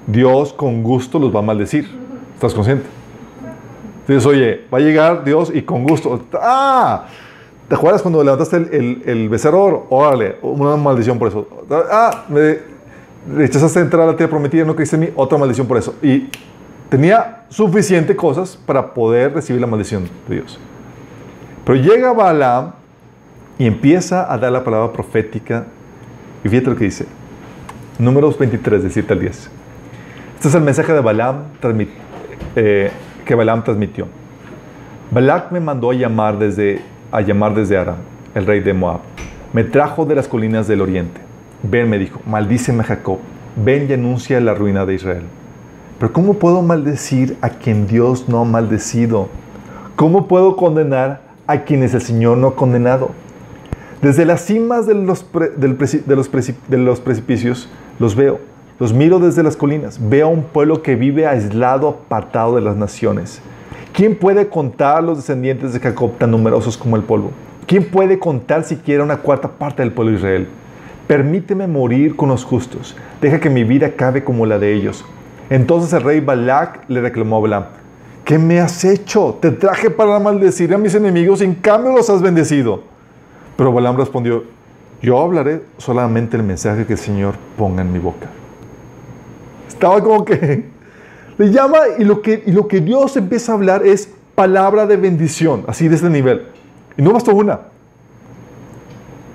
Dios 0.06 0.52
con 0.52 0.82
gusto 0.82 1.18
los 1.18 1.34
va 1.34 1.40
a 1.40 1.42
maldecir. 1.42 1.88
¿Estás 2.34 2.54
consciente? 2.54 2.86
Dices, 4.06 4.24
oye, 4.26 4.64
va 4.72 4.78
a 4.78 4.80
llegar 4.80 5.24
Dios 5.24 5.50
y 5.52 5.62
con 5.62 5.84
gusto. 5.84 6.20
¡Ah! 6.34 7.06
¿Te 7.68 7.74
acuerdas 7.74 8.02
cuando 8.02 8.22
levantaste 8.22 8.56
el, 8.56 9.02
el, 9.04 9.28
becerro? 9.28 9.86
Órale, 9.90 10.36
una 10.42 10.76
maldición 10.76 11.18
por 11.18 11.28
eso. 11.28 11.48
Ah, 11.90 12.24
me 12.28 12.58
rechazaste 13.34 13.80
entrar 13.80 14.02
a 14.02 14.12
la 14.12 14.16
tierra 14.16 14.30
prometida, 14.30 14.64
no 14.64 14.76
creíste 14.76 14.94
en 14.94 15.00
mí, 15.00 15.08
otra 15.16 15.36
maldición 15.36 15.66
por 15.66 15.76
eso. 15.76 15.96
Y 16.00 16.28
tenía 16.88 17.44
suficiente 17.48 18.14
cosas 18.14 18.56
para 18.56 18.94
poder 18.94 19.34
recibir 19.34 19.60
la 19.60 19.66
maldición 19.66 20.08
de 20.28 20.36
Dios. 20.36 20.60
Pero 21.64 21.80
llega 21.80 22.12
Balaam 22.12 22.72
y 23.58 23.66
empieza 23.66 24.32
a 24.32 24.38
dar 24.38 24.52
la 24.52 24.62
palabra 24.62 24.92
profética. 24.92 25.66
Y 26.44 26.48
fíjate 26.48 26.70
lo 26.70 26.76
que 26.76 26.84
dice. 26.84 27.06
Números 27.98 28.38
23, 28.38 28.82
de 28.82 28.90
7 28.90 29.12
al 29.14 29.20
10. 29.20 29.50
Este 30.34 30.48
es 30.48 30.54
el 30.54 30.60
mensaje 30.60 30.92
de 30.92 31.00
Balaam 31.00 31.44
eh, 32.54 32.90
que 33.24 33.34
Balaam 33.34 33.64
transmitió. 33.64 34.06
Balak 35.10 35.50
me 35.50 35.60
mandó 35.60 35.90
a 35.90 35.94
llamar 35.94 36.38
desde 36.38 36.82
a 37.10 37.22
llamar 37.22 37.54
desde 37.54 37.78
Aram, 37.78 37.96
el 38.34 38.44
rey 38.44 38.60
de 38.60 38.74
Moab. 38.74 39.00
Me 39.54 39.64
trajo 39.64 40.04
de 40.04 40.14
las 40.14 40.28
colinas 40.28 40.68
del 40.68 40.82
oriente. 40.82 41.20
Ven, 41.62 41.88
me 41.88 41.98
dijo, 41.98 42.20
maldíceme 42.26 42.84
Jacob. 42.84 43.18
Ven 43.64 43.86
y 43.88 43.94
anuncia 43.94 44.38
la 44.40 44.52
ruina 44.52 44.84
de 44.84 44.94
Israel. 44.94 45.22
Pero 45.98 46.12
¿cómo 46.12 46.34
puedo 46.34 46.60
maldecir 46.60 47.38
a 47.40 47.48
quien 47.48 47.86
Dios 47.86 48.28
no 48.28 48.40
ha 48.40 48.44
maldecido? 48.44 49.28
¿Cómo 49.94 50.28
puedo 50.28 50.56
condenar 50.56 51.22
a 51.46 51.62
quienes 51.62 51.94
el 51.94 52.02
Señor 52.02 52.36
no 52.36 52.48
ha 52.48 52.56
condenado? 52.56 53.12
Desde 54.02 54.26
las 54.26 54.44
cimas 54.44 54.86
de 54.86 54.94
los, 54.94 55.24
de 55.56 55.68
los, 55.68 56.06
de 56.68 56.76
los 56.76 57.00
precipicios 57.00 57.70
los 57.98 58.14
veo. 58.14 58.40
Los 58.78 58.92
miro 58.92 59.18
desde 59.18 59.42
las 59.42 59.56
colinas. 59.56 59.98
Veo 60.00 60.26
a 60.26 60.30
un 60.30 60.42
pueblo 60.42 60.82
que 60.82 60.96
vive 60.96 61.26
aislado, 61.26 61.88
apartado 61.88 62.56
de 62.56 62.60
las 62.60 62.76
naciones 62.76 63.40
¿Quién 63.96 64.14
puede 64.14 64.46
contar 64.50 65.02
los 65.02 65.16
descendientes 65.16 65.72
de 65.72 65.80
Jacob 65.80 66.18
tan 66.18 66.30
numerosos 66.30 66.76
como 66.76 66.96
el 66.96 67.02
polvo? 67.02 67.30
¿Quién 67.66 67.82
puede 67.82 68.18
contar 68.18 68.62
siquiera 68.62 69.02
una 69.02 69.16
cuarta 69.16 69.48
parte 69.48 69.80
del 69.80 69.90
pueblo 69.90 70.12
de 70.12 70.18
Israel? 70.18 70.48
Permíteme 71.06 71.66
morir 71.66 72.14
con 72.14 72.28
los 72.28 72.44
justos. 72.44 72.94
Deja 73.22 73.40
que 73.40 73.48
mi 73.48 73.64
vida 73.64 73.86
acabe 73.86 74.22
como 74.22 74.44
la 74.44 74.58
de 74.58 74.74
ellos. 74.74 75.02
Entonces 75.48 75.94
el 75.94 76.02
rey 76.02 76.20
Balak 76.20 76.84
le 76.88 77.00
reclamó 77.00 77.38
a 77.38 77.40
Balaam, 77.40 77.64
¿qué 78.26 78.36
me 78.36 78.60
has 78.60 78.84
hecho? 78.84 79.38
Te 79.40 79.50
traje 79.50 79.88
para 79.88 80.18
maldecir 80.18 80.74
a 80.74 80.76
mis 80.76 80.94
enemigos 80.94 81.40
y 81.40 81.44
en 81.44 81.54
cambio 81.54 81.92
los 81.92 82.10
has 82.10 82.20
bendecido. 82.20 82.82
Pero 83.56 83.72
Balaam 83.72 83.96
respondió, 83.96 84.44
yo 85.02 85.18
hablaré 85.18 85.62
solamente 85.78 86.36
el 86.36 86.42
mensaje 86.42 86.86
que 86.86 86.94
el 86.94 86.98
Señor 86.98 87.34
ponga 87.56 87.82
en 87.82 87.92
mi 87.92 87.98
boca. 87.98 88.28
Estaba 89.68 90.02
como 90.02 90.24
que 90.24 90.64
le 91.38 91.50
llama 91.50 91.78
y 91.98 92.04
lo, 92.04 92.22
que, 92.22 92.42
y 92.46 92.52
lo 92.52 92.66
que 92.66 92.80
Dios 92.80 93.16
empieza 93.16 93.52
a 93.52 93.54
hablar 93.56 93.84
es 93.84 94.12
palabra 94.34 94.86
de 94.86 94.96
bendición, 94.96 95.64
así 95.66 95.88
de 95.88 95.96
este 95.96 96.10
nivel. 96.10 96.46
Y 96.96 97.02
no 97.02 97.12
bastó 97.12 97.34
una. 97.34 97.60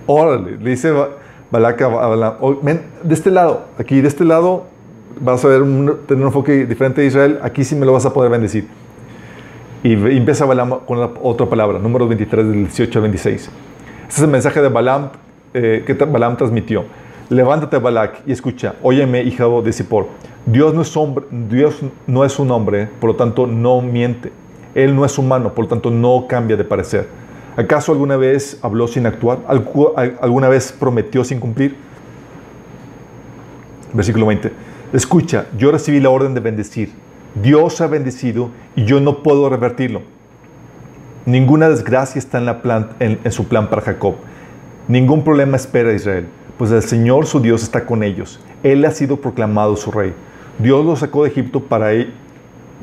Órale, 0.07 0.57
le 0.57 0.69
dice 0.71 0.91
Balak 1.51 1.81
a 1.81 2.37
ven, 2.61 2.81
de 3.03 3.13
este 3.13 3.29
lado, 3.29 3.65
aquí 3.77 4.01
de 4.01 4.07
este 4.07 4.25
lado 4.25 4.65
vas 5.19 5.43
a 5.45 5.47
ver 5.47 5.61
tener 6.07 6.21
un 6.21 6.27
enfoque 6.27 6.65
diferente 6.65 7.01
de 7.01 7.07
Israel, 7.07 7.39
aquí 7.43 7.63
sí 7.63 7.75
me 7.75 7.85
lo 7.85 7.93
vas 7.93 8.05
a 8.05 8.13
poder 8.13 8.31
bendecir. 8.31 8.67
Y, 9.83 9.93
empieza 9.93 10.45
Balaam 10.45 10.79
con 10.85 10.99
otra 11.21 11.47
palabra, 11.47 11.79
número 11.79 12.07
23 12.07 12.47
del 12.47 12.63
18 12.65 12.99
al 12.99 13.01
26. 13.03 13.35
Este 13.41 13.51
es 14.07 14.19
el 14.19 14.29
mensaje 14.29 14.61
de 14.61 14.69
Balaam 14.69 15.09
eh, 15.53 15.83
que 15.85 15.93
Balaam 15.93 16.37
transmitió. 16.37 16.85
levántate 17.29 17.77
Balak 17.77 18.21
y 18.25 18.31
escucha, 18.31 18.75
óyeme 18.83 19.23
hijo 19.23 19.61
de 19.61 19.71
Zippor, 19.71 20.07
Dios 20.45 20.73
no 20.73 20.81
es 20.81 20.97
hombre, 20.97 21.25
Dios 21.49 21.79
no 22.07 22.25
es 22.25 22.39
un 22.39 22.51
hombre, 22.51 22.87
por 22.99 23.11
lo 23.11 23.15
tanto 23.15 23.47
no 23.47 23.81
miente. 23.81 24.31
Él 24.73 24.95
no 24.95 25.05
es 25.05 25.17
humano, 25.17 25.53
por 25.53 25.65
lo 25.65 25.69
tanto 25.69 25.91
no 25.91 26.25
cambia 26.27 26.57
de 26.57 26.63
parecer. 26.63 27.07
¿Acaso 27.57 27.91
alguna 27.91 28.15
vez 28.17 28.57
habló 28.61 28.87
sin 28.87 29.05
actuar? 29.05 29.39
¿Alguna 29.47 30.47
vez 30.47 30.71
prometió 30.71 31.23
sin 31.23 31.39
cumplir? 31.39 31.75
Versículo 33.93 34.25
20. 34.25 34.51
Escucha, 34.93 35.47
yo 35.57 35.71
recibí 35.71 35.99
la 35.99 36.09
orden 36.09 36.33
de 36.33 36.39
bendecir. 36.39 36.91
Dios 37.35 37.79
ha 37.81 37.87
bendecido 37.87 38.49
y 38.75 38.85
yo 38.85 38.99
no 38.99 39.21
puedo 39.21 39.49
revertirlo. 39.49 40.01
Ninguna 41.25 41.69
desgracia 41.69 42.19
está 42.19 42.39
en, 42.39 42.45
la 42.45 42.89
en, 42.99 43.31
su 43.31 43.47
plan 43.47 43.69
para 43.69 43.81
Jacob. 43.81 44.15
Ningún 44.87 45.23
problema 45.23 45.57
espera 45.57 45.89
a 45.89 45.93
Israel, 45.93 46.27
pues 46.57 46.71
el 46.71 46.81
Señor 46.81 47.25
su 47.25 47.39
Dios 47.39 47.63
está 47.63 47.85
con 47.85 48.03
ellos. 48.03 48.39
Él 48.63 48.83
ha 48.85 48.91
sido 48.91 49.17
proclamado 49.17 49.75
su 49.75 49.91
rey. 49.91 50.13
Dios 50.59 50.85
los 50.85 50.99
sacó 50.99 51.23
de 51.23 51.29
Egipto 51.29 51.61
para 51.61 51.93
él. 51.93 52.13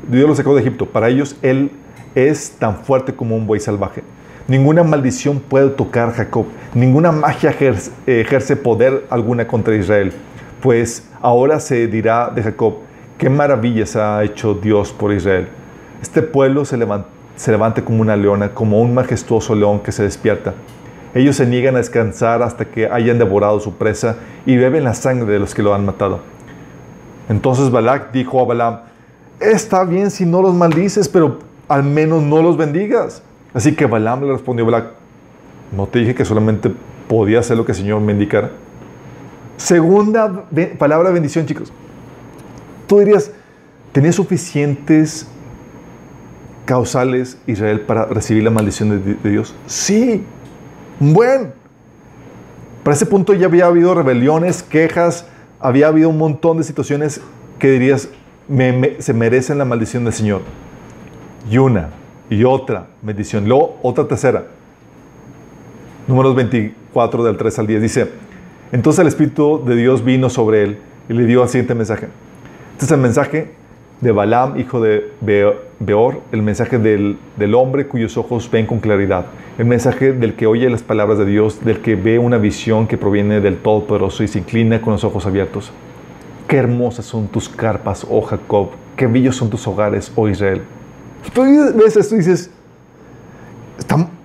Dios 0.09 0.27
los 0.27 0.37
sacó 0.37 0.55
de 0.55 0.61
Egipto. 0.61 0.85
Para 0.85 1.09
ellos 1.09 1.35
Él 1.41 1.71
es 2.15 2.51
tan 2.51 2.77
fuerte 2.83 3.13
como 3.13 3.35
un 3.35 3.45
buey 3.45 3.59
salvaje. 3.59 4.03
Ninguna 4.47 4.83
maldición 4.83 5.39
puede 5.39 5.69
tocar 5.69 6.09
a 6.09 6.13
Jacob. 6.13 6.45
Ninguna 6.73 7.11
magia 7.11 7.51
ejerce, 7.51 7.91
ejerce 8.07 8.55
poder 8.55 9.05
alguna 9.09 9.47
contra 9.47 9.75
Israel. 9.75 10.11
Pues 10.61 11.07
ahora 11.21 11.59
se 11.59 11.87
dirá 11.87 12.31
de 12.33 12.43
Jacob, 12.43 12.75
qué 13.17 13.29
maravillas 13.29 13.95
ha 13.95 14.23
hecho 14.23 14.53
Dios 14.55 14.91
por 14.91 15.13
Israel. 15.13 15.47
Este 16.01 16.21
pueblo 16.21 16.65
se 16.65 16.77
levanta 16.77 17.19
se 17.39 17.51
levante 17.51 17.81
como 17.81 18.01
una 18.01 18.17
leona, 18.17 18.53
como 18.53 18.81
un 18.81 18.93
majestuoso 18.93 19.55
león 19.55 19.79
que 19.79 19.93
se 19.93 20.03
despierta. 20.03 20.53
Ellos 21.13 21.35
se 21.35 21.45
niegan 21.45 21.75
a 21.75 21.79
descansar 21.79 22.43
hasta 22.43 22.65
que 22.65 22.87
hayan 22.87 23.17
devorado 23.17 23.59
su 23.59 23.75
presa 23.75 24.17
y 24.45 24.57
beben 24.57 24.83
la 24.83 24.93
sangre 24.93 25.33
de 25.33 25.39
los 25.39 25.55
que 25.55 25.63
lo 25.63 25.73
han 25.73 25.85
matado. 25.85 26.19
Entonces 27.29 27.71
Balak 27.71 28.11
dijo 28.11 28.41
a 28.41 28.45
Balaam, 28.45 28.79
está 29.39 29.83
bien 29.83 30.11
si 30.11 30.25
no 30.25 30.41
los 30.41 30.53
maldices, 30.53 31.07
pero 31.07 31.39
al 31.67 31.83
menos 31.83 32.23
no 32.23 32.41
los 32.41 32.57
bendigas. 32.57 33.23
Así 33.53 33.75
que 33.75 33.85
Balaam 33.85 34.23
le 34.23 34.33
respondió 34.33 34.65
a 34.65 34.71
Balak, 34.71 34.91
¿no 35.75 35.87
te 35.87 35.99
dije 35.99 36.15
que 36.15 36.25
solamente 36.25 36.71
podía 37.07 37.39
hacer 37.39 37.57
lo 37.57 37.65
que 37.65 37.71
el 37.71 37.77
Señor 37.77 38.01
me 38.01 38.13
indicara? 38.13 38.51
Segunda 39.57 40.45
palabra 40.77 41.09
bendición, 41.09 41.45
chicos. 41.45 41.73
Tú 42.87 42.99
dirías, 42.99 43.31
¿tenía 43.91 44.11
suficientes 44.11 45.27
causales 46.65 47.37
Israel 47.45 47.81
para 47.81 48.05
recibir 48.05 48.43
la 48.43 48.51
maldición 48.51 49.03
de, 49.03 49.29
Dios? 49.29 49.53
Sí, 49.65 50.23
bueno. 50.99 51.49
Para 52.83 52.95
ese 52.95 53.05
punto 53.05 53.33
ya 53.33 53.47
había 53.47 53.65
habido 53.65 53.93
rebeliones, 53.93 54.63
quejas, 54.63 55.25
había 55.59 55.87
habido 55.87 56.09
un 56.09 56.17
montón 56.17 56.57
de 56.57 56.63
situaciones 56.63 57.21
que 57.59 57.71
dirías, 57.71 58.09
se 58.99 59.13
merecen 59.13 59.57
la 59.57 59.65
maldición 59.65 60.05
del 60.05 60.13
Señor. 60.13 60.41
Y 61.49 61.57
una, 61.57 61.89
y 62.29 62.43
otra 62.43 62.87
bendición. 63.01 63.47
Luego, 63.47 63.77
otra 63.83 64.07
tercera. 64.07 64.45
Números 66.07 66.35
24 66.35 67.23
del 67.23 67.37
3 67.37 67.59
al 67.59 67.67
10 67.67 67.81
dice, 67.81 68.09
entonces 68.71 68.99
el 68.99 69.07
Espíritu 69.07 69.63
de 69.65 69.75
Dios 69.75 70.03
vino 70.03 70.29
sobre 70.29 70.63
él 70.63 70.77
y 71.07 71.13
le 71.13 71.25
dio 71.25 71.43
el 71.43 71.49
siguiente 71.49 71.75
mensaje. 71.75 72.07
Este 72.73 72.85
es 72.85 72.91
el 72.91 72.99
mensaje 72.99 73.51
de 74.01 74.11
Balaam, 74.11 74.59
hijo 74.59 74.79
de 74.79 75.11
Beor, 75.21 76.21
el 76.31 76.41
mensaje 76.41 76.77
del, 76.79 77.17
hombre 77.53 77.87
cuyos 77.87 78.15
ojos 78.17 78.49
ven 78.49 78.65
con 78.65 78.79
claridad, 78.79 79.25
el 79.59 79.65
mensaje 79.65 80.13
del 80.13 80.35
que 80.35 80.47
oye 80.47 80.69
las 80.69 80.83
palabras 80.83 81.17
de 81.17 81.25
Dios, 81.25 81.65
del 81.65 81.81
que 81.81 81.97
ve 81.97 82.17
una 82.17 82.37
visión 82.37 82.87
que 82.87 82.97
proviene 82.97 83.41
del 83.41 83.57
Todopoderoso 83.57 84.23
y 84.23 84.29
se 84.29 84.39
inclina 84.39 84.81
con 84.81 84.93
los 84.93 85.03
ojos 85.03 85.25
abiertos. 85.25 85.73
Qué 86.47 86.55
hermosas 86.55 87.05
son 87.05 87.27
tus 87.27 87.49
carpas, 87.49 88.07
oh 88.09 88.21
Jacob, 88.21 88.69
qué 88.95 89.05
bellos 89.05 89.35
son 89.35 89.49
tus 89.49 89.67
hogares, 89.67 90.13
oh 90.15 90.29
Israel. 90.29 90.61
Tú 91.33 91.43
ves 91.75 91.97
esto 91.97 92.15
y 92.15 92.19
dices, 92.19 92.51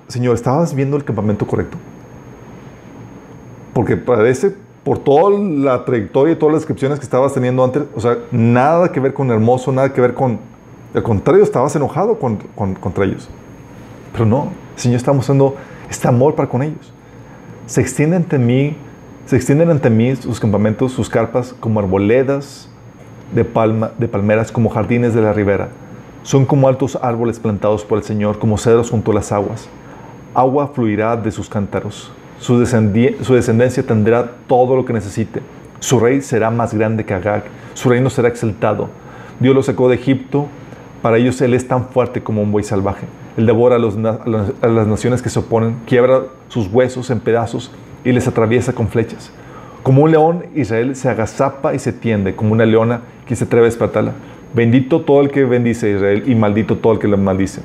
Señor, 0.07 0.37
¿estabas 0.37 0.73
viendo 0.73 0.97
el 0.97 1.03
campamento 1.03 1.45
correcto? 1.49 1.79
Porque 3.73 3.97
parece 3.97 4.55
por 4.85 5.01
toda 5.01 5.37
la 5.37 5.85
trayectoria 5.85 6.35
y 6.35 6.37
todas 6.37 6.53
las 6.53 6.63
descripciones 6.63 7.01
que 7.01 7.05
estabas 7.07 7.35
teniendo 7.35 7.65
antes, 7.65 7.83
o 7.97 8.01
sea, 8.01 8.19
nada 8.31 8.93
que 8.93 9.01
ver 9.01 9.13
con 9.13 9.33
hermoso, 9.33 9.73
nada 9.73 9.93
que 9.93 10.01
ver 10.01 10.15
con... 10.15 10.39
Al 10.95 11.03
contrario, 11.03 11.43
estabas 11.43 11.75
enojado 11.75 12.21
con, 12.21 12.37
contra 12.55 13.05
ellos. 13.05 13.29
Pero 14.13 14.27
no, 14.27 14.64
el 14.75 14.81
Señor 14.81 14.97
está 14.97 15.13
mostrando 15.13 15.57
este 15.89 16.09
amor 16.09 16.35
para 16.35 16.49
con 16.49 16.63
ellos. 16.63 16.93
Se 17.67 17.81
extienden 17.81 18.23
ante 18.23 18.39
mí, 18.39 18.77
se 19.27 19.37
extienden 19.37 19.71
ante 19.71 19.91
mí 19.91 20.15
sus 20.17 20.41
campamentos, 20.41 20.93
sus 20.93 21.09
carpas, 21.09 21.55
como 21.61 21.81
arboledas 21.81 22.69
de, 23.35 23.45
palma, 23.45 23.93
de 23.99 24.09
palmeras, 24.09 24.53
como 24.53 24.69
jardines 24.69 25.15
de 25.15 25.23
la 25.23 25.33
ribera. 25.33 25.69
Son 26.23 26.47
como 26.47 26.69
altos 26.69 26.99
árboles 27.01 27.39
plantados 27.39 27.85
por 27.85 27.99
el 27.99 28.05
Señor, 28.05 28.39
como 28.39 28.59
cedros 28.59 28.91
junto 28.91 29.13
a 29.13 29.15
las 29.15 29.33
aguas. 29.33 29.69
Agua 30.35 30.73
fluirá 30.75 31.17
de 31.17 31.31
sus 31.31 31.49
cántaros 31.49 32.13
su, 32.45 32.59
descendencia 32.59 33.83
tendrá 33.83 34.33
todo 34.47 34.77
lo 34.77 34.85
que 34.85 34.93
necesite. 34.93 35.41
Su 35.81 35.99
rey 35.99 36.21
será 36.21 36.51
más 36.51 36.75
grande 36.75 37.05
que 37.05 37.15
Agag. 37.15 37.45
Su 37.75 37.89
reino 37.89 38.11
será 38.11 38.29
exaltado. 38.29 38.89
Dios 39.41 39.55
lo 39.55 39.63
sacó 39.63 39.89
de 39.89 39.97
Egipto. 39.97 40.47
Para 41.01 41.17
ellos 41.17 41.41
Él 41.41 41.55
es 41.55 41.67
tan 41.67 41.89
fuerte 41.89 42.23
como 42.23 42.43
un 42.43 42.53
buey 42.53 42.65
salvaje. 42.65 43.07
Él 43.37 43.47
devora 43.47 43.77
a, 43.77 44.69
las 44.69 44.87
naciones 44.87 45.23
que 45.23 45.29
se 45.29 45.39
oponen, 45.39 45.77
quiebra 45.87 46.23
sus 46.49 46.69
huesos 46.69 47.11
en 47.11 47.21
pedazos 47.21 47.71
y 48.05 48.13
les 48.13 48.29
atraviesa 48.29 48.73
con 48.73 48.89
flechas. 48.89 49.31
Como 49.83 50.03
un 50.03 50.13
león, 50.13 50.47
Israel 50.55 50.95
se 50.97 51.09
agazapa 51.09 51.75
y 51.75 51.79
se 51.79 51.93
tiende, 51.93 52.35
como 52.35 52.53
una 52.53 52.65
leona 52.65 53.01
que 53.27 53.37
se 53.37 53.45
atreve 53.45 53.67
a 53.67 53.71
despertarla. 53.71 54.13
Bendito 54.55 55.01
todo 55.01 55.21
el 55.21 55.31
que 55.31 55.45
bendice 55.45 55.87
a 55.87 55.97
Israel 55.97 56.23
y 56.27 56.35
maldito 56.35 56.77
todo 56.79 56.93
el 56.93 56.99
que 56.99 57.09
le 57.09 57.17
maldice. 57.17 57.61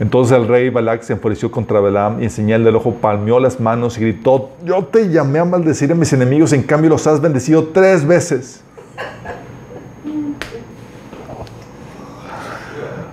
Entonces 0.00 0.36
el 0.36 0.46
rey 0.46 0.70
Balak 0.70 1.02
se 1.02 1.14
enfureció 1.14 1.50
contra 1.50 1.80
Balaam 1.80 2.20
y 2.20 2.24
en 2.24 2.30
señal 2.30 2.62
del 2.62 2.76
ojo 2.76 2.94
palmeó 2.94 3.40
las 3.40 3.58
manos 3.58 3.98
y 3.98 4.02
gritó, 4.02 4.50
yo 4.64 4.84
te 4.84 5.08
llamé 5.08 5.40
a 5.40 5.44
maldecir 5.44 5.90
a 5.90 5.94
mis 5.94 6.12
enemigos, 6.12 6.52
en 6.52 6.62
cambio 6.62 6.90
los 6.90 7.06
has 7.06 7.20
bendecido 7.20 7.68
tres 7.68 8.06
veces. 8.06 8.62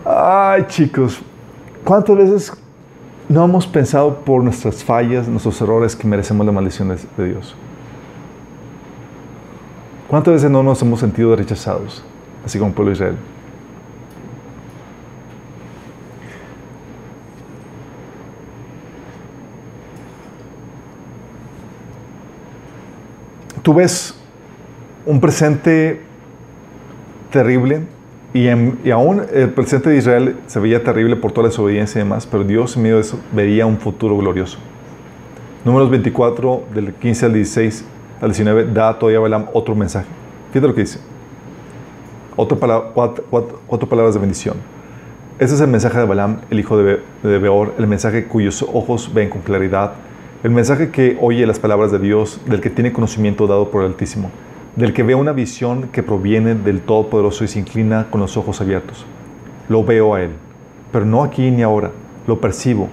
Ay 0.05 0.65
chicos, 0.67 1.19
¿cuántas 1.83 2.15
veces 2.15 2.53
no 3.27 3.43
hemos 3.43 3.65
pensado 3.65 4.19
por 4.19 4.43
nuestras 4.43 4.83
fallas, 4.83 5.27
nuestros 5.27 5.59
errores 5.61 5.95
que 5.95 6.07
merecemos 6.07 6.45
la 6.45 6.51
maldición 6.51 6.89
de, 6.89 7.25
Dios? 7.25 7.55
¿Cuántas 10.07 10.35
veces 10.35 10.51
no 10.51 10.61
nos 10.61 10.79
hemos 10.83 10.99
sentido 10.99 11.35
rechazados, 11.35 12.03
así 12.45 12.59
como 12.59 12.69
el 12.69 12.75
pueblo 12.75 12.91
de 12.91 12.93
Israel? 12.93 13.17
tú 23.63 23.73
ves 23.73 24.13
un 25.07 25.19
presente 25.19 25.99
terrible 27.31 27.94
y, 28.35 28.91
aún 28.91 29.21
el 29.33 29.49
presente 29.51 29.89
de 29.89 29.97
Israel 29.97 30.35
se 30.45 30.59
veía 30.59 30.83
terrible 30.83 31.15
por 31.15 31.31
toda 31.31 31.43
la 31.43 31.49
desobediencia 31.49 31.99
y 31.99 32.03
demás, 32.03 32.27
pero 32.27 32.43
Dios 32.43 32.75
en 32.75 32.83
medio 32.83 32.95
de 32.95 33.01
eso 33.01 33.17
veía 33.31 33.65
un 33.65 33.77
futuro 33.77 34.17
glorioso. 34.17 34.57
Números 35.63 35.89
24, 35.89 36.63
del 36.73 36.93
15 36.93 37.25
al 37.27 37.33
16 37.33 37.85
al 38.19 38.27
19, 38.29 38.73
da 38.73 38.99
todavía 38.99 39.21
Balaam 39.21 39.45
otro 39.53 39.73
mensaje. 39.73 40.07
Fíjate 40.51 40.67
lo 40.67 40.75
que 40.75 40.81
dice. 40.81 40.99
Otra 42.35 42.57
palabra, 42.57 42.89
cuatro, 42.93 43.89
palabras 43.89 44.15
de 44.15 44.19
bendición. 44.19 44.57
Ese 45.39 45.55
es 45.55 45.61
el 45.61 45.69
mensaje 45.69 45.97
de 45.97 46.05
Balaam, 46.05 46.41
el 46.49 46.59
hijo 46.59 46.77
de, 46.77 46.99
de 47.23 47.39
Beor, 47.39 47.73
el 47.77 47.87
mensaje 47.87 48.25
cuyos 48.25 48.61
ojos 48.61 49.11
ven 49.13 49.29
con 49.29 49.41
claridad 49.41 49.93
el 50.45 50.51
mensaje 50.51 50.91
que 50.91 51.17
oye 51.21 51.47
las 51.47 51.57
palabras 51.57 51.91
de 51.91 51.97
Dios, 51.97 52.39
del 52.45 52.61
que 52.61 52.69
tiene 52.69 52.93
conocimiento 52.93 53.47
dado 53.47 53.71
por 53.71 53.81
el 53.81 53.87
Altísimo, 53.87 54.29
del 54.75 54.91
que 54.91 55.03
ve 55.03 55.15
una 55.15 55.31
visión 55.31 55.87
que 55.87 56.03
proviene 56.03 56.53
del 56.53 56.81
Todopoderoso 56.81 57.45
y 57.45 57.47
se 57.47 57.59
inclina 57.59 58.07
con 58.09 58.19
los 58.19 58.35
ojos 58.35 58.59
abiertos. 58.59 59.05
Lo 59.69 59.85
veo 59.85 60.15
a 60.15 60.21
Él, 60.21 60.31
pero 60.91 61.05
no 61.05 61.23
aquí 61.23 61.49
ni 61.49 61.63
ahora, 61.63 61.91
lo 62.27 62.41
percibo, 62.41 62.89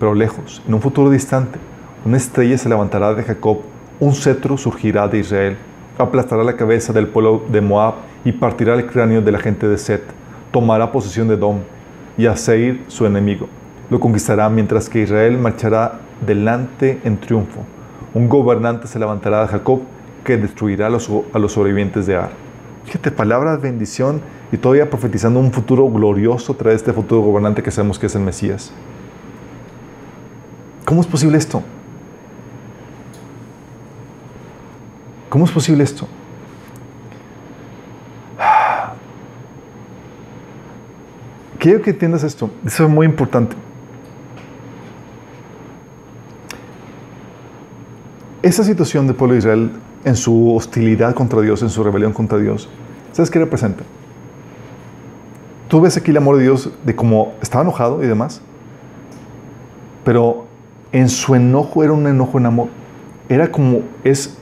pero 0.00 0.14
lejos, 0.14 0.60
en 0.66 0.74
un 0.74 0.80
futuro 0.80 1.10
distante. 1.10 1.58
Una 2.04 2.16
estrella 2.16 2.58
se 2.58 2.68
levantará 2.68 3.14
de 3.14 3.22
Jacob, 3.22 3.58
un 4.00 4.12
cetro 4.12 4.58
surgirá 4.58 5.06
de 5.06 5.18
Israel, 5.20 5.56
aplastará 5.98 6.42
la 6.42 6.56
cabeza 6.56 6.92
del 6.92 7.06
pueblo 7.06 7.44
de 7.48 7.60
Moab 7.60 7.94
y 8.24 8.32
partirá 8.32 8.74
el 8.74 8.86
cráneo 8.86 9.22
de 9.22 9.30
la 9.30 9.38
gente 9.38 9.68
de 9.68 9.78
Set, 9.78 10.02
tomará 10.50 10.90
posesión 10.90 11.28
de 11.28 11.36
Dom 11.36 11.60
y 12.18 12.26
a 12.26 12.36
Seir 12.36 12.82
su 12.88 13.06
enemigo. 13.06 13.46
Lo 13.88 14.00
conquistará 14.00 14.48
mientras 14.48 14.88
que 14.88 15.02
Israel 15.02 15.38
marchará 15.38 16.00
delante 16.26 17.00
en 17.04 17.18
triunfo. 17.18 17.60
Un 18.14 18.28
gobernante 18.28 18.88
se 18.88 18.98
levantará 18.98 19.42
de 19.42 19.48
Jacob 19.48 19.80
que 20.24 20.36
destruirá 20.36 20.86
a 20.86 20.90
los, 20.90 21.04
sobrevivientes 21.52 22.06
de 22.06 22.16
Ar. 22.16 22.30
Fíjate, 22.84 23.10
palabra 23.10 23.56
de 23.56 23.62
bendición 23.62 24.20
y 24.50 24.56
todavía 24.56 24.90
profetizando 24.90 25.40
un 25.40 25.52
futuro 25.52 25.88
glorioso 25.88 26.54
tras 26.54 26.74
este 26.74 26.92
futuro 26.92 27.20
gobernante 27.20 27.62
que 27.62 27.70
sabemos 27.70 27.98
que 27.98 28.06
es 28.06 28.14
el 28.14 28.22
Mesías. 28.22 28.72
¿Cómo 30.84 31.00
es 31.00 31.06
posible 31.06 31.38
esto? 31.38 31.62
¿Cómo 35.28 35.44
es 35.44 35.50
posible 35.50 35.84
esto? 35.84 36.06
Quiero 41.58 41.82
que 41.82 41.90
entiendas 41.90 42.22
esto. 42.22 42.50
Eso 42.64 42.84
es 42.84 42.90
muy 42.90 43.06
importante. 43.06 43.56
Esa 48.44 48.62
situación 48.62 49.06
del 49.06 49.16
pueblo 49.16 49.32
de 49.32 49.38
Israel 49.38 49.70
en 50.04 50.16
su 50.16 50.54
hostilidad 50.54 51.14
contra 51.14 51.40
Dios, 51.40 51.62
en 51.62 51.70
su 51.70 51.82
rebelión 51.82 52.12
contra 52.12 52.36
Dios, 52.36 52.68
¿sabes 53.12 53.30
qué 53.30 53.38
representa? 53.38 53.84
Tú 55.66 55.80
ves 55.80 55.96
aquí 55.96 56.10
el 56.10 56.18
amor 56.18 56.36
de 56.36 56.42
Dios 56.42 56.70
de 56.84 56.94
cómo 56.94 57.32
estaba 57.40 57.62
enojado 57.62 58.04
y 58.04 58.06
demás, 58.06 58.42
pero 60.04 60.44
en 60.92 61.08
su 61.08 61.34
enojo 61.34 61.84
era 61.84 61.94
un 61.94 62.06
enojo 62.06 62.36
en 62.36 62.44
amor. 62.44 62.68
Era 63.30 63.50
como 63.50 63.80
es 64.04 64.36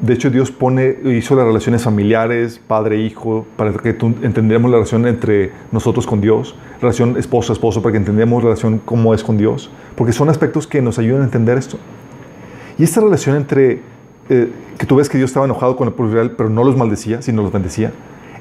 de 0.00 0.12
hecho, 0.12 0.28
Dios 0.28 0.50
pone, 0.50 0.96
hizo 1.04 1.34
las 1.34 1.46
relaciones 1.46 1.82
familiares, 1.82 2.60
padre-hijo, 2.66 3.46
para 3.56 3.72
que 3.72 3.96
entendiéramos 4.22 4.70
la 4.70 4.78
relación 4.78 5.06
entre 5.06 5.52
nosotros 5.72 6.06
con 6.06 6.20
Dios, 6.20 6.56
relación 6.82 7.16
esposo-esposo, 7.16 7.80
para 7.80 7.92
que 7.92 7.98
entendamos 7.98 8.42
la 8.42 8.50
relación 8.50 8.82
cómo 8.84 9.14
es 9.14 9.24
con 9.24 9.38
Dios, 9.38 9.70
porque 9.96 10.12
son 10.12 10.28
aspectos 10.28 10.66
que 10.66 10.82
nos 10.82 10.98
ayudan 10.98 11.22
a 11.22 11.24
entender 11.24 11.56
esto. 11.56 11.78
Y 12.78 12.84
esta 12.84 13.00
relación 13.00 13.36
entre, 13.36 13.80
eh, 14.28 14.52
que 14.78 14.86
tú 14.86 14.96
ves 14.96 15.08
que 15.08 15.18
Dios 15.18 15.30
estaba 15.30 15.46
enojado 15.46 15.76
con 15.76 15.88
el 15.88 15.94
pueblo 15.94 16.12
Israel, 16.12 16.34
pero 16.36 16.48
no 16.48 16.64
los 16.64 16.76
maldecía, 16.76 17.22
sino 17.22 17.42
los 17.42 17.52
bendecía, 17.52 17.92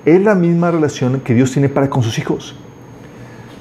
es 0.06 0.22
la 0.22 0.36
misma 0.36 0.72
relación 0.72 1.20
que 1.22 1.34
Dios 1.34 1.52
tiene 1.52 1.70
para 1.70 1.90
con 1.90 2.04
sus 2.04 2.18
hijos. 2.20 2.56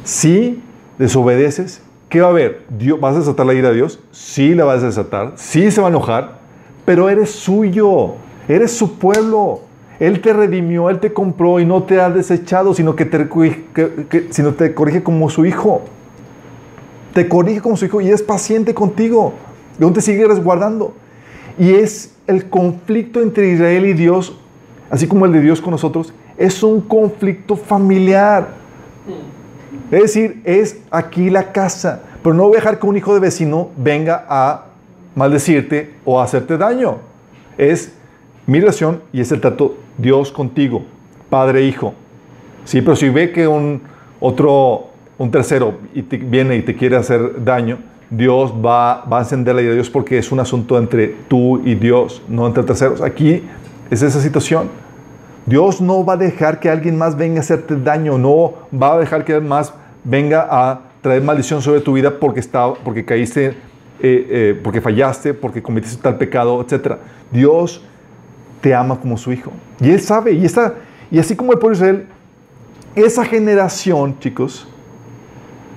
Si 0.05 0.63
desobedeces, 0.99 1.83
¿qué 2.09 2.21
va 2.21 2.29
a 2.29 2.31
haber? 2.31 2.65
Dios, 2.79 3.01
¿Vas 3.01 3.17
a 3.17 3.19
desatar 3.21 3.47
la 3.47 3.55
ira 3.55 3.71
de 3.71 3.77
Dios? 3.77 4.01
Sí 4.11 4.55
la 4.55 4.65
vas 4.65 4.83
a 4.83 4.87
desatar, 4.87 5.33
sí 5.37 5.71
se 5.71 5.81
va 5.81 5.89
a 5.89 5.91
enojar, 5.91 6.39
pero 6.85 7.09
eres 7.09 7.31
suyo, 7.31 8.15
eres 8.49 8.73
su 8.73 8.99
pueblo. 8.99 9.61
Él 10.01 10.21
te 10.21 10.33
redimió, 10.33 10.91
Él 10.91 11.01
te 11.01 11.13
compró 11.13 11.59
y 11.59 11.67
no 11.67 11.83
te 11.83 12.01
ha 12.01 12.09
desechado, 12.09 12.73
sino 12.73 12.95
que 12.95 13.05
te, 13.05 13.29
sino 14.31 14.55
te 14.55 14.73
corrige 14.73 15.03
como 15.03 15.29
su 15.29 15.45
hijo. 15.45 15.83
Te 17.13 17.29
corrige 17.29 17.61
como 17.61 17.77
su 17.77 17.87
hijo 17.87 18.01
y 18.01 18.11
es 18.11 18.23
paciente 18.23 18.75
contigo. 18.75 19.35
Aún 19.81 19.93
te 19.93 20.01
sigue 20.01 20.27
resguardando. 20.27 20.95
Y 21.59 21.73
es 21.75 22.15
el 22.27 22.49
conflicto 22.49 23.21
entre 23.21 23.53
Israel 23.53 23.87
y 23.87 23.93
Dios, 23.93 24.39
así 24.91 25.07
como 25.07 25.27
el 25.27 25.33
de 25.33 25.41
Dios 25.41 25.61
con 25.61 25.73
nosotros, 25.73 26.13
es 26.37 26.63
un 26.63 26.81
conflicto 26.81 27.57
familiar. 27.57 28.49
Es 29.91 30.03
decir, 30.03 30.41
es 30.45 30.81
aquí 30.91 31.31
la 31.31 31.53
casa. 31.53 32.03
Pero 32.23 32.35
no 32.35 32.45
voy 32.45 32.55
a 32.55 32.61
dejar 32.61 32.79
que 32.79 32.87
un 32.87 32.97
hijo 32.97 33.15
de 33.15 33.21
vecino 33.21 33.71
venga 33.77 34.25
a 34.29 34.67
maldecirte 35.15 35.95
o 36.05 36.21
hacerte 36.21 36.57
daño. 36.57 36.99
Es 37.57 37.93
mi 38.47 38.61
relación 38.61 39.03
y 39.13 39.21
es 39.21 39.33
el 39.33 39.41
trato 39.41 39.77
Dios 39.99 40.31
contigo, 40.31 40.85
Padre, 41.29 41.65
Hijo. 41.65 41.95
Sí, 42.65 42.83
pero 42.83 42.97
si 42.97 43.09
ve 43.09 43.33
que 43.33 43.49
un 43.49 43.83
otro, 44.21 44.89
un 45.19 45.31
tercero 45.31 45.79
y 45.95 46.03
viene 46.03 46.57
y 46.57 46.63
te 46.63 46.77
quiere 46.77 46.97
hacer 46.97 47.45
daño, 47.45 47.79
Dios 48.11 48.53
va, 48.53 49.05
a 49.05 49.19
encender 49.21 49.55
la 49.55 49.63
de 49.63 49.75
Dios 49.75 49.91
porque 49.91 50.19
es 50.19 50.33
un 50.33 50.41
asunto 50.41 50.79
entre 50.79 51.09
tú 51.29 51.61
y 51.65 51.75
Dios, 51.75 52.23
no 52.29 52.47
entre 52.47 52.63
terceros. 52.63 53.03
Aquí 53.03 53.43
es 53.91 54.03
esa 54.03 54.21
situación. 54.21 54.69
Dios 55.47 55.81
no 55.81 56.05
va 56.05 56.15
a 56.15 56.17
dejar 56.17 56.61
que 56.61 56.69
alguien 56.69 56.97
más 56.97 57.17
venga 57.17 57.39
a 57.39 57.41
hacerte 57.41 57.77
daño, 57.77 58.19
no 58.19 58.55
va 58.73 58.95
a 58.95 58.99
dejar 58.99 59.25
que 59.25 59.33
alguien 59.33 59.49
más 59.49 59.73
venga 60.05 60.47
a 60.51 60.81
traer 61.01 61.23
maldición 61.23 61.63
sobre 61.63 61.81
tu 61.81 61.93
vida 61.93 62.19
porque, 62.19 62.41
está, 62.41 62.73
porque 62.75 63.05
caíste 63.05 63.57
eh, 64.01 64.27
eh, 64.31 64.61
porque 64.63 64.81
fallaste, 64.81 65.35
porque 65.35 65.61
cometiste 65.61 66.01
tal 66.01 66.17
pecado, 66.17 66.61
etc. 66.61 66.95
Dios 67.33 67.83
te 68.61 68.73
ama 68.73 68.99
como 69.01 69.17
su 69.17 69.33
hijo. 69.33 69.51
Y 69.81 69.91
Él 69.91 70.01
sabe, 70.01 70.33
y, 70.33 70.45
está, 70.45 70.75
y 71.11 71.19
así 71.19 71.35
como 71.35 71.53
el 71.53 71.59
pueblo 71.59 71.77
de 71.77 71.85
Israel, 71.85 72.07
esa 72.95 73.25
generación, 73.25 74.17
chicos, 74.21 74.69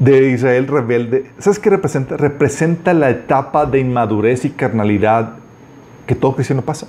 de 0.02 0.30
Israel 0.32 0.68
rebelde, 0.68 1.26
¿sabes 1.38 1.60
qué 1.60 1.69
representa? 1.69 2.18
Representa 2.18 2.91
la 2.91 3.11
etapa 3.11 3.68
de 3.68 3.80
inmadurez 3.80 4.45
y 4.45 4.49
carnalidad 4.49 5.34
que 6.07 6.15
todo 6.15 6.34
cristiano 6.34 6.64
pasa. 6.64 6.88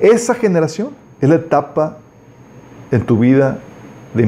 Esa 0.00 0.34
generación 0.34 0.88
es 1.20 1.28
la 1.28 1.36
etapa 1.36 1.98
en 2.90 3.02
tu 3.02 3.20
vida 3.20 3.60
de 4.12 4.24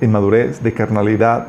inmadurez, 0.00 0.62
de 0.62 0.72
carnalidad, 0.72 1.48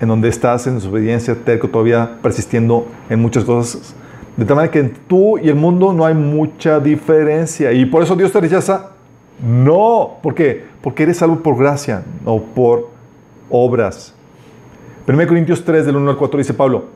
en 0.00 0.08
donde 0.08 0.28
estás 0.28 0.66
en 0.66 0.74
desobediencia, 0.74 1.34
terco, 1.34 1.70
todavía 1.70 2.18
persistiendo 2.20 2.86
en 3.08 3.22
muchas 3.22 3.44
cosas. 3.44 3.94
De 4.36 4.44
tal 4.44 4.56
manera 4.56 4.70
que 4.70 4.82
tú 4.82 5.38
y 5.38 5.48
el 5.48 5.54
mundo 5.54 5.94
no 5.94 6.04
hay 6.04 6.14
mucha 6.14 6.78
diferencia. 6.78 7.72
Y 7.72 7.86
por 7.86 8.02
eso 8.02 8.16
Dios 8.16 8.32
te 8.32 8.40
rechaza. 8.40 8.90
No. 9.42 10.18
¿Por 10.22 10.34
qué? 10.34 10.64
Porque 10.82 11.04
eres 11.04 11.16
salvo 11.16 11.38
por 11.38 11.56
gracia, 11.56 12.02
no 12.22 12.38
por 12.38 12.93
obras. 13.50 14.14
1 15.06 15.26
Corintios 15.26 15.64
3, 15.64 15.86
del 15.86 15.96
1 15.96 16.10
al 16.10 16.16
4 16.16 16.38
dice 16.38 16.54
Pablo, 16.54 16.86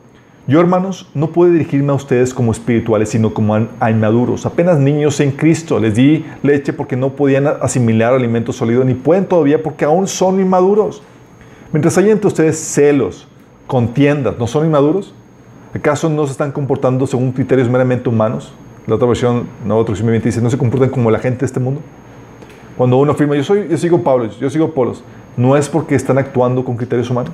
yo 0.47 0.59
hermanos 0.59 1.07
no 1.13 1.31
puedo 1.31 1.51
dirigirme 1.51 1.91
a 1.91 1.95
ustedes 1.95 2.33
como 2.33 2.51
espirituales, 2.51 3.09
sino 3.09 3.33
como 3.33 3.55
a 3.79 3.91
inmaduros, 3.91 4.47
apenas 4.47 4.79
niños 4.79 5.19
en 5.19 5.31
Cristo. 5.31 5.79
Les 5.79 5.93
di 5.93 6.25
leche 6.41 6.73
porque 6.73 6.95
no 6.95 7.11
podían 7.11 7.45
asimilar 7.45 8.13
alimento 8.13 8.51
sólido, 8.51 8.83
ni 8.83 8.95
pueden 8.95 9.25
todavía 9.25 9.61
porque 9.61 9.85
aún 9.85 10.07
son 10.07 10.39
inmaduros. 10.39 11.03
Mientras 11.71 11.95
hay 11.99 12.09
entre 12.09 12.27
ustedes 12.27 12.57
celos, 12.57 13.27
contiendas, 13.67 14.39
¿no 14.39 14.47
son 14.47 14.65
inmaduros? 14.65 15.13
¿Acaso 15.71 16.09
no 16.09 16.25
se 16.25 16.31
están 16.31 16.51
comportando 16.51 17.05
según 17.05 17.31
criterios 17.31 17.69
meramente 17.69 18.09
humanos? 18.09 18.51
La 18.87 18.95
otra 18.95 19.07
versión, 19.07 19.47
Nueva 19.63 19.85
Traducción 19.85 20.19
dice, 20.19 20.41
¿no 20.41 20.49
se 20.49 20.57
comportan 20.57 20.89
como 20.89 21.11
la 21.11 21.19
gente 21.19 21.41
de 21.41 21.45
este 21.45 21.59
mundo? 21.59 21.81
Cuando 22.75 22.97
uno 22.97 23.11
afirma, 23.11 23.35
yo, 23.35 23.43
soy, 23.43 23.67
yo 23.69 23.77
sigo 23.77 24.01
Pablo, 24.01 24.27
yo 24.39 24.49
sigo 24.49 24.73
Polos, 24.73 25.03
no 25.37 25.55
es 25.55 25.69
porque 25.69 25.95
están 25.95 26.17
actuando 26.17 26.63
con 26.63 26.75
criterios 26.77 27.09
humanos. 27.09 27.33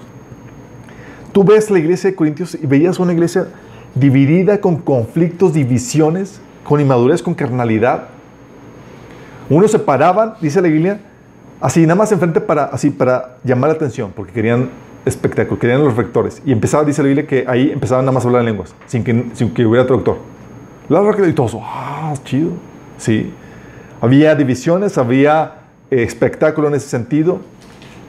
Tú 1.32 1.44
ves 1.44 1.70
la 1.70 1.80
iglesia 1.80 2.10
de 2.10 2.16
Corintios 2.16 2.56
y 2.56 2.66
veías 2.66 3.00
una 3.00 3.14
iglesia 3.14 3.48
dividida 3.94 4.60
con 4.62 4.78
conflictos, 4.78 5.54
divisiones, 5.54 6.40
con 6.64 6.80
inmadurez, 6.80 7.22
con 7.22 7.34
carnalidad. 7.34 8.06
Unos 9.50 9.72
se 9.72 9.80
paraban, 9.80 10.36
dice 10.42 10.62
la 10.62 10.68
Biblia, 10.68 11.00
así 11.60 11.82
nada 11.82 11.96
más 11.96 12.12
enfrente 12.12 12.42
para, 12.42 12.66
así, 12.66 12.90
para 12.90 13.38
llamar 13.44 13.70
la 13.70 13.76
atención, 13.76 14.12
porque 14.16 14.34
querían 14.34 14.70
espectáculo, 15.06 15.60
querían 15.60 15.84
los 15.84 15.96
rectores. 15.96 16.42
Y 16.46 16.52
empezaba, 16.52 16.84
dice 16.84 17.02
la 17.02 17.08
Biblia, 17.08 17.28
que 17.28 17.46
ahí 17.48 17.70
empezaban 17.72 18.06
nada 18.06 18.14
más 18.14 18.24
a 18.24 18.28
hablar 18.28 18.42
en 18.42 18.48
lenguas, 18.48 18.76
sin 18.88 19.04
que, 19.04 19.26
sin 19.34 19.54
que 19.54 19.66
hubiera 19.66 19.86
traductor. 19.86 20.18
La 20.90 21.28
y 21.28 21.34
todos, 21.34 21.58
ah, 21.62 22.14
chido. 22.24 22.52
Sí. 22.98 23.32
Había 24.02 24.36
divisiones, 24.36 24.98
había 24.98 25.54
eh, 25.90 26.04
espectáculo 26.04 26.68
en 26.68 26.76
ese 26.76 26.88
sentido. 26.88 27.40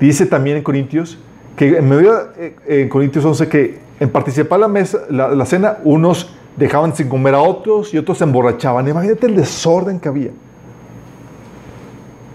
Dice 0.00 0.26
también 0.26 0.58
en 0.58 0.62
Corintios 0.62 1.18
que 1.56 1.78
en 1.78 1.88
medio 1.88 2.28
eh, 2.36 2.54
en 2.66 2.88
Corintios 2.88 3.24
11 3.24 3.48
que 3.48 3.78
en 3.98 4.10
participar 4.10 4.60
la 4.60 4.68
mesa, 4.68 4.98
la, 5.08 5.28
la 5.28 5.46
cena, 5.46 5.78
unos 5.84 6.34
dejaban 6.56 6.94
sin 6.94 7.08
comer 7.08 7.34
a 7.34 7.40
otros 7.40 7.92
y 7.94 7.98
otros 7.98 8.18
se 8.18 8.24
emborrachaban. 8.24 8.86
Imagínate 8.88 9.26
el 9.26 9.36
desorden 9.36 9.98
que 10.00 10.08
había. 10.08 10.30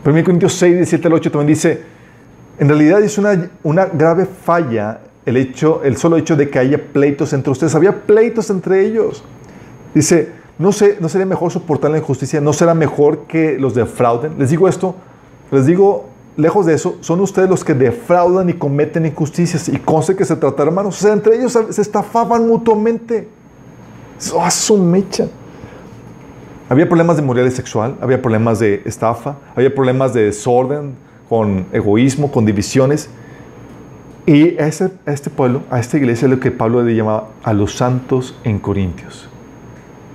1 0.03 0.23
Corintios 0.23 0.53
6, 0.53 0.75
17 0.75 1.07
al 1.07 1.13
8 1.13 1.31
también 1.31 1.47
dice, 1.47 1.81
en 2.57 2.67
realidad 2.67 3.01
es 3.01 3.17
una, 3.17 3.49
una 3.63 3.85
grave 3.85 4.25
falla 4.25 5.01
el, 5.25 5.37
hecho, 5.37 5.81
el 5.83 5.97
solo 5.97 6.17
hecho 6.17 6.35
de 6.35 6.49
que 6.49 6.59
haya 6.59 6.79
pleitos 6.91 7.33
entre 7.33 7.51
ustedes. 7.51 7.75
Había 7.75 8.03
pleitos 8.03 8.49
entre 8.49 8.85
ellos. 8.85 9.23
Dice, 9.93 10.31
no, 10.57 10.71
sé, 10.71 10.97
no 10.99 11.09
sería 11.09 11.25
mejor 11.25 11.51
soportar 11.51 11.91
la 11.91 11.97
injusticia, 11.97 12.41
no 12.41 12.53
será 12.53 12.73
mejor 12.73 13.25
que 13.27 13.57
los 13.59 13.75
defrauden. 13.75 14.33
Les 14.39 14.49
digo 14.49 14.67
esto, 14.67 14.95
les 15.51 15.65
digo, 15.65 16.09
lejos 16.37 16.65
de 16.65 16.73
eso, 16.73 16.97
son 17.01 17.21
ustedes 17.21 17.49
los 17.49 17.63
que 17.63 17.73
defraudan 17.73 18.49
y 18.49 18.53
cometen 18.53 19.05
injusticias. 19.05 19.69
Y 19.69 19.77
conste 19.77 20.15
que 20.15 20.25
se 20.25 20.35
trata, 20.35 20.63
hermanos, 20.63 20.97
o 20.97 21.01
sea, 21.01 21.13
entre 21.13 21.35
ellos 21.35 21.57
se 21.69 21.81
estafaban 21.81 22.47
mutuamente. 22.47 23.27
A 24.39 24.51
su. 24.51 24.77
Había 26.69 26.87
problemas 26.87 27.17
de 27.17 27.23
moralidad 27.23 27.53
sexual, 27.53 27.97
había 28.01 28.21
problemas 28.21 28.59
de 28.59 28.83
estafa, 28.85 29.35
había 29.55 29.73
problemas 29.73 30.13
de 30.13 30.25
desorden, 30.25 30.95
con 31.27 31.65
egoísmo, 31.71 32.31
con 32.31 32.45
divisiones. 32.45 33.09
Y 34.25 34.59
a, 34.59 34.67
este 34.67 35.29
pueblo, 35.29 35.63
a 35.71 35.79
esta 35.79 35.97
iglesia, 35.97 36.25
es 36.25 36.31
lo 36.31 36.39
que 36.39 36.51
Pablo 36.51 36.83
le 36.83 36.95
llamaba 36.95 37.29
a 37.41 37.53
los 37.53 37.73
santos 37.73 38.35
en 38.43 38.59
Corintios. 38.59 39.27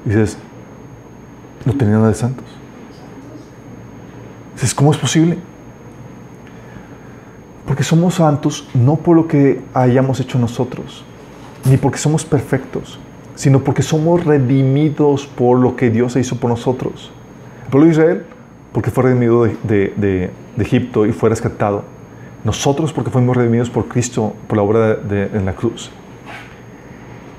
dices, 0.04 0.38
no 1.64 1.76
tenían 1.76 1.98
nada 1.98 2.08
de 2.08 2.14
santos. 2.14 2.44
Dices, 4.54 4.74
¿cómo 4.74 4.92
es 4.92 4.98
posible? 4.98 5.38
Porque 7.66 7.82
somos 7.82 8.14
santos 8.14 8.68
no 8.74 8.96
por 8.96 9.16
lo 9.16 9.26
que 9.26 9.60
hayamos 9.74 10.20
hecho 10.20 10.38
nosotros, 10.38 11.04
ni 11.64 11.76
porque 11.76 11.98
somos 11.98 12.24
perfectos, 12.24 12.98
sino 13.34 13.64
porque 13.64 13.82
somos 13.82 14.24
redimidos 14.24 15.26
por 15.26 15.58
lo 15.58 15.76
que 15.76 15.90
Dios 15.90 16.16
hizo 16.16 16.36
por 16.36 16.50
nosotros. 16.50 17.10
El 17.64 17.70
pueblo 17.70 17.86
de 17.86 17.92
Israel, 17.92 18.26
porque 18.72 18.90
fue 18.90 19.04
redimido 19.04 19.44
de, 19.44 20.30
Egipto 20.58 21.04
y 21.06 21.12
fue 21.12 21.28
rescatado. 21.28 21.82
Nosotros, 22.44 22.92
porque 22.92 23.10
fuimos 23.10 23.36
redimidos 23.36 23.68
por 23.68 23.88
Cristo, 23.88 24.32
por 24.46 24.56
la 24.56 24.62
obra 24.62 24.94
de, 24.94 25.24
en 25.34 25.44
la 25.44 25.52
cruz. 25.52 25.90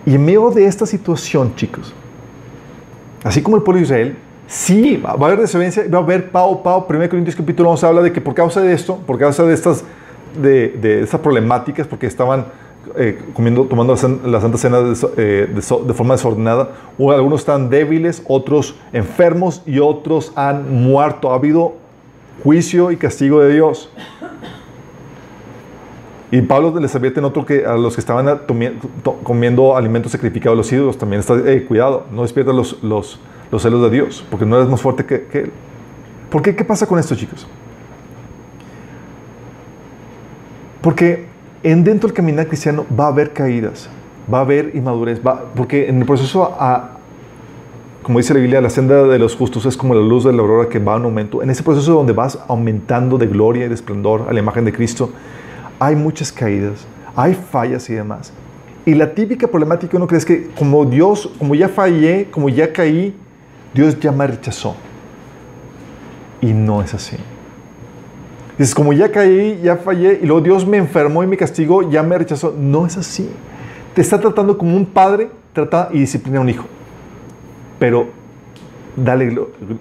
Y 0.05 0.15
en 0.15 0.25
medio 0.25 0.51
de 0.51 0.65
esta 0.65 0.85
situación, 0.85 1.55
chicos, 1.55 1.93
así 3.23 3.41
como 3.41 3.57
el 3.57 3.63
pueblo 3.63 3.79
de 3.79 3.85
Israel, 3.85 4.17
sí, 4.45 4.97
va 4.97 5.11
a 5.11 5.13
haber 5.13 5.39
desobediencia, 5.39 5.85
va 5.91 5.99
a 5.99 6.01
haber 6.01 6.31
pao, 6.31 6.61
pao. 6.61 6.85
1 6.89 7.09
Corintios 7.09 7.35
capítulo 7.35 7.71
11 7.71 7.85
habla 7.85 8.01
de 8.01 8.11
que 8.11 8.21
por 8.21 8.33
causa 8.33 8.61
de 8.61 8.73
esto, 8.73 8.97
por 8.97 9.17
causa 9.17 9.43
de 9.43 9.53
estas, 9.53 9.83
de, 10.41 11.01
estas 11.03 11.19
problemáticas, 11.19 11.87
porque 11.87 12.07
estaban 12.07 12.45
eh, 12.95 13.19
comiendo, 13.33 13.65
tomando 13.65 13.93
la, 14.25 14.41
Santa 14.41 14.57
Cena 14.57 14.79
eh, 15.17 15.47
de, 15.53 15.93
forma 15.93 16.13
desordenada, 16.13 16.71
algunos 16.97 17.41
están 17.41 17.69
débiles, 17.69 18.23
otros 18.27 18.75
enfermos 18.93 19.61
y 19.65 19.79
otros 19.79 20.31
han 20.35 20.83
muerto. 20.83 21.31
Ha 21.31 21.35
habido 21.35 21.75
juicio 22.43 22.91
y 22.91 22.97
castigo 22.97 23.41
de 23.41 23.53
Dios. 23.53 23.89
Y 26.29 26.41
Pablo 26.41 26.77
les 26.79 26.93
advierte 26.93 27.19
en 27.19 27.25
otro 27.25 27.45
que 27.45 27.65
a 27.65 27.75
los 27.77 27.95
que 27.95 28.01
estaban 28.01 28.41
comiendo 29.23 29.77
alimentos 29.77 30.11
sacrificados 30.11 30.55
a 30.55 30.57
los 30.57 30.71
ídolos 30.71 30.97
también 30.97 31.21
está, 31.21 31.35
eh, 31.35 31.63
cuidado, 31.65 32.05
no 32.11 32.23
despierta 32.23 32.51
los, 32.51 32.83
los, 32.83 33.19
los, 33.49 33.61
celos 33.61 33.81
de 33.83 33.89
Dios, 33.89 34.25
porque 34.29 34.45
no 34.45 34.57
eres 34.57 34.69
más 34.69 34.81
fuerte 34.81 35.05
que, 35.05 35.23
que 35.23 35.39
Él. 35.39 35.51
¿Por 36.29 36.41
qué? 36.41 36.53
¿Qué 36.53 36.65
pasa 36.65 36.85
con 36.85 36.99
esto, 36.99 37.15
chicos? 37.15 37.47
Porque 40.87 41.25
en 41.63 41.83
dentro 41.83 42.07
del 42.07 42.15
caminar 42.15 42.47
cristiano 42.47 42.85
va 42.97 43.07
a 43.07 43.07
haber 43.09 43.33
caídas, 43.33 43.89
va 44.33 44.37
a 44.37 44.41
haber 44.43 44.73
inmadurez, 44.73 45.19
va, 45.19 45.51
porque 45.53 45.89
en 45.89 45.99
el 45.99 46.05
proceso, 46.05 46.55
a, 46.57 46.91
como 48.03 48.19
dice 48.19 48.33
la 48.33 48.39
Biblia, 48.39 48.61
la 48.61 48.69
senda 48.69 49.03
de 49.03 49.19
los 49.19 49.35
justos 49.35 49.65
es 49.65 49.75
como 49.75 49.93
la 49.93 49.99
luz 49.99 50.23
de 50.23 50.31
la 50.31 50.41
aurora 50.41 50.69
que 50.69 50.79
va 50.79 50.95
en 50.95 51.03
aumento. 51.03 51.43
En 51.43 51.49
ese 51.49 51.61
proceso 51.61 51.91
donde 51.91 52.13
vas 52.13 52.39
aumentando 52.47 53.17
de 53.17 53.27
gloria 53.27 53.65
y 53.65 53.67
de 53.67 53.75
esplendor 53.75 54.27
a 54.29 54.31
la 54.31 54.39
imagen 54.39 54.63
de 54.63 54.71
Cristo, 54.71 55.11
hay 55.77 55.97
muchas 55.97 56.31
caídas, 56.31 56.87
hay 57.17 57.33
fallas 57.33 57.89
y 57.89 57.93
demás. 57.93 58.31
Y 58.85 58.95
la 58.95 59.13
típica 59.13 59.45
problemática 59.45 59.97
uno 59.97 60.07
cree 60.07 60.19
es 60.19 60.25
que 60.25 60.51
como 60.57 60.85
Dios, 60.85 61.29
como 61.37 61.53
ya 61.53 61.67
fallé, 61.67 62.29
como 62.31 62.47
ya 62.47 62.71
caí, 62.71 63.13
Dios 63.73 63.99
ya 63.99 64.13
me 64.13 64.25
rechazó. 64.25 64.73
Y 66.39 66.53
no 66.53 66.81
es 66.81 66.93
así. 66.93 67.17
Dices, 68.57 68.73
como 68.73 68.91
ya 68.91 69.11
caí, 69.11 69.59
ya 69.61 69.77
fallé, 69.77 70.19
y 70.21 70.25
luego 70.25 70.41
Dios 70.41 70.65
me 70.65 70.77
enfermó 70.77 71.23
y 71.23 71.27
me 71.27 71.37
castigó, 71.37 71.89
ya 71.89 72.01
me 72.01 72.17
rechazó. 72.17 72.55
No 72.57 72.85
es 72.85 72.97
así. 72.97 73.29
Te 73.93 74.01
está 74.01 74.19
tratando 74.19 74.57
como 74.57 74.75
un 74.75 74.85
padre 74.85 75.29
trata 75.53 75.89
y 75.91 75.99
disciplina 75.99 76.39
a 76.39 76.41
un 76.41 76.49
hijo. 76.49 76.65
Pero 77.79 78.07
dale 78.95 79.39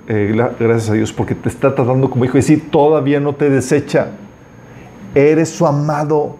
eh, 0.08 0.50
gracias 0.58 0.90
a 0.90 0.92
Dios 0.92 1.12
porque 1.12 1.34
te 1.34 1.48
está 1.48 1.74
tratando 1.74 2.10
como 2.10 2.24
hijo 2.24 2.36
y 2.36 2.42
si 2.42 2.58
todavía 2.58 3.20
no 3.20 3.34
te 3.34 3.48
desecha. 3.50 4.12
Eres 5.14 5.48
su 5.48 5.66
amado. 5.66 6.36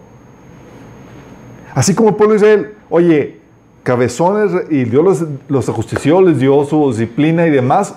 Así 1.73 1.95
como 1.95 2.09
el 2.09 2.15
pueblo 2.15 2.35
Israel, 2.35 2.73
oye, 2.89 3.39
cabezones, 3.83 4.51
y 4.69 4.83
Dios 4.83 5.03
los, 5.03 5.25
los 5.47 5.69
ajustició, 5.69 6.21
les 6.21 6.39
dio 6.39 6.63
su 6.65 6.91
disciplina 6.91 7.47
y 7.47 7.51
demás, 7.51 7.95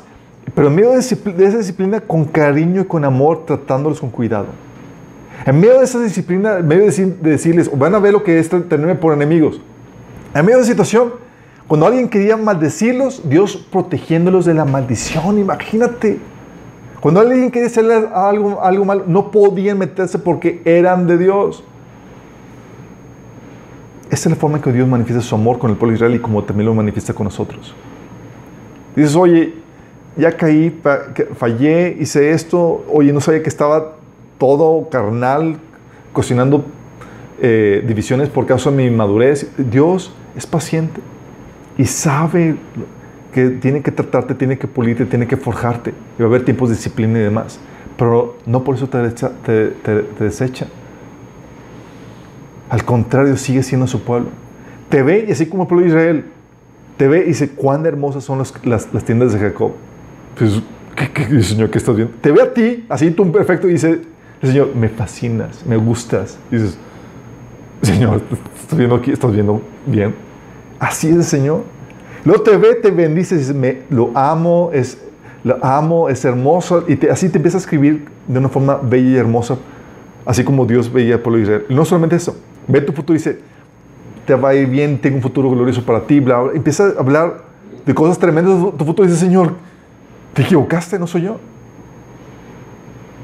pero 0.54 0.68
en 0.68 0.74
medio 0.74 0.90
de, 0.90 0.98
esa 0.98 1.58
disciplina, 1.58 2.00
con 2.00 2.24
cariño 2.24 2.82
y 2.82 2.84
con 2.84 3.04
amor, 3.04 3.44
tratándolos 3.46 4.00
con 4.00 4.10
cuidado. 4.10 4.46
En 5.46 5.58
medio 5.58 5.78
de 5.78 5.84
esa 5.84 6.00
disciplina, 6.00 6.58
en 6.58 6.66
medio 6.66 6.90
de, 6.90 7.30
decirles, 7.30 7.70
van 7.76 7.94
a 7.94 7.98
ver 7.98 8.12
lo 8.12 8.22
que 8.22 8.38
es 8.38 8.48
tenerme 8.48 8.94
por 8.94 9.14
enemigos. 9.14 9.60
En 10.34 10.44
medio 10.44 10.58
de 10.58 10.62
esa 10.62 10.72
situación, 10.72 11.12
cuando 11.66 11.86
alguien 11.86 12.08
quería 12.08 12.36
maldecirlos, 12.36 13.28
Dios 13.28 13.56
protegiéndolos 13.56 14.44
de 14.44 14.54
la 14.54 14.64
maldición, 14.64 15.38
imagínate. 15.38 16.18
Cuando 17.00 17.20
alguien 17.20 17.50
quería 17.50 17.68
hacerles 17.68 18.04
algo, 18.12 18.62
algo 18.62 18.84
malo, 18.84 19.04
no 19.06 19.30
podían 19.30 19.78
meterse 19.78 20.18
porque 20.18 20.60
eran 20.64 21.06
de 21.06 21.16
Dios. 21.16 21.64
Esa 24.10 24.28
es 24.28 24.34
la 24.34 24.36
forma 24.36 24.56
en 24.56 24.62
que 24.64 24.72
Dios 24.72 24.88
manifiesta 24.88 25.22
su 25.22 25.34
amor 25.34 25.58
con 25.58 25.70
el 25.70 25.76
pueblo 25.76 25.92
de 25.92 25.96
Israel 25.98 26.14
y 26.16 26.18
como 26.18 26.42
también 26.42 26.66
lo 26.66 26.74
manifiesta 26.74 27.14
con 27.14 27.24
nosotros. 27.24 27.72
Dices, 28.96 29.14
oye, 29.14 29.54
ya 30.16 30.36
caí, 30.36 30.80
fallé, 31.36 31.96
hice 31.98 32.32
esto, 32.32 32.84
oye, 32.92 33.12
no 33.12 33.20
sabía 33.20 33.42
que 33.42 33.48
estaba 33.48 33.96
todo 34.38 34.88
carnal, 34.88 35.58
cocinando 36.12 36.64
eh, 37.40 37.84
divisiones 37.86 38.28
por 38.28 38.46
causa 38.46 38.70
de 38.70 38.76
mi 38.76 38.90
madurez. 38.90 39.50
Dios 39.56 40.12
es 40.36 40.46
paciente 40.46 41.00
y 41.78 41.84
sabe 41.84 42.56
que 43.32 43.50
tiene 43.50 43.82
que 43.82 43.92
tratarte, 43.92 44.34
tiene 44.34 44.58
que 44.58 44.66
pulirte, 44.66 45.06
tiene 45.06 45.26
que 45.26 45.36
forjarte. 45.36 45.90
Y 46.18 46.22
va 46.22 46.26
a 46.26 46.28
haber 46.28 46.44
tiempos 46.44 46.68
de 46.70 46.74
disciplina 46.74 47.18
y 47.18 47.22
demás. 47.22 47.60
Pero 47.96 48.36
no 48.46 48.64
por 48.64 48.74
eso 48.74 48.88
te, 48.88 48.98
desecha. 50.18 50.66
Al 52.68 52.84
contrario, 52.84 53.36
sigue 53.36 53.62
siendo 53.62 53.86
su 53.86 54.02
pueblo. 54.02 54.28
Te 54.88 55.02
ve, 55.02 55.26
y 55.28 55.32
así 55.32 55.46
como 55.46 55.64
el 55.64 55.68
pueblo 55.68 55.84
de 55.84 55.90
Israel, 55.90 56.24
te 56.96 57.08
ve 57.08 57.20
y 57.24 57.28
dice, 57.28 57.50
cuán 57.50 57.86
hermosas 57.86 58.24
son 58.24 58.38
las 58.38 59.04
tiendas 59.04 59.32
de 59.32 59.38
Jacob. 59.38 59.72
Pues, 60.40 60.62
¿qué, 61.12 61.42
Señor, 61.42 61.68
¿qué 61.68 61.76
estás 61.76 61.94
viendo? 61.94 62.14
Te 62.18 62.32
ve 62.32 62.40
a 62.40 62.54
ti, 62.54 62.86
así 62.88 63.10
tú 63.10 63.30
perfecto, 63.30 63.68
y 63.68 63.72
dice, 63.72 64.00
Señor, 64.40 64.74
me 64.74 64.88
fascinas, 64.88 65.66
me 65.66 65.76
gustas. 65.76 66.38
Y 66.50 66.56
dices, 66.56 66.78
Señor, 67.82 68.22
estás 68.58 68.78
viendo 68.78 68.96
aquí, 68.96 69.10
estás 69.10 69.30
viendo 69.34 69.60
bien. 69.84 70.14
Así 70.78 71.10
es 71.10 71.16
el 71.16 71.24
Señor. 71.24 71.64
Luego 72.24 72.42
te 72.42 72.56
ve, 72.56 72.74
te 72.76 72.90
bendice, 72.90 73.36
dices, 73.36 73.54
me, 73.54 73.82
lo 73.90 74.12
amo, 74.14 74.70
es, 74.72 74.96
lo 75.44 75.62
amo, 75.62 76.08
es 76.08 76.24
hermoso. 76.24 76.86
Y 76.88 77.06
así 77.08 77.28
te 77.28 77.36
empieza 77.36 77.58
a 77.58 77.60
escribir 77.60 78.06
de 78.26 78.38
una 78.38 78.48
forma 78.48 78.76
bella 78.82 79.10
y 79.10 79.16
hermosa, 79.16 79.58
así 80.24 80.42
como 80.42 80.64
Dios 80.64 80.90
veía 80.90 81.16
al 81.16 81.20
pueblo 81.20 81.36
de 81.36 81.42
Israel. 81.42 81.66
Y 81.68 81.74
no 81.74 81.84
solamente 81.84 82.16
eso, 82.16 82.34
ve 82.66 82.80
tu 82.80 82.94
futuro 82.94 83.14
y 83.14 83.18
dice, 83.18 83.40
te 84.24 84.34
va 84.34 84.50
a 84.50 84.54
ir 84.54 84.68
bien, 84.68 85.02
tengo 85.02 85.16
un 85.16 85.22
futuro 85.22 85.50
glorioso 85.50 85.84
para 85.84 86.06
ti, 86.06 86.18
bla, 86.18 86.40
bla. 86.40 86.52
Empieza 86.54 86.94
a 86.96 87.00
hablar 87.00 87.44
de 87.84 87.94
cosas 87.94 88.18
tremendas. 88.18 88.54
Tu 88.78 88.86
futuro 88.86 89.06
dice, 89.06 89.20
Señor, 89.20 89.68
te 90.34 90.42
equivocaste, 90.42 90.98
no 90.98 91.06
soy 91.06 91.22
yo. 91.22 91.38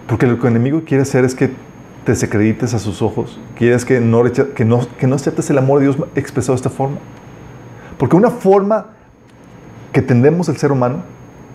Porque 0.06 0.26
lo 0.26 0.38
que 0.38 0.46
el 0.46 0.54
enemigo 0.54 0.82
quiere 0.84 1.02
hacer 1.02 1.24
es 1.24 1.34
que 1.34 1.48
te 1.48 2.12
desacredites 2.12 2.74
a 2.74 2.78
sus 2.78 3.02
ojos. 3.02 3.40
Quieres 3.56 3.84
que 3.84 4.00
no, 4.00 4.22
que, 4.22 4.64
no, 4.64 4.80
que 4.98 5.06
no 5.06 5.16
aceptes 5.16 5.50
el 5.50 5.58
amor 5.58 5.80
de 5.80 5.86
Dios 5.86 5.96
expresado 6.14 6.52
de 6.52 6.56
esta 6.56 6.70
forma. 6.70 6.98
Porque 7.98 8.16
una 8.16 8.30
forma 8.30 8.88
que 9.92 10.02
tendemos 10.02 10.48
el 10.48 10.56
ser 10.56 10.70
humano 10.72 11.02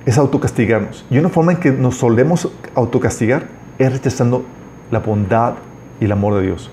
es 0.05 0.17
autocastigarnos. 0.17 1.05
Y 1.09 1.17
una 1.17 1.29
forma 1.29 1.53
en 1.53 1.59
que 1.59 1.71
nos 1.71 1.97
solemos 1.97 2.51
autocastigar 2.75 3.47
es 3.77 3.91
rechazando 3.91 4.43
la 4.89 4.99
bondad 4.99 5.53
y 5.99 6.05
el 6.05 6.11
amor 6.11 6.35
de 6.35 6.41
Dios. 6.47 6.69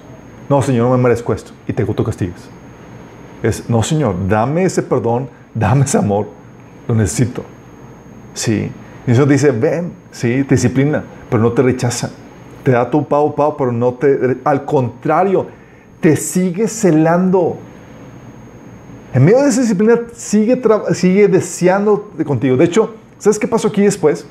No, 0.49 0.63
Señor, 0.63 0.89
no 0.89 0.97
me 0.97 1.03
merezco 1.03 1.33
esto. 1.33 1.53
Y 1.67 1.73
te 1.73 1.83
autocastigas. 1.83 2.49
Es, 3.43 3.69
no, 3.69 3.83
Señor, 3.83 4.17
dame 4.29 4.65
ese 4.65 4.83
perdón, 4.83 5.29
dame 5.55 5.85
ese 5.85 5.99
amor. 5.99 6.29
Lo 6.89 6.95
necesito. 6.95 7.45
Sí. 8.39 8.71
Y 9.05 9.11
eso 9.11 9.27
dice, 9.27 9.51
ven, 9.51 9.93
sí, 10.13 10.45
te 10.45 10.55
disciplina, 10.55 11.03
pero 11.29 11.43
no 11.43 11.53
te 11.53 11.61
rechaza. 11.63 12.11
Te 12.63 12.71
da 12.71 12.89
tu 12.89 13.05
pavo, 13.05 13.35
pavo, 13.35 13.57
pero 13.57 13.73
no 13.73 13.95
te... 13.95 14.37
Al 14.45 14.65
contrario, 14.65 15.47
te 16.01 16.15
sigue 16.15 16.69
celando. 16.69 17.57
En 19.13 19.25
medio 19.25 19.43
de 19.43 19.49
esa 19.49 19.63
disciplina 19.63 19.99
sigue, 20.13 20.63
sigue 20.93 21.27
deseando 21.27 22.13
de 22.17 22.25
contigo. 22.25 22.57
De 22.57 22.67
hecho, 22.67 22.95
¿sabes 23.19 23.41
qué 23.41 23.49
pasó 23.49 23.69
aquí 23.69 23.83
después? 23.83 24.25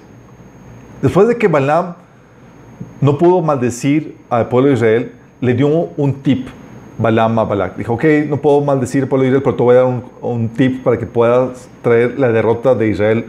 Después 1.02 1.28
de 1.28 1.36
que 1.36 1.50
Balaam 1.50 1.96
no 3.02 3.18
pudo 3.18 3.42
maldecir 3.42 4.16
al 4.30 4.48
pueblo 4.48 4.70
de 4.70 4.76
Israel, 4.76 5.12
le 5.42 5.54
dio 5.54 5.68
un 5.68 6.14
tip 6.22 6.48
Balaam 6.98 7.40
a 7.40 7.44
Balak. 7.44 7.76
Dijo, 7.76 7.96
ok, 7.96 8.06
no 8.30 8.38
puedo 8.38 8.62
maldecir 8.62 9.04
al 9.04 9.10
pueblo 9.10 9.24
de 9.24 9.30
Israel, 9.30 9.44
pero 9.44 9.56
te 9.58 9.64
voy 9.64 9.76
a 9.76 9.80
dar 9.80 9.86
un, 9.86 10.04
un 10.22 10.48
tip 10.48 10.82
para 10.82 10.98
que 10.98 11.06
puedas 11.06 11.68
traer 11.82 12.18
la 12.18 12.32
derrota 12.32 12.74
de 12.74 12.88
Israel 12.88 13.26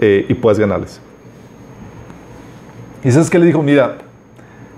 eh, 0.00 0.26
y 0.28 0.34
puedes 0.34 0.58
ganarles. 0.58 1.00
Y 3.04 3.10
sabes 3.10 3.30
que 3.30 3.38
le 3.38 3.46
dijo, 3.46 3.62
mira, 3.62 3.98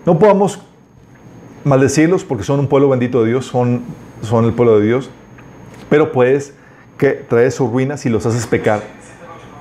no 0.04 0.18
podamos 0.18 0.60
maldecirlos 1.64 2.24
porque 2.24 2.44
son 2.44 2.60
un 2.60 2.66
pueblo 2.66 2.88
bendito 2.88 3.22
de 3.22 3.30
Dios, 3.30 3.46
son, 3.46 3.82
son 4.22 4.44
el 4.44 4.52
pueblo 4.52 4.78
de 4.78 4.86
Dios, 4.86 5.10
pero 5.88 6.12
puedes 6.12 6.54
que 6.98 7.10
traes 7.12 7.54
su 7.54 7.68
ruina 7.68 7.96
si 7.96 8.08
los 8.08 8.26
haces 8.26 8.46
pecar. 8.46 8.82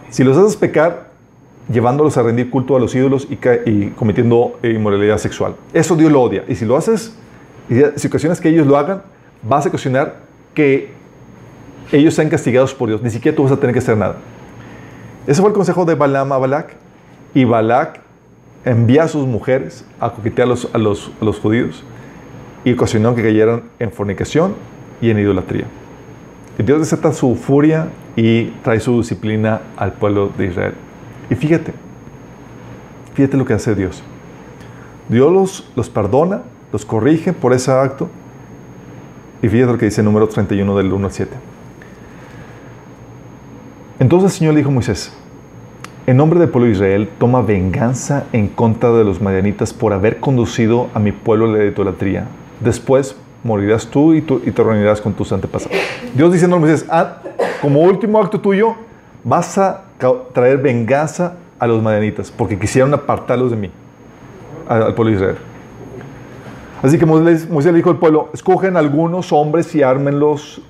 Si 0.10 0.24
los 0.24 0.38
haces 0.38 0.58
pecar, 0.58 1.12
llevándolos 1.72 2.18
a 2.18 2.24
rendir 2.24 2.50
culto 2.50 2.76
a 2.76 2.80
los 2.80 2.94
ídolos 2.94 3.28
y, 3.30 3.40
y 3.70 3.90
cometiendo 3.92 4.60
inmoralidad 4.64 5.18
sexual. 5.18 5.56
Eso 5.74 5.96
Dios 5.96 6.12
lo 6.12 6.22
odia. 6.22 6.44
Y 6.48 6.56
si 6.56 6.66
lo 6.66 6.76
haces, 6.76 7.16
si 7.96 8.08
ocasionas 8.08 8.42
que 8.42 8.50
ellos 8.50 8.68
lo 8.68 8.78
hagan, 8.78 9.04
vas 9.44 9.66
a 9.66 9.70
ocasionar 9.70 10.18
que 10.54 10.90
ellos 11.92 12.14
sean 12.14 12.30
castigados 12.30 12.74
por 12.74 12.90
Dios. 12.90 13.02
Ni 13.02 13.10
siquiera 13.10 13.36
tú 13.36 13.44
vas 13.44 13.52
a 13.52 13.58
tener 13.58 13.74
que 13.74 13.80
hacer 13.80 13.98
nada. 13.98 14.18
Ese 15.28 15.42
fue 15.42 15.50
el 15.50 15.56
consejo 15.56 15.86
de 15.86 15.96
Balaam 15.96 16.32
a 16.32 16.38
Balak. 16.38 16.76
Y 17.34 17.46
Balak 17.46 18.02
envía 18.66 19.04
a 19.04 19.08
sus 19.08 19.28
mujeres 19.28 19.86
a 20.00 20.12
coquetear 20.12 20.48
a 20.48 20.78
los, 20.78 21.40
judíos 21.42 21.84
y 22.64 22.74
ocasionó 22.74 23.16
que 23.16 23.24
cayeran 23.24 23.64
en 23.80 23.92
fornicación 23.92 24.56
y 25.02 25.10
en 25.10 25.20
idolatría. 25.20 25.66
Y 26.58 26.64
Dios 26.64 26.80
desata 26.80 27.14
su 27.14 27.36
furia 27.36 27.88
y 28.16 28.48
trae 28.64 28.80
su 28.80 28.98
disciplina 28.98 29.62
al 29.78 29.94
pueblo 29.94 30.30
de 30.38 30.48
Israel. 30.48 30.74
Y 31.30 31.36
fíjate, 31.36 31.74
fíjate 33.14 33.38
lo 33.38 33.46
que 33.46 33.54
hace 33.54 33.74
Dios. 33.74 34.04
Dios 35.08 35.32
los, 35.32 35.72
los 35.76 35.90
perdona, 35.90 36.42
los 36.72 36.86
corrige 36.86 37.34
por 37.34 37.54
ese 37.54 37.72
acto. 37.72 38.10
Y 39.42 39.48
fíjate 39.48 39.72
lo 39.72 39.78
que 39.78 39.86
dice 39.86 40.02
el 40.02 40.06
número 40.06 40.28
31 40.28 40.78
del 40.78 40.92
1 40.92 41.06
al 41.06 41.12
7. 41.12 41.51
Entonces 44.02 44.32
el 44.32 44.38
Señor 44.40 44.56
le 44.56 44.62
dijo 44.62 44.72
a 44.72 44.74
Moisés, 44.74 45.14
en 46.08 46.18
nombre 46.18 46.40
del 46.40 46.50
pueblo 46.50 46.66
de 46.66 46.74
Israel, 46.74 47.08
toma 47.20 47.44
venganza 47.44 48.24
en 48.34 48.48
contra 48.48 48.92
de 48.94 49.04
los 49.04 49.22
madianitas 49.22 49.74
por 49.74 49.94
haber 49.94 50.20
conducido 50.20 50.90
a 50.96 51.00
mi 51.00 51.12
pueblo 51.12 51.46
a 51.46 51.50
la 51.50 51.66
idolatría. 51.66 52.26
Después 52.62 53.16
morirás 53.44 53.86
tú 53.86 54.16
y, 54.16 54.24
tú, 54.24 54.42
y 54.44 54.50
te 54.50 54.64
reunirás 54.64 55.00
con 55.02 55.14
tus 55.14 55.32
antepasados. 55.32 55.78
Dios 56.16 56.34
diciendo 56.34 56.56
a 56.56 56.60
Moisés, 56.60 56.84
ah, 56.90 57.22
como 57.62 57.82
último 57.82 58.20
acto 58.20 58.40
tuyo, 58.40 58.74
vas 59.24 59.60
a 59.60 59.84
traer 60.34 60.58
venganza 60.58 61.36
a 61.60 61.68
los 61.68 61.84
madianitas 61.84 62.32
porque 62.32 62.58
quisieron 62.58 62.92
apartarlos 62.96 63.52
de 63.52 63.58
mí, 63.58 63.72
al 64.68 64.96
pueblo 64.96 65.12
de 65.12 65.18
Israel. 65.18 65.38
Así 66.82 66.98
que 66.98 67.06
Moisés, 67.06 67.48
le 67.48 67.74
dijo 67.74 67.92
al 67.92 68.00
pueblo, 68.00 68.32
escogen 68.34 68.78
algunos 68.78 69.32
hombres 69.32 69.76
y 69.76 69.84
ármenlos 69.84 70.64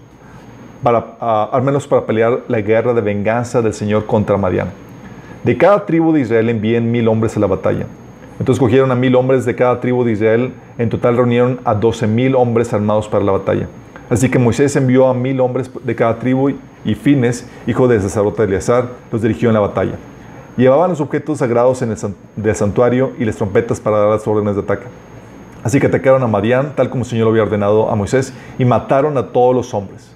para, 0.83 1.15
ármenlos 1.51 1.87
para 1.87 2.05
pelear 2.05 2.41
la 2.47 2.61
guerra 2.61 2.93
de 2.93 3.01
venganza 3.01 3.61
del 3.61 3.73
Señor 3.73 4.05
contra 4.05 4.37
Madián. 4.37 4.69
De 5.43 5.57
cada 5.57 5.85
tribu 5.85 6.13
de 6.13 6.21
Israel 6.21 6.49
envíen 6.49 6.91
mil 6.91 7.07
hombres 7.07 7.35
a 7.35 7.39
la 7.39 7.47
batalla. 7.47 7.85
Entonces 8.39 8.59
cogieron 8.59 8.91
a 8.91 8.95
mil 8.95 9.15
hombres 9.15 9.45
de 9.45 9.55
cada 9.55 9.79
tribu 9.79 10.03
de 10.03 10.13
Israel. 10.13 10.53
En 10.77 10.89
total 10.89 11.17
reunieron 11.17 11.59
a 11.63 11.73
doce 11.75 12.07
mil 12.07 12.35
hombres 12.35 12.73
armados 12.73 13.07
para 13.07 13.23
la 13.23 13.33
batalla. 13.33 13.67
Así 14.09 14.29
que 14.29 14.39
Moisés 14.39 14.75
envió 14.75 15.07
a 15.07 15.13
mil 15.13 15.39
hombres 15.39 15.71
de 15.83 15.95
cada 15.95 16.19
tribu 16.19 16.51
y 16.83 16.95
Fines, 16.95 17.47
hijo 17.65 17.87
de 17.87 18.01
sacerdote 18.01 18.43
Eleazar, 18.43 18.89
los 19.11 19.21
dirigió 19.21 19.49
en 19.49 19.53
la 19.53 19.61
batalla. 19.61 19.93
Llevaban 20.57 20.89
los 20.89 20.99
objetos 20.99 21.37
sagrados 21.37 21.81
en 21.81 21.91
el 21.91 22.55
santuario 22.55 23.13
y 23.17 23.25
las 23.25 23.37
trompetas 23.37 23.79
para 23.79 23.99
dar 23.99 24.09
las 24.09 24.27
órdenes 24.27 24.55
de 24.55 24.61
ataque. 24.61 24.85
Así 25.63 25.79
que 25.79 25.87
atacaron 25.87 26.21
a 26.23 26.27
Madián, 26.27 26.73
tal 26.75 26.89
como 26.89 27.03
el 27.03 27.09
Señor 27.09 27.25
lo 27.25 27.31
había 27.31 27.43
ordenado 27.43 27.89
a 27.89 27.95
Moisés, 27.95 28.33
y 28.57 28.65
mataron 28.65 29.17
a 29.17 29.27
todos 29.27 29.55
los 29.55 29.73
hombres. 29.73 30.10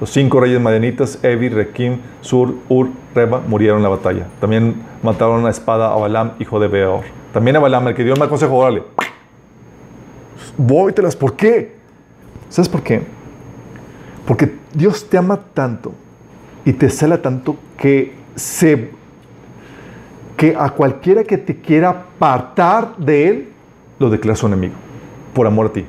Los 0.00 0.10
cinco 0.10 0.40
reyes 0.40 0.60
madianitas, 0.60 1.18
Evi, 1.22 1.48
Requim, 1.48 2.00
Sur, 2.20 2.54
Ur, 2.68 2.90
Reba, 3.14 3.40
murieron 3.46 3.78
en 3.78 3.82
la 3.82 3.88
batalla. 3.88 4.26
También 4.40 4.82
mataron 5.02 5.46
a 5.46 5.50
espada 5.50 5.92
a 5.92 5.96
Balaam, 5.96 6.32
hijo 6.38 6.60
de 6.60 6.68
Beor. 6.68 7.04
También 7.32 7.56
a 7.56 7.60
Balaam, 7.60 7.88
el 7.88 7.94
que 7.94 8.04
dio 8.04 8.14
un 8.14 8.28
consejo, 8.28 8.56
órale, 8.56 8.82
vóytelas. 10.58 11.16
¿Por 11.16 11.34
qué? 11.34 11.76
¿Sabes 12.50 12.68
por 12.68 12.82
qué? 12.82 13.02
Porque 14.26 14.54
Dios 14.74 15.08
te 15.08 15.16
ama 15.16 15.40
tanto 15.54 15.92
y 16.64 16.72
te 16.72 16.90
cela 16.90 17.22
tanto 17.22 17.56
que 17.78 18.12
se 18.34 18.90
que 20.36 20.54
a 20.58 20.68
cualquiera 20.70 21.24
que 21.24 21.38
te 21.38 21.56
quiera 21.56 21.88
apartar 21.88 22.96
de 22.98 23.28
él, 23.28 23.48
lo 23.98 24.10
declara 24.10 24.36
su 24.36 24.46
enemigo, 24.46 24.74
por 25.32 25.46
amor 25.46 25.66
a 25.66 25.72
ti. 25.72 25.86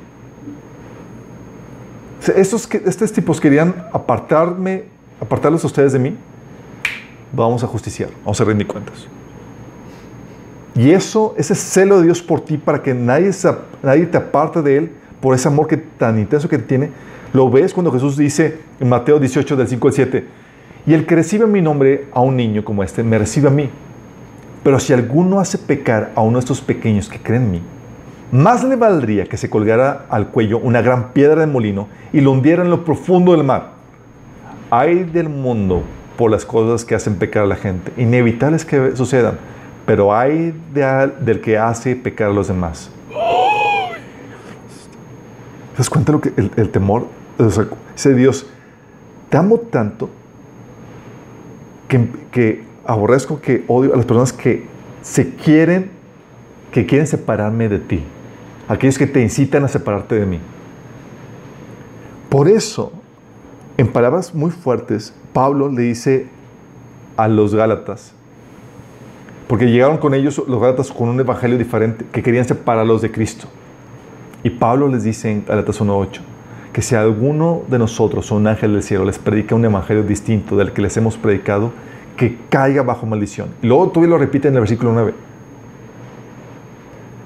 Estos, 2.34 2.68
estos 2.72 3.12
tipos 3.12 3.40
querían 3.40 3.86
apartarme, 3.92 4.84
apartarlos 5.20 5.62
a 5.64 5.66
ustedes 5.66 5.92
de 5.92 5.98
mí. 5.98 6.16
Vamos 7.32 7.62
a 7.62 7.66
justiciar, 7.66 8.10
vamos 8.24 8.40
a 8.40 8.44
rendir 8.44 8.66
cuentas. 8.66 9.06
Y 10.74 10.92
eso, 10.92 11.34
ese 11.36 11.54
celo 11.54 11.98
de 11.98 12.04
Dios 12.04 12.22
por 12.22 12.40
ti, 12.40 12.56
para 12.56 12.82
que 12.82 12.94
nadie, 12.94 13.30
nadie 13.82 14.06
te 14.06 14.16
aparte 14.16 14.62
de 14.62 14.76
Él, 14.76 14.92
por 15.20 15.34
ese 15.34 15.48
amor 15.48 15.66
que, 15.66 15.76
tan 15.76 16.18
intenso 16.18 16.48
que 16.48 16.58
tiene, 16.58 16.90
lo 17.32 17.50
ves 17.50 17.74
cuando 17.74 17.92
Jesús 17.92 18.16
dice 18.16 18.58
en 18.78 18.88
Mateo 18.88 19.18
18, 19.18 19.56
del 19.56 19.68
5 19.68 19.88
al 19.88 19.94
7, 19.94 20.26
y 20.86 20.94
el 20.94 21.04
que 21.04 21.16
recibe 21.16 21.46
mi 21.46 21.60
nombre 21.60 22.06
a 22.12 22.20
un 22.20 22.36
niño 22.36 22.64
como 22.64 22.82
este, 22.82 23.02
me 23.02 23.18
recibe 23.18 23.48
a 23.48 23.50
mí. 23.50 23.68
Pero 24.62 24.78
si 24.80 24.92
alguno 24.92 25.40
hace 25.40 25.58
pecar 25.58 26.12
a 26.14 26.22
uno 26.22 26.38
de 26.38 26.40
estos 26.40 26.60
pequeños 26.60 27.08
que 27.08 27.18
creen 27.18 27.42
en 27.42 27.50
mí, 27.50 27.62
más 28.30 28.62
le 28.62 28.76
valdría 28.76 29.24
que 29.24 29.36
se 29.36 29.48
colgara 29.48 30.04
al 30.10 30.28
cuello 30.28 30.58
una 30.58 30.82
gran 30.82 31.12
piedra 31.12 31.40
de 31.40 31.46
molino 31.46 31.88
y 32.12 32.20
lo 32.20 32.32
hundiera 32.32 32.62
en 32.62 32.70
lo 32.70 32.84
profundo 32.84 33.32
del 33.32 33.42
mar. 33.44 33.70
Hay 34.70 35.04
del 35.04 35.30
mundo 35.30 35.82
por 36.16 36.30
las 36.30 36.44
cosas 36.44 36.84
que 36.84 36.94
hacen 36.94 37.16
pecar 37.16 37.44
a 37.44 37.46
la 37.46 37.56
gente, 37.56 37.92
inevitables 37.96 38.64
que 38.64 38.94
sucedan, 38.96 39.38
pero 39.86 40.14
hay 40.14 40.54
del 41.24 41.40
que 41.40 41.56
hace 41.56 41.96
pecar 41.96 42.30
a 42.30 42.32
los 42.34 42.48
demás. 42.48 42.90
¿Te 45.72 45.78
das 45.78 45.88
cuenta 45.88 46.12
lo 46.12 46.20
que 46.20 46.32
el, 46.36 46.70
temor? 46.70 47.06
dice 47.38 48.14
Dios, 48.14 48.46
te 49.30 49.36
amo 49.36 49.58
tanto 49.58 50.10
que, 51.86 52.08
que 52.32 52.64
aborrezco, 52.84 53.40
que 53.40 53.64
odio 53.68 53.94
a 53.94 53.96
las 53.96 54.04
personas 54.04 54.32
que 54.32 54.66
se 55.00 55.34
quieren, 55.36 55.90
que 56.72 56.84
quieren 56.84 57.06
separarme 57.06 57.68
de 57.68 57.78
ti 57.78 58.04
aquellos 58.68 58.98
que 58.98 59.06
te 59.06 59.20
incitan 59.20 59.64
a 59.64 59.68
separarte 59.68 60.14
de 60.14 60.26
mí. 60.26 60.38
Por 62.28 62.48
eso, 62.48 62.92
en 63.78 63.88
palabras 63.88 64.34
muy 64.34 64.50
fuertes, 64.50 65.14
Pablo 65.32 65.70
le 65.70 65.82
dice 65.82 66.28
a 67.16 67.26
los 67.26 67.54
Gálatas, 67.54 68.12
porque 69.48 69.70
llegaron 69.70 69.96
con 69.96 70.12
ellos 70.12 70.42
los 70.46 70.60
Gálatas 70.60 70.92
con 70.92 71.08
un 71.08 71.18
evangelio 71.18 71.56
diferente, 71.56 72.04
que 72.12 72.22
querían 72.22 72.44
separarlos 72.44 73.00
de 73.00 73.10
Cristo. 73.10 73.48
Y 74.44 74.50
Pablo 74.50 74.88
les 74.88 75.04
dice 75.04 75.30
en 75.30 75.44
Gálatas 75.44 75.80
1.8, 75.80 76.20
que 76.72 76.82
si 76.82 76.94
alguno 76.94 77.62
de 77.68 77.78
nosotros 77.78 78.30
o 78.30 78.36
un 78.36 78.46
ángel 78.46 78.74
del 78.74 78.82
cielo 78.82 79.06
les 79.06 79.18
predica 79.18 79.54
un 79.54 79.64
evangelio 79.64 80.02
distinto 80.02 80.56
del 80.56 80.72
que 80.72 80.82
les 80.82 80.96
hemos 80.98 81.16
predicado, 81.16 81.72
que 82.16 82.36
caiga 82.50 82.82
bajo 82.82 83.06
maldición. 83.06 83.48
Y 83.62 83.68
luego 83.68 83.88
todavía 83.88 84.10
lo 84.10 84.18
repite 84.18 84.48
en 84.48 84.54
el 84.54 84.60
versículo 84.60 84.92
9. 84.92 85.14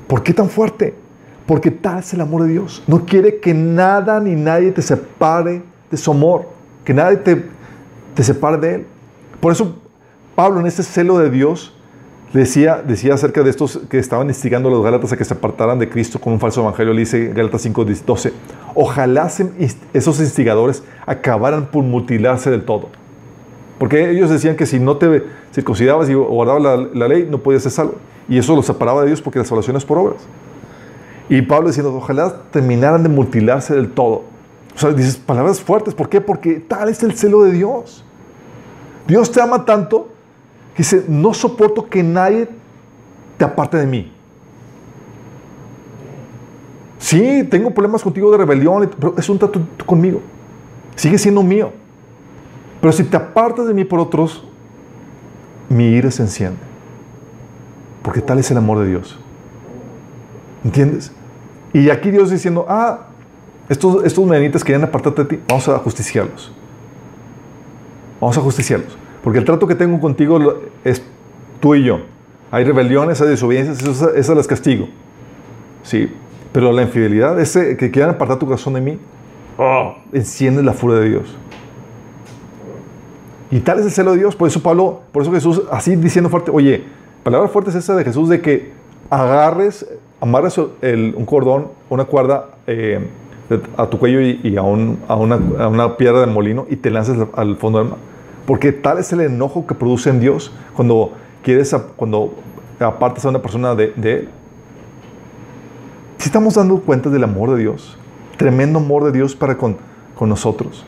¿Por 0.06 0.22
qué 0.22 0.32
tan 0.32 0.48
fuerte? 0.48 1.01
Porque 1.46 1.70
tal 1.70 1.98
es 2.00 2.12
el 2.14 2.20
amor 2.20 2.44
de 2.44 2.48
Dios. 2.48 2.82
No 2.86 3.04
quiere 3.04 3.40
que 3.40 3.52
nada 3.54 4.20
ni 4.20 4.34
nadie 4.34 4.70
te 4.72 4.82
separe 4.82 5.62
de 5.90 5.96
su 5.96 6.10
amor, 6.10 6.48
que 6.84 6.94
nadie 6.94 7.16
te, 7.16 7.44
te 8.14 8.22
separe 8.22 8.56
de 8.58 8.74
Él. 8.76 8.86
Por 9.40 9.52
eso 9.52 9.76
Pablo 10.34 10.60
en 10.60 10.66
ese 10.66 10.82
celo 10.82 11.18
de 11.18 11.30
Dios 11.30 11.74
decía, 12.32 12.82
decía 12.86 13.14
acerca 13.14 13.42
de 13.42 13.50
estos 13.50 13.80
que 13.90 13.98
estaban 13.98 14.28
instigando 14.28 14.68
a 14.68 14.72
los 14.72 14.82
Gálatas 14.82 15.12
a 15.12 15.16
que 15.16 15.24
se 15.24 15.34
apartaran 15.34 15.78
de 15.78 15.88
Cristo 15.88 16.18
con 16.18 16.32
un 16.32 16.40
falso 16.40 16.62
evangelio. 16.62 16.92
Le 16.92 17.00
dice 17.00 17.32
Gálatas 17.34 17.66
5:12, 17.66 18.32
ojalá 18.74 19.30
esos 19.92 20.20
instigadores 20.20 20.82
acabaran 21.06 21.66
por 21.66 21.84
mutilarse 21.84 22.50
del 22.50 22.64
todo. 22.64 22.88
Porque 23.78 24.10
ellos 24.10 24.30
decían 24.30 24.56
que 24.56 24.64
si 24.64 24.78
no 24.78 24.96
te 24.96 25.24
circuncidabas 25.52 26.08
y 26.08 26.14
guardabas 26.14 26.62
la, 26.62 26.76
la 26.76 27.08
ley, 27.08 27.26
no 27.28 27.38
podías 27.38 27.64
ser 27.64 27.72
salvo. 27.72 27.94
Y 28.28 28.38
eso 28.38 28.54
los 28.54 28.64
separaba 28.64 29.02
de 29.02 29.08
Dios 29.08 29.20
porque 29.20 29.40
la 29.40 29.44
salvación 29.44 29.76
es 29.76 29.84
por 29.84 29.98
obras. 29.98 30.22
Y 31.32 31.40
Pablo 31.40 31.68
diciendo, 31.68 31.94
ojalá 31.94 32.42
terminaran 32.50 33.02
de 33.02 33.08
mutilarse 33.08 33.74
del 33.74 33.90
todo. 33.90 34.24
O 34.74 34.78
sea, 34.78 34.90
dices 34.90 35.16
palabras 35.16 35.62
fuertes. 35.62 35.94
¿Por 35.94 36.10
qué? 36.10 36.20
Porque 36.20 36.60
tal 36.60 36.90
es 36.90 37.02
el 37.02 37.14
celo 37.14 37.42
de 37.44 37.52
Dios. 37.52 38.04
Dios 39.08 39.32
te 39.32 39.40
ama 39.40 39.64
tanto 39.64 40.08
que 40.74 40.82
dice, 40.82 41.06
no 41.08 41.32
soporto 41.32 41.88
que 41.88 42.02
nadie 42.02 42.50
te 43.38 43.46
aparte 43.46 43.78
de 43.78 43.86
mí. 43.86 44.12
Sí, 46.98 47.48
tengo 47.50 47.70
problemas 47.70 48.02
contigo 48.02 48.30
de 48.30 48.36
rebelión, 48.36 48.90
pero 49.00 49.14
es 49.16 49.26
un 49.30 49.38
trato 49.38 49.58
conmigo. 49.86 50.20
Sigue 50.96 51.16
siendo 51.16 51.42
mío. 51.42 51.72
Pero 52.82 52.92
si 52.92 53.04
te 53.04 53.16
apartas 53.16 53.66
de 53.66 53.72
mí 53.72 53.84
por 53.84 54.00
otros, 54.00 54.46
mi 55.70 55.92
ira 55.92 56.10
se 56.10 56.24
enciende. 56.24 56.60
Porque 58.02 58.20
tal 58.20 58.38
es 58.38 58.50
el 58.50 58.58
amor 58.58 58.80
de 58.80 58.88
Dios. 58.88 59.18
¿Entiendes? 60.62 61.10
Y 61.72 61.90
aquí 61.90 62.10
Dios 62.10 62.30
diciendo, 62.30 62.66
ah, 62.68 63.06
estos, 63.68 64.04
estos 64.04 64.26
medianitas 64.26 64.62
querían 64.62 64.84
apartarte 64.84 65.22
de 65.22 65.28
ti, 65.30 65.42
vamos 65.48 65.68
a 65.68 65.78
justiciarlos. 65.78 66.52
Vamos 68.20 68.36
a 68.36 68.40
justiciarlos. 68.40 68.96
Porque 69.22 69.38
el 69.38 69.44
trato 69.44 69.66
que 69.66 69.74
tengo 69.74 70.00
contigo 70.00 70.38
es 70.84 71.02
tú 71.60 71.74
y 71.74 71.84
yo. 71.84 72.00
Hay 72.50 72.64
rebeliones, 72.64 73.20
hay 73.22 73.28
desobediencias, 73.28 73.82
esas, 74.14 74.36
las 74.36 74.46
castigo. 74.46 74.88
Sí. 75.82 76.12
Pero 76.52 76.70
la 76.72 76.82
infidelidad, 76.82 77.40
ese 77.40 77.76
que 77.76 77.90
quieran 77.90 78.14
apartar 78.14 78.38
tu 78.38 78.44
corazón 78.46 78.74
de 78.74 78.82
mí, 78.82 78.98
oh, 79.56 79.94
enciende 80.12 80.62
la 80.62 80.74
furia 80.74 80.98
de 80.98 81.08
Dios. 81.08 81.36
Y 83.50 83.60
tal 83.60 83.78
es 83.78 83.86
el 83.86 83.90
celo 83.90 84.12
de 84.12 84.18
Dios. 84.18 84.36
Por 84.36 84.48
eso 84.48 84.62
Pablo, 84.62 85.00
por 85.12 85.22
eso 85.22 85.32
Jesús, 85.32 85.62
así 85.70 85.96
diciendo 85.96 86.28
fuerte, 86.28 86.50
oye, 86.50 86.84
palabra 87.22 87.48
fuerte 87.48 87.70
es 87.70 87.76
esa 87.76 87.94
de 87.94 88.04
Jesús 88.04 88.28
de 88.28 88.42
que 88.42 88.72
agarres 89.08 89.86
amarras 90.22 90.56
un 90.56 91.26
cordón, 91.26 91.66
una 91.90 92.04
cuerda 92.04 92.50
eh, 92.68 93.00
a 93.76 93.86
tu 93.86 93.98
cuello 93.98 94.20
y, 94.20 94.56
a, 94.56 94.62
una, 94.62 95.96
piedra 95.96 96.20
de 96.20 96.26
molino 96.26 96.64
y 96.70 96.76
te 96.76 96.90
lanzas 96.90 97.26
al 97.34 97.56
fondo 97.56 97.80
del 97.80 97.88
mar. 97.88 97.98
Porque 98.46 98.70
tal 98.70 98.98
es 98.98 99.12
el 99.12 99.20
enojo 99.20 99.66
que 99.66 99.74
produce 99.74 100.10
en 100.10 100.20
Dios 100.20 100.52
cuando 100.74 101.12
quieres, 101.42 101.74
cuando 101.96 102.34
apartas 102.78 103.26
a 103.26 103.30
una 103.30 103.42
persona 103.42 103.74
de, 103.74 103.92
Él. 103.96 104.28
Si 106.18 106.28
estamos 106.28 106.54
dando 106.54 106.78
cuenta 106.78 107.10
del 107.10 107.24
amor 107.24 107.50
de 107.50 107.58
Dios, 107.58 107.98
tremendo 108.36 108.78
amor 108.78 109.02
de 109.04 109.10
Dios 109.10 109.34
para 109.34 109.58
con, 109.58 109.76
nosotros. 110.20 110.84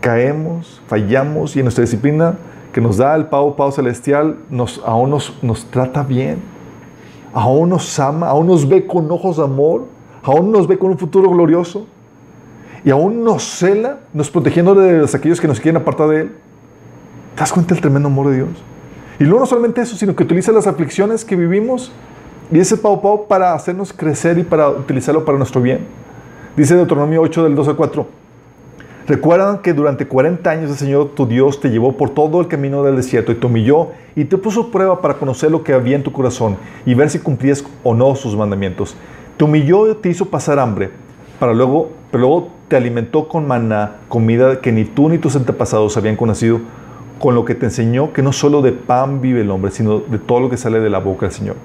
Caemos, 0.00 0.82
fallamos 0.88 1.54
y 1.54 1.60
en 1.60 1.66
nuestra 1.66 1.82
disciplina 1.82 2.34
que 2.72 2.80
nos 2.80 2.96
da 2.96 3.14
el 3.14 3.26
Pavo 3.26 3.54
Pavo 3.54 3.70
Celestial 3.70 4.38
aún 4.84 5.10
nos 5.10 5.66
trata 5.70 6.02
bien 6.02 6.53
aún 7.34 7.68
nos 7.68 7.98
ama, 7.98 8.28
aún 8.28 8.46
nos 8.46 8.66
ve 8.66 8.86
con 8.86 9.10
ojos 9.10 9.36
de 9.36 9.44
amor, 9.44 9.84
aún 10.22 10.52
nos 10.52 10.66
ve 10.66 10.78
con 10.78 10.92
un 10.92 10.98
futuro 10.98 11.28
glorioso. 11.28 11.86
y 12.86 12.90
aún 12.90 13.24
nos 13.24 13.42
cela, 13.42 14.00
nos 14.12 14.30
protegiendo 14.30 14.74
de 14.74 14.98
los 14.98 15.14
aquellos 15.14 15.40
que 15.40 15.48
nos 15.48 15.58
quieren 15.58 15.80
apartar 15.80 16.06
de 16.08 16.20
Él. 16.20 16.32
¿Te 17.34 17.40
das 17.40 17.50
cuenta 17.50 17.74
del 17.74 17.80
tremendo 17.80 18.08
amor 18.08 18.28
de 18.28 18.36
Dios? 18.36 18.50
Y 19.18 19.24
luego 19.24 19.40
no 19.40 19.46
solamente 19.46 19.80
eso, 19.80 19.96
sino 19.96 20.14
que 20.14 20.22
utiliza 20.22 20.52
las 20.52 20.66
aflicciones 20.66 21.24
que 21.24 21.34
vivimos 21.34 21.92
y 22.52 22.58
ese 22.58 22.76
pau 22.76 23.00
pau 23.00 23.26
para 23.26 23.54
hacernos 23.54 23.90
crecer 23.90 24.36
y 24.36 24.42
para 24.42 24.68
utilizarlo 24.68 25.24
para 25.24 25.38
nuestro 25.38 25.62
bien. 25.62 25.86
Dice 26.58 26.76
Deuteronomio 26.76 27.22
8 27.22 27.44
del 27.44 27.54
2 27.54 27.68
al 27.68 27.76
4. 27.76 28.06
Recuerdan 29.06 29.58
que 29.58 29.74
durante 29.74 30.06
40 30.06 30.48
años 30.48 30.70
el 30.70 30.76
Señor 30.78 31.10
tu 31.14 31.26
Dios 31.26 31.60
te 31.60 31.68
llevó 31.68 31.96
por 31.96 32.10
todo 32.10 32.40
el 32.40 32.48
camino 32.48 32.82
del 32.82 32.96
desierto 32.96 33.32
y 33.32 33.34
te 33.34 33.46
humilló 33.46 33.88
y 34.16 34.24
te 34.24 34.38
puso 34.38 34.70
prueba 34.70 35.02
para 35.02 35.14
conocer 35.14 35.50
lo 35.50 35.62
que 35.62 35.74
había 35.74 35.94
en 35.94 36.02
tu 36.02 36.10
corazón 36.10 36.56
y 36.86 36.94
ver 36.94 37.10
si 37.10 37.18
cumplías 37.18 37.62
o 37.82 37.94
no 37.94 38.14
sus 38.16 38.34
mandamientos. 38.34 38.96
Te 39.36 39.44
humilló 39.44 39.90
y 39.90 39.94
te 39.96 40.08
hizo 40.08 40.24
pasar 40.24 40.58
hambre, 40.58 40.90
para 41.38 41.52
luego, 41.52 41.90
pero 42.10 42.22
luego 42.22 42.48
te 42.68 42.76
alimentó 42.76 43.28
con 43.28 43.46
maná, 43.46 43.96
comida 44.08 44.62
que 44.62 44.72
ni 44.72 44.86
tú 44.86 45.10
ni 45.10 45.18
tus 45.18 45.36
antepasados 45.36 45.96
habían 45.98 46.16
conocido, 46.16 46.60
con 47.18 47.34
lo 47.34 47.44
que 47.44 47.54
te 47.54 47.66
enseñó 47.66 48.12
que 48.12 48.22
no 48.22 48.32
solo 48.32 48.62
de 48.62 48.72
pan 48.72 49.20
vive 49.20 49.42
el 49.42 49.50
hombre, 49.50 49.70
sino 49.70 49.98
de 49.98 50.18
todo 50.18 50.40
lo 50.40 50.48
que 50.48 50.56
sale 50.56 50.80
de 50.80 50.88
la 50.88 51.00
boca 51.00 51.26
del 51.26 51.34
Señor. 51.34 51.56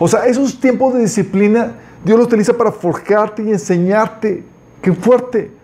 O 0.00 0.08
sea, 0.08 0.26
esos 0.26 0.58
tiempos 0.58 0.94
de 0.94 1.00
disciplina 1.00 1.76
Dios 2.04 2.18
los 2.18 2.26
utiliza 2.26 2.54
para 2.54 2.72
forjarte 2.72 3.42
y 3.42 3.50
enseñarte. 3.50 4.42
¡Qué 4.80 4.92
fuerte! 4.92 5.59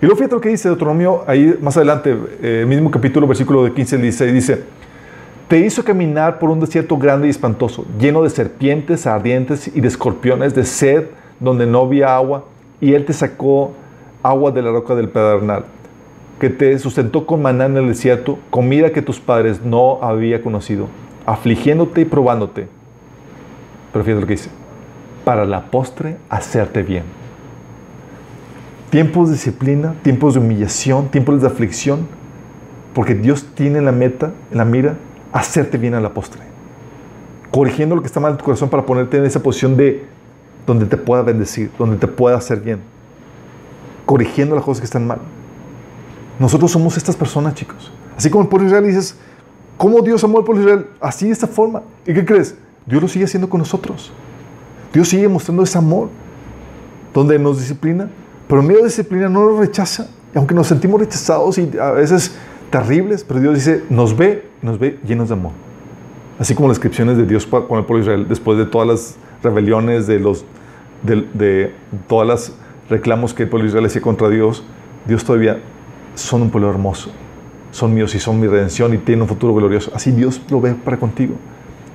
Y 0.00 0.06
luego 0.06 0.16
fíjate 0.16 0.34
lo 0.34 0.40
que 0.40 0.48
dice 0.48 0.68
Deuteronomio, 0.68 1.24
ahí 1.26 1.58
más 1.60 1.76
adelante, 1.76 2.16
eh, 2.40 2.64
mismo 2.66 2.90
capítulo, 2.90 3.26
versículo 3.26 3.64
de 3.64 3.74
15 3.74 3.96
al 3.96 4.02
16, 4.02 4.32
dice, 4.32 4.62
te 5.46 5.58
hizo 5.58 5.84
caminar 5.84 6.38
por 6.38 6.48
un 6.48 6.58
desierto 6.58 6.96
grande 6.96 7.26
y 7.26 7.30
espantoso, 7.30 7.84
lleno 7.98 8.22
de 8.22 8.30
serpientes 8.30 9.06
ardientes 9.06 9.70
y 9.74 9.78
de 9.82 9.88
escorpiones, 9.88 10.54
de 10.54 10.64
sed, 10.64 11.08
donde 11.38 11.66
no 11.66 11.80
había 11.80 12.16
agua, 12.16 12.44
y 12.80 12.94
él 12.94 13.04
te 13.04 13.12
sacó 13.12 13.72
agua 14.22 14.50
de 14.52 14.62
la 14.62 14.70
roca 14.70 14.94
del 14.94 15.10
pedernal, 15.10 15.66
que 16.38 16.48
te 16.48 16.78
sustentó 16.78 17.26
con 17.26 17.42
maná 17.42 17.66
en 17.66 17.76
el 17.76 17.88
desierto, 17.88 18.38
comida 18.48 18.92
que 18.92 19.02
tus 19.02 19.20
padres 19.20 19.60
no 19.62 19.98
habían 20.00 20.40
conocido, 20.40 20.86
afligiéndote 21.26 22.00
y 22.00 22.04
probándote. 22.06 22.68
Pero 23.92 24.02
fíjate 24.02 24.20
lo 24.22 24.26
que 24.26 24.34
dice, 24.34 24.50
para 25.26 25.44
la 25.44 25.66
postre 25.66 26.16
hacerte 26.30 26.82
bien 26.82 27.19
tiempos 28.90 29.28
de 29.28 29.34
disciplina, 29.34 29.94
tiempos 30.02 30.34
de 30.34 30.40
humillación, 30.40 31.08
tiempos 31.08 31.40
de 31.40 31.46
aflicción, 31.46 32.08
porque 32.92 33.14
Dios 33.14 33.46
tiene 33.54 33.80
la 33.80 33.92
meta, 33.92 34.32
la 34.50 34.64
mira, 34.64 34.96
hacerte 35.32 35.78
bien 35.78 35.94
a 35.94 36.00
la 36.00 36.12
postre. 36.12 36.42
Corrigiendo 37.50 37.94
lo 37.94 38.02
que 38.02 38.08
está 38.08 38.20
mal 38.20 38.32
en 38.32 38.38
tu 38.38 38.44
corazón 38.44 38.68
para 38.68 38.84
ponerte 38.84 39.16
en 39.16 39.24
esa 39.24 39.42
posición 39.42 39.76
de 39.76 40.04
donde 40.66 40.86
te 40.86 40.96
pueda 40.96 41.22
bendecir, 41.22 41.70
donde 41.78 41.96
te 41.96 42.08
pueda 42.08 42.36
hacer 42.36 42.60
bien. 42.60 42.80
Corrigiendo 44.06 44.54
las 44.54 44.64
cosas 44.64 44.80
que 44.80 44.84
están 44.84 45.06
mal. 45.06 45.18
Nosotros 46.38 46.70
somos 46.70 46.96
estas 46.96 47.16
personas, 47.16 47.54
chicos. 47.54 47.92
Así 48.16 48.28
como 48.28 48.42
el 48.42 48.48
pueblo 48.48 48.66
Israel 48.66 48.86
dices, 48.86 49.16
¿cómo 49.76 50.00
Dios 50.02 50.22
amó 50.24 50.38
al 50.38 50.44
pueblo 50.44 50.62
Israel? 50.62 50.86
Así 51.00 51.26
de 51.26 51.32
esta 51.32 51.46
forma. 51.46 51.82
¿Y 52.06 52.14
qué 52.14 52.24
crees? 52.24 52.56
Dios 52.86 53.02
lo 53.02 53.08
sigue 53.08 53.24
haciendo 53.24 53.48
con 53.48 53.58
nosotros. 53.58 54.12
Dios 54.92 55.08
sigue 55.08 55.28
mostrando 55.28 55.62
ese 55.62 55.78
amor, 55.78 56.08
donde 57.14 57.38
nos 57.38 57.58
disciplina, 57.58 58.08
pero 58.50 58.62
en 58.62 58.66
medio 58.66 58.82
disciplina 58.82 59.28
no 59.28 59.48
nos 59.48 59.60
rechaza. 59.60 60.08
Aunque 60.34 60.56
nos 60.56 60.66
sentimos 60.66 60.98
rechazados 61.00 61.56
y 61.56 61.70
a 61.80 61.92
veces 61.92 62.34
terribles, 62.68 63.22
pero 63.22 63.38
Dios 63.38 63.54
dice, 63.54 63.84
nos 63.88 64.16
ve, 64.16 64.44
nos 64.60 64.76
ve 64.76 64.98
llenos 65.06 65.28
de 65.28 65.34
amor. 65.34 65.52
Así 66.36 66.56
como 66.56 66.66
las 66.66 66.78
descripciones 66.78 67.16
de 67.16 67.26
Dios 67.26 67.46
con 67.46 67.78
el 67.78 67.84
pueblo 67.84 67.98
de 67.98 68.00
Israel, 68.00 68.26
después 68.28 68.58
de 68.58 68.66
todas 68.66 68.88
las 68.88 69.16
rebeliones, 69.44 70.08
de, 70.08 70.18
los, 70.18 70.44
de 71.04 71.72
todas 72.08 72.26
las 72.26 72.52
reclamos 72.88 73.34
que 73.34 73.44
el 73.44 73.48
pueblo 73.48 73.66
de 73.66 73.68
Israel 73.68 73.86
hacía 73.86 74.02
contra 74.02 74.28
Dios, 74.28 74.64
Dios 75.06 75.24
todavía 75.24 75.60
son 76.16 76.42
un 76.42 76.50
pueblo 76.50 76.70
hermoso. 76.70 77.12
Son 77.70 77.94
míos 77.94 78.16
y 78.16 78.18
son 78.18 78.40
mi 78.40 78.48
redención 78.48 78.92
y 78.92 78.98
tienen 78.98 79.22
un 79.22 79.28
futuro 79.28 79.54
glorioso. 79.54 79.92
Así 79.94 80.10
Dios 80.10 80.42
lo 80.50 80.60
ve 80.60 80.74
para 80.74 80.96
contigo. 80.96 81.36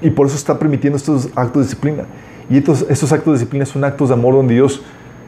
Y 0.02 0.10
por 0.10 0.28
eso 0.28 0.38
está 0.38 0.58
permitiendo 0.58 0.96
estos 0.96 1.28
actos 1.36 1.56
de 1.56 1.62
disciplina. 1.64 2.06
Y 2.50 2.60
estos, 2.60 2.86
estos 2.90 3.12
actos 3.12 3.34
de 3.34 3.40
disciplina 3.40 3.66
son 3.66 3.84
actos 3.84 4.08
de 4.08 4.14
amor 4.14 4.36
donde 4.36 4.54
Dios 4.54 4.82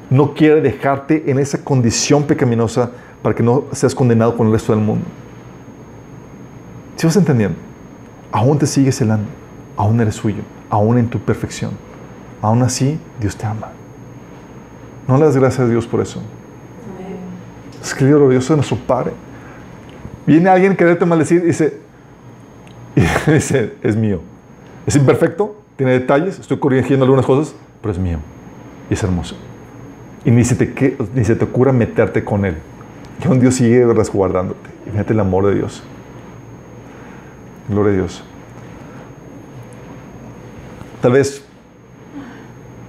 no 0.10 0.34
quiere 0.34 0.62
dejarte 0.62 1.30
en 1.30 1.40
esa 1.40 1.64
condición 1.64 2.24
pecaminosa 2.24 2.92
para 3.22 3.36
que 3.36 3.44
no 3.44 3.66
seas 3.72 3.94
condenado 3.94 4.38
con 4.38 4.48
el 4.48 4.54
resto 4.54 4.74
del 4.74 4.82
mundo. 4.82 5.06
Si 6.96 7.06
vas 7.06 7.16
entendiendo, 7.18 7.58
aún 8.32 8.58
te 8.58 8.66
sigues 8.66 8.98
celando, 8.98 9.28
aún 9.76 10.00
eres 10.00 10.16
suyo, 10.16 10.44
aún 10.70 10.98
en 10.98 11.10
tu 11.10 11.20
perfección. 11.20 11.72
Aún 12.42 12.62
así, 12.62 13.00
Dios 13.20 13.36
te 13.36 13.46
ama. 13.46 13.70
No 15.08 15.18
le 15.18 15.26
das 15.26 15.36
gracias 15.36 15.62
a 15.62 15.70
Dios 15.70 15.86
por 15.88 16.02
eso. 16.02 16.22
Es 17.82 17.94
que 17.94 18.06
Dios 18.06 18.20
glorioso 18.20 18.54
de 18.54 18.58
nuestro 18.58 18.78
Padre. 18.78 19.14
Viene 20.26 20.50
alguien 20.50 20.74
que 20.74 20.78
quererte 20.78 21.06
maldecir 21.06 21.42
y 21.44 21.48
dice, 21.48 21.80
y 22.96 23.32
dice, 23.32 23.76
es 23.82 23.96
mío. 23.96 24.22
Es 24.86 24.96
imperfecto, 24.96 25.62
tiene 25.76 25.94
detalles, 25.94 26.40
estoy 26.40 26.58
corrigiendo 26.60 27.06
algunas 27.06 27.26
cosas, 27.26 27.56
pero 27.82 27.92
es 27.92 28.00
mío. 28.00 28.20
Y 28.90 28.94
es 28.94 29.04
hermoso 29.04 29.36
y 30.28 30.32
ni 30.32 30.44
se 30.44 30.56
te, 30.56 30.98
ni 31.16 31.24
se 31.24 31.38
te 31.38 31.46
ocurra 31.46 31.72
meterte 31.72 32.22
con 32.22 32.44
Él. 32.44 32.58
Y 33.24 33.30
un 33.30 33.40
Dios 33.40 33.56
sigue 33.56 33.86
resguardándote. 33.86 34.70
Y 34.86 34.92
fíjate 34.92 35.14
el 35.14 35.22
amor 35.22 35.46
de 35.46 35.56
Dios. 35.56 35.82
Gloria 37.70 37.94
a 37.94 37.96
Dios. 37.96 38.26
Tal 41.02 41.14
vez 41.14 41.46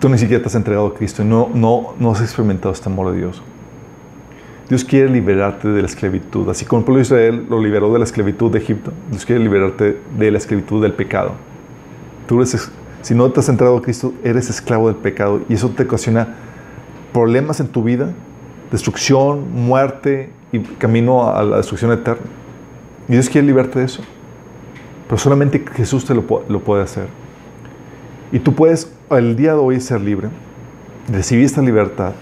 tú 0.00 0.08
ni 0.08 0.18
siquiera 0.18 0.42
te 0.42 0.48
has 0.48 0.56
entregado 0.56 0.88
a 0.88 0.94
Cristo 0.94 1.22
y 1.22 1.26
no, 1.26 1.48
no, 1.54 1.94
no 2.00 2.10
has 2.10 2.20
experimentado 2.22 2.74
este 2.74 2.88
amor 2.88 3.12
de 3.12 3.18
Dios. 3.18 3.40
Dios 4.68 4.82
quiere 4.84 5.08
liberarte 5.08 5.68
de 5.68 5.80
la 5.80 5.86
esclavitud. 5.86 6.48
Así 6.48 6.64
como 6.64 6.80
el 6.80 6.86
pueblo 6.86 6.98
de 6.98 7.02
Israel 7.02 7.46
lo 7.48 7.62
liberó 7.62 7.92
de 7.92 8.00
la 8.00 8.04
esclavitud 8.04 8.50
de 8.50 8.58
Egipto, 8.58 8.92
Dios 9.12 9.24
quiere 9.24 9.40
liberarte 9.44 10.00
de 10.18 10.30
la 10.32 10.38
esclavitud 10.38 10.82
del 10.82 10.92
pecado. 10.92 11.34
Tú 12.26 12.38
eres, 12.38 12.68
si 13.02 13.14
no 13.14 13.30
te 13.30 13.38
has 13.38 13.48
entregado 13.48 13.78
a 13.78 13.82
Cristo, 13.82 14.12
eres 14.24 14.50
esclavo 14.50 14.88
del 14.88 14.96
pecado 14.96 15.42
y 15.48 15.54
eso 15.54 15.68
te 15.68 15.84
ocasiona 15.84 16.47
problemas 17.12 17.60
en 17.60 17.68
tu 17.68 17.82
vida, 17.82 18.12
destrucción, 18.70 19.52
muerte 19.52 20.30
y 20.52 20.60
camino 20.60 21.28
a 21.30 21.42
la 21.42 21.56
destrucción 21.58 21.92
eterna. 21.92 22.26
Y 23.08 23.12
Dios 23.12 23.28
quiere 23.28 23.46
liberarte 23.46 23.78
de 23.78 23.86
eso. 23.86 24.02
Pero 25.06 25.18
solamente 25.18 25.64
Jesús 25.74 26.04
te 26.04 26.14
lo, 26.14 26.24
lo 26.48 26.60
puede 26.60 26.82
hacer. 26.82 27.06
Y 28.30 28.40
tú 28.40 28.54
puedes 28.54 28.92
el 29.10 29.36
día 29.36 29.54
de 29.54 29.58
hoy 29.58 29.80
ser 29.80 30.00
libre, 30.00 30.28
recibir 31.10 31.46
esta 31.46 31.62
libertad, 31.62 32.12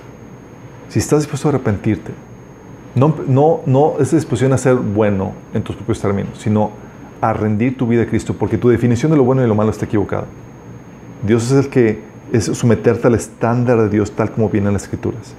si 0.88 1.00
estás 1.00 1.20
dispuesto 1.20 1.48
a 1.48 1.50
arrepentirte. 1.50 2.12
No, 2.94 3.14
no, 3.26 3.60
no 3.66 3.94
es 4.00 4.12
disposición 4.12 4.52
a 4.52 4.58
ser 4.58 4.76
bueno 4.76 5.32
en 5.52 5.62
tus 5.62 5.76
propios 5.76 6.00
términos, 6.00 6.38
sino 6.38 6.70
a 7.20 7.32
rendir 7.32 7.76
tu 7.76 7.86
vida 7.86 8.02
a 8.02 8.06
Cristo, 8.06 8.34
porque 8.38 8.56
tu 8.56 8.68
definición 8.68 9.10
de 9.10 9.18
lo 9.18 9.24
bueno 9.24 9.44
y 9.44 9.48
lo 9.48 9.54
malo 9.54 9.70
está 9.70 9.84
equivocada. 9.84 10.26
Dios 11.26 11.50
es 11.50 11.64
el 11.64 11.70
que 11.70 12.00
es 12.36 12.44
someterte 12.44 13.06
al 13.06 13.14
estándar 13.14 13.78
de 13.80 13.88
Dios 13.88 14.12
tal 14.12 14.30
como 14.30 14.48
viene 14.48 14.68
en 14.68 14.74
las 14.74 14.84
Escrituras. 14.84 15.34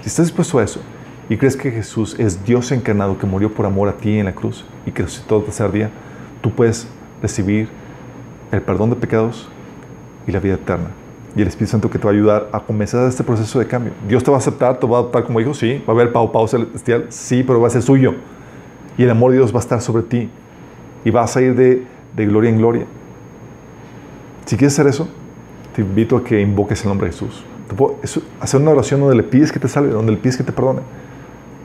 Si 0.00 0.08
estás 0.08 0.26
dispuesto 0.26 0.58
a 0.58 0.64
eso 0.64 0.80
y 1.28 1.36
crees 1.36 1.56
que 1.56 1.70
Jesús 1.70 2.16
es 2.18 2.44
Dios 2.44 2.72
encarnado 2.72 3.18
que 3.18 3.26
murió 3.26 3.52
por 3.52 3.66
amor 3.66 3.88
a 3.88 3.96
ti 3.96 4.18
en 4.18 4.26
la 4.26 4.34
cruz 4.34 4.64
y 4.86 4.90
que 4.90 5.02
resucitó 5.02 5.38
el 5.38 5.44
tercer 5.44 5.70
día, 5.70 5.90
tú 6.40 6.50
puedes 6.50 6.88
recibir 7.20 7.68
el 8.50 8.60
perdón 8.62 8.90
de 8.90 8.96
pecados 8.96 9.48
y 10.26 10.32
la 10.32 10.40
vida 10.40 10.54
eterna. 10.54 10.90
Y 11.34 11.40
el 11.40 11.48
Espíritu 11.48 11.70
Santo 11.70 11.88
que 11.88 11.98
te 11.98 12.04
va 12.04 12.10
a 12.10 12.14
ayudar 12.14 12.48
a 12.52 12.60
comenzar 12.60 13.08
este 13.08 13.24
proceso 13.24 13.58
de 13.58 13.66
cambio. 13.66 13.92
Dios 14.06 14.22
te 14.22 14.30
va 14.30 14.36
a 14.36 14.40
aceptar, 14.40 14.78
te 14.78 14.86
va 14.86 14.98
a 14.98 15.00
adoptar 15.00 15.24
como 15.24 15.40
hijo, 15.40 15.54
sí. 15.54 15.82
Va 15.88 15.92
a 15.92 15.96
haber 15.96 16.12
pau 16.12 16.30
pau 16.30 16.46
celestial, 16.46 17.06
sí, 17.08 17.42
pero 17.42 17.60
va 17.60 17.68
a 17.68 17.70
ser 17.70 17.82
suyo. 17.82 18.14
Y 18.98 19.04
el 19.04 19.10
amor 19.10 19.30
de 19.30 19.38
Dios 19.38 19.52
va 19.52 19.58
a 19.58 19.60
estar 19.60 19.80
sobre 19.80 20.02
ti. 20.02 20.28
Y 21.04 21.10
vas 21.10 21.34
a 21.36 21.40
ir 21.40 21.54
de, 21.54 21.86
de 22.14 22.26
gloria 22.26 22.50
en 22.50 22.58
gloria. 22.58 22.86
Si 24.44 24.56
quieres 24.56 24.74
hacer 24.74 24.88
eso, 24.88 25.08
te 25.74 25.82
invito 25.82 26.16
a 26.16 26.24
que 26.24 26.40
invoques 26.40 26.82
el 26.82 26.88
nombre 26.88 27.06
de 27.06 27.12
Jesús. 27.12 27.44
hacer 28.40 28.60
una 28.60 28.70
oración 28.70 29.00
donde 29.00 29.16
le 29.16 29.22
pides 29.22 29.50
que 29.50 29.58
te 29.58 29.68
salve, 29.68 29.90
donde 29.90 30.12
le 30.12 30.18
pides 30.18 30.36
que 30.36 30.44
te 30.44 30.52
perdone. 30.52 30.80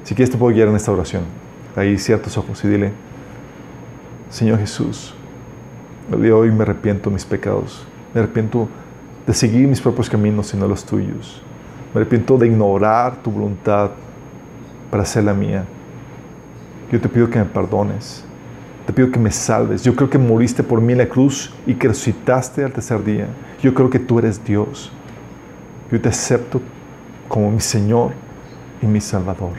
Si 0.04 0.16
quieres 0.16 0.32
te 0.32 0.38
puedo 0.38 0.54
guiar 0.54 0.70
en 0.70 0.76
esta 0.76 0.92
oración. 0.92 1.24
Ahí 1.76 1.98
ciertos 1.98 2.38
ojos 2.38 2.64
y 2.64 2.70
dile, 2.70 2.92
Señor 4.30 4.60
Jesús, 4.60 5.14
el 6.12 6.22
día 6.22 6.28
de 6.28 6.34
hoy 6.34 6.52
me 6.52 6.64
arrepiento 6.64 7.10
de 7.10 7.16
mis 7.16 7.26
pecados. 7.26 7.86
Me 8.14 8.22
arrepiento 8.22 8.68
de 9.26 9.34
seguir 9.34 9.68
mis 9.68 9.82
propios 9.82 10.10
caminos 10.10 10.54
y 10.54 10.58
no 10.58 10.68
los 10.68 10.86
tuyos. 10.86 11.42
Me 11.94 12.02
arrepiento 12.02 12.38
de 12.38 12.48
ignorar 12.48 13.22
tu 13.22 13.32
voluntad 13.32 13.92
para 14.90 15.04
hacer 15.04 15.26
la 15.26 15.34
mía. 15.34 15.66
Yo 16.92 17.02
te 17.02 17.10
pido 17.10 17.30
que 17.30 17.40
me 17.40 17.46
perdones. 17.46 18.24
Te 18.88 18.94
pido 18.94 19.12
que 19.12 19.20
me 19.20 19.32
salves. 19.32 19.84
Yo 19.84 19.94
creo 19.96 20.10
que 20.10 20.18
moriste 20.18 20.64
por 20.64 20.80
mí 20.80 20.94
en 20.94 21.00
la 21.00 21.10
cruz 21.10 21.54
y 21.66 21.76
que 21.76 21.90
resucitaste 21.90 22.64
al 22.64 22.72
tercer 22.72 23.04
día. 23.04 23.28
Yo 23.62 23.74
creo 23.74 23.90
que 23.90 24.00
tú 24.00 24.18
eres 24.18 24.44
Dios. 24.44 24.94
Yo 25.92 26.00
te 26.00 26.08
acepto 26.08 26.62
como 27.28 27.52
mi 27.52 27.60
Señor 27.60 28.14
y 28.82 28.86
mi 28.86 29.02
Salvador. 29.02 29.52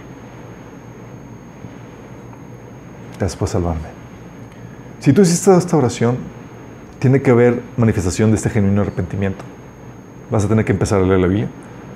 Gracias 3.19 3.37
por 3.37 3.49
salvarme. 3.49 3.89
Si 4.99 5.13
tú 5.13 5.21
hiciste 5.21 5.55
esta 5.55 5.77
oración, 5.77 6.17
tiene 6.99 7.21
que 7.21 7.31
haber 7.31 7.61
manifestación 7.77 8.31
de 8.31 8.37
este 8.37 8.49
genuino 8.49 8.81
arrepentimiento. 8.81 9.45
Vas 10.31 10.47
a 10.47 10.49
tener 10.49 10.65
que 10.65 10.73
empezar 10.73 11.03
a 11.03 11.05
leer 11.05 11.21
la 11.21 11.27
Biblia. 11.27 11.49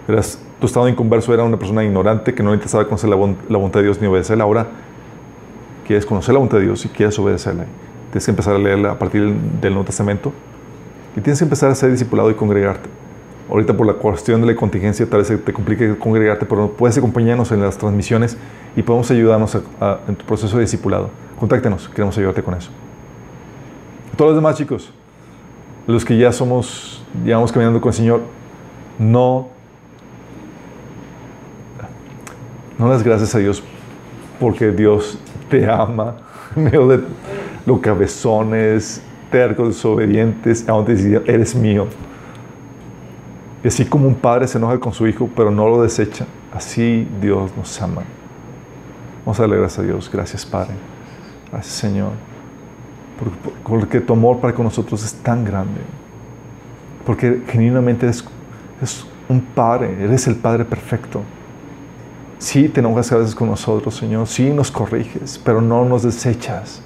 Verás 0.07 0.39
tu 0.61 0.67
estado 0.67 0.87
inconverso 0.87 1.33
era 1.33 1.45
una 1.45 1.57
persona 1.57 1.83
ignorante 1.83 2.35
que 2.35 2.43
no 2.43 2.51
le 2.51 2.57
interesaba 2.57 2.85
conocer 2.85 3.09
la, 3.09 3.17
la 3.17 3.57
voluntad 3.57 3.81
de 3.81 3.85
Dios 3.85 4.03
ni 4.03 4.07
obedecerla. 4.07 4.45
Ahora 4.45 4.67
quieres 5.87 6.07
conocer 6.07 6.33
la 6.33 6.39
voluntad 6.39 6.59
de 6.59 6.65
Dios 6.65 6.85
y 6.85 6.89
quieres 6.89 7.19
obedecerla. 7.19 7.67
Tienes 8.11 8.25
que 8.25 8.31
empezar 8.31 8.55
a 8.55 8.59
leerla 8.59 8.93
a 8.93 8.99
partir 8.99 9.33
del 9.33 9.73
Nuevo 9.73 9.85
Testamento 9.87 10.33
y 11.17 11.21
tienes 11.21 11.39
que 11.39 11.45
empezar 11.45 11.71
a 11.71 11.75
ser 11.75 11.91
discipulado 11.91 12.31
y 12.31 12.35
congregarte. 12.35 12.89
Ahorita 13.51 13.77
por 13.77 13.87
la 13.87 13.95
cuestión 13.95 14.41
de 14.41 14.47
la 14.47 14.57
contingencia 14.57 15.09
tal 15.09 15.21
vez 15.21 15.45
te 15.45 15.53
complique 15.53 15.97
congregarte, 15.99 16.47
pero 16.47 16.71
puedes 16.71 16.97
acompañarnos 16.97 17.53
en 17.53 17.61
las 17.61 17.77
transmisiones 17.77 18.37
y 18.77 18.83
podemos 18.83 19.11
ayudarnos 19.11 19.55
en 20.09 20.17
tu 20.17 20.25
proceso 20.25 20.57
de 20.57 20.63
discipulado. 20.63 21.11
Contáctenos, 21.39 21.89
queremos 21.89 22.17
ayudarte 22.17 22.43
con 22.43 22.55
eso. 22.55 22.71
Todos 24.17 24.31
los 24.31 24.39
demás 24.39 24.57
chicos, 24.57 24.93
los 25.87 26.05
que 26.05 26.17
ya 26.17 26.33
somos, 26.33 27.05
ya 27.25 27.37
vamos 27.37 27.51
caminando 27.51 27.81
con 27.81 27.91
el 27.91 27.95
Señor, 27.95 28.21
no, 28.99 29.49
no 32.79 32.89
das 32.89 33.03
gracias 33.03 33.35
a 33.35 33.39
Dios 33.39 33.63
porque 34.39 34.71
Dios 34.71 35.19
te 35.53 35.71
ama, 35.71 36.17
medio 36.57 36.89
de 36.89 37.05
los 37.67 37.79
cabezones, 37.81 39.03
tercos, 39.31 39.69
desobedientes, 39.69 40.67
aún 40.67 40.87
te 40.87 40.95
dice, 40.95 41.23
eres 41.27 41.55
mío. 41.55 41.87
Y 43.63 43.69
así 43.69 43.85
como 43.85 44.09
un 44.09 44.15
padre 44.15 44.49
se 44.49 44.57
enoja 44.57 44.81
con 44.81 44.95
su 44.95 45.07
hijo, 45.07 45.29
pero 45.37 45.51
no 45.51 45.69
lo 45.69 45.83
desecha, 45.83 46.27
así 46.55 47.07
Dios 47.21 47.53
nos 47.55 47.81
ama. 47.83 48.03
Vamos 49.25 49.39
a 49.39 49.43
darle 49.43 49.59
gracias 49.59 49.79
a 49.79 49.83
Dios. 49.83 50.11
Gracias, 50.13 50.45
Padre. 50.45 50.73
Gracias, 51.53 51.75
Señor. 51.75 52.11
Porque, 53.63 54.01
tu 54.01 54.15
amor 54.15 54.41
para 54.41 54.53
con 54.53 54.65
nosotros 54.65 55.05
es 55.05 55.15
tan 55.15 55.45
grande. 55.45 55.81
Porque 57.07 57.43
genuinamente 57.47 58.05
eres, 58.07 58.25
un 59.29 59.41
Padre. 59.41 60.03
Eres 60.03 60.27
el 60.27 60.35
Padre 60.35 60.65
perfecto. 60.65 61.23
Sí, 62.43 62.69
te 62.69 62.81
enojas 62.81 63.13
a 63.13 63.19
veces 63.19 63.37
con 63.37 63.49
nosotros, 63.49 63.95
Señor. 63.95 64.27
Sí, 64.27 64.51
nos 64.51 64.73
corriges, 64.73 65.41
pero 65.45 65.61
no 65.63 65.85
nos 65.85 66.03
desechas. 66.03 66.83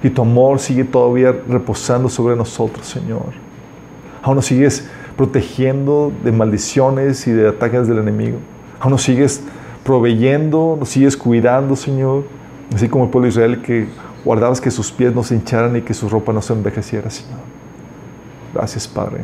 Y 0.00 0.10
tu 0.10 0.22
amor 0.22 0.60
sigue 0.60 0.84
todavía 0.84 1.34
reposando 1.48 2.08
sobre 2.08 2.36
nosotros, 2.36 2.86
Señor. 2.86 3.32
Aún 4.22 4.36
nos 4.36 4.46
sigues 4.46 4.88
protegiendo 5.16 6.12
de 6.22 6.30
maldiciones 6.30 7.26
y 7.26 7.32
de 7.32 7.48
ataques 7.48 7.88
del 7.88 7.98
enemigo. 7.98 8.38
Aún 8.78 8.92
nos 8.92 9.02
sigues 9.02 9.42
proveyendo, 9.82 10.76
nos 10.78 10.90
sigues 10.90 11.16
cuidando, 11.16 11.74
Señor. 11.74 12.22
Así 12.72 12.88
como 12.88 13.06
el 13.06 13.10
pueblo 13.10 13.24
de 13.24 13.30
Israel 13.30 13.62
que 13.62 13.88
guardabas 14.24 14.60
que 14.60 14.70
sus 14.70 14.92
pies 14.92 15.12
no 15.12 15.24
se 15.24 15.34
hincharan 15.34 15.74
y 15.74 15.80
que 15.80 15.94
su 15.94 16.08
ropa 16.08 16.32
no 16.32 16.42
se 16.42 16.52
envejeciera, 16.52 17.10
Señor. 17.10 17.40
Gracias, 18.54 18.86
Padre. 18.86 19.22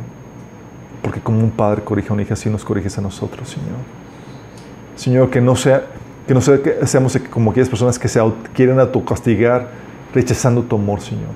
Porque 1.02 1.20
como 1.20 1.38
un 1.38 1.52
padre 1.52 1.84
corrige 1.84 2.08
a 2.08 2.14
un 2.14 2.20
hijo, 2.20 2.34
así 2.34 2.50
nos 2.50 2.64
corriges 2.64 2.98
a 2.98 3.00
nosotros, 3.00 3.48
Señor. 3.48 4.05
Señor, 4.96 5.30
que 5.30 5.40
no 5.40 5.54
sea 5.54 5.86
que 6.26 6.34
no 6.34 6.40
sea 6.40 6.60
que 6.60 6.84
seamos 6.86 7.16
como 7.30 7.52
aquellas 7.52 7.68
personas 7.68 7.98
que 7.98 8.08
se 8.08 8.20
quieren 8.52 8.80
autocastigar 8.80 9.68
rechazando 10.12 10.62
tu 10.62 10.74
amor, 10.74 11.00
Señor. 11.00 11.30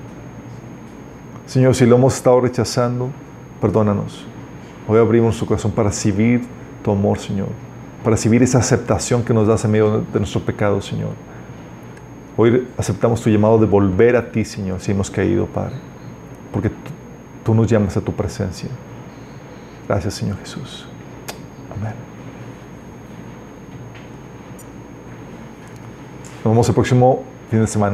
Señor, 1.45 1.75
si 1.75 1.85
lo 1.85 1.95
hemos 1.95 2.15
estado 2.15 2.41
rechazando, 2.41 3.09
perdónanos. 3.61 4.25
Hoy 4.87 4.99
abrimos 4.99 5.35
su 5.37 5.45
corazón 5.45 5.71
para 5.71 5.89
recibir 5.89 6.41
tu 6.83 6.91
amor, 6.91 7.19
Señor, 7.19 7.47
para 8.03 8.15
recibir 8.15 8.43
esa 8.43 8.57
aceptación 8.57 9.23
que 9.23 9.33
nos 9.33 9.47
das 9.47 9.63
en 9.63 9.71
medio 9.71 10.03
de 10.11 10.19
nuestro 10.19 10.41
pecado, 10.41 10.81
Señor. 10.81 11.11
Hoy 12.35 12.67
aceptamos 12.77 13.21
tu 13.21 13.29
llamado 13.29 13.59
de 13.59 13.65
volver 13.65 14.15
a 14.15 14.31
ti, 14.31 14.43
Señor, 14.43 14.79
si 14.79 14.91
hemos 14.91 15.11
caído, 15.11 15.45
Padre, 15.45 15.75
porque 16.51 16.71
tú, 17.43 17.53
nos 17.53 17.67
llamas 17.67 17.95
a 17.97 18.01
tu 18.01 18.11
presencia. 18.13 18.69
Gracias, 19.87 20.13
Señor 20.15 20.37
Jesús. 20.39 20.87
Amén. 21.77 22.10
Nos 26.43 26.53
vemos 26.53 26.67
el 26.69 26.73
próximo 26.73 27.23
fin 27.51 27.61
de 27.61 27.67
semana. 27.67 27.89